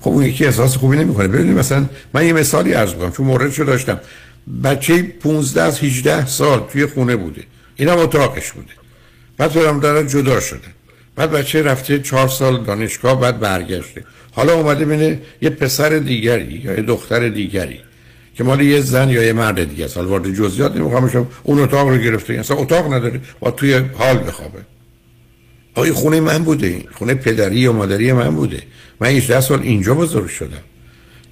خب 0.01 0.09
اون 0.09 0.23
یکی 0.23 0.45
احساس 0.45 0.77
خوبی 0.77 0.97
نمی‌کنه. 0.97 1.27
ببینید 1.27 1.57
مثلا 1.57 1.85
من 2.13 2.26
یه 2.26 2.34
مثالی 2.34 2.73
عرض 2.73 2.93
کنم 2.93 3.11
چون 3.11 3.26
موردشو 3.26 3.63
داشتم. 3.63 3.99
بچه 4.63 5.03
15 5.03 5.61
از 5.61 5.80
18 5.80 6.26
سال 6.26 6.68
توی 6.72 6.85
خونه 6.85 7.15
بوده. 7.15 7.43
اینا 7.76 7.93
اتاقش 7.93 8.51
بوده. 8.51 8.72
بعد 9.38 9.51
پدرم 9.51 10.07
جدا 10.07 10.39
شده. 10.39 10.59
بعد 11.15 11.31
بچه 11.31 11.63
رفته 11.63 11.99
چهار 11.99 12.27
سال 12.27 12.63
دانشگاه 12.63 13.22
بعد 13.22 13.39
برگشته. 13.39 14.03
حالا 14.31 14.53
اومده 14.53 14.85
بینه 14.85 15.19
یه 15.41 15.49
پسر 15.49 15.89
دیگری 15.89 16.61
یا 16.63 16.73
یه 16.73 16.81
دختر 16.81 17.30
دیگری 17.30 17.80
که 18.36 18.44
مال 18.44 18.62
یه 18.62 18.82
زن 18.82 19.10
یا 19.10 19.24
یه 19.24 19.34
مرد 19.34 19.70
دیگه 19.70 19.86
است. 19.86 19.98
حالا 19.98 20.10
وارد 20.10 20.34
جزئیات 20.34 20.76
نمی‌خوام 20.76 21.28
اون 21.44 21.60
اتاق 21.60 21.88
رو 21.88 21.98
گرفته. 21.98 22.34
اصلا 22.34 22.58
اتاق 22.58 22.94
نداره. 22.94 23.22
و 23.41 23.52
توی 23.52 23.74
حال 23.74 24.18
بخوابه. 24.18 24.60
آقا 25.76 25.94
خونه 25.94 26.20
من 26.20 26.44
بوده. 26.44 26.68
این 26.68 26.84
خونه 26.91 27.14
پدری 27.14 27.56
یا 27.56 27.74
مادری 27.74 28.14
من 28.14 28.36
بوده. 28.36 28.64
من 28.99 29.08
18 29.08 29.41
سال 29.41 29.62
اینجا 29.62 29.94
بزرگ 29.94 30.28
شدم. 30.28 30.64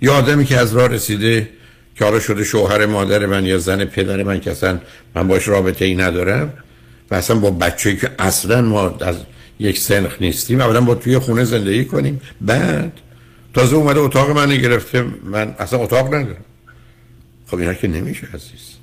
یه 0.01 0.11
آدمی 0.11 0.45
که 0.45 0.57
از 0.57 0.73
راه 0.73 0.87
رسیده 0.87 1.49
که 1.95 2.05
حالا 2.05 2.19
شده 2.19 2.43
شوهر 2.43 2.85
مادر 2.85 3.25
من 3.25 3.45
یا 3.45 3.57
زن 3.57 3.85
پدر 3.85 4.23
من 4.23 4.39
که 4.39 4.51
اصلا 4.51 4.79
من 5.15 5.27
باش 5.27 5.47
رابطه 5.47 5.85
ای 5.85 5.95
ندارم 5.95 6.53
و 7.11 7.15
اصلا 7.15 7.39
با 7.39 7.51
بچه 7.51 7.95
که 7.95 8.11
اصلا 8.19 8.61
ما 8.61 8.97
از 9.01 9.15
یک 9.59 9.79
سنخ 9.79 10.21
نیستیم 10.21 10.61
اولا 10.61 10.81
با 10.81 10.95
توی 10.95 11.17
خونه 11.17 11.43
زندگی 11.43 11.85
کنیم. 11.85 12.21
بعد 12.41 12.91
تازه 13.53 13.75
اومده 13.75 13.99
اتاق 13.99 14.29
من 14.29 14.57
گرفته. 14.57 15.05
من 15.23 15.55
اصلا 15.59 15.79
اتاق 15.79 16.07
ندارم. 16.07 16.45
خب 17.51 17.57
اینا 17.57 17.73
که 17.73 17.87
نمیشه 17.87 18.27
عزیز. 18.33 18.79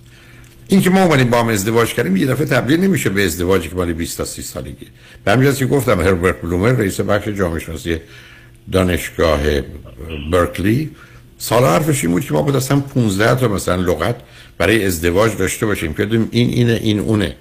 این 0.69 0.81
که 0.81 0.91
ما 0.91 1.03
اومدیم 1.03 1.31
با 1.31 1.41
هم 1.41 1.49
ازدواج 1.49 1.95
کردیم 1.95 2.17
یه 2.17 2.27
دفعه 2.27 2.47
تبدیل 2.47 2.81
نمیشه 2.81 3.11
به 3.11 3.25
ازدواجی 3.25 3.69
که 3.69 3.75
مال 3.75 3.93
20 3.93 4.19
تا 4.19 4.25
30 4.25 4.43
سالگی. 4.43 4.87
به 5.25 5.33
همین 5.33 5.55
که 5.55 5.67
گفتم 5.67 6.01
هربرت 6.01 6.41
بلومر 6.43 6.73
رئیس 6.73 7.01
بخش 7.01 7.29
جامعه 7.29 7.59
شناسی 7.59 7.97
دانشگاه 8.73 9.41
برکلی 10.33 10.91
سال 11.39 11.65
حرفش 11.65 12.05
این 12.05 12.13
بود 12.13 12.25
که 12.25 12.35
ما 12.35 12.43
باید 12.43 12.57
اصلا 12.57 12.81
15 12.81 13.35
تا 13.35 13.49
مثلا 13.49 13.77
لغت 13.77 14.17
برای 14.59 14.85
ازدواج 14.85 15.37
داشته 15.37 15.67
باشیم. 15.67 15.95
که 15.95 16.03
این 16.13 16.29
اینه 16.31 16.81
این 16.83 16.99
اونه. 16.99 17.37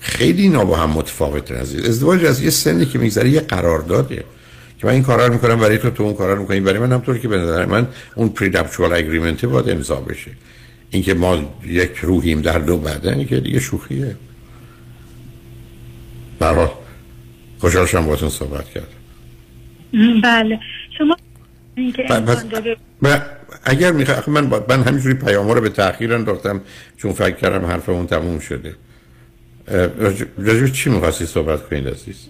خیلی 0.00 0.42
اینا 0.42 0.64
با 0.64 0.76
هم 0.76 0.90
متفاوت 0.90 1.52
عزیز. 1.52 1.84
ازدواج 1.84 2.24
از 2.24 2.42
یه 2.42 2.50
سنی 2.50 2.86
که 2.86 2.98
میگذره 2.98 3.30
یه 3.30 3.40
قرارداده. 3.40 4.24
که 4.78 4.86
من 4.86 4.92
این 4.92 5.02
کارا 5.02 5.26
رو 5.26 5.32
می‌کنم 5.32 5.60
برای 5.60 5.78
تو 5.78 5.90
تو 5.90 6.02
اون 6.02 6.14
کارا 6.14 6.34
رو 6.34 6.40
می‌کنی. 6.40 6.60
برای 6.60 6.78
من 6.78 6.92
همطور 6.92 7.18
که 7.18 7.28
به 7.28 7.36
نظر 7.36 7.66
من 7.66 7.86
اون 8.14 8.28
پریدپچوال 8.28 8.92
اگریمنت 8.92 9.44
باید 9.44 9.70
امضا 9.70 9.96
بشه. 9.96 10.30
اینکه 10.90 11.14
ما 11.14 11.56
یک 11.66 11.96
روحیم 11.96 12.40
در 12.40 12.58
دو 12.58 12.78
بدنی 12.78 13.24
که 13.24 13.40
دیگه 13.40 13.60
شوخیه. 13.60 14.16
برای 16.38 16.68
خوشحال 17.58 17.86
شدم 17.86 18.04
باهاتون 18.04 18.28
صحبت 18.28 18.64
کردم. 18.68 18.86
بله. 20.22 20.58
شما 20.98 21.16
اگر 23.64 23.92
می‌خوای 23.92 24.18
من 24.26 24.48
با... 24.48 24.66
من 24.68 24.82
همینجوری 24.82 25.14
پیام 25.14 25.50
رو 25.50 25.60
به 25.60 25.68
تاخیر 25.68 26.14
انداختم 26.14 26.60
چون 26.96 27.12
فکر 27.12 27.36
کردم 27.36 27.66
حرفمون 27.66 28.06
تموم 28.06 28.38
شده. 28.38 28.76
به 30.38 30.70
چی 30.70 30.90
می‌خواستی 30.90 31.26
صحبت 31.26 31.68
کنید 31.68 31.88
عزیز؟ 31.88 32.28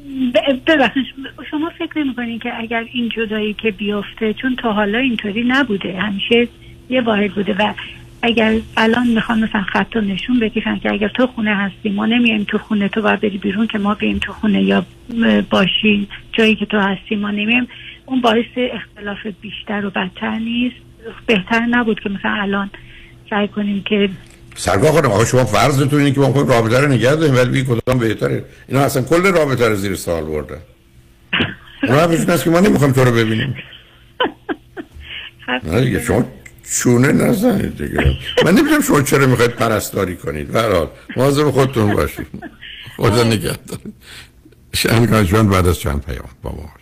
ببخشید 0.66 1.04
شما 1.50 1.65
فکر 1.86 1.98
نمی 1.98 2.38
که 2.38 2.60
اگر 2.60 2.84
این 2.92 3.08
جدایی 3.08 3.54
که 3.54 3.70
بیفته 3.70 4.34
چون 4.34 4.56
تا 4.56 4.72
حالا 4.72 4.98
اینطوری 4.98 5.44
نبوده 5.48 6.00
همیشه 6.00 6.48
یه 6.88 7.00
واحد 7.00 7.34
بوده 7.34 7.54
و 7.58 7.72
اگر 8.22 8.54
الان 8.76 9.06
می‌خوان 9.06 9.44
مثلا 9.44 9.62
خط 9.62 9.96
نشون 9.96 10.40
بکشن 10.40 10.78
که 10.78 10.92
اگر 10.92 11.08
تو 11.08 11.26
خونه 11.26 11.56
هستی 11.56 11.90
ما 11.90 12.06
نمیایم 12.06 12.44
تو 12.44 12.58
خونه 12.58 12.88
تو 12.88 13.02
باید 13.02 13.20
بری 13.20 13.38
بیرون 13.38 13.66
که 13.66 13.78
ما 13.78 13.94
بریم 13.94 14.18
تو 14.18 14.32
خونه 14.32 14.62
یا 14.62 14.86
باشی 15.50 16.08
جایی 16.32 16.56
که 16.56 16.66
تو 16.66 16.78
هستی 16.78 17.16
ما 17.16 17.30
نمیم 17.30 17.68
اون 18.06 18.20
باعث 18.20 18.46
اختلاف 18.56 19.18
بیشتر 19.40 19.86
و 19.86 19.90
بدتر 19.90 20.38
نیست. 20.38 20.76
بهتر 21.26 21.60
نبود 21.60 22.00
که 22.00 22.08
مثلا 22.08 22.42
الان 22.42 22.70
سعی 23.30 23.48
کنیم 23.48 23.82
که 23.82 24.08
سرگاه 24.54 24.92
خانم 24.92 25.10
آقا 25.10 25.24
شما 25.24 25.44
فرضتون 25.44 26.00
اینه 26.00 26.12
که 26.12 26.20
ما 26.20 26.26
می‌خوایم 26.26 26.48
رابطه 26.48 26.80
رو 26.80 26.88
نگه 26.88 27.14
داریم 27.14 27.34
ولی 27.34 27.50
بگی 27.50 27.64
کدام 27.64 27.98
بهتره. 27.98 28.44
اینا 28.68 28.80
اصلا 28.80 29.02
کل 29.02 29.32
رابطه 29.32 29.68
رو 29.68 29.74
زیر 29.74 29.94
سوال 29.94 30.24
بردن. 30.24 30.58
حرفشون 31.94 32.30
هست 32.30 32.44
که 32.44 32.50
ما 32.50 32.60
نمی‌خوایم 32.60 32.92
تو 32.92 33.04
رو 33.04 33.12
ببینیم 33.12 33.54
نه 35.62 35.80
دیگه 35.80 36.02
شما 36.02 36.24
چونه 36.82 37.12
نزنید 37.12 37.76
دیگه 37.76 38.16
من 38.44 38.50
نمی‌دونم 38.54 38.82
شما 38.82 39.02
چرا 39.02 39.26
می‌خواید 39.26 39.50
پرستاری 39.50 40.16
کنید 40.16 40.48
به 40.52 40.60
هر 40.60 40.72
حال 40.72 40.88
مواظب 41.16 41.50
خودتون 41.50 41.94
باشید 41.94 42.26
خدا 42.96 43.24
نگهدار 43.24 43.78
شنگاه 44.74 45.24
جان 45.24 45.48
بعد 45.48 45.66
از 45.66 45.78
چند 45.78 46.04
پیام 46.04 46.28
با 46.42 46.50
ما 46.50 46.56
باشید. 46.56 46.76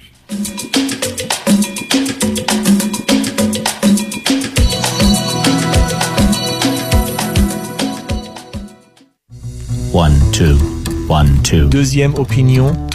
One, 9.95 10.19
two, 10.33 10.57
one, 11.09 11.31
two. 11.49 11.69
Deuxième 11.71 12.15
opinion. 12.25 12.94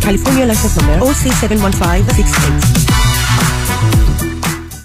California 0.00 0.46
license 0.46 0.76
number 0.76 0.98
OC71568. 1.06 3.09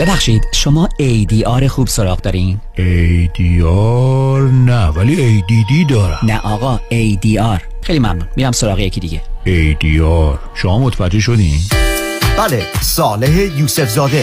ببخشید 0.00 0.42
شما 0.52 0.88
ADR 1.00 1.64
خوب 1.64 1.88
سراغ 1.88 2.20
دارین؟ 2.20 2.60
ADR 2.76 4.52
نه 4.66 4.86
ولی 4.86 5.42
ADD 5.42 5.90
دارم. 5.90 6.18
نه 6.22 6.40
آقا 6.40 6.80
ADR 6.90 7.60
خیلی 7.82 7.98
ممنون 7.98 8.28
میرم 8.36 8.52
سراغ 8.52 8.78
یکی 8.78 9.00
دیگه. 9.00 9.22
ADR 9.46 10.38
شما 10.54 10.78
متوجه 10.78 11.20
شدین؟ 11.20 11.60
بله 12.38 12.62
صالح 12.80 13.58
یوسف 13.58 13.88
زاده 13.88 14.22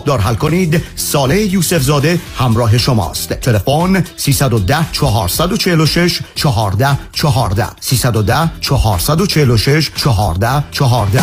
حسابدار 0.00 0.20
حل 0.20 0.34
کنید. 0.34 0.82
صالح 0.96 1.36
یوسف 1.36 1.82
زاده 1.82 2.18
همراه 2.36 2.78
شماست. 2.78 3.32
تلفن 3.32 4.04
310 4.16 4.86
446 4.92 6.20
14 6.34 6.98
14 7.12 7.66
310 7.80 8.50
446 8.60 9.90
14 9.96 10.64
14 10.70 11.22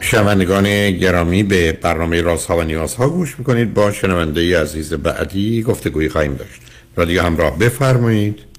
6 0.00 0.10
شنوندگان 0.10 0.90
گرامی 0.90 1.42
به 1.42 1.72
برنامه 1.72 2.20
رازها 2.22 2.56
و 2.56 2.62
نیازها 2.62 3.08
گوش 3.08 3.38
می‌کنید. 3.38 3.74
با 3.74 3.92
شنونده 3.92 4.62
عزیز 4.62 4.92
بعدی 4.92 5.62
گفتگویی 5.62 6.08
خواهیم 6.08 6.34
داشت. 6.34 6.60
رادیو 6.96 7.22
همراه 7.22 7.58
بفرمایید. 7.58 8.49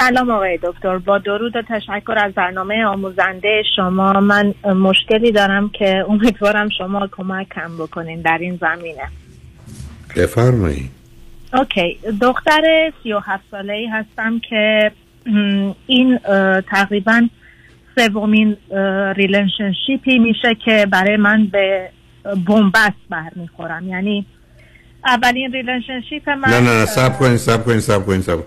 سلام 0.00 0.30
آقای 0.30 0.58
دکتر. 0.62 0.98
با 0.98 1.18
درود 1.18 1.56
و 1.56 1.62
تشکر 1.62 2.14
از 2.16 2.32
برنامه 2.32 2.84
آموزنده 2.84 3.62
شما. 3.76 4.12
من 4.12 4.54
مشکلی 4.64 5.32
دارم 5.32 5.68
که 5.68 6.04
امیدوارم 6.08 6.68
شما 6.78 7.06
کمکم 7.06 7.76
بکنین 7.78 8.20
در 8.20 8.38
این 8.40 8.56
زمینه. 8.56 9.08
بفرمایید. 10.16 10.90
اوکی. 11.52 11.98
دختر 12.20 12.92
37 13.02 13.44
ساله 13.50 13.72
ای 13.72 13.86
هستم 13.86 14.40
که 14.50 14.92
این 15.86 16.18
تقریبا 16.70 17.28
سومین 17.98 18.56
relationship 19.16 20.10
ی 20.10 20.18
میشه 20.18 20.54
که 20.64 20.86
برای 20.90 21.16
من 21.16 21.46
به 21.46 21.90
بنبست 22.46 23.08
برمیخورم. 23.10 23.88
یعنی 23.88 24.26
اولین 25.06 25.52
relationship 25.52 26.28
من 26.28 26.48
نه 26.48 26.60
نه 26.60 26.78
نه 26.80 26.86
صبر 26.86 27.18
کنید 27.18 27.36
صبر 27.36 27.64
کنید 27.64 27.80
صبر 27.80 28.06
کنید 28.06 28.22
صبر 28.22 28.38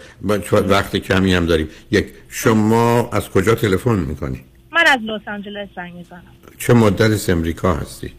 وقت 0.69 0.95
کمی 0.95 1.33
هم 1.33 1.45
داریم. 1.45 1.69
یک 1.91 2.07
شما 2.29 3.09
از 3.13 3.29
کجا 3.29 3.55
تلفن 3.55 3.99
می‌کنی؟ 3.99 4.41
من 4.71 4.83
از 4.87 4.99
لس 5.03 5.27
آنجلس 5.27 5.67
زنگ 5.75 5.93
می‌زنم. 5.93 6.21
چه 6.57 6.73
مدت 6.73 7.01
از 7.01 7.29
امریکا 7.29 7.73
هستی؟ 7.73 8.11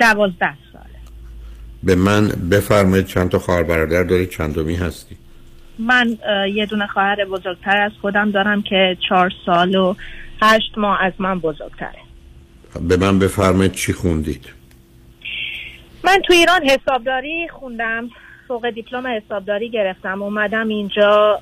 دوازده 0.00 0.54
ساله. 0.72 0.84
به 1.82 1.94
من 1.94 2.28
بفرمایید 2.28 3.06
چند 3.06 3.30
تا 3.30 3.38
خواهر 3.38 3.62
برادر 3.62 4.02
داری 4.02 4.26
چندمی 4.26 4.76
هستی؟ 4.76 5.16
من 5.78 6.18
یه 6.54 6.66
دونه 6.66 6.86
خواهر 6.86 7.24
بزرگتر 7.24 7.76
از 7.76 7.92
خودم 8.00 8.30
دارم 8.30 8.62
که 8.62 8.96
چهار 9.08 9.32
سال 9.46 9.74
و 9.74 9.94
هشت 10.42 10.72
ماه 10.76 11.02
از 11.02 11.12
من 11.18 11.38
بزرگتره. 11.38 11.98
به 12.88 12.96
من 12.96 13.18
بفرمایید 13.18 13.72
چی 13.72 13.92
خوندید؟ 13.92 14.46
من 16.04 16.18
تو 16.26 16.32
ایران 16.32 16.62
حسابداری 16.62 17.48
خوندم 17.48 18.08
فوق 18.48 18.70
دیپلم 18.70 19.06
حسابداری 19.06 19.70
گرفتم. 19.70 20.22
اومدم 20.22 20.68
اینجا 20.68 21.40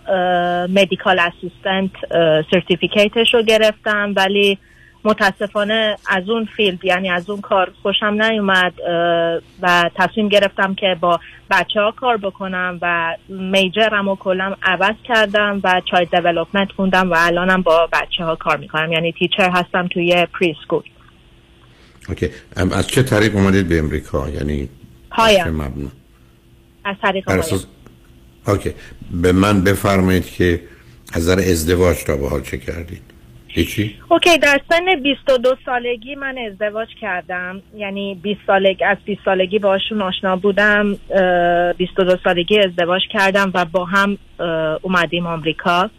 medical 0.71 1.19
assistant 1.19 1.91
certificate 2.51 3.22
ش 3.22 3.35
رو 3.35 3.43
گرفتم. 3.43 4.13
ولی 4.17 4.59
متاسفانه 5.05 5.97
از 6.11 6.29
اون 6.29 6.45
field 6.57 6.85
یعنی 6.85 7.11
از 7.11 7.31
اون 7.31 7.41
کار 7.41 7.73
خوشم 7.83 8.23
نیومد 8.23 8.73
و 9.63 9.91
تصمیم 9.95 10.29
گرفتم 10.29 10.75
که 10.75 10.97
با 11.01 11.21
بچه 11.51 11.81
ها 11.81 11.91
کار 11.91 12.17
بکنم 12.17 12.79
و 12.83 13.17
major 13.29 13.96
م 13.96 14.09
و 14.09 14.17
کلا 14.17 14.57
عوض 14.63 14.95
کردم 15.05 15.61
و 15.65 15.83
child 15.85 16.05
development 16.05 16.73
خوندم 16.73 17.11
و 17.11 17.15
الانم 17.19 17.63
با 17.63 17.89
بچه 17.93 18.25
ها 18.25 18.37
کار 18.37 18.57
می‌کنم. 18.57 18.93
یعنی 18.93 19.13
teacher 19.13 19.51
هستم 19.51 19.89
توی 19.89 20.27
preschool 20.41 20.83
OK. 22.09 22.29
از 22.57 22.87
چه 22.87 23.03
طریق 23.03 23.37
اومدید 23.37 23.69
به 23.69 23.79
امریکا؟ 23.79 24.29
یعنی 24.29 24.69
پایم 25.11 25.49
مبنا؟ 25.49 25.89
از 26.85 26.97
طریق. 27.03 27.29
اساس 27.29 27.67
OK. 28.47 28.75
به 29.23 29.33
من 29.33 29.65
بفرمایید 29.65 30.27
که 30.27 30.61
از 31.13 31.23
نظر 31.23 31.39
ازدواج 31.51 32.05
تا 32.05 32.17
به 32.17 32.29
حال 32.29 32.43
چه 32.43 32.59
کردید؟ 32.59 33.03
هیچی؟ 33.49 33.97
OK 34.09 34.39
در 34.39 34.61
سن 34.69 35.03
22 35.03 35.57
سالگی 35.67 36.15
من 36.15 36.35
ازدواج 36.39 36.89
کردم. 37.01 37.63
یعنی 37.77 38.15
20 38.15 38.41
سالگی 38.47 38.85
از 38.85 38.97
20 39.05 39.21
سالگی 39.25 39.59
باشون 39.59 40.03
آشنا 40.03 40.37
بودم 40.37 40.97
اه، 41.11 41.73
22 41.73 42.17
سالگی 42.25 42.59
ازدواج 42.59 43.03
کردم 43.13 43.51
و 43.55 43.65
با 43.65 43.85
هم 43.85 44.19
اومدیم 44.83 45.27
آمریکا. 45.27 45.81
اه، 45.83 45.91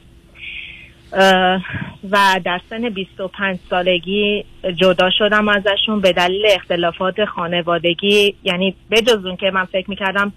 و 2.11 2.39
در 2.43 2.61
سن 2.69 2.89
25 2.89 3.59
سالگی 3.69 4.45
جدا 4.75 5.09
شدم 5.09 5.49
ازشون 5.49 6.01
به 6.01 6.11
دلیل 6.11 6.45
اختلافات 6.51 7.25
خانوادگی. 7.25 8.35
یعنی 8.43 8.75
بجز 8.91 9.25
اون 9.25 9.35
که 9.35 9.51
من 9.51 9.65
فکر 9.65 9.89
می‌کردم 9.89 10.33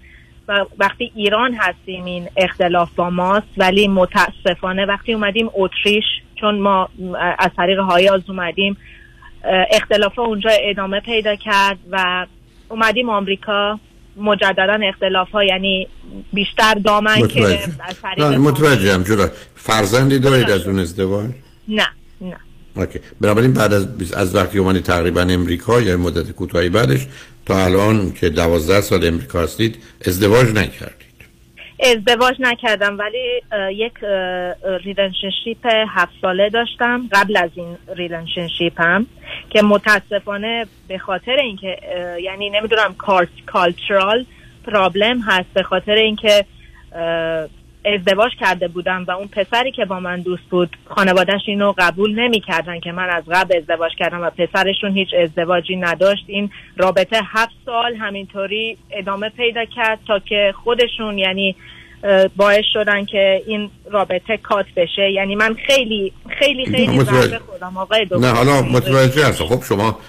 وقتی 0.79 1.11
ایران 1.15 1.53
هستیم 1.53 2.05
این 2.05 2.27
اختلاف 2.37 2.95
با 2.95 3.09
ماست 3.09 3.47
ولی 3.57 3.87
متاسفانه 3.87 4.85
وقتی 4.85 5.13
اومدیم 5.13 5.49
اتریش 5.53 6.03
چون 6.35 6.59
ما 6.59 6.89
از 7.39 7.51
طریق 7.57 7.79
هایاز 7.79 8.21
اومدیم 8.29 8.77
اختلاف 9.71 10.19
اونجا 10.19 10.49
ادامه 10.61 10.99
پیدا 10.99 11.35
کرد 11.35 11.77
و 11.91 12.25
اومدیم 12.69 13.09
آمریکا. 13.09 13.79
مجددا 14.17 14.79
اختلاف 14.83 15.31
ها 15.31 15.43
یعنی 15.43 15.87
بیشتر 16.33 16.73
دامنه 16.73 17.17
متوجه. 17.17 17.39
گرفت 17.39 17.79
از 17.81 17.95
طریق 18.01 18.23
نه 18.23 18.37
متوجهم 18.37 19.03
فرزندی 19.03 20.19
دارید 20.19 20.49
از 20.49 20.67
اون 20.67 20.79
ازدواج؟ 20.79 21.29
نه 21.67 21.87
نه. 22.21 22.37
okay. 22.75 22.99
بنابراین 23.21 23.53
بعد 23.53 23.73
از 23.73 24.13
از 24.13 24.35
وقتی 24.35 24.57
اومدید 24.59 24.83
تقریبا 24.83 25.21
امریکا 25.21 25.81
یا 25.81 25.97
مدت 25.97 26.31
کوتاهی 26.31 26.69
بعدش 26.69 27.07
تا 27.45 27.65
الان 27.65 28.11
که 28.13 28.29
دوازده 28.29 28.81
سال 28.81 29.05
امریکا 29.07 29.41
هستید 29.41 29.75
ازدواج 30.05 30.47
نکردید 30.47 31.06
ازدواج 31.79 32.35
نکردم 32.39 32.97
ولی 32.97 33.41
یک 33.73 33.93
relationship 34.83 35.65
هفت 35.89 36.13
ساله 36.21 36.49
داشتم 36.49 37.09
قبل 37.11 37.37
از 37.37 37.49
این 37.55 37.77
relationship 37.95 38.81
هم 38.81 39.07
که 39.49 39.61
متاسفانه 39.61 40.65
به 40.87 40.97
خاطر 40.97 41.35
اینکه 41.35 41.77
یعنی 42.23 42.49
نمی‌دونم 42.49 42.95
کالچرال 43.45 44.25
پرابلم 44.65 45.21
هست 45.21 45.53
به 45.53 45.63
خاطر 45.63 45.95
اینکه 45.95 46.45
ازدواج 47.93 48.31
کرده 48.39 48.67
بودم 48.67 49.05
و 49.07 49.11
اون 49.11 49.27
پسری 49.27 49.71
که 49.71 49.85
با 49.85 49.99
من 49.99 50.21
دوست 50.21 50.43
بود 50.49 50.77
خانوادهش 50.85 51.41
اینو 51.45 51.73
قبول 51.77 52.19
نمی‌کردن 52.19 52.79
که 52.79 52.91
من 52.91 53.09
از 53.09 53.23
قبل 53.31 53.57
ازدواج 53.57 53.91
کردم 53.95 54.21
و 54.21 54.29
پسرشون 54.29 54.91
هیچ 54.91 55.13
ازدواجی 55.13 55.75
نداشت. 55.75 56.23
این 56.27 56.49
رابطه 56.77 57.19
هفت 57.23 57.55
سال 57.65 57.95
همینطوری 57.95 58.77
ادامه 58.91 59.29
پیدا 59.29 59.65
کرد 59.65 59.99
تا 60.07 60.19
که 60.19 60.53
خودشون 60.63 61.17
یعنی 61.17 61.55
باعث 62.35 62.65
شدن 62.73 63.05
که 63.05 63.43
این 63.47 63.69
رابطه 63.91 64.37
کات 64.37 64.65
بشه. 64.75 65.11
یعنی 65.11 65.35
من 65.35 65.55
خیلی 65.67 66.13
خیلی 66.39 66.65
خیلی 66.65 66.87
متوجه. 66.87 67.39
خودم 67.39 67.77
آقای 67.77 68.05
دکتر. 68.05 68.17
نه 68.17 68.31
حالا 68.31 68.61
متوجه 68.61 69.25
هستم. 69.25 69.45
خب 69.45 69.63
شما 69.63 69.99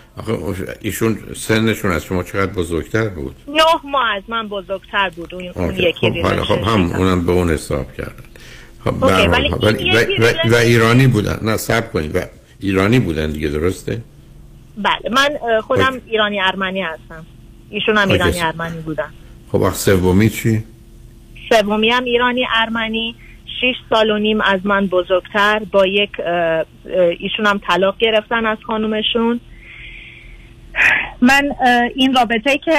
ایشون 0.80 1.18
سنشون 1.36 1.92
از 1.92 2.04
شما 2.04 2.22
چقدر 2.22 2.52
بزرگتر 2.52 3.08
بود؟ 3.08 3.36
نه 3.48 3.62
ماه 3.84 4.14
از 4.16 4.22
من 4.28 4.48
بزرگتر 4.48 5.10
بود. 5.16 5.34
اون, 5.34 5.48
اون. 5.54 5.74
یکی 5.74 5.92
خب 6.00 6.18
حالا 6.18 6.44
خب 6.44 6.62
هم 6.62 6.92
اونم 6.92 7.26
به 7.26 7.32
اون 7.32 7.50
حساب 7.50 7.92
کردن. 7.92 8.24
خب 8.84 9.02
ولی 9.02 9.14
این 9.84 9.94
و, 9.94 9.98
و, 9.98 10.52
و 10.52 10.54
ایرانی 10.54 11.06
بودن. 11.06 11.38
نه 11.42 11.56
سب 11.56 11.92
کنید. 11.92 12.16
و 12.16 12.20
ایرانی 12.60 12.98
بودن 12.98 13.30
دیگه 13.30 13.48
درسته؟ 13.48 14.02
بله 14.76 15.10
من 15.12 15.60
خودم. 15.60 16.00
ایرانی 16.06 16.40
ارمنی 16.40 16.82
هستم. 16.82 17.26
ایشون 17.70 17.96
هم. 17.96 18.10
ایرانی 18.10 18.40
ارمنی 18.40 18.80
بودن. 18.80 19.10
خب 19.52 19.70
سومی 19.72 20.30
چی؟ 20.30 20.64
سومی 21.48 21.90
هم 21.90 22.04
ایرانی 22.04 22.46
ارمنی. 22.54 23.14
شش 23.60 23.74
سال 23.90 24.10
و 24.10 24.18
نیم 24.18 24.40
از 24.40 24.66
من 24.66 24.86
بزرگتر 24.86 25.62
با 25.72 25.86
یک 25.86 26.10
ایشون 27.18 27.46
هم 27.46 27.60
طلاق 27.68 27.98
گرفتن 27.98 28.46
از 28.46 28.58
خانومشون. 28.66 29.40
من 31.22 31.50
این 31.94 32.14
رابطه 32.14 32.58
که 32.58 32.72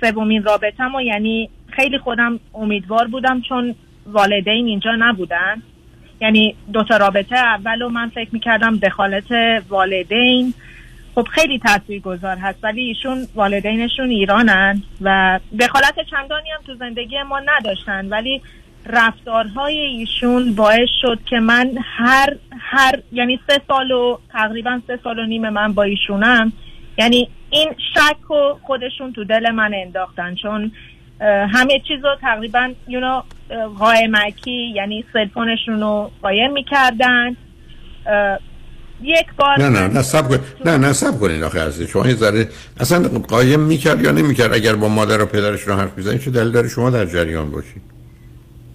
سومین 0.00 0.42
رابطم 0.42 0.94
و 0.94 1.00
یعنی 1.00 1.50
خیلی 1.76 1.98
خودم 1.98 2.40
امیدوار 2.54 3.06
بودم 3.06 3.40
چون 3.48 3.74
والدین 4.06 4.66
اینجا 4.66 4.90
نبودن. 4.98 5.62
یعنی 6.20 6.54
دوتا 6.72 6.96
رابطه 6.96 7.36
اول 7.36 7.82
و 7.82 7.88
من 7.88 8.08
فکر 8.08 8.28
می‌کردم 8.32 8.76
دخالت 8.76 9.32
والدین. 9.68 10.54
خب 11.18 11.28
خیلی 11.28 11.58
تاثیر 11.58 12.00
گذار 12.00 12.36
هست 12.36 12.58
ولی 12.64 12.82
ایشون 12.82 13.26
والدینشون 13.34 14.10
ایرانن 14.10 14.82
و 15.00 15.40
دخالت 15.60 15.94
چندانی 16.10 16.50
هم 16.50 16.60
تو 16.66 16.74
زندگی 16.74 17.22
ما 17.22 17.40
نداشتن. 17.40 18.08
ولی 18.08 18.42
رفتارهای 18.86 19.78
ایشون 19.78 20.54
باعث 20.54 20.88
شد 21.02 21.18
که 21.30 21.40
من 21.40 21.70
هر 21.82 22.36
هر 22.60 22.98
یعنی 23.12 23.40
سه 23.46 23.60
سال 23.68 23.90
و 23.90 24.18
تقریبا 24.32 24.80
سه 24.86 24.98
سال 25.04 25.18
و 25.18 25.26
نیم 25.26 25.48
من 25.48 25.72
با 25.72 25.82
ایشونم 25.82 26.52
یعنی 26.98 27.28
این 27.50 27.68
شک 27.94 28.30
و 28.30 28.58
خودشون 28.62 29.12
تو 29.12 29.24
دل 29.24 29.50
من 29.50 29.74
انداختن. 29.74 30.34
چون 30.34 30.72
همه 31.20 31.80
چیز 31.88 32.04
رو 32.04 32.16
تقریبا 32.20 32.72
اه، 33.50 33.66
قائمکی 33.78 34.72
یعنی 34.74 35.04
سلفونشون 35.12 35.80
رو 35.80 36.10
قایم 36.22 36.52
می‌کردن. 36.52 37.36
یک 39.02 39.26
بار 39.38 39.60
نه 39.60 39.68
نه 39.68 39.88
نه 39.88 40.02
سب 40.02 40.28
کن. 40.28 40.38
نه 40.64 40.76
نه 40.76 40.92
سب 40.92 41.20
کنید 41.20 41.42
آخه 41.42 41.60
عزیز. 41.60 41.88
شما 41.88 42.06
یه 42.06 42.14
ذره 42.14 42.48
اصلا 42.80 43.08
قایم 43.28 43.60
می‌کرد 43.60 44.04
یا 44.04 44.10
نمی‌کرد؟ 44.10 44.54
اگر 44.54 44.74
با 44.74 44.88
مادر 44.88 45.22
و 45.22 45.26
پدرش 45.26 45.60
رو 45.60 45.74
حرف 45.74 45.96
می‌زنید 45.96 46.20
چه 46.20 46.30
دلیل 46.30 46.52
داره 46.52 46.68
شما 46.68 46.90
در 46.90 47.06
جریان 47.06 47.50
باشید 47.50 47.82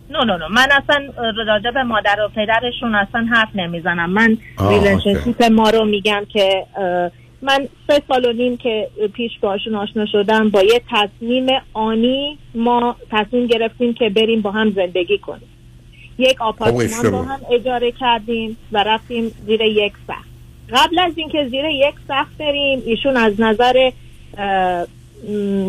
نه 0.10 0.24
نه 0.26 0.38
نه 0.38 0.48
من 0.48 0.68
اصلا 0.72 1.10
راجع 1.48 1.72
به 1.72 1.84
مادر 1.84 2.18
و 2.26 2.30
پدرشون 2.36 2.96
اصلا 2.96 3.28
حرف 3.32 3.50
نمی‌زنم. 3.56 4.10
من 4.10 4.38
آه، 4.58 4.70
ریلشنشیپ 4.70 5.44
ما 5.44 5.70
رو 5.70 5.86
میگم 5.86 6.26
که 6.34 6.66
من 7.42 7.68
سه 7.88 8.02
سال 8.08 8.26
و 8.26 8.34
نیم 8.34 8.58
که 8.58 8.88
پیش 9.14 9.32
باشون 9.42 9.76
آشنا 9.76 10.06
شدم 10.06 10.50
با 10.50 10.64
یه 10.64 10.82
تصمیم 10.92 11.48
آنی 11.74 12.38
ما 12.56 12.96
تصمیم 13.12 13.48
گرفتیم 13.48 13.94
که 13.94 14.10
بریم 14.10 14.42
با 14.42 14.52
هم 14.52 14.72
زندگی 14.72 15.18
کنیم. 15.18 15.50
یک 16.30 16.42
آپارتمان. 16.42 17.12
با 17.12 17.24
هم 17.24 17.40
اجاره 17.52 17.92
کردیم 17.92 18.58
و 18.72 18.84
رفتیم 18.84 19.32
زیر 19.46 19.62
یک 19.62 19.94
سقف. 20.08 20.26
قبل 20.70 21.00
از 21.00 21.14
اینکه 21.16 21.48
زیر 21.50 21.66
یک 21.66 21.96
سقف 22.08 22.38
بریم 22.40 22.82
ایشون 22.86 23.18
از 23.18 23.42
نظر 23.42 23.92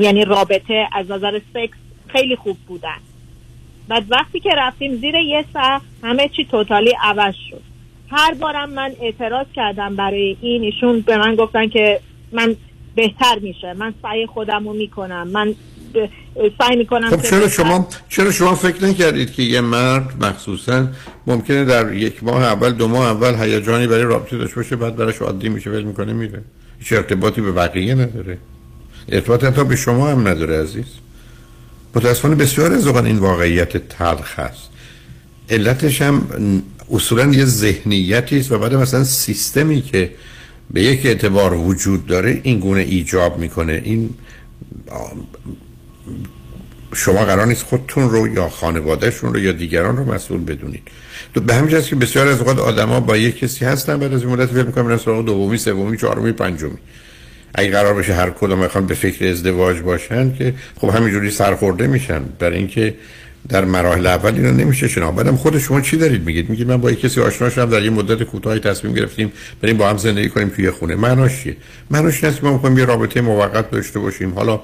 یعنی 0.00 0.24
رابطه 0.24 0.88
از 0.92 1.10
نظر 1.10 1.40
سکس 1.54 1.78
خیلی 2.08 2.36
خوب 2.36 2.56
بودن. 2.68 2.98
بعد 3.88 4.04
وقتی 4.08 4.40
که 4.40 4.50
رفتیم 4.56 4.94
زیر 4.96 5.14
یه 5.14 5.44
سقف 5.54 5.82
همه 6.02 6.28
چی 6.28 6.44
توتالی 6.44 6.92
عوض 7.02 7.34
شد. 7.50 7.60
هر 8.10 8.34
بارم 8.34 8.70
من 8.70 8.92
اعتراض 9.00 9.46
کردم 9.54 9.96
برای 9.96 10.36
این 10.40 10.62
ایشون 10.62 11.00
به 11.00 11.18
من 11.18 11.34
گفتن 11.34 11.68
که 11.68 12.00
من 12.32 12.56
بهتر 12.94 13.38
میشه 13.40 13.72
من 13.72 13.94
سعی 14.02 14.26
خودم 14.26 14.68
رو 14.68 14.72
می‌کنم 14.72 15.28
من 15.28 15.54
سعی 16.58 16.76
می‌کنم 16.76 17.10
خب 17.10 17.22
چرا 17.22 17.48
شما 17.48 17.88
چرا 18.08 18.30
شما 18.30 18.54
فکر 18.54 18.84
نکردید 18.84 19.32
که 19.32 19.42
یه 19.42 19.60
مرد 19.60 20.24
مخصوصا 20.24 20.88
ممکنه 21.26 21.64
در 21.64 21.92
یک 21.92 22.24
ماه 22.24 22.42
اول 22.42 22.70
دو 22.70 22.88
ماه 22.88 23.06
اول 23.06 23.34
هیجانی 23.34 23.86
برای 23.86 24.02
رابطه 24.02 24.38
داشته 24.38 24.56
باشه 24.56 24.76
بعد 24.76 24.96
براش 24.96 25.22
عادی 25.22 25.48
میشه 25.48 25.70
ول 25.70 25.82
می‌کنه 25.82 26.12
میره. 26.12 26.42
هیچ 26.78 26.92
ارتباطی 26.92 27.40
به 27.40 27.52
بقیه 27.52 27.94
نداره. 27.94 28.38
ارتباط 29.08 29.44
حتی 29.44 29.64
به 29.64 29.76
شما 29.76 30.08
هم 30.08 30.28
نداره 30.28 30.62
عزیز. 30.62 30.84
متاسفانه 31.94 32.34
بسیار 32.34 32.72
از 32.72 32.86
اوقات 32.86 33.04
این 33.04 33.18
واقعیت 33.18 33.76
تلخ 33.76 34.38
هست 34.38 34.70
علتش 35.50 36.02
هم 36.02 36.22
اصولا 36.90 37.32
یه 37.32 37.44
ذهنیتی 37.44 38.38
است 38.38 38.52
و 38.52 38.58
بعد 38.58 38.74
مثلا 38.74 39.04
سیستمی 39.04 39.82
که 39.82 40.10
به 40.70 40.82
یک 40.82 41.06
اعتبار 41.06 41.54
وجود 41.54 42.06
داره 42.06 42.40
این 42.42 42.58
گونه 42.58 42.80
ایجاب 42.80 43.38
می‌کنه. 43.38 43.82
این 43.84 44.10
شما 46.94 47.24
قرار 47.24 47.46
نیست 47.46 47.62
خودتون 47.62 48.10
رو 48.10 48.28
یا 48.28 48.48
خانوادهشون 48.48 49.34
رو 49.34 49.40
یا 49.40 49.52
دیگران 49.52 49.96
رو 49.96 50.14
مسئول 50.14 50.44
بدونید. 50.44 50.82
تو 51.34 51.40
به 51.40 51.54
همین 51.54 51.80
که 51.80 51.96
بسیار 51.96 52.26
از 52.28 52.38
اوقات 52.38 52.58
آدما 52.58 53.00
با 53.00 53.16
یک 53.16 53.38
کسی 53.38 53.64
هستن 53.64 53.98
بعد 53.98 54.14
از 54.14 54.22
این 54.22 54.32
مدت 54.32 54.46
فکر 54.46 54.62
می‌کنن 54.62 54.96
سراغ 54.96 55.24
دومی 55.24 55.58
سومی 55.58 55.96
چهارمی 55.96 56.32
پنجمی. 56.32 56.78
اگه 57.54 57.70
قرار 57.70 57.94
بشه 57.94 58.14
هر 58.14 58.30
کدوم 58.30 58.58
می‌خوان 58.58 58.86
به 58.86 58.94
فکر 58.94 59.30
ازدواج 59.30 59.80
باشن 59.80 60.34
که 60.34 60.54
خب 60.80 60.88
همینجوری 60.88 61.30
سرخورده 61.30 61.86
میشن. 61.86 62.22
برای 62.38 62.58
اینکه 62.58 62.94
در 63.48 63.64
مراحل 63.64 64.06
اول 64.06 64.34
اینو 64.34 64.52
نمیشه 64.52 64.88
شناخت. 64.88 65.16
بعدم 65.16 65.36
خود 65.36 65.58
شما 65.58 65.80
چی 65.80 65.96
دارید 65.96 66.26
میگید؟ 66.26 66.50
میگید 66.50 66.68
من 66.68 66.76
با 66.76 66.90
یک 66.90 67.00
کسی 67.00 67.20
آشنا 67.20 67.50
شدم 67.50 67.70
در 67.70 67.82
یه 67.82 67.90
مدت 67.90 68.22
کوتاهی 68.22 68.60
تصمیم 68.60 68.94
گرفتیم 68.94 69.32
بریم 69.62 69.76
با 69.76 69.90
هم 69.90 69.96
زندگی 69.96 70.28
کنیم 70.28 70.48
توی 70.48 70.70
خونه. 70.70 70.94
معناش 70.94 71.42
چیه؟ 71.42 71.56
معناش 71.90 72.20
که 72.20 72.32
ما 72.42 72.78
یه 72.78 72.84
رابطه 72.84 73.20
موقت 73.20 73.70
داشته 73.70 73.98
باشیم. 73.98 74.34
حالا 74.34 74.60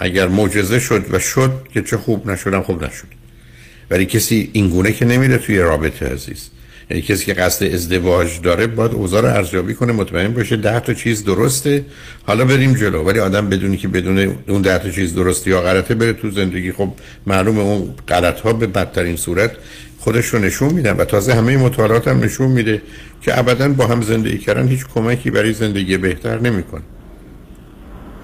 اگر 0.00 0.28
معجزه 0.28 0.80
شد 0.80 1.04
و 1.10 1.18
شد 1.18 1.52
که 1.74 1.82
چه 1.82 1.96
خوب 1.96 2.30
نشدم 2.30 2.62
خوب 2.62 2.84
نشد. 2.84 3.06
ولی 3.90 4.06
کسی 4.06 4.50
اینگونه 4.52 4.92
که 4.92 5.04
نمیره 5.04 5.38
توی 5.38 5.58
رابطه 5.58 6.06
عزیز. 6.06 6.48
یعنی 6.90 7.02
کسی 7.02 7.24
که 7.24 7.34
قصد 7.34 7.74
ازدواج 7.74 8.40
داره 8.40 8.66
باید 8.66 8.92
اوضاع 8.92 9.22
رو 9.22 9.28
ارزیابی 9.28 9.74
کنه 9.74 9.92
مطمئن 9.92 10.32
باشه 10.32 10.56
ده 10.56 10.80
تا 10.80 10.94
چیز 10.94 11.24
درسته. 11.24 11.84
حالا 12.26 12.44
بریم 12.44 12.74
جلو. 12.74 13.02
ولی 13.02 13.18
آدم 13.18 13.48
بدونی 13.48 13.76
که 13.76 13.88
بدون 13.88 14.36
اون 14.48 14.62
ده 14.62 14.78
تا 14.78 14.90
چیز 14.90 15.14
درسته 15.14 15.50
یا 15.50 15.60
غلطه 15.60 15.94
بره 15.94 16.12
تو 16.12 16.30
زندگی. 16.30 16.72
خب 16.72 16.92
معلومه 17.26 17.60
اون 17.60 17.94
غلط 18.08 18.40
ها 18.40 18.52
به 18.52 18.66
بدترین 18.66 19.16
صورت 19.16 19.52
خودش 19.98 20.26
رو 20.26 20.38
نشون 20.38 20.72
میدن 20.72 20.92
و 20.92 21.04
تازه 21.04 21.34
همه 21.34 21.56
مطالعات 21.56 22.08
هم 22.08 22.20
نشون 22.20 22.50
میده 22.50 22.82
که 23.22 23.38
ابدا 23.38 23.68
با 23.68 23.86
هم 23.86 24.02
زندگی 24.02 24.38
کردن 24.38 24.68
هیچ 24.68 24.86
کمکی 24.94 25.30
برای 25.30 25.52
زندگی 25.52 25.96
بهتر 25.96 26.40
نمی‌کنه. 26.40 26.82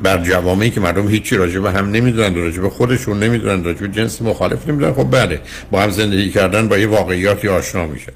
بر 0.03 0.23
جوامعی 0.23 0.71
که 0.71 0.81
مردم 0.81 1.09
هیچی 1.09 1.37
راجع 1.37 1.61
به 1.61 1.71
هم 1.71 1.91
نمی‌دونن 1.91 2.35
راجع 2.35 2.61
به 2.61 2.71
خودشون 2.71 3.23
نمی‌دونن 3.23 3.65
راجع 3.65 3.81
به 3.81 3.89
جنس 3.89 4.23
مخالف 4.23 4.69
نمی‌دونن. 4.69 4.93
خب 4.93 5.11
بله 5.11 5.41
با 5.71 5.83
هم 5.83 5.91
زندگی 5.91 6.31
کردن 6.31 6.69
با 6.69 6.79
یه 6.79 6.87
واقعیاتی 6.87 7.49
آشنا 7.49 7.87
میشن. 7.87 8.13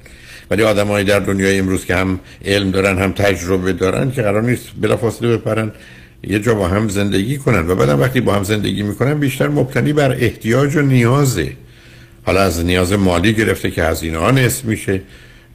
ولی 0.51 0.63
آدمایی 0.63 1.05
در 1.05 1.19
دنیای 1.19 1.59
امروز 1.59 1.85
که 1.85 1.95
هم 1.95 2.19
علم 2.45 2.71
دارن 2.71 2.97
هم 2.97 3.11
تجربه 3.11 3.73
دارن 3.73 4.11
که 4.11 4.21
قرار 4.21 4.43
نیست 4.43 4.67
بلافاصله 4.81 5.37
بپرن 5.37 5.71
یه 6.23 6.39
جا 6.39 6.55
با 6.55 6.67
هم 6.67 6.89
زندگی 6.89 7.37
کنن. 7.37 7.67
و 7.67 7.75
بعدم 7.75 7.99
وقتی 7.99 8.21
با 8.21 8.33
هم 8.33 8.43
زندگی 8.43 8.83
می‌کنن 8.83 9.19
بیشتر 9.19 9.47
مبتنی 9.47 9.93
بر 9.93 10.11
احتیاج 10.11 10.75
و 10.75 10.81
نیازه. 10.81 11.51
حالا 12.25 12.41
از 12.41 12.65
نیاز 12.65 12.93
مالی 12.93 13.33
گرفته 13.33 13.71
که 13.71 13.83
هزینه 13.83 14.17
ها 14.17 14.31
نصف 14.31 14.65
میشه. 14.65 15.01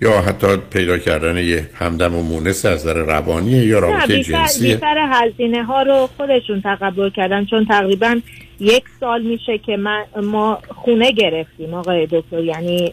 یا 0.01 0.21
حتی 0.21 0.47
پیدا 0.57 0.99
کردن 0.99 1.37
یه 1.37 1.71
همدم 1.75 2.15
و 2.15 2.23
مونس 2.23 2.67
از 2.67 2.87
نظر 2.87 2.95
روانیه 2.95 3.67
یا 3.67 3.79
رابطه 3.79 4.23
جنسیه 4.23 4.75
بیشتر 4.75 5.09
هزینه 5.11 5.65
ها 5.65 5.83
رو 5.83 6.09
خودشون 6.17 6.61
تقبل 6.61 7.11
کردن 7.11 7.45
چون 7.45 7.65
تقریبا 7.65 8.21
یک 8.61 8.85
سال 9.01 9.23
میشه 9.23 9.59
که 9.59 9.77
من 9.77 10.05
ما 10.23 10.59
خونه 10.69 11.13
گرفتیم 11.13 11.75
آقای 11.75 12.07
دکتر. 12.07 12.45
یعنی 12.45 12.93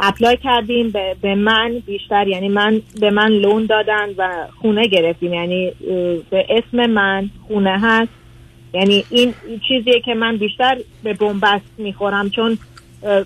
اپلای 0.00 0.36
کردیم 0.36 0.90
به, 0.90 1.16
به 1.22 1.34
من 1.34 1.82
بیشتر 1.86 2.28
یعنی 2.28 2.48
من 2.48 2.82
به 3.00 3.10
من 3.10 3.28
لون 3.28 3.66
دادن 3.66 4.08
و 4.18 4.28
خونه 4.62 4.88
گرفتیم. 4.88 5.34
یعنی 5.34 5.72
به 6.30 6.46
اسم 6.48 6.86
من 6.86 7.30
خونه 7.48 7.78
هست. 7.82 8.12
یعنی 8.74 9.04
این 9.10 9.34
چیزیه 9.68 10.00
که 10.00 10.14
من 10.14 10.36
بیشتر 10.36 10.78
به 11.02 11.14
بنبست 11.14 11.70
می‌خورم 11.78 12.30
چون 12.30 12.58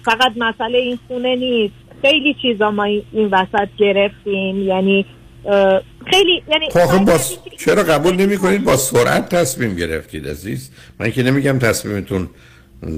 فقط 0.05 0.33
مسئله 0.37 0.79
این 0.79 0.99
خونه 1.09 1.37
نیست. 1.37 1.75
خیلی 2.05 2.37
چیزا 2.43 2.71
ما 2.71 2.85
این 2.85 3.29
وسط 3.31 3.69
گرفتیم. 3.79 4.63
یعنی 4.63 5.07
خیلی 6.07 6.43
یعنی 6.49 6.71
خب 6.71 6.79
آخه 6.79 6.99
با 6.99 7.19
چرا 7.59 7.83
قبول 7.83 8.15
نمی 8.15 8.37
کنید 8.37 8.65
با 8.65 8.77
سرعت 8.77 9.29
تصمیم 9.29 9.77
گرفتید 9.77 10.29
عزیز. 10.29 10.71
من 11.01 11.11
که 11.11 11.23
نمیگم 11.23 11.59
تصمیمتون 11.59 12.29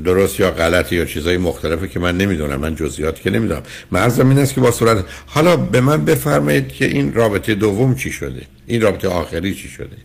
درست 0.04 0.40
یا 0.40 0.50
غلط 0.50 0.92
یا 0.92 1.04
چیزای 1.04 1.36
مختلفه 1.36 1.88
که 1.88 2.00
من 2.00 2.16
نمی‌دونم. 2.16 2.60
من 2.60 2.74
جزئیاتی 2.74 3.22
که 3.22 3.30
نمی‌دونم. 3.30 3.62
مرزم 3.92 4.28
این 4.28 4.38
است 4.38 4.54
که 4.54 4.60
با 4.60 4.70
سرعت 4.70 5.04
حالا 5.26 5.56
به 5.56 5.80
من 5.80 6.04
بفرمایید 6.04 6.72
که 6.72 6.84
این 6.84 7.14
رابطه 7.14 7.54
دوم 7.54 7.94
چی 7.94 8.12
شده؟ 8.12 8.42
این 8.66 8.80
رابطه 8.80 9.08
آخری 9.08 9.54
چی 9.54 9.68
شده؟ 9.68 9.96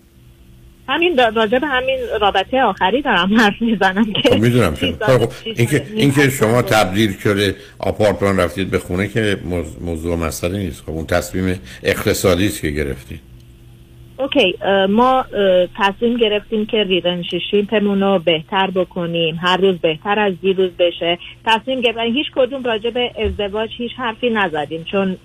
همین 0.92 1.18
را- 1.18 1.28
راجع 1.36 1.60
به 1.60 1.68
همین 1.68 2.00
رابطه 2.22 2.62
آخری 2.62 3.02
دارم 3.02 3.34
حرف 3.40 3.62
می‌زنم 3.62 4.14
که 4.14 4.30
خب 4.30 4.40
می‌دونم 4.40 4.76
خب 4.76 5.32
اینکه 5.46 5.86
اینکه 5.96 6.30
شما 6.30 6.62
تبدیل 6.62 7.18
شده 7.18 7.56
آپارتمان 7.80 8.40
رفتید 8.40 8.72
به 8.72 8.80
خونه 8.80 9.08
که 9.08 9.38
موضوع- 9.82 10.18
مسئله 10.18 10.58
نیست. 10.58 10.84
خب 10.84 10.90
اون 10.90 11.06
تصمیم 11.06 11.60
اقتصادی 11.84 12.46
است 12.48 12.62
که 12.62 12.70
گرفتید. 12.70 13.20
اوکی 14.18 14.56
ما 14.90 15.26
تصمیم 15.78 16.18
گرفتیم 16.18 16.66
که 16.66 16.84
ریلنشیپمون 16.84 18.02
رو 18.02 18.20
بهتر 18.20 18.72
بکنیم. 18.72 19.40
هر 19.42 19.58
روز 19.58 19.76
بهتر 19.80 20.20
از 20.20 20.34
دیروز 20.42 20.72
بشه. 20.80 21.18
تصمیم 21.46 21.82
گرفتیم 21.82 22.14
هیچ 22.16 22.28
کدوم 22.36 22.64
راجع 22.64 22.90
به 22.90 23.12
ازدواج 23.26 23.70
هیچ 23.78 23.92
حرفی 23.98 24.30
نزدیم. 24.30 24.84
چون 24.84 25.18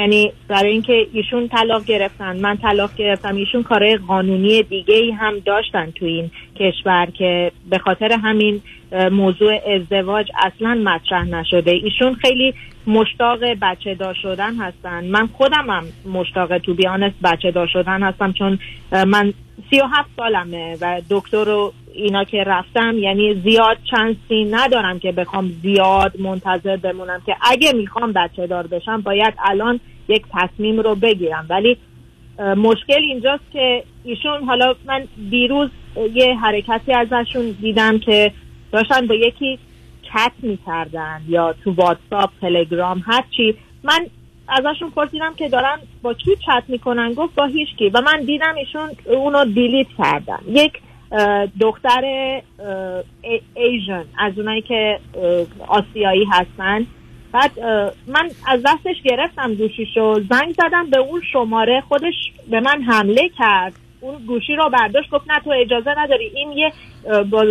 یعنی 0.00 0.32
برای 0.48 0.72
اینکه 0.72 1.06
ایشون 1.12 1.48
طلاق 1.48 1.84
گرفتن 1.84 2.40
من 2.40 2.56
طلاق 2.56 2.94
گرفتم. 2.96 3.36
ایشون 3.36 3.62
کارهای 3.62 3.96
قانونی 3.96 4.62
دیگه 4.62 4.94
ای 4.94 5.10
هم 5.10 5.38
داشتن 5.38 5.90
تو 5.90 6.06
این 6.06 6.30
کشور 6.56 7.08
که 7.14 7.52
به 7.70 7.78
خاطر 7.78 8.12
همین 8.12 8.60
موضوع 9.12 9.54
ازدواج 9.74 10.26
اصلا 10.46 10.74
مطرح 10.74 11.24
نشده. 11.24 11.70
ایشون 11.70 12.14
خیلی 12.14 12.54
مشتاق 12.86 13.38
بچه 13.62 13.94
دار 13.94 14.14
شدن 14.22 14.56
هستن. 14.56 15.04
من 15.04 15.26
خودم 15.26 15.70
هم 15.70 15.84
مشتاق 16.12 16.58
تو 16.58 16.74
بیانست 16.74 17.16
بچه 17.24 17.50
دار 17.50 17.66
شدن 17.66 18.02
هستم 18.02 18.32
چون 18.32 18.58
من 19.06 19.32
سی 19.70 19.80
و 19.80 19.86
هفت 19.92 20.10
سالمه 20.16 20.76
و 20.80 21.00
دکتر 21.10 21.44
رو 21.44 21.72
اینا 21.94 22.24
که 22.24 22.44
رفتم 22.44 22.98
یعنی 22.98 23.34
زیاد 23.34 23.78
چانسی 23.90 24.44
ندارم 24.50 24.98
که 24.98 25.12
بخوام 25.12 25.48
زیاد 25.62 26.20
منتظر 26.20 26.76
بمونم 26.76 27.22
که 27.26 27.36
اگه 27.42 27.72
می‌خوام 27.72 28.12
بچه 28.12 28.46
دار 28.46 28.66
بشم 28.66 29.00
باید 29.00 29.34
الان 29.44 29.80
یک 30.08 30.22
تصمیم 30.32 30.80
رو 30.80 30.94
بگیرم. 30.94 31.46
ولی 31.50 31.76
مشکل 32.38 33.02
اینجاست 33.02 33.42
که 33.52 33.84
ایشون 34.04 34.44
حالا 34.44 34.74
من 34.86 35.08
دیروز 35.30 35.70
یه 36.14 36.34
حرکتی 36.34 36.92
ازشون 36.92 37.56
دیدم 37.60 37.98
که 37.98 38.32
داشتن 38.72 39.06
با 39.06 39.14
یکی 39.14 39.58
چت 40.02 40.32
می‌کردن 40.42 41.20
یا 41.28 41.54
تو 41.64 41.72
واتساپ 41.72 42.30
تلگرام 42.40 43.02
هرچی 43.06 43.54
من 43.84 44.06
ازشون 44.48 44.90
پرسیدم 44.90 45.34
که 45.34 45.48
دارن 45.48 45.78
با 46.02 46.14
کی 46.14 46.30
چت 46.36 46.62
می‌کنن؟ 46.68 47.12
گفت 47.12 47.34
با 47.34 47.46
هیچ 47.46 47.68
کی. 47.78 47.88
و 47.88 48.00
من 48.00 48.20
دیدم 48.20 48.54
ایشون 48.54 48.90
اونو 49.06 49.44
delete 49.44 49.86
کردن. 49.98 50.38
یک 50.48 50.72
دختر 51.60 52.04
Asian 53.54 54.04
از 54.18 54.38
اونایی 54.38 54.62
که 54.62 54.98
آسیایی 55.68 56.24
هستن. 56.24 56.86
بعد 57.32 57.60
من 58.06 58.30
از 58.46 58.62
دستش 58.66 59.02
گرفتم 59.04 59.54
گوشیشو 59.54 60.20
زنگ 60.30 60.54
زدم 60.58 60.90
به 60.90 60.98
اون 60.98 61.22
شماره 61.32 61.82
خودش 61.88 62.14
به 62.50 62.60
من 62.60 62.82
حمله 62.82 63.30
کرد. 63.38 63.72
اون 64.00 64.26
گوشی 64.26 64.56
رو 64.56 64.70
برداشت 64.70 65.10
گفت 65.10 65.30
نه 65.30 65.40
تو 65.40 65.50
اجازه 65.50 65.94
نداری. 65.98 66.24
این 66.34 66.52
یه 66.52 66.72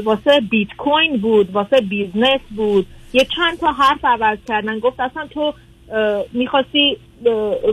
واسه 0.04 0.42
بیت 0.50 0.68
کوین 0.78 1.18
بود 1.18 1.52
واسه 1.52 1.82
business 1.82 2.42
بود. 2.56 2.86
یه 3.14 3.28
چند 3.36 3.60
تا 3.60 3.72
حرف 3.72 4.06
عوض 4.06 4.38
کردن. 4.48 4.80
گفت 4.80 5.00
اصلا 5.00 5.28
تو 5.28 5.54
می‌خواستی 6.34 6.98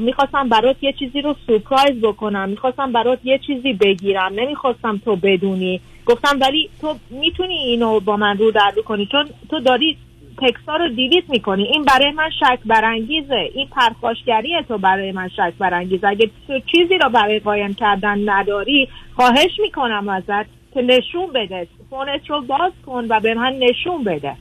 می‌خواستم 0.01 0.49
برات 0.49 0.77
یه 0.83 0.93
چیزی 0.93 1.21
رو 1.21 1.35
سورپرایز 1.47 2.01
بکنم 2.03 2.49
می‌خواستم 2.49 2.93
برات 2.93 3.19
یه 3.25 3.39
چیزی 3.39 3.73
بگیرم 3.73 4.33
نمی‌خواستم 4.35 5.01
تو 5.05 5.17
بدونی. 5.17 5.81
گفتم 6.07 6.39
ولی 6.41 6.71
تو 6.81 6.95
می‌تونی 7.11 7.55
اینو 7.55 8.01
با 8.01 8.17
من 8.17 8.39
رو 8.39 8.51
در 8.51 8.73
کنی 8.85 9.07
چون 9.07 9.29
تو 9.51 9.61
داری 9.61 9.97
تکست 10.43 10.69
ها 10.69 10.77
رو 10.77 10.89
دیلیت 10.89 11.25
می‌کنی. 11.29 11.63
این 11.63 11.83
برای 11.83 12.11
من 12.11 12.31
شک 12.31 12.59
برانگیزه. 12.67 13.51
این 13.55 13.67
پرخاشگری 13.67 14.63
تو 14.69 14.79
برای 14.79 15.13
من 15.13 15.29
شک 15.29 15.53
برانگیزه. 15.59 16.09
اگه 16.09 16.31
تو 16.47 16.61
چیزی 16.73 16.99
رو 16.99 17.09
برای 17.09 17.39
قایم 17.39 17.75
کردن 17.75 18.29
نداری 18.29 18.89
خواهش 19.17 19.61
می‌کنم 19.63 20.09
ازت 20.09 20.47
که 20.75 20.83
نشون 20.83 21.33
بده. 21.35 21.67
فونت 21.91 22.31
رو 22.31 22.41
باز 22.41 22.73
کن 22.87 23.07
و 23.09 23.21
به 23.21 23.35
من 23.35 23.53
نشون 23.59 24.05
بده. 24.05 24.33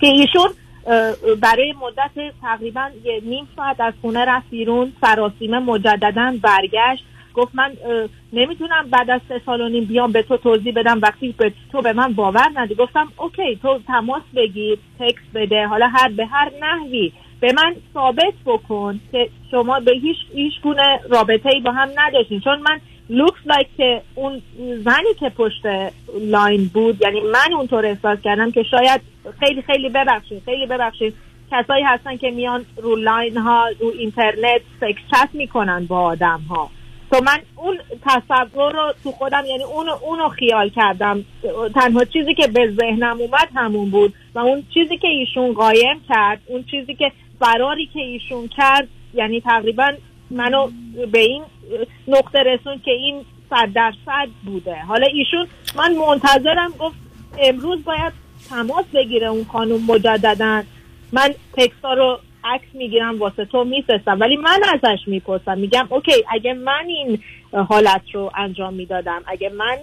که 0.00 0.06
ایشون 0.06 0.50
برای 1.42 1.74
مدت 1.82 2.34
تقریبا 2.42 2.90
یه 3.04 3.20
نیم 3.24 3.48
ساعت 3.56 3.80
از 3.80 3.94
خونه 4.00 4.24
رفت 4.24 4.50
بیرون 4.50 4.92
سراسیمه 5.00 5.58
مجددا 5.58 6.34
برگشت. 6.42 7.04
گفت 7.34 7.54
من 7.54 7.72
نمی‌تونم 8.32 8.88
بعد 8.90 9.10
از 9.10 9.20
سه 9.28 9.40
سال 9.46 9.60
و 9.60 9.68
نیم 9.68 9.84
بیام 9.84 10.12
به 10.12 10.22
تو 10.22 10.36
توضیح 10.36 10.72
بدم. 10.76 11.00
وقتی 11.02 11.34
به 11.38 11.52
تو 11.72 11.82
به 11.82 11.92
من 11.92 12.12
باور 12.12 12.48
ندی. 12.54 12.74
گفتم 12.74 13.12
اوکی 13.16 13.58
تو 13.62 13.78
تماس 13.86 14.22
بگیر 14.36 14.78
تکس 14.98 15.22
بده. 15.34 15.66
حالا 15.66 15.88
هر 15.88 16.08
به 16.08 16.26
هر 16.26 16.50
نحوی. 16.60 17.12
به 17.40 17.52
من 17.52 17.76
ثابت 17.94 18.34
بکن 18.46 19.00
که 19.12 19.28
شما 19.50 19.80
به 19.80 19.92
هیچ 19.92 20.16
هیچ 20.34 20.52
گونه 20.62 21.00
رابطه 21.10 21.48
ای 21.48 21.60
با 21.60 21.72
هم 21.72 21.88
نداشتین. 21.96 22.40
چون 22.40 22.58
من 22.58 22.80
looks 23.10 23.38
like 23.46 23.68
که 23.76 24.02
اون 24.14 24.42
زنی 24.58 25.14
که 25.20 25.28
پشت 25.28 25.62
line 26.20 26.70
بود 26.74 27.02
یعنی 27.02 27.20
من 27.20 27.52
اونطور 27.56 27.86
احساس 27.86 28.18
کردم 28.20 28.50
که 28.50 28.62
شاید 28.62 29.00
خیلی 29.40 29.62
خیلی 29.62 29.88
ببخشید 29.88 30.42
خیلی 30.44 30.66
ببخشید. 30.66 31.14
کسایی 31.50 31.84
هستن 31.84 32.16
که 32.16 32.30
میان 32.30 32.64
رو 32.76 32.96
line 32.96 33.36
ها 33.36 33.68
رو 33.80 33.92
اینترنت 33.98 34.60
سکس 34.80 35.34
می‌کنن 35.34 35.86
با 35.86 36.00
آدم 36.00 36.40
ها 36.48 36.70
تو 37.10 37.20
من 37.24 37.38
اون 37.56 37.78
تصور 38.06 38.72
رو 38.72 38.94
تو 39.04 39.12
خودم 39.12 39.42
یعنی 39.48 39.62
اونو 39.64 39.92
اونو 40.02 40.28
خیال 40.28 40.68
کردم. 40.68 41.24
تنها 41.74 42.04
چیزی 42.04 42.34
که 42.34 42.46
به 42.46 42.70
ذهنم 42.80 43.20
اومد 43.20 43.48
همون 43.54 43.90
بود. 43.90 44.14
و 44.34 44.38
اون 44.38 44.62
چیزی 44.74 44.96
که 44.96 45.08
ایشون 45.08 45.52
قایم 45.52 46.00
کرد 46.08 46.40
اون 46.46 46.64
چیزی 46.70 46.94
که 46.94 47.12
فراری 47.40 47.86
که 47.86 48.00
ایشون 48.00 48.48
کرد 48.48 48.88
یعنی 49.14 49.40
تقریبا 49.40 49.92
منو 50.30 50.68
به 51.12 51.18
این 51.18 51.42
نقطه 52.08 52.38
رسون 52.38 52.80
که 52.84 52.90
این 52.90 53.24
صد 53.50 53.72
درصد 53.74 54.28
بوده. 54.44 54.76
حالا 54.82 55.06
ایشون 55.06 55.46
من 55.76 55.94
منتظرم 55.96 56.72
گفت 56.78 56.96
امروز 57.38 57.84
باید 57.84 58.12
تماس 58.48 58.84
بگیره 58.94 59.26
اون 59.26 59.46
خانم 59.52 59.84
مجددا. 59.88 60.62
من 61.12 61.34
تکستا 61.52 61.94
رو 61.94 62.18
عکس 62.44 62.74
می‌گیرم 62.74 63.18
واسه 63.18 63.44
تو 63.44 63.64
میفرستم. 63.64 64.20
ولی 64.20 64.36
من 64.36 64.60
ازش 64.74 64.98
می‌پرسم. 65.06 65.58
میگم 65.58 65.86
اوکی 65.90 66.24
اگه 66.30 66.54
من 66.54 66.84
این 66.86 67.18
حالت 67.68 68.02
رو 68.12 68.30
انجام 68.36 68.74
می‌دادم 68.74 69.22
اگه 69.26 69.48
من 69.48 69.78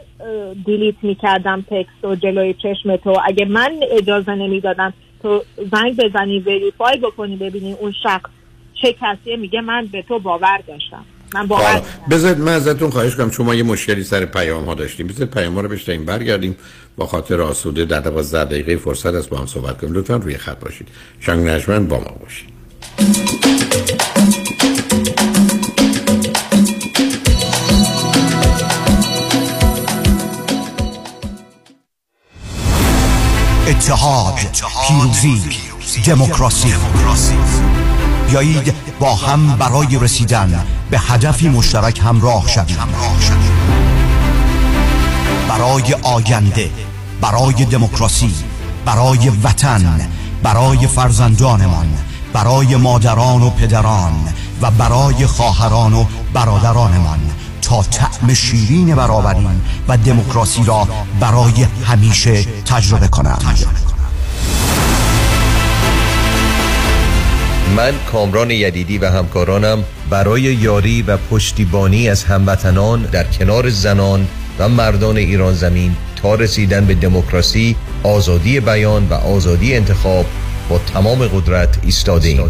دیلیت 0.65 0.95
می‌کردم 1.01 1.65
تکست 1.69 2.05
و 2.05 2.15
جلوی 2.15 2.53
چشم 2.53 2.95
تو 2.95 3.18
اگه 3.26 3.45
من 3.45 3.80
اجازه 3.91 4.35
نمی‌دادم 4.35 4.93
تو 5.22 5.43
زنگ 5.72 5.97
بزنی 5.97 6.39
وریفای 6.39 6.97
بکنی 6.97 7.35
ببینی 7.35 7.73
اون 7.73 7.93
شخص 8.03 8.30
چه 8.81 8.95
کسیه 9.01 9.35
میگه 9.35 9.61
من 9.61 9.85
به 9.85 10.01
تو 10.01 10.19
باور 10.19 10.57
داشتم. 10.68 11.05
من 11.34 11.47
حالا 11.47 11.81
بذارید 12.10 12.38
من 12.38 12.53
ازتون 12.53 12.89
خواهش 12.89 13.15
کنم 13.15 13.30
چون 13.30 13.45
ما 13.45 13.55
یه 13.55 13.64
مشکلی 13.64 14.03
سر 14.03 14.26
پیام 14.26 14.65
ها 14.65 14.73
داشتیم. 14.73 15.07
بذارید 15.07 15.34
پیام 15.34 15.55
ها 15.55 15.61
رو 15.61 15.69
بشنیم 15.69 16.05
برگردیم. 16.05 16.55
با 16.97 17.05
خاطر 17.05 17.41
آسوده 17.41 17.85
در 17.85 17.99
12 17.99 18.45
دقیقه 18.45 18.77
فرصت 18.77 19.05
است 19.05 19.30
با 19.30 19.38
هم 19.38 19.45
صحبت 19.45 19.77
کنیم. 19.77 19.93
لطفا 19.93 20.15
روی 20.15 20.38
خط 20.38 20.60
باشید. 20.60 20.88
شنگ 21.19 21.47
نجمن 21.47 21.88
با 21.88 21.97
ما 21.99 22.15
باشید. 22.22 22.53
اتحاد 33.68 34.35
پیروزی 34.88 36.01
دموکراسی. 36.07 36.73
بیایید 38.29 38.73
با 38.99 39.15
هم 39.15 39.55
برای 39.55 39.99
رسیدن 39.99 40.65
به 40.89 40.99
هدفی 40.99 41.49
مشترک 41.49 41.99
همراه 41.99 42.49
شویم. 42.49 42.77
برای 45.49 45.93
آینده 46.03 46.69
برای 47.21 47.65
دموکراسی 47.65 48.33
برای 48.85 49.29
وطن 49.29 50.09
برای 50.43 50.87
فرزندانمان 50.87 51.87
برای 52.33 52.75
مادران 52.75 53.41
و 53.41 53.49
پدران 53.49 54.13
و 54.61 54.71
برای 54.71 55.25
خواهران 55.25 55.93
و 55.93 56.05
برادرانمان 56.33 57.19
تا 57.61 57.83
طعم 57.83 58.33
شیرین 58.33 58.95
برابری 58.95 59.47
و 59.87 59.97
دموکراسی 59.97 60.63
را 60.63 60.87
برای 61.19 61.67
همیشه 61.85 62.43
تجربه 62.43 63.07
کنند. 63.07 63.43
من 67.75 67.93
کامران 68.11 68.51
یدیدی 68.51 68.97
و 68.97 69.05
همکارانم 69.09 69.83
برای 70.09 70.41
یاری 70.41 71.01
و 71.01 71.17
پشتیبانی 71.17 72.09
از 72.09 72.23
هموطنان 72.23 73.01
در 73.01 73.23
کنار 73.23 73.69
زنان 73.69 74.27
و 74.59 74.69
مردان 74.69 75.17
ایران 75.17 75.53
زمین 75.53 75.95
تا 76.15 76.35
رسیدن 76.35 76.85
به 76.85 76.93
دموکراسی، 76.93 77.75
آزادی 78.03 78.59
بیان 78.59 79.07
و 79.09 79.13
آزادی 79.13 79.75
انتخاب 79.75 80.25
با 80.69 80.77
تمام 80.93 81.27
قدرت 81.27 81.79
ایستاده 81.83 82.27
ایم. 82.27 82.49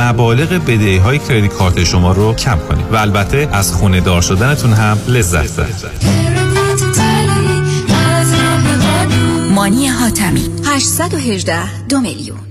مبالغ 0.01 0.49
بدهی 0.49 0.97
های 0.97 1.19
کردیت 1.19 1.53
کارت 1.53 1.83
شما 1.83 2.11
رو 2.11 2.33
کم 2.33 2.59
کنیم 2.69 2.85
و 2.91 2.95
البته 2.95 3.49
از 3.51 3.73
خونه 3.73 4.01
دار 4.01 4.21
شدنتون 4.21 4.73
هم 4.73 4.97
لذت 5.07 5.59
ببرید. 5.59 6.21
مانی 9.55 9.87
حاتمی 9.87 10.49
818 10.65 11.85
دو 11.87 11.99
میلیون. 11.99 12.50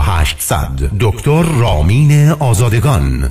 4800 0.00 0.90
دکتر 1.00 1.42
رامین 1.42 2.30
آزادگان. 2.30 3.30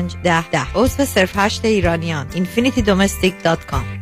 10 0.23 0.49
ده 0.49 0.73
عضو 0.75 1.05
صرف 1.05 1.31
هشت 1.35 1.65
ایرانیان. 1.65 2.27
Infinitydomestic.com 2.31 4.01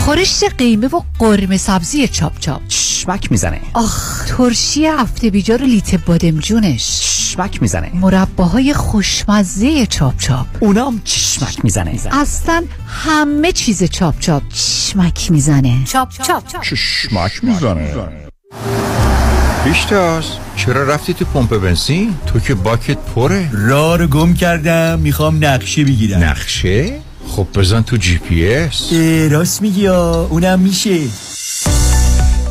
خورشت 0.00 0.54
قیمه 0.54 0.86
و 0.86 1.00
قرمه 1.18 1.56
سبزی 1.56 2.08
چاپ 2.08 2.38
چاپ. 2.38 2.68
چشمک 2.68 3.30
می‌زنه. 3.30 3.60
آخ 3.74 4.26
ترشی 4.28 4.86
هفته 4.86 5.30
بیجار 5.30 5.62
لیت 5.62 5.94
بادمجونش. 5.94 7.00
چشمک 7.00 7.62
می‌زنه. 7.62 7.90
مرباهای 7.94 8.74
خوشمزه 8.74 9.86
چاپ 9.86 10.18
چاپ. 10.18 10.46
اونام 10.60 11.00
چشمک 11.04 11.64
می‌زنه. 11.64 12.00
اصلا 12.10 12.64
همه 12.86 13.52
چیز 13.52 13.84
چاپ 13.84 14.18
چاپ. 14.18 14.42
چشمک 14.48 15.30
می‌زنه. 15.30 15.84
چاپ 15.84 16.08
چاپ 16.10 16.60
چشمک 16.62 17.44
می‌زنه. 17.44 18.10
پیشتاز 19.64 20.24
چرا 20.56 20.84
رفتی 20.84 21.14
تو 21.14 21.24
پمپ 21.24 21.58
بنزین؟ 21.58 22.14
تو 22.26 22.40
که 22.40 22.54
باکت 22.54 22.98
پره. 22.98 23.50
راه 23.52 23.96
رو 23.96 24.06
گم 24.06 24.34
کردم 24.34 24.98
می‌خوام 24.98 25.44
نقشه 25.44 25.84
بگیرم. 25.84 26.22
نقشه؟ 26.24 26.98
خب 27.28 27.46
بزن 27.54 27.82
تو 27.82 27.96
جی 27.96 28.18
پی 28.18 28.54
اس. 28.54 28.92
راست 29.30 29.62
میگی 29.62 29.86
اونم 29.86 30.60
میشه. 30.60 30.98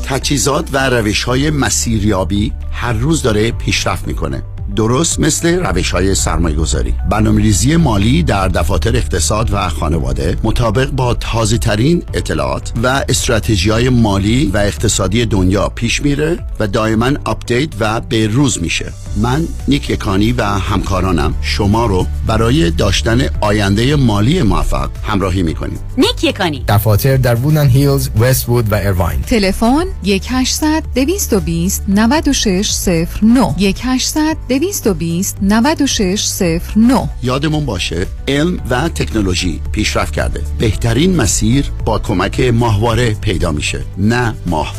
تجهیزات 0.06 0.70
و 0.74 0.90
روش 0.90 1.24
های 1.24 1.50
مسیریابی 1.50 2.54
هر 2.72 2.94
روز 2.94 3.22
داره 3.22 3.52
پیشرفت 3.52 4.08
می‌کنه. 4.08 4.44
درست 4.76 5.20
مثل 5.20 5.66
روش 5.66 5.92
های 5.92 6.16
سرمایه 6.16 6.56
گذاری 6.56 6.94
برنامه 7.10 7.42
ریزی 7.42 7.76
مالی 7.76 8.24
در 8.24 8.48
دفاتر 8.48 8.96
اقتصاد 8.96 9.54
و 9.54 9.70
خانواده 9.70 10.38
مطابق 10.44 10.90
با 10.90 11.14
تازه 11.14 11.58
ترین 11.58 12.04
اطلاعات 12.14 12.74
و 12.84 12.88
استراتژی 13.10 13.70
های 13.70 13.90
مالی 13.90 14.52
و 14.54 14.58
اقتصادی 14.58 15.26
دنیا 15.26 15.70
پیش 15.70 16.02
میره 16.02 16.40
و 16.60 16.68
دائما 16.68 17.12
update 17.26 17.70
و 17.80 18.02
به 18.02 18.28
روز 18.28 18.62
میشه. 18.62 18.94
من 19.22 19.48
نیک 19.68 19.90
یکانی 19.90 20.32
و 20.32 20.44
همکارانم 20.44 21.34
شما 21.42 21.86
رو 21.86 22.08
برای 22.28 22.72
داشتن 22.72 23.22
آینده 23.42 23.96
مالی 23.96 24.42
موفق 24.42 24.90
همراهی 25.04 25.44
می‌کنیم. 25.44 25.80
نیک 25.98 26.24
یکانی. 26.24 26.64
دفاتر 26.68 27.18
در 27.18 27.36
وودن 27.36 27.68
هیلز، 27.68 28.10
وست 28.20 28.50
وود 28.50 28.72
و 28.72 28.76
ایرواین 28.76 29.22
تلفن 29.22 29.86
1800 30.06 30.84
220 30.96 31.84
9609 31.88 33.56
1800 33.60 34.38
220 34.50 35.38
9609 35.42 37.10
یادمون 37.24 37.66
باشه 37.66 38.08
علم 38.28 38.60
و 38.70 38.90
تکنولوژی 38.90 39.62
پیشرفت 39.72 40.14
کرده. 40.14 40.42
بهترین 40.60 41.16
مسیر 41.16 41.66
با 41.86 42.00
کمک 42.00 42.40
ماهواره 42.40 43.14
پیدا 43.14 43.52
میشه 43.52 43.84
نه 43.98 44.34
ماه. 44.46 44.74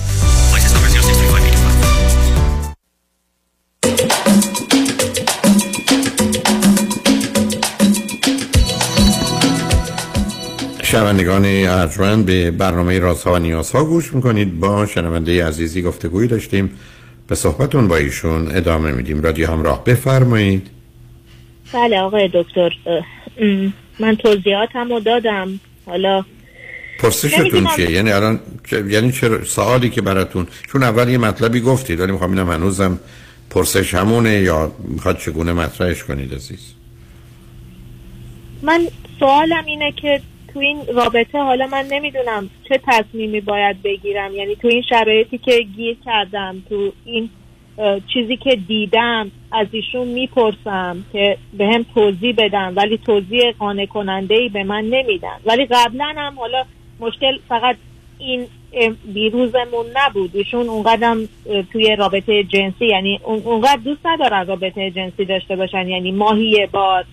شنوندگان 10.98 11.44
ارجمند 11.44 12.26
به 12.26 12.50
برنامه 12.50 12.98
رازها 12.98 13.34
و 13.34 13.38
نیازها 13.38 13.84
گوش 13.84 14.14
می‌کنید. 14.14 14.60
با 14.60 14.86
شنونده 14.86 15.46
عزیزی 15.46 15.82
گفتگوی 15.82 16.26
داشتیم. 16.26 16.70
به 17.28 17.34
صحبتون 17.34 17.88
با 17.88 17.96
ایشون 17.96 18.56
ادامه 18.56 18.92
میدیم. 18.92 19.22
رادیو 19.22 19.50
همراه 19.50 19.84
بفرمایید. 19.84 20.66
بله 21.72 22.00
آقای 22.00 22.30
دکتر. 22.34 22.70
من 24.00 24.16
توضیحاتم 24.16 24.88
رو 24.88 25.00
دادم. 25.00 25.60
حالا 25.86 26.24
پرسشتون 26.98 27.40
نمی‌دونم. 27.40 27.76
چیه؟ 27.76 27.90
یعنی 27.90 28.10
الان 28.10 28.40
یعنی 28.88 29.12
چرا 29.12 29.44
سوالی 29.44 29.90
که 29.90 30.02
براتون 30.02 30.46
چون 30.72 30.82
اول 30.82 31.08
یه 31.08 31.18
مطلبی 31.18 31.60
گفتید 31.60 32.00
ولی 32.00 32.12
می‌خوام 32.12 32.30
اینم 32.30 32.50
هنوزم 32.50 32.98
پرسش 33.50 33.94
همونه 33.94 34.30
یا 34.30 34.72
می‌خواد 34.88 35.18
چگونه 35.18 35.52
مطرحش 35.52 36.04
کنید 36.04 36.34
عزیز؟ 36.34 36.72
من 38.62 38.88
سوالم 39.18 39.64
اینه 39.66 39.92
که 39.92 40.20
تو 40.58 40.62
این 40.64 40.96
رابطه 40.96 41.38
حالا 41.38 41.66
من 41.66 41.86
نمی‌دونم 41.90 42.50
چه 42.68 42.80
تصمیمی 42.86 43.40
باید 43.40 43.82
بگیرم. 43.82 44.34
یعنی 44.34 44.56
تو 44.56 44.68
این 44.68 44.82
شرایطی 44.82 45.38
که 45.38 45.60
گیر 45.76 45.96
کردم 46.04 46.62
تو 46.68 46.92
این 47.04 47.30
چیزی 48.14 48.36
که 48.36 48.56
دیدم 48.68 49.30
از 49.52 49.66
ایشون 49.70 50.08
می‌پرسم 50.08 51.04
که 51.12 51.36
به 51.58 51.66
هم 51.66 51.86
توضیح 51.94 52.34
بدم 52.38 52.72
ولی 52.76 52.98
توضیح 52.98 53.50
قانع 53.58 53.86
کننده 53.86 54.34
ای 54.34 54.48
به 54.48 54.64
من 54.64 54.84
نمیدن. 54.84 55.36
ولی 55.46 55.66
قبلا 55.66 56.14
هم 56.16 56.34
حالا 56.38 56.64
مشکل 57.00 57.38
فقط 57.48 57.76
این 58.18 58.46
اه، 58.72 58.92
دیروزمون 59.14 59.86
نبود. 59.96 60.30
ایشون 60.36 60.68
اونقدرم 60.68 61.28
اه، 61.50 61.62
توی 61.62 61.96
رابطه 61.96 62.44
جنسی 62.44 62.86
یعنی 62.86 63.20
اون- 63.24 63.42
اونقدر 63.44 63.80
دوست 63.84 64.06
ندارن 64.06 64.46
رابطه 64.46 64.90
جنسی 64.90 65.24
داشته 65.24 65.56
باشن. 65.56 65.88
یعنی 65.88 66.12
ماهی 66.12 66.46
یه 66.50 66.66
بار 66.72 67.04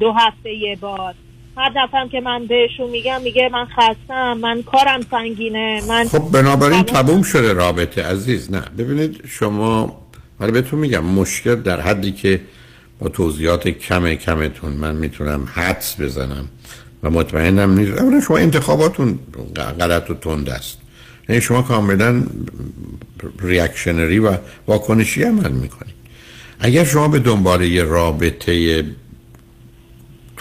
دو 0.00 0.12
هفته 0.12 0.54
یه 0.54 0.76
بار. 0.76 1.14
هر 1.60 1.86
دفعه 1.86 2.08
که 2.08 2.20
من 2.20 2.46
بهشون 2.46 2.90
میگم 2.90 3.20
میگه 3.22 3.48
من 3.52 3.66
خستم 3.66 4.32
من 4.32 4.62
کارم 4.62 5.00
سنگینه 5.10 5.82
من 5.88 6.04
خب 6.04 6.30
بنابراین 6.32 6.82
تموم. 6.82 7.22
شده 7.22 7.52
رابطه 7.52 8.02
عزیز. 8.02 8.52
نه 8.52 8.62
ببینید 8.78 9.24
شما 9.28 10.00
ولی 10.40 10.52
بهتون 10.52 10.78
میگم 10.78 11.04
مشکل 11.04 11.54
در 11.54 11.80
حدی 11.80 12.12
که 12.12 12.40
با 12.98 13.08
توضیحات 13.08 13.68
کم 13.68 14.14
کمتون 14.14 14.72
من 14.72 14.96
می‌تونم 14.96 15.48
حدس 15.54 16.00
بزنم 16.00 16.48
و 17.02 17.10
مطمئنم 17.10 17.78
نیست. 17.78 17.98
اولا 17.98 18.20
شما 18.20 18.36
انتخاباتون 18.36 19.18
غلط 19.80 20.10
و 20.10 20.14
تند 20.14 20.50
است. 20.50 20.78
یعنی 21.28 21.40
شما 21.40 21.62
کاملا 21.62 22.22
ریاکشنری 23.42 24.18
و 24.18 24.36
واکنشی 24.66 25.22
عمل 25.22 25.50
می‌کنید. 25.50 25.94
اگر 26.60 26.84
شما 26.84 27.08
به 27.08 27.18
دنبال 27.18 27.62
یه 27.62 27.82
رابطه 27.82 28.84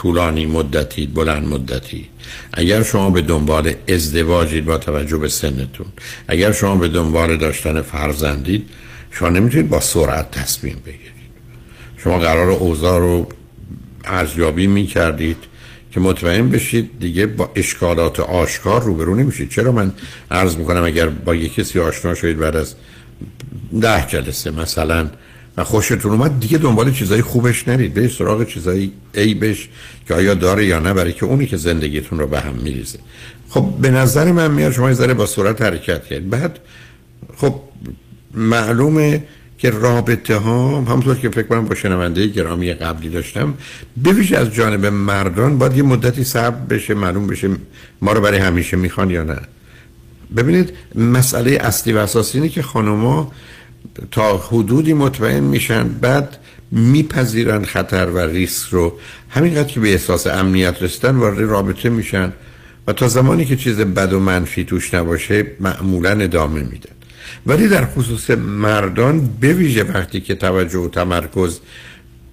طولانی 0.01 0.45
مدتی 0.45 1.07
بلند 1.07 1.47
مدتی. 1.47 2.09
اگر 2.53 2.83
شما 2.83 3.09
به 3.09 3.21
دنبال 3.21 3.73
ازدواجید 3.87 4.65
با 4.65 4.77
توجه 4.77 5.17
به 5.17 5.29
سنتون. 5.29 5.85
اگر 6.27 6.51
شما 6.51 6.75
به 6.75 6.87
دنبال 6.87 7.37
داشتن 7.37 7.81
فرزندید 7.81 8.69
شما 9.11 9.29
نمی‌تونید 9.29 9.69
با 9.69 9.79
سرعت 9.79 10.31
تصمیم 10.31 10.77
بگیرید. 10.85 11.29
شما 11.97 12.19
قرار 12.19 12.49
اوضاع 12.49 12.99
رو 12.99 13.27
ارزیابی 14.05 14.67
می‌کردید 14.67 15.37
که 15.91 15.99
مطمئن 15.99 16.49
بشید 16.49 16.99
دیگه 16.99 17.25
با 17.25 17.51
اشکالات 17.55 18.19
آشکار 18.19 18.83
روبرو 18.83 19.15
نمیشید. 19.15 19.49
چرا 19.49 19.71
من 19.71 19.93
عرض 20.31 20.55
می‌کنم 20.55 20.83
اگر 20.83 21.07
با 21.09 21.35
یک 21.35 21.55
کسی 21.55 21.79
آشنا 21.79 22.15
شدید 22.15 22.37
بعد 22.37 22.55
از 22.55 22.75
ده 23.81 24.05
جلسه 24.07 24.51
مثلا 24.51 25.09
و 25.59 25.63
خوشتون 25.63 26.11
اومد 26.11 26.39
دیگه 26.39 26.57
دنبال 26.57 26.91
چیزای 26.91 27.21
خوبش 27.21 27.67
نرید. 27.67 27.93
برید 27.93 28.09
سراغ 28.09 28.47
چیزای 28.47 28.91
عیبش 29.15 29.69
که 30.07 30.13
آیا 30.13 30.33
داره 30.33 30.65
یا 30.65 30.79
نه 30.79 30.93
برای 30.93 31.13
که 31.13 31.25
اونی 31.25 31.45
که 31.45 31.57
زندگیتون 31.57 32.19
رو 32.19 32.27
به 32.27 32.39
هم 32.39 32.53
میریزه. 32.53 32.99
خب 33.49 33.73
به 33.81 33.91
نظر 33.91 34.31
من 34.31 34.51
میاد 34.51 34.71
شما 34.71 34.93
ذره 34.93 35.13
با 35.13 35.25
سرعت 35.25 35.61
حرکت 35.61 36.05
کرد. 36.05 36.29
بعد 36.29 36.59
خب 37.37 37.55
معلومه 38.33 39.23
که 39.57 39.69
رابطه 39.69 40.35
ها 40.35 40.81
همونطور 40.81 41.15
که 41.15 41.29
فکر 41.29 41.47
کنم 41.47 41.65
با 41.65 41.75
شنونده 41.75 42.27
گرامی 42.27 42.73
قبلی 42.73 43.09
داشتم 43.09 43.53
بویژه 44.03 44.37
از 44.37 44.53
جانب 44.53 44.85
مردان 44.85 45.57
باید 45.57 45.77
یه 45.77 45.83
مدتی 45.83 46.23
صبر 46.23 46.65
بشه 46.65 46.93
معلوم 46.93 47.27
بشه 47.27 47.49
ما 48.01 48.11
رو 48.11 48.21
برای 48.21 48.39
همیشه 48.39 48.77
می‌خوان 48.77 49.09
یا 49.09 49.23
نه. 49.23 49.37
ببینید 50.37 50.73
مسئله 50.95 51.51
اصلی 51.51 51.93
و 51.93 51.97
اساسی 51.97 52.37
اینه 52.37 52.49
که 52.49 52.61
خانوما 52.61 53.31
تا 54.11 54.37
حدودی 54.37 54.93
مطمئن 54.93 55.43
میشن 55.43 55.87
بعد 55.87 56.37
میپذیرن 56.71 57.65
خطر 57.65 58.05
و 58.05 58.19
ریسک 58.19 58.69
رو. 58.69 58.99
همینقدر 59.29 59.67
که 59.67 59.79
به 59.79 59.91
احساس 59.91 60.27
امنیت 60.27 60.83
رسیدن 60.83 61.15
وارد 61.15 61.39
رابطه 61.39 61.89
میشن 61.89 62.33
و 62.87 62.93
تا 62.93 63.07
زمانی 63.07 63.45
که 63.45 63.55
چیز 63.55 63.77
بد 63.77 64.13
و 64.13 64.19
منفی 64.19 64.63
توش 64.63 64.93
نباشه 64.93 65.47
معمولا 65.59 66.09
ادامه 66.09 66.59
میدن. 66.59 66.95
ولی 67.45 67.67
در 67.67 67.85
خصوص 67.85 68.29
مردان 68.29 69.29
به 69.39 69.53
ویژه 69.53 69.83
وقتی 69.83 70.21
که 70.21 70.35
توجه 70.35 70.79
و 70.79 70.89
تمرکز 70.89 71.59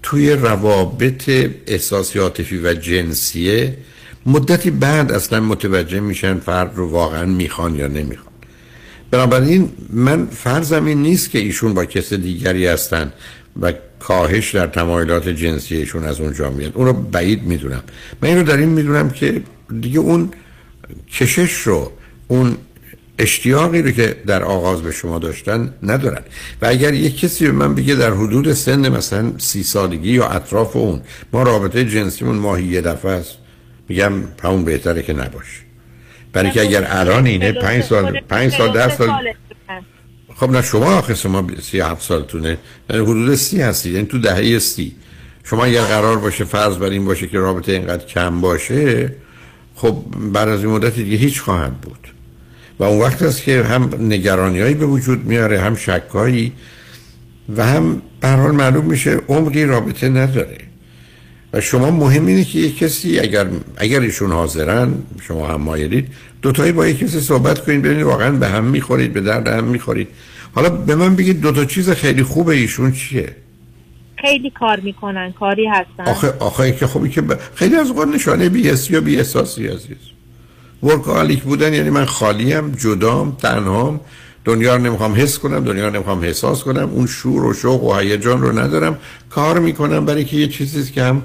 توی 0.03 0.31
روابط 0.31 1.29
احساسی 1.67 2.19
عاطفی 2.19 2.57
و 2.57 2.73
جنسیه 2.73 3.77
مدتی 4.25 4.71
بعد 4.71 5.11
اصلا 5.11 5.39
متوجه 5.39 5.99
میشن 5.99 6.39
فرد 6.39 6.71
رو 6.75 6.89
واقعا 6.89 7.25
می‌خوان 7.25 7.75
یا 7.75 7.87
نمی‌خوان. 7.87 8.26
بنابراین 9.11 9.69
من 9.89 10.25
فرضم 10.25 10.85
این 10.85 11.01
نیست 11.01 11.31
که 11.31 11.39
ایشون 11.39 11.73
با 11.73 11.85
کس 11.85 12.13
دیگری 12.13 12.67
هستن 12.67 13.13
و 13.61 13.73
کاهش 13.99 14.55
در 14.55 14.67
تمایلات 14.67 15.29
جنسیشون 15.29 16.03
از 16.03 16.19
اونجا 16.19 16.49
میاد. 16.49 16.71
اون 16.75 16.85
رو 16.85 16.93
بعید 16.93 17.43
می‌دونم. 17.43 17.83
من 18.21 18.29
این 18.29 18.37
رو 18.37 18.43
در 18.43 18.57
این 18.57 18.69
می‌دونم 18.69 19.09
که 19.09 19.41
دیگه 19.81 19.99
اون 19.99 20.29
کشش 21.11 21.53
رو 21.53 21.91
اون 22.27 22.57
اشتیاقی 23.19 23.81
رو 23.81 23.91
که 23.91 24.15
در 24.27 24.43
آغاز 24.43 24.81
به 24.81 24.91
شما 24.91 25.19
داشتن 25.19 25.73
ندارن. 25.83 26.21
و 26.61 26.65
اگر 26.65 26.93
یک 26.93 27.19
کسی 27.19 27.45
به 27.45 27.51
من 27.51 27.75
بگه 27.75 27.95
در 27.95 28.13
حدود 28.13 28.53
سن 28.53 28.89
مثلا 28.89 29.31
سی 29.37 29.63
سالگی 29.63 30.11
یا 30.11 30.27
اطراف 30.27 30.75
اون 30.75 31.01
ما 31.33 31.43
رابطه 31.43 31.85
جنسیمون 31.85 32.35
ماهی 32.35 32.65
یه 32.65 32.81
دفعه 32.81 33.11
است 33.11 33.37
میگم 33.89 34.13
همون 34.43 34.65
بهتره 34.65 35.03
که 35.03 35.13
نباشه 35.13 35.66
برای 36.37 36.51
که 36.51 36.61
اگر 36.61 36.87
الان 36.89 37.27
اینه 37.27 37.51
پنج 37.51 37.83
سال 37.83 38.19
پنج 38.19 38.51
سال 38.51 38.73
ده 38.73 38.95
سال 38.95 39.09
خب 40.35 40.51
نه 40.51 40.61
شما 40.61 40.97
آخه 40.97 41.15
شما 41.15 41.47
سی 41.61 41.79
هفت 41.79 42.01
سالتونه. 42.01 42.57
یعنی 42.89 43.03
حدود 43.03 43.35
سی 43.35 43.61
هستید 43.61 43.93
یعنی 43.93 44.07
تو 44.07 44.17
دهه 44.17 44.59
سی. 44.59 44.95
شما 45.43 45.65
اگر 45.65 45.81
قرار 45.81 46.17
باشه 46.17 46.43
فرض 46.43 46.77
بر 46.77 46.89
این 46.89 47.05
باشه 47.05 47.27
که 47.27 47.39
رابطه 47.39 47.71
اینقدر 47.71 48.05
کم 48.05 48.41
باشه 48.41 49.13
خب 49.75 50.03
بعد 50.33 50.49
از 50.49 50.63
این 50.63 50.73
مدت 50.73 50.95
دیگه 50.95 51.17
هیچ 51.17 51.41
خواهد 51.41 51.81
بود. 51.81 52.13
و 52.79 52.83
اون 52.83 53.01
وقت 53.01 53.21
است 53.21 53.43
که 53.43 53.63
هم 53.63 53.89
نگرانیایی 53.99 54.73
به 54.73 54.85
وجود 54.85 55.25
میاره 55.25 55.59
هم 55.59 55.75
شکایی 55.75 56.53
و 57.57 57.65
هم 57.65 58.01
به 58.21 58.27
حال 58.27 58.51
معلوم 58.51 58.85
میشه 58.85 59.21
عمقی 59.27 59.65
رابطه 59.65 60.09
نداره. 60.09 60.57
و 61.53 61.61
شما 61.61 61.91
مهم 61.91 62.25
اینه 62.25 62.43
که 62.43 62.59
یک 62.59 62.77
کسی 62.77 63.19
اگر 63.19 63.47
اگر 63.77 63.99
ایشون 63.99 64.31
حاضرن 64.31 64.93
شما 65.21 65.47
هم 65.47 65.61
مایلید 65.61 66.07
دوتایی 66.41 66.71
با 66.71 66.87
یک 66.87 66.99
کسی 66.99 67.19
صحبت 67.19 67.65
کنید 67.65 67.81
ببینید 67.81 68.05
واقعا 68.05 68.31
به 68.31 68.47
هم 68.47 68.63
می‌خورید 68.63 69.13
به 69.13 69.21
درد 69.21 69.47
هم 69.47 69.63
می‌خورید. 69.63 70.07
حالا 70.55 70.69
به 70.69 70.95
من 70.95 71.15
بگید 71.15 71.41
دو 71.41 71.51
تا 71.51 71.65
چیز 71.65 71.89
خیلی 71.89 72.23
خوبه 72.23 72.55
ایشون 72.55 72.91
چیه؟ 72.91 73.35
خیلی 74.21 74.49
کار 74.49 74.79
می‌کنن 74.79 75.31
کاری 75.31 75.67
هستن. 75.67 76.03
آخه 76.11 76.33
آخه 76.39 76.71
که 76.71 76.87
خوبی 76.87 77.09
که 77.09 77.21
ب... 77.21 77.39
خیلی 77.55 77.75
از 77.75 77.89
اوقات 77.89 78.07
نشانه 78.07 78.49
بی 78.49 78.71
یا 78.89 79.01
بی 79.01 79.17
احساسی 79.17 79.67
عزیز. 79.67 79.97
ورکالیک 80.83 81.43
بودن 81.43 81.73
یعنی 81.73 81.89
من 81.89 82.05
خالیم 82.05 82.71
جدام 82.71 83.37
تنهام. 83.41 83.99
دنیا 84.45 84.75
رو 84.75 84.81
نمی‌خوام 84.81 85.13
حس 85.15 85.39
کنم 85.39 85.63
دنیا 85.63 85.87
رو 85.87 85.93
نمی‌خوام 85.93 86.21
احساس 86.21 86.63
کنم. 86.63 86.89
اون 86.89 87.07
شور 87.07 87.45
و 87.45 87.53
شوق 87.53 87.83
و 87.83 87.95
هیجان 87.95 88.41
رو 88.41 88.59
ندارم. 88.59 88.97
کار 89.29 89.59
می‌کنم 89.59 90.05
برای 90.05 90.25
که 90.25 90.37
یه 90.37 90.47
چیزی 90.47 90.91
که 90.91 91.03
هم 91.03 91.23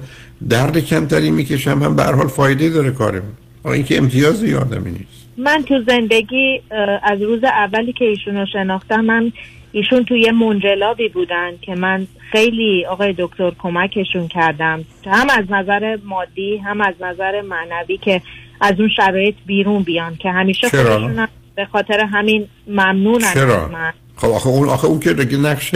درد 0.49 0.79
کمتری 0.79 1.31
می‌کشم 1.31 1.83
هم 1.83 1.95
به 1.95 2.03
هر 2.03 2.13
حال 2.13 2.27
فایده 2.27 2.69
داره 2.69 2.91
کارم. 2.91 3.23
حالا 3.63 3.75
اینکه 3.75 3.97
امتیاز 3.97 4.43
یادمی 4.43 4.91
نیست. 4.91 5.27
من 5.37 5.63
تو 5.67 5.83
زندگی 5.87 6.61
از 7.03 7.21
روز 7.21 7.43
اولی 7.43 7.93
که 7.93 8.05
ایشون 8.05 8.35
رو 8.37 8.45
شناختم 8.53 9.01
من 9.01 9.31
ایشون 9.71 10.05
توی 10.05 10.31
منجلابی 10.31 11.09
بودن 11.09 11.51
که 11.61 11.75
من 11.75 12.07
خیلی 12.31 12.85
آقای 12.85 13.15
دکتر 13.17 13.51
کمکشون 13.59 14.27
کردم. 14.27 14.85
هم 15.05 15.27
از 15.29 15.45
نظر 15.49 15.97
مادی 16.03 16.57
هم 16.57 16.81
از 16.81 16.93
نظر 17.01 17.41
معنوی 17.41 17.97
که 17.97 18.21
از 18.61 18.79
اون 18.79 18.89
شرایط 18.95 19.35
بیرون 19.45 19.83
بیان 19.83 20.15
که 20.15 20.31
همیشه 20.31 20.69
خودشون 20.69 21.27
به 21.55 21.65
خاطر 21.65 21.99
همین 21.99 22.47
ممنون 22.67 23.21
چرا؟ 23.33 23.69
خب 24.15 24.27
آخه 24.27 24.47
اون 24.47 24.69
آخه 24.69 24.87
اون 24.87 24.99
که 24.99 25.13
دیگه 25.13 25.37
نقش 25.37 25.75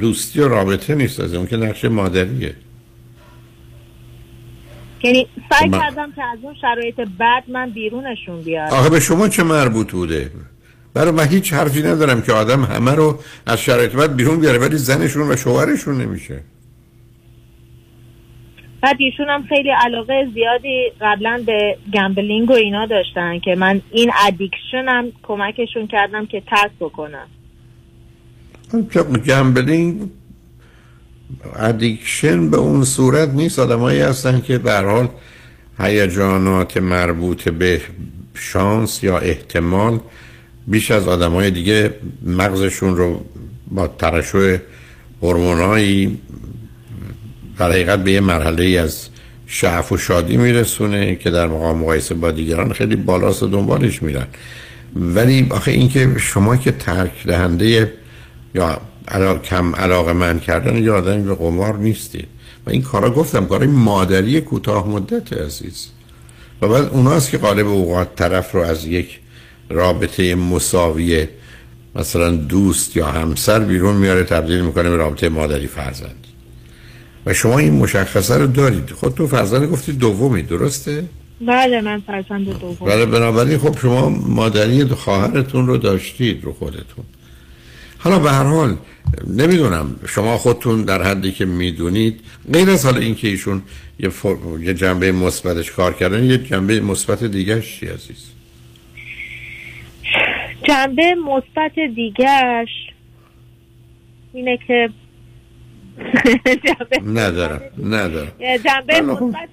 دوستی 0.00 0.40
و 0.40 0.48
رابطه 0.48 0.94
نیست 0.94 1.20
از 1.20 1.34
اون 1.34 1.46
که 1.46 1.56
نقش 1.56 1.84
مادریه. 1.84 2.54
یعنی 5.02 5.26
سعی 5.50 5.70
کردم 5.70 6.12
که 6.12 6.22
از 6.24 6.38
اون 6.42 6.54
شرایط 6.60 7.00
بعد 7.18 7.44
من 7.48 7.70
بیرونشون 7.70 8.42
بیارم. 8.42 8.72
آخه 8.72 8.90
به 8.90 9.00
شما 9.00 9.28
چه 9.28 9.42
مربوط 9.42 9.92
بوده؟ 9.92 10.30
برای 10.94 11.10
من 11.10 11.24
هیچ 11.24 11.52
حرفی 11.52 11.82
ندارم 11.82 12.22
که 12.22 12.32
آدم 12.32 12.64
همه 12.64 12.94
رو 12.94 13.18
از 13.46 13.60
شرایط 13.60 13.92
بعد 13.92 14.16
بیرون 14.16 14.40
بیاره 14.40 14.58
ولی 14.58 14.76
زنشون 14.76 15.30
و 15.30 15.36
شوهرشون 15.36 16.00
نمیشه. 16.00 16.40
بعد 18.82 18.96
ایشون 18.98 19.28
هم 19.28 19.42
خیلی 19.42 19.70
علاقه 19.70 20.28
زیادی 20.34 20.92
قبلا 21.00 21.42
به 21.46 21.76
gambling 21.94 22.50
و 22.50 22.52
اینا 22.52 22.86
داشتن 22.86 23.38
که 23.38 23.54
من 23.54 23.80
این 23.90 24.10
addiction 24.26 24.84
هم 24.88 25.12
کمکشون 25.22 25.86
کردم 25.86 26.26
که 26.26 26.40
ترک 26.40 26.70
بکنم. 26.80 27.26
gambling 29.26 30.10
addiction 31.56 32.50
به 32.50 32.56
اون 32.56 32.84
صورت 32.84 33.28
نیست. 33.28 33.58
آدمایی 33.58 34.00
هستن 34.00 34.40
که 34.40 34.58
به 34.58 34.69
هر 34.69 34.80
حال 34.80 35.08
هیجانات 35.80 36.76
مربوط 36.76 37.48
به 37.48 37.80
شانس 38.34 39.04
یا 39.04 39.18
احتمال 39.18 40.00
بیش 40.66 40.90
از 40.90 41.08
آدمای 41.08 41.50
دیگه 41.50 41.94
مغزشون 42.22 42.96
رو 42.96 43.24
با 43.70 43.86
ترشح 43.86 44.56
هورمونایی 45.22 46.18
در 47.58 47.70
حقیقت 47.70 48.04
به 48.04 48.12
یه 48.12 48.20
مرحله 48.20 48.64
ای 48.64 48.78
از 48.78 49.08
شعف 49.46 49.92
و 49.92 49.96
شادی 49.96 50.36
میرسونه 50.36 51.16
که 51.16 51.30
در 51.30 51.46
مقام 51.46 51.78
مقایسه 51.78 52.14
با 52.14 52.30
دیگران 52.30 52.72
خیلی 52.72 52.96
بالاست 52.96 53.42
و 53.42 53.46
دنبالش 53.46 54.02
میرن. 54.02 54.26
ولی 54.96 55.46
آخه 55.50 55.70
اینکه 55.70 56.14
شما 56.18 56.56
که 56.56 56.72
ترک 56.72 57.26
دهنده 57.26 57.92
یا 58.54 58.80
علا... 59.10 59.38
کم 59.38 59.74
علاقه 59.76 60.12
من 60.12 60.40
کردن 60.40 60.82
یا 60.82 60.96
آدمی 60.96 61.22
به 61.22 61.34
قمار 61.34 61.76
نیستید 61.76 62.28
و 62.66 62.70
این 62.70 62.82
کارا 62.82 63.10
گفتم 63.10 63.46
کارای 63.46 63.68
مادری 63.68 64.40
کوتاه 64.40 64.88
مدت 64.88 65.32
عزیز. 65.32 65.88
و 66.62 66.68
بعد 66.68 66.84
اوناست 66.84 67.30
که 67.30 67.38
قالب 67.38 67.66
اوقات 67.66 68.16
طرف 68.16 68.52
رو 68.52 68.60
از 68.60 68.86
یک 68.86 69.20
رابطه 69.68 70.34
مساویه 70.34 71.28
مثلا 71.94 72.30
دوست 72.30 72.96
یا 72.96 73.06
همسر 73.06 73.58
بیرون 73.58 73.96
میاره 73.96 74.24
تبدیل 74.24 74.60
می‌کنه 74.60 74.90
به 74.90 74.96
رابطه 74.96 75.28
مادری 75.28 75.66
فرزند. 75.66 76.26
و 77.26 77.34
شما 77.34 77.58
این 77.58 77.74
مشخصه 77.74 78.36
رو 78.36 78.46
دارید. 78.46 78.90
خود 78.90 79.14
تو 79.14 79.26
فرزند 79.26 79.68
گفتید 79.70 79.98
دومی 79.98 80.42
درسته؟ 80.42 81.04
بله 81.46 81.80
من 81.80 82.02
فرزند 82.06 82.60
دوم 82.60 82.88
بله 82.88 83.06
بنابراین 83.06 83.58
خب 83.58 83.78
شما 83.78 84.08
مادری 84.08 84.84
خواهرتون 84.84 85.66
رو 85.66 85.76
داشتید 85.76 86.44
رو 86.44 86.52
خودتون. 86.52 87.04
حالا 88.00 88.18
به 88.18 88.30
هر 88.30 88.44
حال 88.44 88.76
نمی‌دونم 89.26 90.00
شما 90.08 90.36
خودتون 90.38 90.84
در 90.84 91.02
حدی 91.02 91.32
که 91.32 91.44
می‌دونید 91.44 92.20
غیر 92.52 92.70
از 92.70 92.84
حالا 92.84 92.98
اینکه 92.98 93.28
ایشون 93.28 93.62
یه, 93.98 94.08
فر... 94.08 94.36
یه 94.60 94.74
جنبه 94.74 95.12
مثبتش 95.12 95.70
کار 95.70 95.92
کردن 95.94 96.24
یه 96.24 96.38
جنبه 96.38 96.80
مثبت 96.80 97.24
دیگه 97.24 97.60
چی 97.60 97.86
عزیز؟ 97.86 98.30
جنبه 100.62 101.14
مثبت 101.14 101.74
دیگهش 101.94 102.68
اینه 104.32 104.58
که 104.66 104.90
ندارم 107.06 107.60
ندارم. 107.84 108.32
جنبه 108.64 109.00
مثبت 109.00 109.48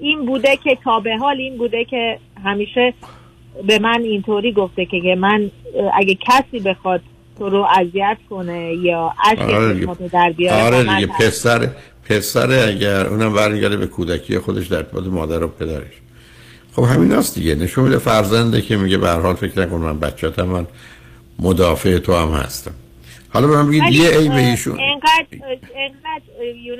این 0.00 0.26
بوده 0.26 0.56
که 0.64 0.78
تا 0.84 1.00
به 1.00 1.16
حال 1.16 1.36
این 1.36 1.58
بوده 1.58 1.84
که 1.84 2.18
همیشه 2.44 2.94
به 3.66 3.78
من 3.78 4.00
اینطوری 4.02 4.52
گفته 4.52 4.84
که 4.84 5.16
من 5.18 5.50
اگه 5.94 6.18
کسی 6.20 6.60
بخواد 6.60 7.00
تو 7.38 7.48
رو 7.48 7.66
اذیت 7.76 8.16
کنه 8.30 8.74
یا 8.74 9.14
عشق 9.24 9.40
آره 9.40 10.08
در 10.12 10.32
بیاره 10.36 10.76
آره 10.76 10.94
دیگه. 10.94 11.06
پسر 11.06 11.68
پسر 12.08 12.68
اگر 12.68 13.06
اونم 13.06 13.34
برمیگرده 13.34 13.76
به 13.76 13.86
کودکی 13.86 14.38
خودش 14.38 14.66
در 14.66 14.76
ارتباط 14.76 15.04
مادر 15.04 15.42
و 15.42 15.48
پدرش. 15.48 15.92
خب 16.72 16.82
همین 16.82 17.12
هست 17.12 17.34
دیگه. 17.34 17.54
نشون 17.54 17.84
میده 17.84 17.98
فرزنده 17.98 18.62
که 18.62 18.76
میگه 18.76 18.98
به 18.98 19.08
هر 19.08 19.20
حال 19.20 19.34
فکر 19.34 19.60
نکن 19.60 19.76
من 19.76 20.00
بچه‌تم 20.00 20.42
من 20.42 20.66
مدافع 21.38 21.98
تو 21.98 22.14
هم 22.14 22.28
هستم. 22.28 22.74
حالا 23.28 23.46
به 23.46 23.56
من 23.56 23.68
بگید 23.68 23.82
یه 23.82 24.18
ای 24.18 24.28
به 24.28 24.34
ایشون 24.34 24.78
اینقدر 24.78 25.26
اینقدر 25.76 26.56
یو 26.64 26.76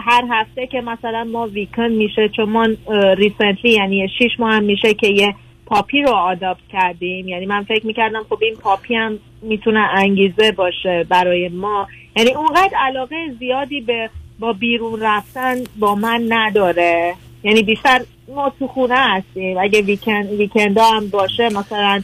هر 0.00 0.24
هفته 0.30 0.66
که 0.66 0.80
مثلا 0.80 1.24
ما 1.24 1.46
ویکند 1.46 1.90
میشه 1.90 2.30
چون 2.36 2.48
ما 2.48 2.68
ریسنتلی 3.16 3.70
یعنی 3.72 4.08
شش 4.18 4.30
ماه 4.38 4.52
هم 4.54 4.62
میشه 4.62 4.94
که 4.94 5.06
یه 5.06 5.34
پاپی 5.66 6.02
رو 6.02 6.10
آداپت 6.10 6.60
کردیم. 6.72 7.28
یعنی 7.28 7.46
من 7.46 7.62
فکر 7.62 7.86
می‌کردم 7.86 8.26
خب 8.28 8.38
این 8.42 8.56
پاپی 8.56 8.94
هم 8.94 9.18
می‌تونه 9.42 9.80
انگیزه 9.80 10.52
باشه 10.52 11.06
برای 11.08 11.48
ما. 11.48 11.88
یعنی 12.16 12.34
اونقدر 12.34 12.76
علاقه 12.78 13.16
زیادی 13.38 13.80
به 13.80 14.10
با 14.38 14.52
بیرون 14.52 15.00
رفتن 15.00 15.54
با 15.78 15.94
من 15.94 16.26
نداره. 16.28 17.14
یعنی 17.42 17.62
بیشتر 17.62 18.00
ما 18.28 18.52
تو 18.58 18.66
خونه 18.66 18.96
هستیم. 18.98 19.58
اگه 19.58 19.82
ویکند 19.82 20.30
ویکند 20.30 20.78
هم 20.78 21.08
باشه 21.08 21.48
مثلا 21.48 22.02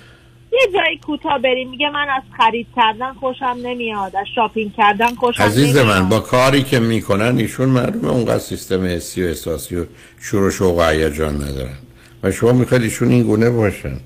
یه 0.53 0.59
جایی 0.74 0.97
کوتاه 1.07 1.39
بریم. 1.39 1.70
میگه 1.70 1.91
من 1.91 2.07
از 2.16 2.23
خرید 2.37 2.66
کردن 2.77 3.12
خوشم 3.12 3.57
نمیاد. 3.62 4.16
از 4.16 4.27
شاپینگ 4.35 4.73
کردن 4.77 5.15
خوشم 5.15 5.43
عزیز 5.43 5.77
نمیاد. 5.77 6.03
من 6.03 6.09
با 6.09 6.20
کاری 6.20 6.62
که 6.62 6.81
می‌کنن 6.81 7.39
ایشون 7.39 7.69
معلومه 7.69 8.09
اونقدر 8.09 8.39
سیستم 8.39 8.85
حسی 8.85 9.24
و 9.24 9.27
احساسی 9.27 9.77
و 9.77 9.85
شور 10.20 10.43
و 10.43 10.51
شوق 10.51 10.78
و 10.78 10.82
هیجان 10.82 11.35
ندارن. 11.35 11.78
و 12.23 12.31
شما 12.31 12.53
می‌خواید 12.53 12.83
ایشون 12.83 13.09
این 13.09 13.23
گونه 13.23 13.51
باشن. 13.51 13.97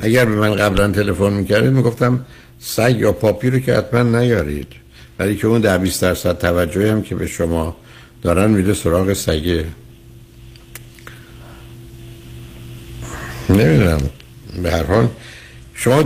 اگر 0.00 0.24
به 0.24 0.36
من 0.36 0.54
قبلا 0.54 0.88
تلفن 0.88 1.32
می‌کردید 1.32 1.70
می‌گفتم 1.70 2.24
سگ 2.58 2.96
یا 2.98 3.12
پاپی 3.12 3.50
رو 3.50 3.58
که 3.58 3.74
حتما 3.74 4.02
نیارید. 4.02 4.66
ولی 5.18 5.36
که 5.36 5.46
اون 5.46 5.60
در 5.60 5.78
20 5.78 6.02
درصد 6.02 6.38
توجهی 6.38 6.88
هم 6.88 7.02
که 7.02 7.14
به 7.14 7.26
شما 7.26 7.76
دارن 8.22 8.50
میده 8.50 8.74
سراغ 8.74 9.12
سگه 9.12 9.64
نمی‌دونم. 13.50 14.00
به 14.62 14.70
هر 14.70 14.82
حال 14.82 15.08
شما 15.74 16.04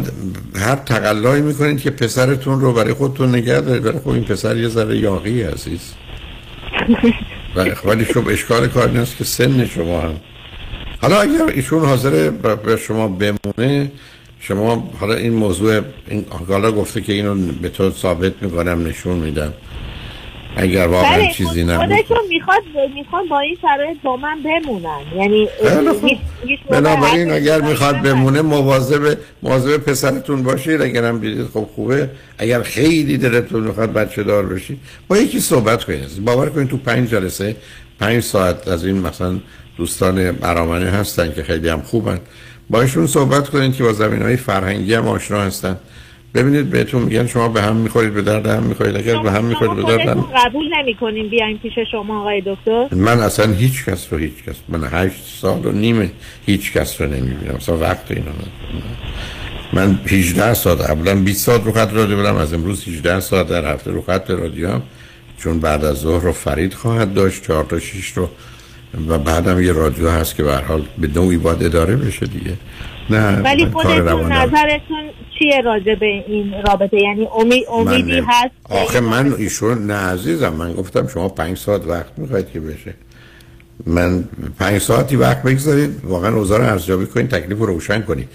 هر 0.57 0.77
تقلایی 0.77 1.43
می‌کنید 1.43 1.81
که 1.81 1.91
پسرتون 1.91 2.61
رو 2.61 2.73
برای 2.73 2.93
خودتون 2.93 3.29
نگه 3.29 3.61
دارید. 3.61 3.83
برای 3.83 3.99
خب 3.99 4.09
این 4.09 4.25
پسر 4.25 4.57
یه 4.57 4.69
ذره 4.69 4.99
یاقی 4.99 5.43
عزیز. 5.43 5.81
ولی 7.87 8.05
خب 8.05 8.29
اشکال 8.29 8.69
کار 8.69 8.91
نیست 8.91 9.17
که 9.17 9.25
سن 9.25 9.67
شما 9.67 10.01
هم. 10.01 10.21
حالا 11.01 11.21
اگر 11.21 11.45
ایشون 11.55 11.85
حاضر 11.85 12.31
به 12.31 12.77
شما 12.77 13.09
بمونه 13.09 13.93
شما 14.41 14.91
حالا 15.01 15.15
این 15.15 15.33
موضوع 15.33 15.81
این 16.09 16.25
حالا 16.49 16.73
گفته 16.73 17.01
که 17.01 17.13
اینو 17.13 17.35
به 17.63 17.69
تو 17.69 17.91
ثابت 17.91 18.33
می‌کنم 18.41 18.87
نشون 18.87 19.17
میدم. 19.17 19.53
اگر 20.57 20.87
واقعا 20.87 21.19
بله، 21.19 21.33
چیزی 21.33 21.65
نبود. 21.65 21.87
خودشون 21.87 22.19
می‌خواد 22.29 22.63
می‌خواد 22.95 23.29
با 23.29 23.41
این 23.41 23.57
شرایط 23.63 23.97
با 24.03 24.17
من 24.17 24.39
بمونن. 24.43 25.01
یعنی 25.17 25.49
هیچ 26.47 26.61
موقع 26.71 26.81
بنابراین 26.81 27.31
اگر. 27.31 27.61
می‌خواد 27.61 28.03
بمونه 28.03 28.43
مواظب 28.43 29.19
مواظب 29.43 29.77
پسرتون 29.77 30.43
باشید. 30.43 30.83
اگر 30.83 31.05
هم 31.05 31.19
دیدید 31.19 31.47
خب 31.47 31.69
خوبه. 31.75 32.11
اگر 32.39 32.63
خیلی 32.63 33.19
دلتون 33.19 33.63
می‌خواد 33.63 33.93
بچه 33.93 34.23
دار 34.23 34.47
بشید 34.47 34.79
با 35.09 35.19
یکی 35.19 35.41
صحبت 35.41 35.85
کنید. 35.85 36.25
باور 36.25 36.49
کنید 36.49 36.69
تو 36.69 36.77
پنج 36.77 37.11
جلسه 37.11 37.57
پنج 38.01 38.23
ساعت 38.23 38.69
از 38.69 38.85
این 38.85 38.99
مثلا 38.99 39.39
دوستان 39.77 40.33
برامنه 40.33 40.91
هستن 40.91 41.33
که 41.33 41.43
خیلی 41.43 41.69
هم 41.69 41.81
خوبن. 41.83 42.21
باشون 42.71 43.07
صحبت 43.07 43.49
کنید 43.49 43.77
که 43.77 43.85
با 43.85 43.93
زمین 43.93 44.23
های 44.23 44.37
فرهنگی 44.37 44.95
هم 44.95 45.09
آشنا 45.09 45.41
هستن. 45.41 45.77
ببینید 46.35 46.71
بهتون 46.71 47.03
میگن 47.03 47.27
شما 47.27 47.49
به 47.49 47.63
هم 47.63 47.77
می‌خورید 47.77 48.15
به 48.15 48.23
درد 48.23 48.47
هم 48.47 48.63
می‌خورید. 48.63 48.97
اگر 48.97 49.23
به 49.23 49.31
هم 49.33 49.45
می‌خورید 49.45 49.77
به 49.77 49.83
درد 49.83 50.09
هم 50.09 50.21
قبول 50.37 50.71
نمی 50.79 50.95
کنیم 50.95 51.29
بیایم 51.29 51.59
پیش 51.59 51.73
شما 51.91 52.21
آقای 52.21 52.43
دکتر؟ 52.47 52.95
من 52.95 53.21
اصلا 53.21 53.53
هیچ 53.53 53.85
کس 53.85 54.07
رو 54.13 54.19
هیچ 54.19 54.45
کس 54.47 54.55
من 54.69 54.89
هشت 54.93 55.23
سال 55.41 55.67
و 55.67 55.73
نیم 55.73 56.11
هیچ 56.47 56.73
کس 56.73 57.01
رو 57.01 57.07
نمی‌بینم. 57.07 57.55
اصلا 57.55 57.79
وقت 57.79 58.11
اینا 58.11 58.31
من 59.73 60.01
18 60.07 60.55
ساعت 60.55 60.81
قبلا 60.81 61.15
20 61.15 61.47
ساعت 61.47 61.65
رو 61.65 61.73
خط 61.73 61.93
رادیو 61.93 62.17
بودم 62.17 62.37
از 62.37 62.55
امروز 62.55 62.89
18 62.89 63.21
ساعت 63.21 63.49
در 63.49 63.75
هفته 63.75 63.91
رو 63.91 64.03
خط 64.03 64.31
رادیو 64.31 64.69
هم 64.69 64.83
چون 65.39 65.61
بعد 65.61 65.85
از 65.85 65.97
ظهر 65.97 66.23
رو 66.23 66.33
فرید 66.33 66.75
خواهد 66.75 67.15
داشت 67.15 67.43
4 67.43 67.65
تا 67.65 67.79
6 67.79 68.13
رو 68.13 68.29
و 69.09 69.19
بعدم 69.19 69.63
یه 69.63 69.73
رادیو 69.73 70.09
هست 70.09 70.37
که 70.37 70.43
به 70.43 70.57
حال 70.57 70.83
به 70.99 71.09
نوعی 71.15 71.37
باید 71.37 71.63
اداره 71.63 71.97
بشه 71.97 72.27
دیگه. 72.27 72.53
نه 73.11 73.43
ولی 73.43 73.67
خودتون. 73.67 74.33
نظرتون 74.33 75.05
چیه 75.39 75.61
راجع 75.65 75.95
به 75.95 76.07
این 76.07 76.55
رابطه؟ 76.67 76.97
یعنی 76.97 77.29
امید 77.41 77.65
امیدی 77.73 78.23
هست؟ 78.29 78.55
آخه 78.65 79.01
من 79.01 79.35
ایشون 79.39 79.87
نه 79.87 79.95
عزیزم 79.95 80.53
من 80.53 80.73
گفتم 80.73 81.07
شما 81.07 81.29
پنج 81.29 81.59
ساعت 81.59 81.87
وقت 81.87 82.19
می‌خواید 82.19 82.51
که 82.53 82.61
بشه. 82.61 82.95
من 83.87 84.25
پنج 84.59 84.81
ساعتی 84.81 85.17
وقت 85.17 85.43
بگذارید 85.43 85.91
واقعا 86.05 86.37
اوضاع 86.37 86.59
رو 86.59 86.65
ارزیابی 86.65 87.07
کنید 87.07 87.29
تکلیف 87.29 87.59
رو 87.59 87.67
روشن 87.67 88.03
کنید. 88.03 88.29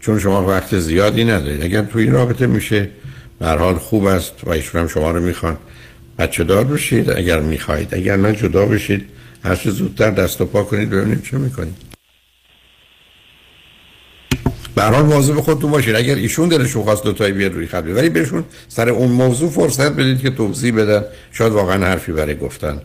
چون 0.00 0.18
شما 0.18 0.46
وقت 0.46 0.78
زیادی 0.78 1.24
ندارید. 1.24 1.62
اگر 1.62 1.82
تو 1.82 1.98
این 1.98 2.12
رابطه 2.12 2.46
میشه 2.46 2.88
به 3.38 3.46
حال 3.46 3.74
خوب 3.74 4.04
است 4.04 4.34
و 4.44 4.50
ایشون 4.50 4.80
هم 4.80 4.88
شما 4.88 5.10
رو 5.10 5.20
می‌خوان. 5.20 5.56
بچه 6.18 6.44
دار 6.44 6.64
بشید 6.64 7.10
اگر 7.10 7.40
می‌خواهید. 7.40 7.94
اگر 7.94 8.16
نه 8.16 8.32
جدا 8.32 8.66
بشید. 8.66 9.04
هر 9.44 9.56
چه 9.56 9.70
زودتر 9.70 10.10
دست 10.10 10.40
و 10.40 10.44
پا 10.44 10.62
کنید 10.62 10.90
ببینید 10.90 11.22
چه 11.22 11.38
می‌کنید. 11.38 11.74
به 14.74 14.82
هر 14.82 14.90
حال 14.90 15.04
مواظب 15.04 15.40
خودتون 15.40 15.70
باشید. 15.70 15.94
اگر 15.94 16.14
ایشون 16.14 16.48
دلشون 16.48 16.84
خواست 16.84 17.04
دو 17.04 17.12
تایی 17.12 17.32
بیاد 17.32 17.52
روی 17.52 17.66
خط. 17.66 17.84
ولی 17.86 18.08
بهشون 18.08 18.44
سر 18.68 18.88
اون 18.88 19.10
موضوع 19.10 19.50
فرصت 19.50 19.92
بدید 19.92 20.20
که 20.20 20.30
توضیح 20.30 20.74
بدن. 20.74 21.04
شاید 21.32 21.52
واقعا 21.52 21.86
حرفی 21.86 22.12
برای 22.12 22.36
گفتن 22.36 22.80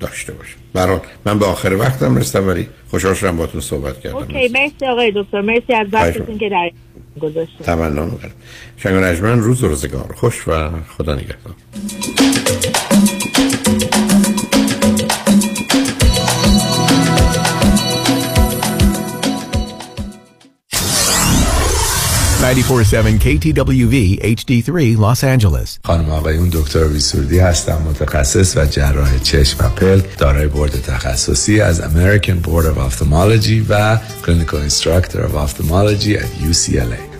داشته 0.00 0.32
باشه 0.32 0.54
حال 0.74 1.00
من 1.24 1.38
به 1.38 1.46
آخر 1.46 1.72
وقتم 1.72 2.16
رسیدم 2.16 2.48
ولی 2.48 2.68
خوشحال 2.90 3.14
شدم 3.14 3.36
باهاتون 3.36 3.60
صحبت 3.60 4.00
کردم. 4.00 4.16
اوکی 4.16 4.48
مرسی 4.48 4.86
آقای 4.86 5.12
دکتر. 5.16 5.40
مرسی 5.40 5.74
از 5.74 5.86
وقتتون 5.92 6.38
که 6.38 6.48
در 6.48 6.70
گذاشتید 7.20 7.60
تمنا 7.60 8.04
می‌کنم 8.04 8.30
شنگ 8.76 8.94
روز 9.38 9.64
روزگار. 9.64 10.12
خوش 10.16 10.48
و 10.48 10.70
خدا 10.96 11.14
نگهدار. 11.14 11.54
Ninety-four-seven 22.52 23.14
KTWV 23.18 23.96
HD3 24.36 24.98
Los 24.98 25.24
Angeles. 25.24 25.78
خانم 25.84 26.10
آقایون 26.10 26.48
دکتر 26.48 26.84
ویسوردی 26.84 27.38
هستم 27.38 27.82
متخصص 27.82 28.56
و 28.56 28.66
جراح 28.66 29.18
چشم 29.18 29.64
و 29.64 29.68
پلک 29.68 30.18
دارای 30.18 30.46
بورد 30.46 30.82
تخصصی 30.82 31.60
از 31.60 31.80
American 31.80 32.46
Board 32.46 32.64
of 32.64 32.78
Ophthalmology 32.78 33.62
و 33.68 33.98
Clinical 34.22 34.70
Instructor 34.70 35.18
of 35.18 35.34
Ophthalmology 35.34 36.16
at 36.18 36.50
UCLA 36.50 37.11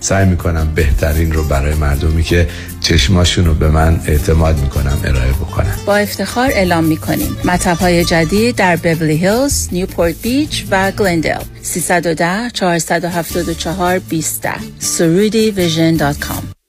سعی 0.00 0.26
می‌کنم 0.26 0.72
بهترین 0.74 1.32
رو 1.32 1.44
برای 1.44 1.74
مردمی 1.74 2.22
که 2.22 2.48
چشماشون 2.80 3.44
رو 3.44 3.54
به 3.54 3.68
من 3.68 4.00
اعتماد 4.06 4.58
می‌کنم 4.58 4.98
ارائه 5.04 5.32
بکنم. 5.32 5.76
با 5.86 5.96
افتخار 5.96 6.50
اعلام 6.50 6.84
می 6.84 6.96
کنیم 6.96 7.36
مطب 7.44 7.76
های 7.76 8.04
جدید 8.04 8.56
در 8.56 8.76
بورلی 8.76 9.16
هیلز، 9.16 9.68
نیوپورت 9.72 10.14
بیچ 10.22 10.64
و 10.70 10.90
گلندل 10.90 11.42
310 11.62 12.50
474 12.50 13.98
20 13.98 14.48
سرودی 14.78 15.50
vision 15.50 15.96
dot 15.96 16.18
com. 16.18 16.59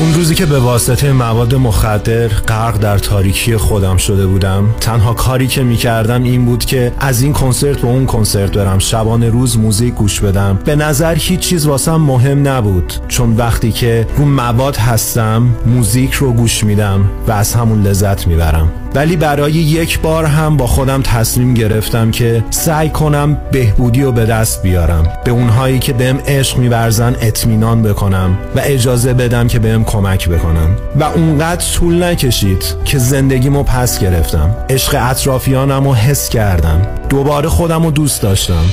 اون 0.00 0.14
روزی 0.14 0.34
که 0.34 0.46
به 0.46 0.58
واسطه 0.58 1.12
مواد 1.12 1.54
مخدر 1.54 2.28
غرق 2.28 2.78
در 2.78 2.98
تاریکی 2.98 3.56
خودم 3.56 3.96
شده 3.96 4.26
بودم 4.26 4.64
تنها 4.80 5.14
کاری 5.14 5.46
که 5.46 5.62
می‌کردم 5.62 6.22
این 6.22 6.44
بود 6.44 6.64
که 6.64 6.92
از 7.00 7.22
این 7.22 7.32
کنسرت 7.32 7.78
به 7.80 7.88
اون 7.88 8.06
کنسرت 8.06 8.52
برم. 8.52 8.78
شبانه 8.78 9.28
روز 9.28 9.58
موزیک 9.58 9.94
گوش 9.94 10.20
بدم. 10.20 10.58
به 10.64 10.76
نظر 10.76 11.14
هیچ 11.14 11.40
چیز 11.40 11.66
واسم 11.66 11.96
مهم 11.96 12.48
نبود. 12.48 12.92
چون 13.08 13.36
وقتی 13.36 13.72
که 13.72 14.06
رو 14.16 14.24
مواد 14.24 14.76
هستم 14.76 15.48
موزیک 15.66 16.12
رو 16.12 16.32
گوش 16.32 16.64
میدم 16.64 17.04
و 17.28 17.32
از 17.32 17.54
همون 17.54 17.82
لذت 17.82 18.26
می‌برم. 18.26 18.72
ولی 18.94 19.16
برای 19.16 19.52
یک 19.52 20.00
بار 20.00 20.24
هم 20.24 20.56
با 20.56 20.66
خودم 20.66 21.02
تصمیم 21.02 21.54
گرفتم 21.54 22.10
که 22.10 22.44
سعی 22.50 22.88
کنم 22.88 23.36
بهبودی 23.52 24.02
رو 24.02 24.12
به 24.12 24.24
دست 24.24 24.62
بیارم. 24.62 25.08
به 25.24 25.30
اونهایی 25.30 25.78
که 25.78 25.92
بهم 25.92 26.18
عشق 26.26 26.58
میورزن 26.58 27.16
اطمینان 27.20 27.82
بکنم 27.82 28.38
و 28.56 28.60
اجازه 28.64 29.14
بدم 29.14 29.48
که 29.48 29.58
بهم 29.58 29.84
کمک 29.92 30.28
بکنم. 30.28 30.76
و 31.00 31.04
اونقدر 31.04 31.64
طول 31.74 32.02
نکشید 32.02 32.64
که 32.84 32.98
زندگیمو 32.98 33.62
پس 33.62 33.98
گرفتم. 33.98 34.56
عشق 34.70 34.96
اطرافیانم 35.00 35.84
رو 35.84 35.94
حس 35.94 36.28
کردم. 36.28 36.82
دوباره 37.08 37.48
خودم 37.48 37.84
رو 37.84 37.90
دوست 37.90 38.22
داشتم. 38.22 38.64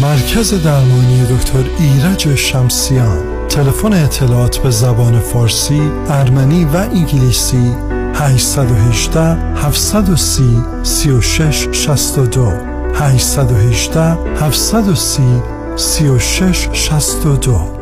مرکز 0.00 0.64
درمانی 0.64 1.26
دکتر 1.30 1.64
ایرج 1.78 2.34
شمسیان. 2.34 3.18
تلفن 3.48 3.92
اطلاعات 3.92 4.58
به 4.58 4.70
زبان 4.70 5.20
فارسی، 5.20 5.82
ارمنی 6.08 6.64
و 6.64 6.76
انگلیسی 6.76 7.72
818 8.14 9.20
730 9.54 10.42
36 10.82 11.68
62 11.72 12.52
818 12.94 14.00
730 14.40 15.22
36 15.76 16.68
62 16.72 17.81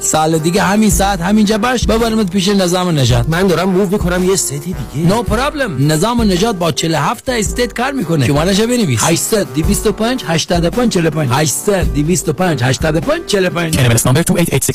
سال 0.00 0.38
دیگه 0.38 0.62
همین 0.62 0.90
ساعت 0.90 1.20
همینجا 1.20 1.58
باش. 1.58 1.86
ببرمت 1.86 2.30
پیش 2.30 2.48
نظام 2.48 2.98
نجات 2.98 3.28
من 3.28 3.46
دارم 3.46 3.68
موو 3.68 3.88
می‌کنم 3.90 4.24
یه 4.24 4.36
ستی 4.36 4.58
دیگه. 4.92 5.08
نو 5.08 5.22
پرابلم 5.22 5.92
نظام 5.92 6.22
نجات 6.22 6.56
با 6.56 6.72
47 6.72 7.26
تا 7.26 7.32
استیت 7.32 7.72
کار 7.72 7.92
می‌کنه. 7.92 8.26
شمارهش 8.26 8.60
بنویس. 8.60 9.00
800 9.02 9.46
225 9.54 10.24
85 10.26 10.92
45 10.92 11.30
800 11.32 11.94
225 11.94 12.62
85 12.62 13.26
45 13.26 13.74
NMLS 13.74 14.02
number 14.02 14.22
2886 14.22 14.60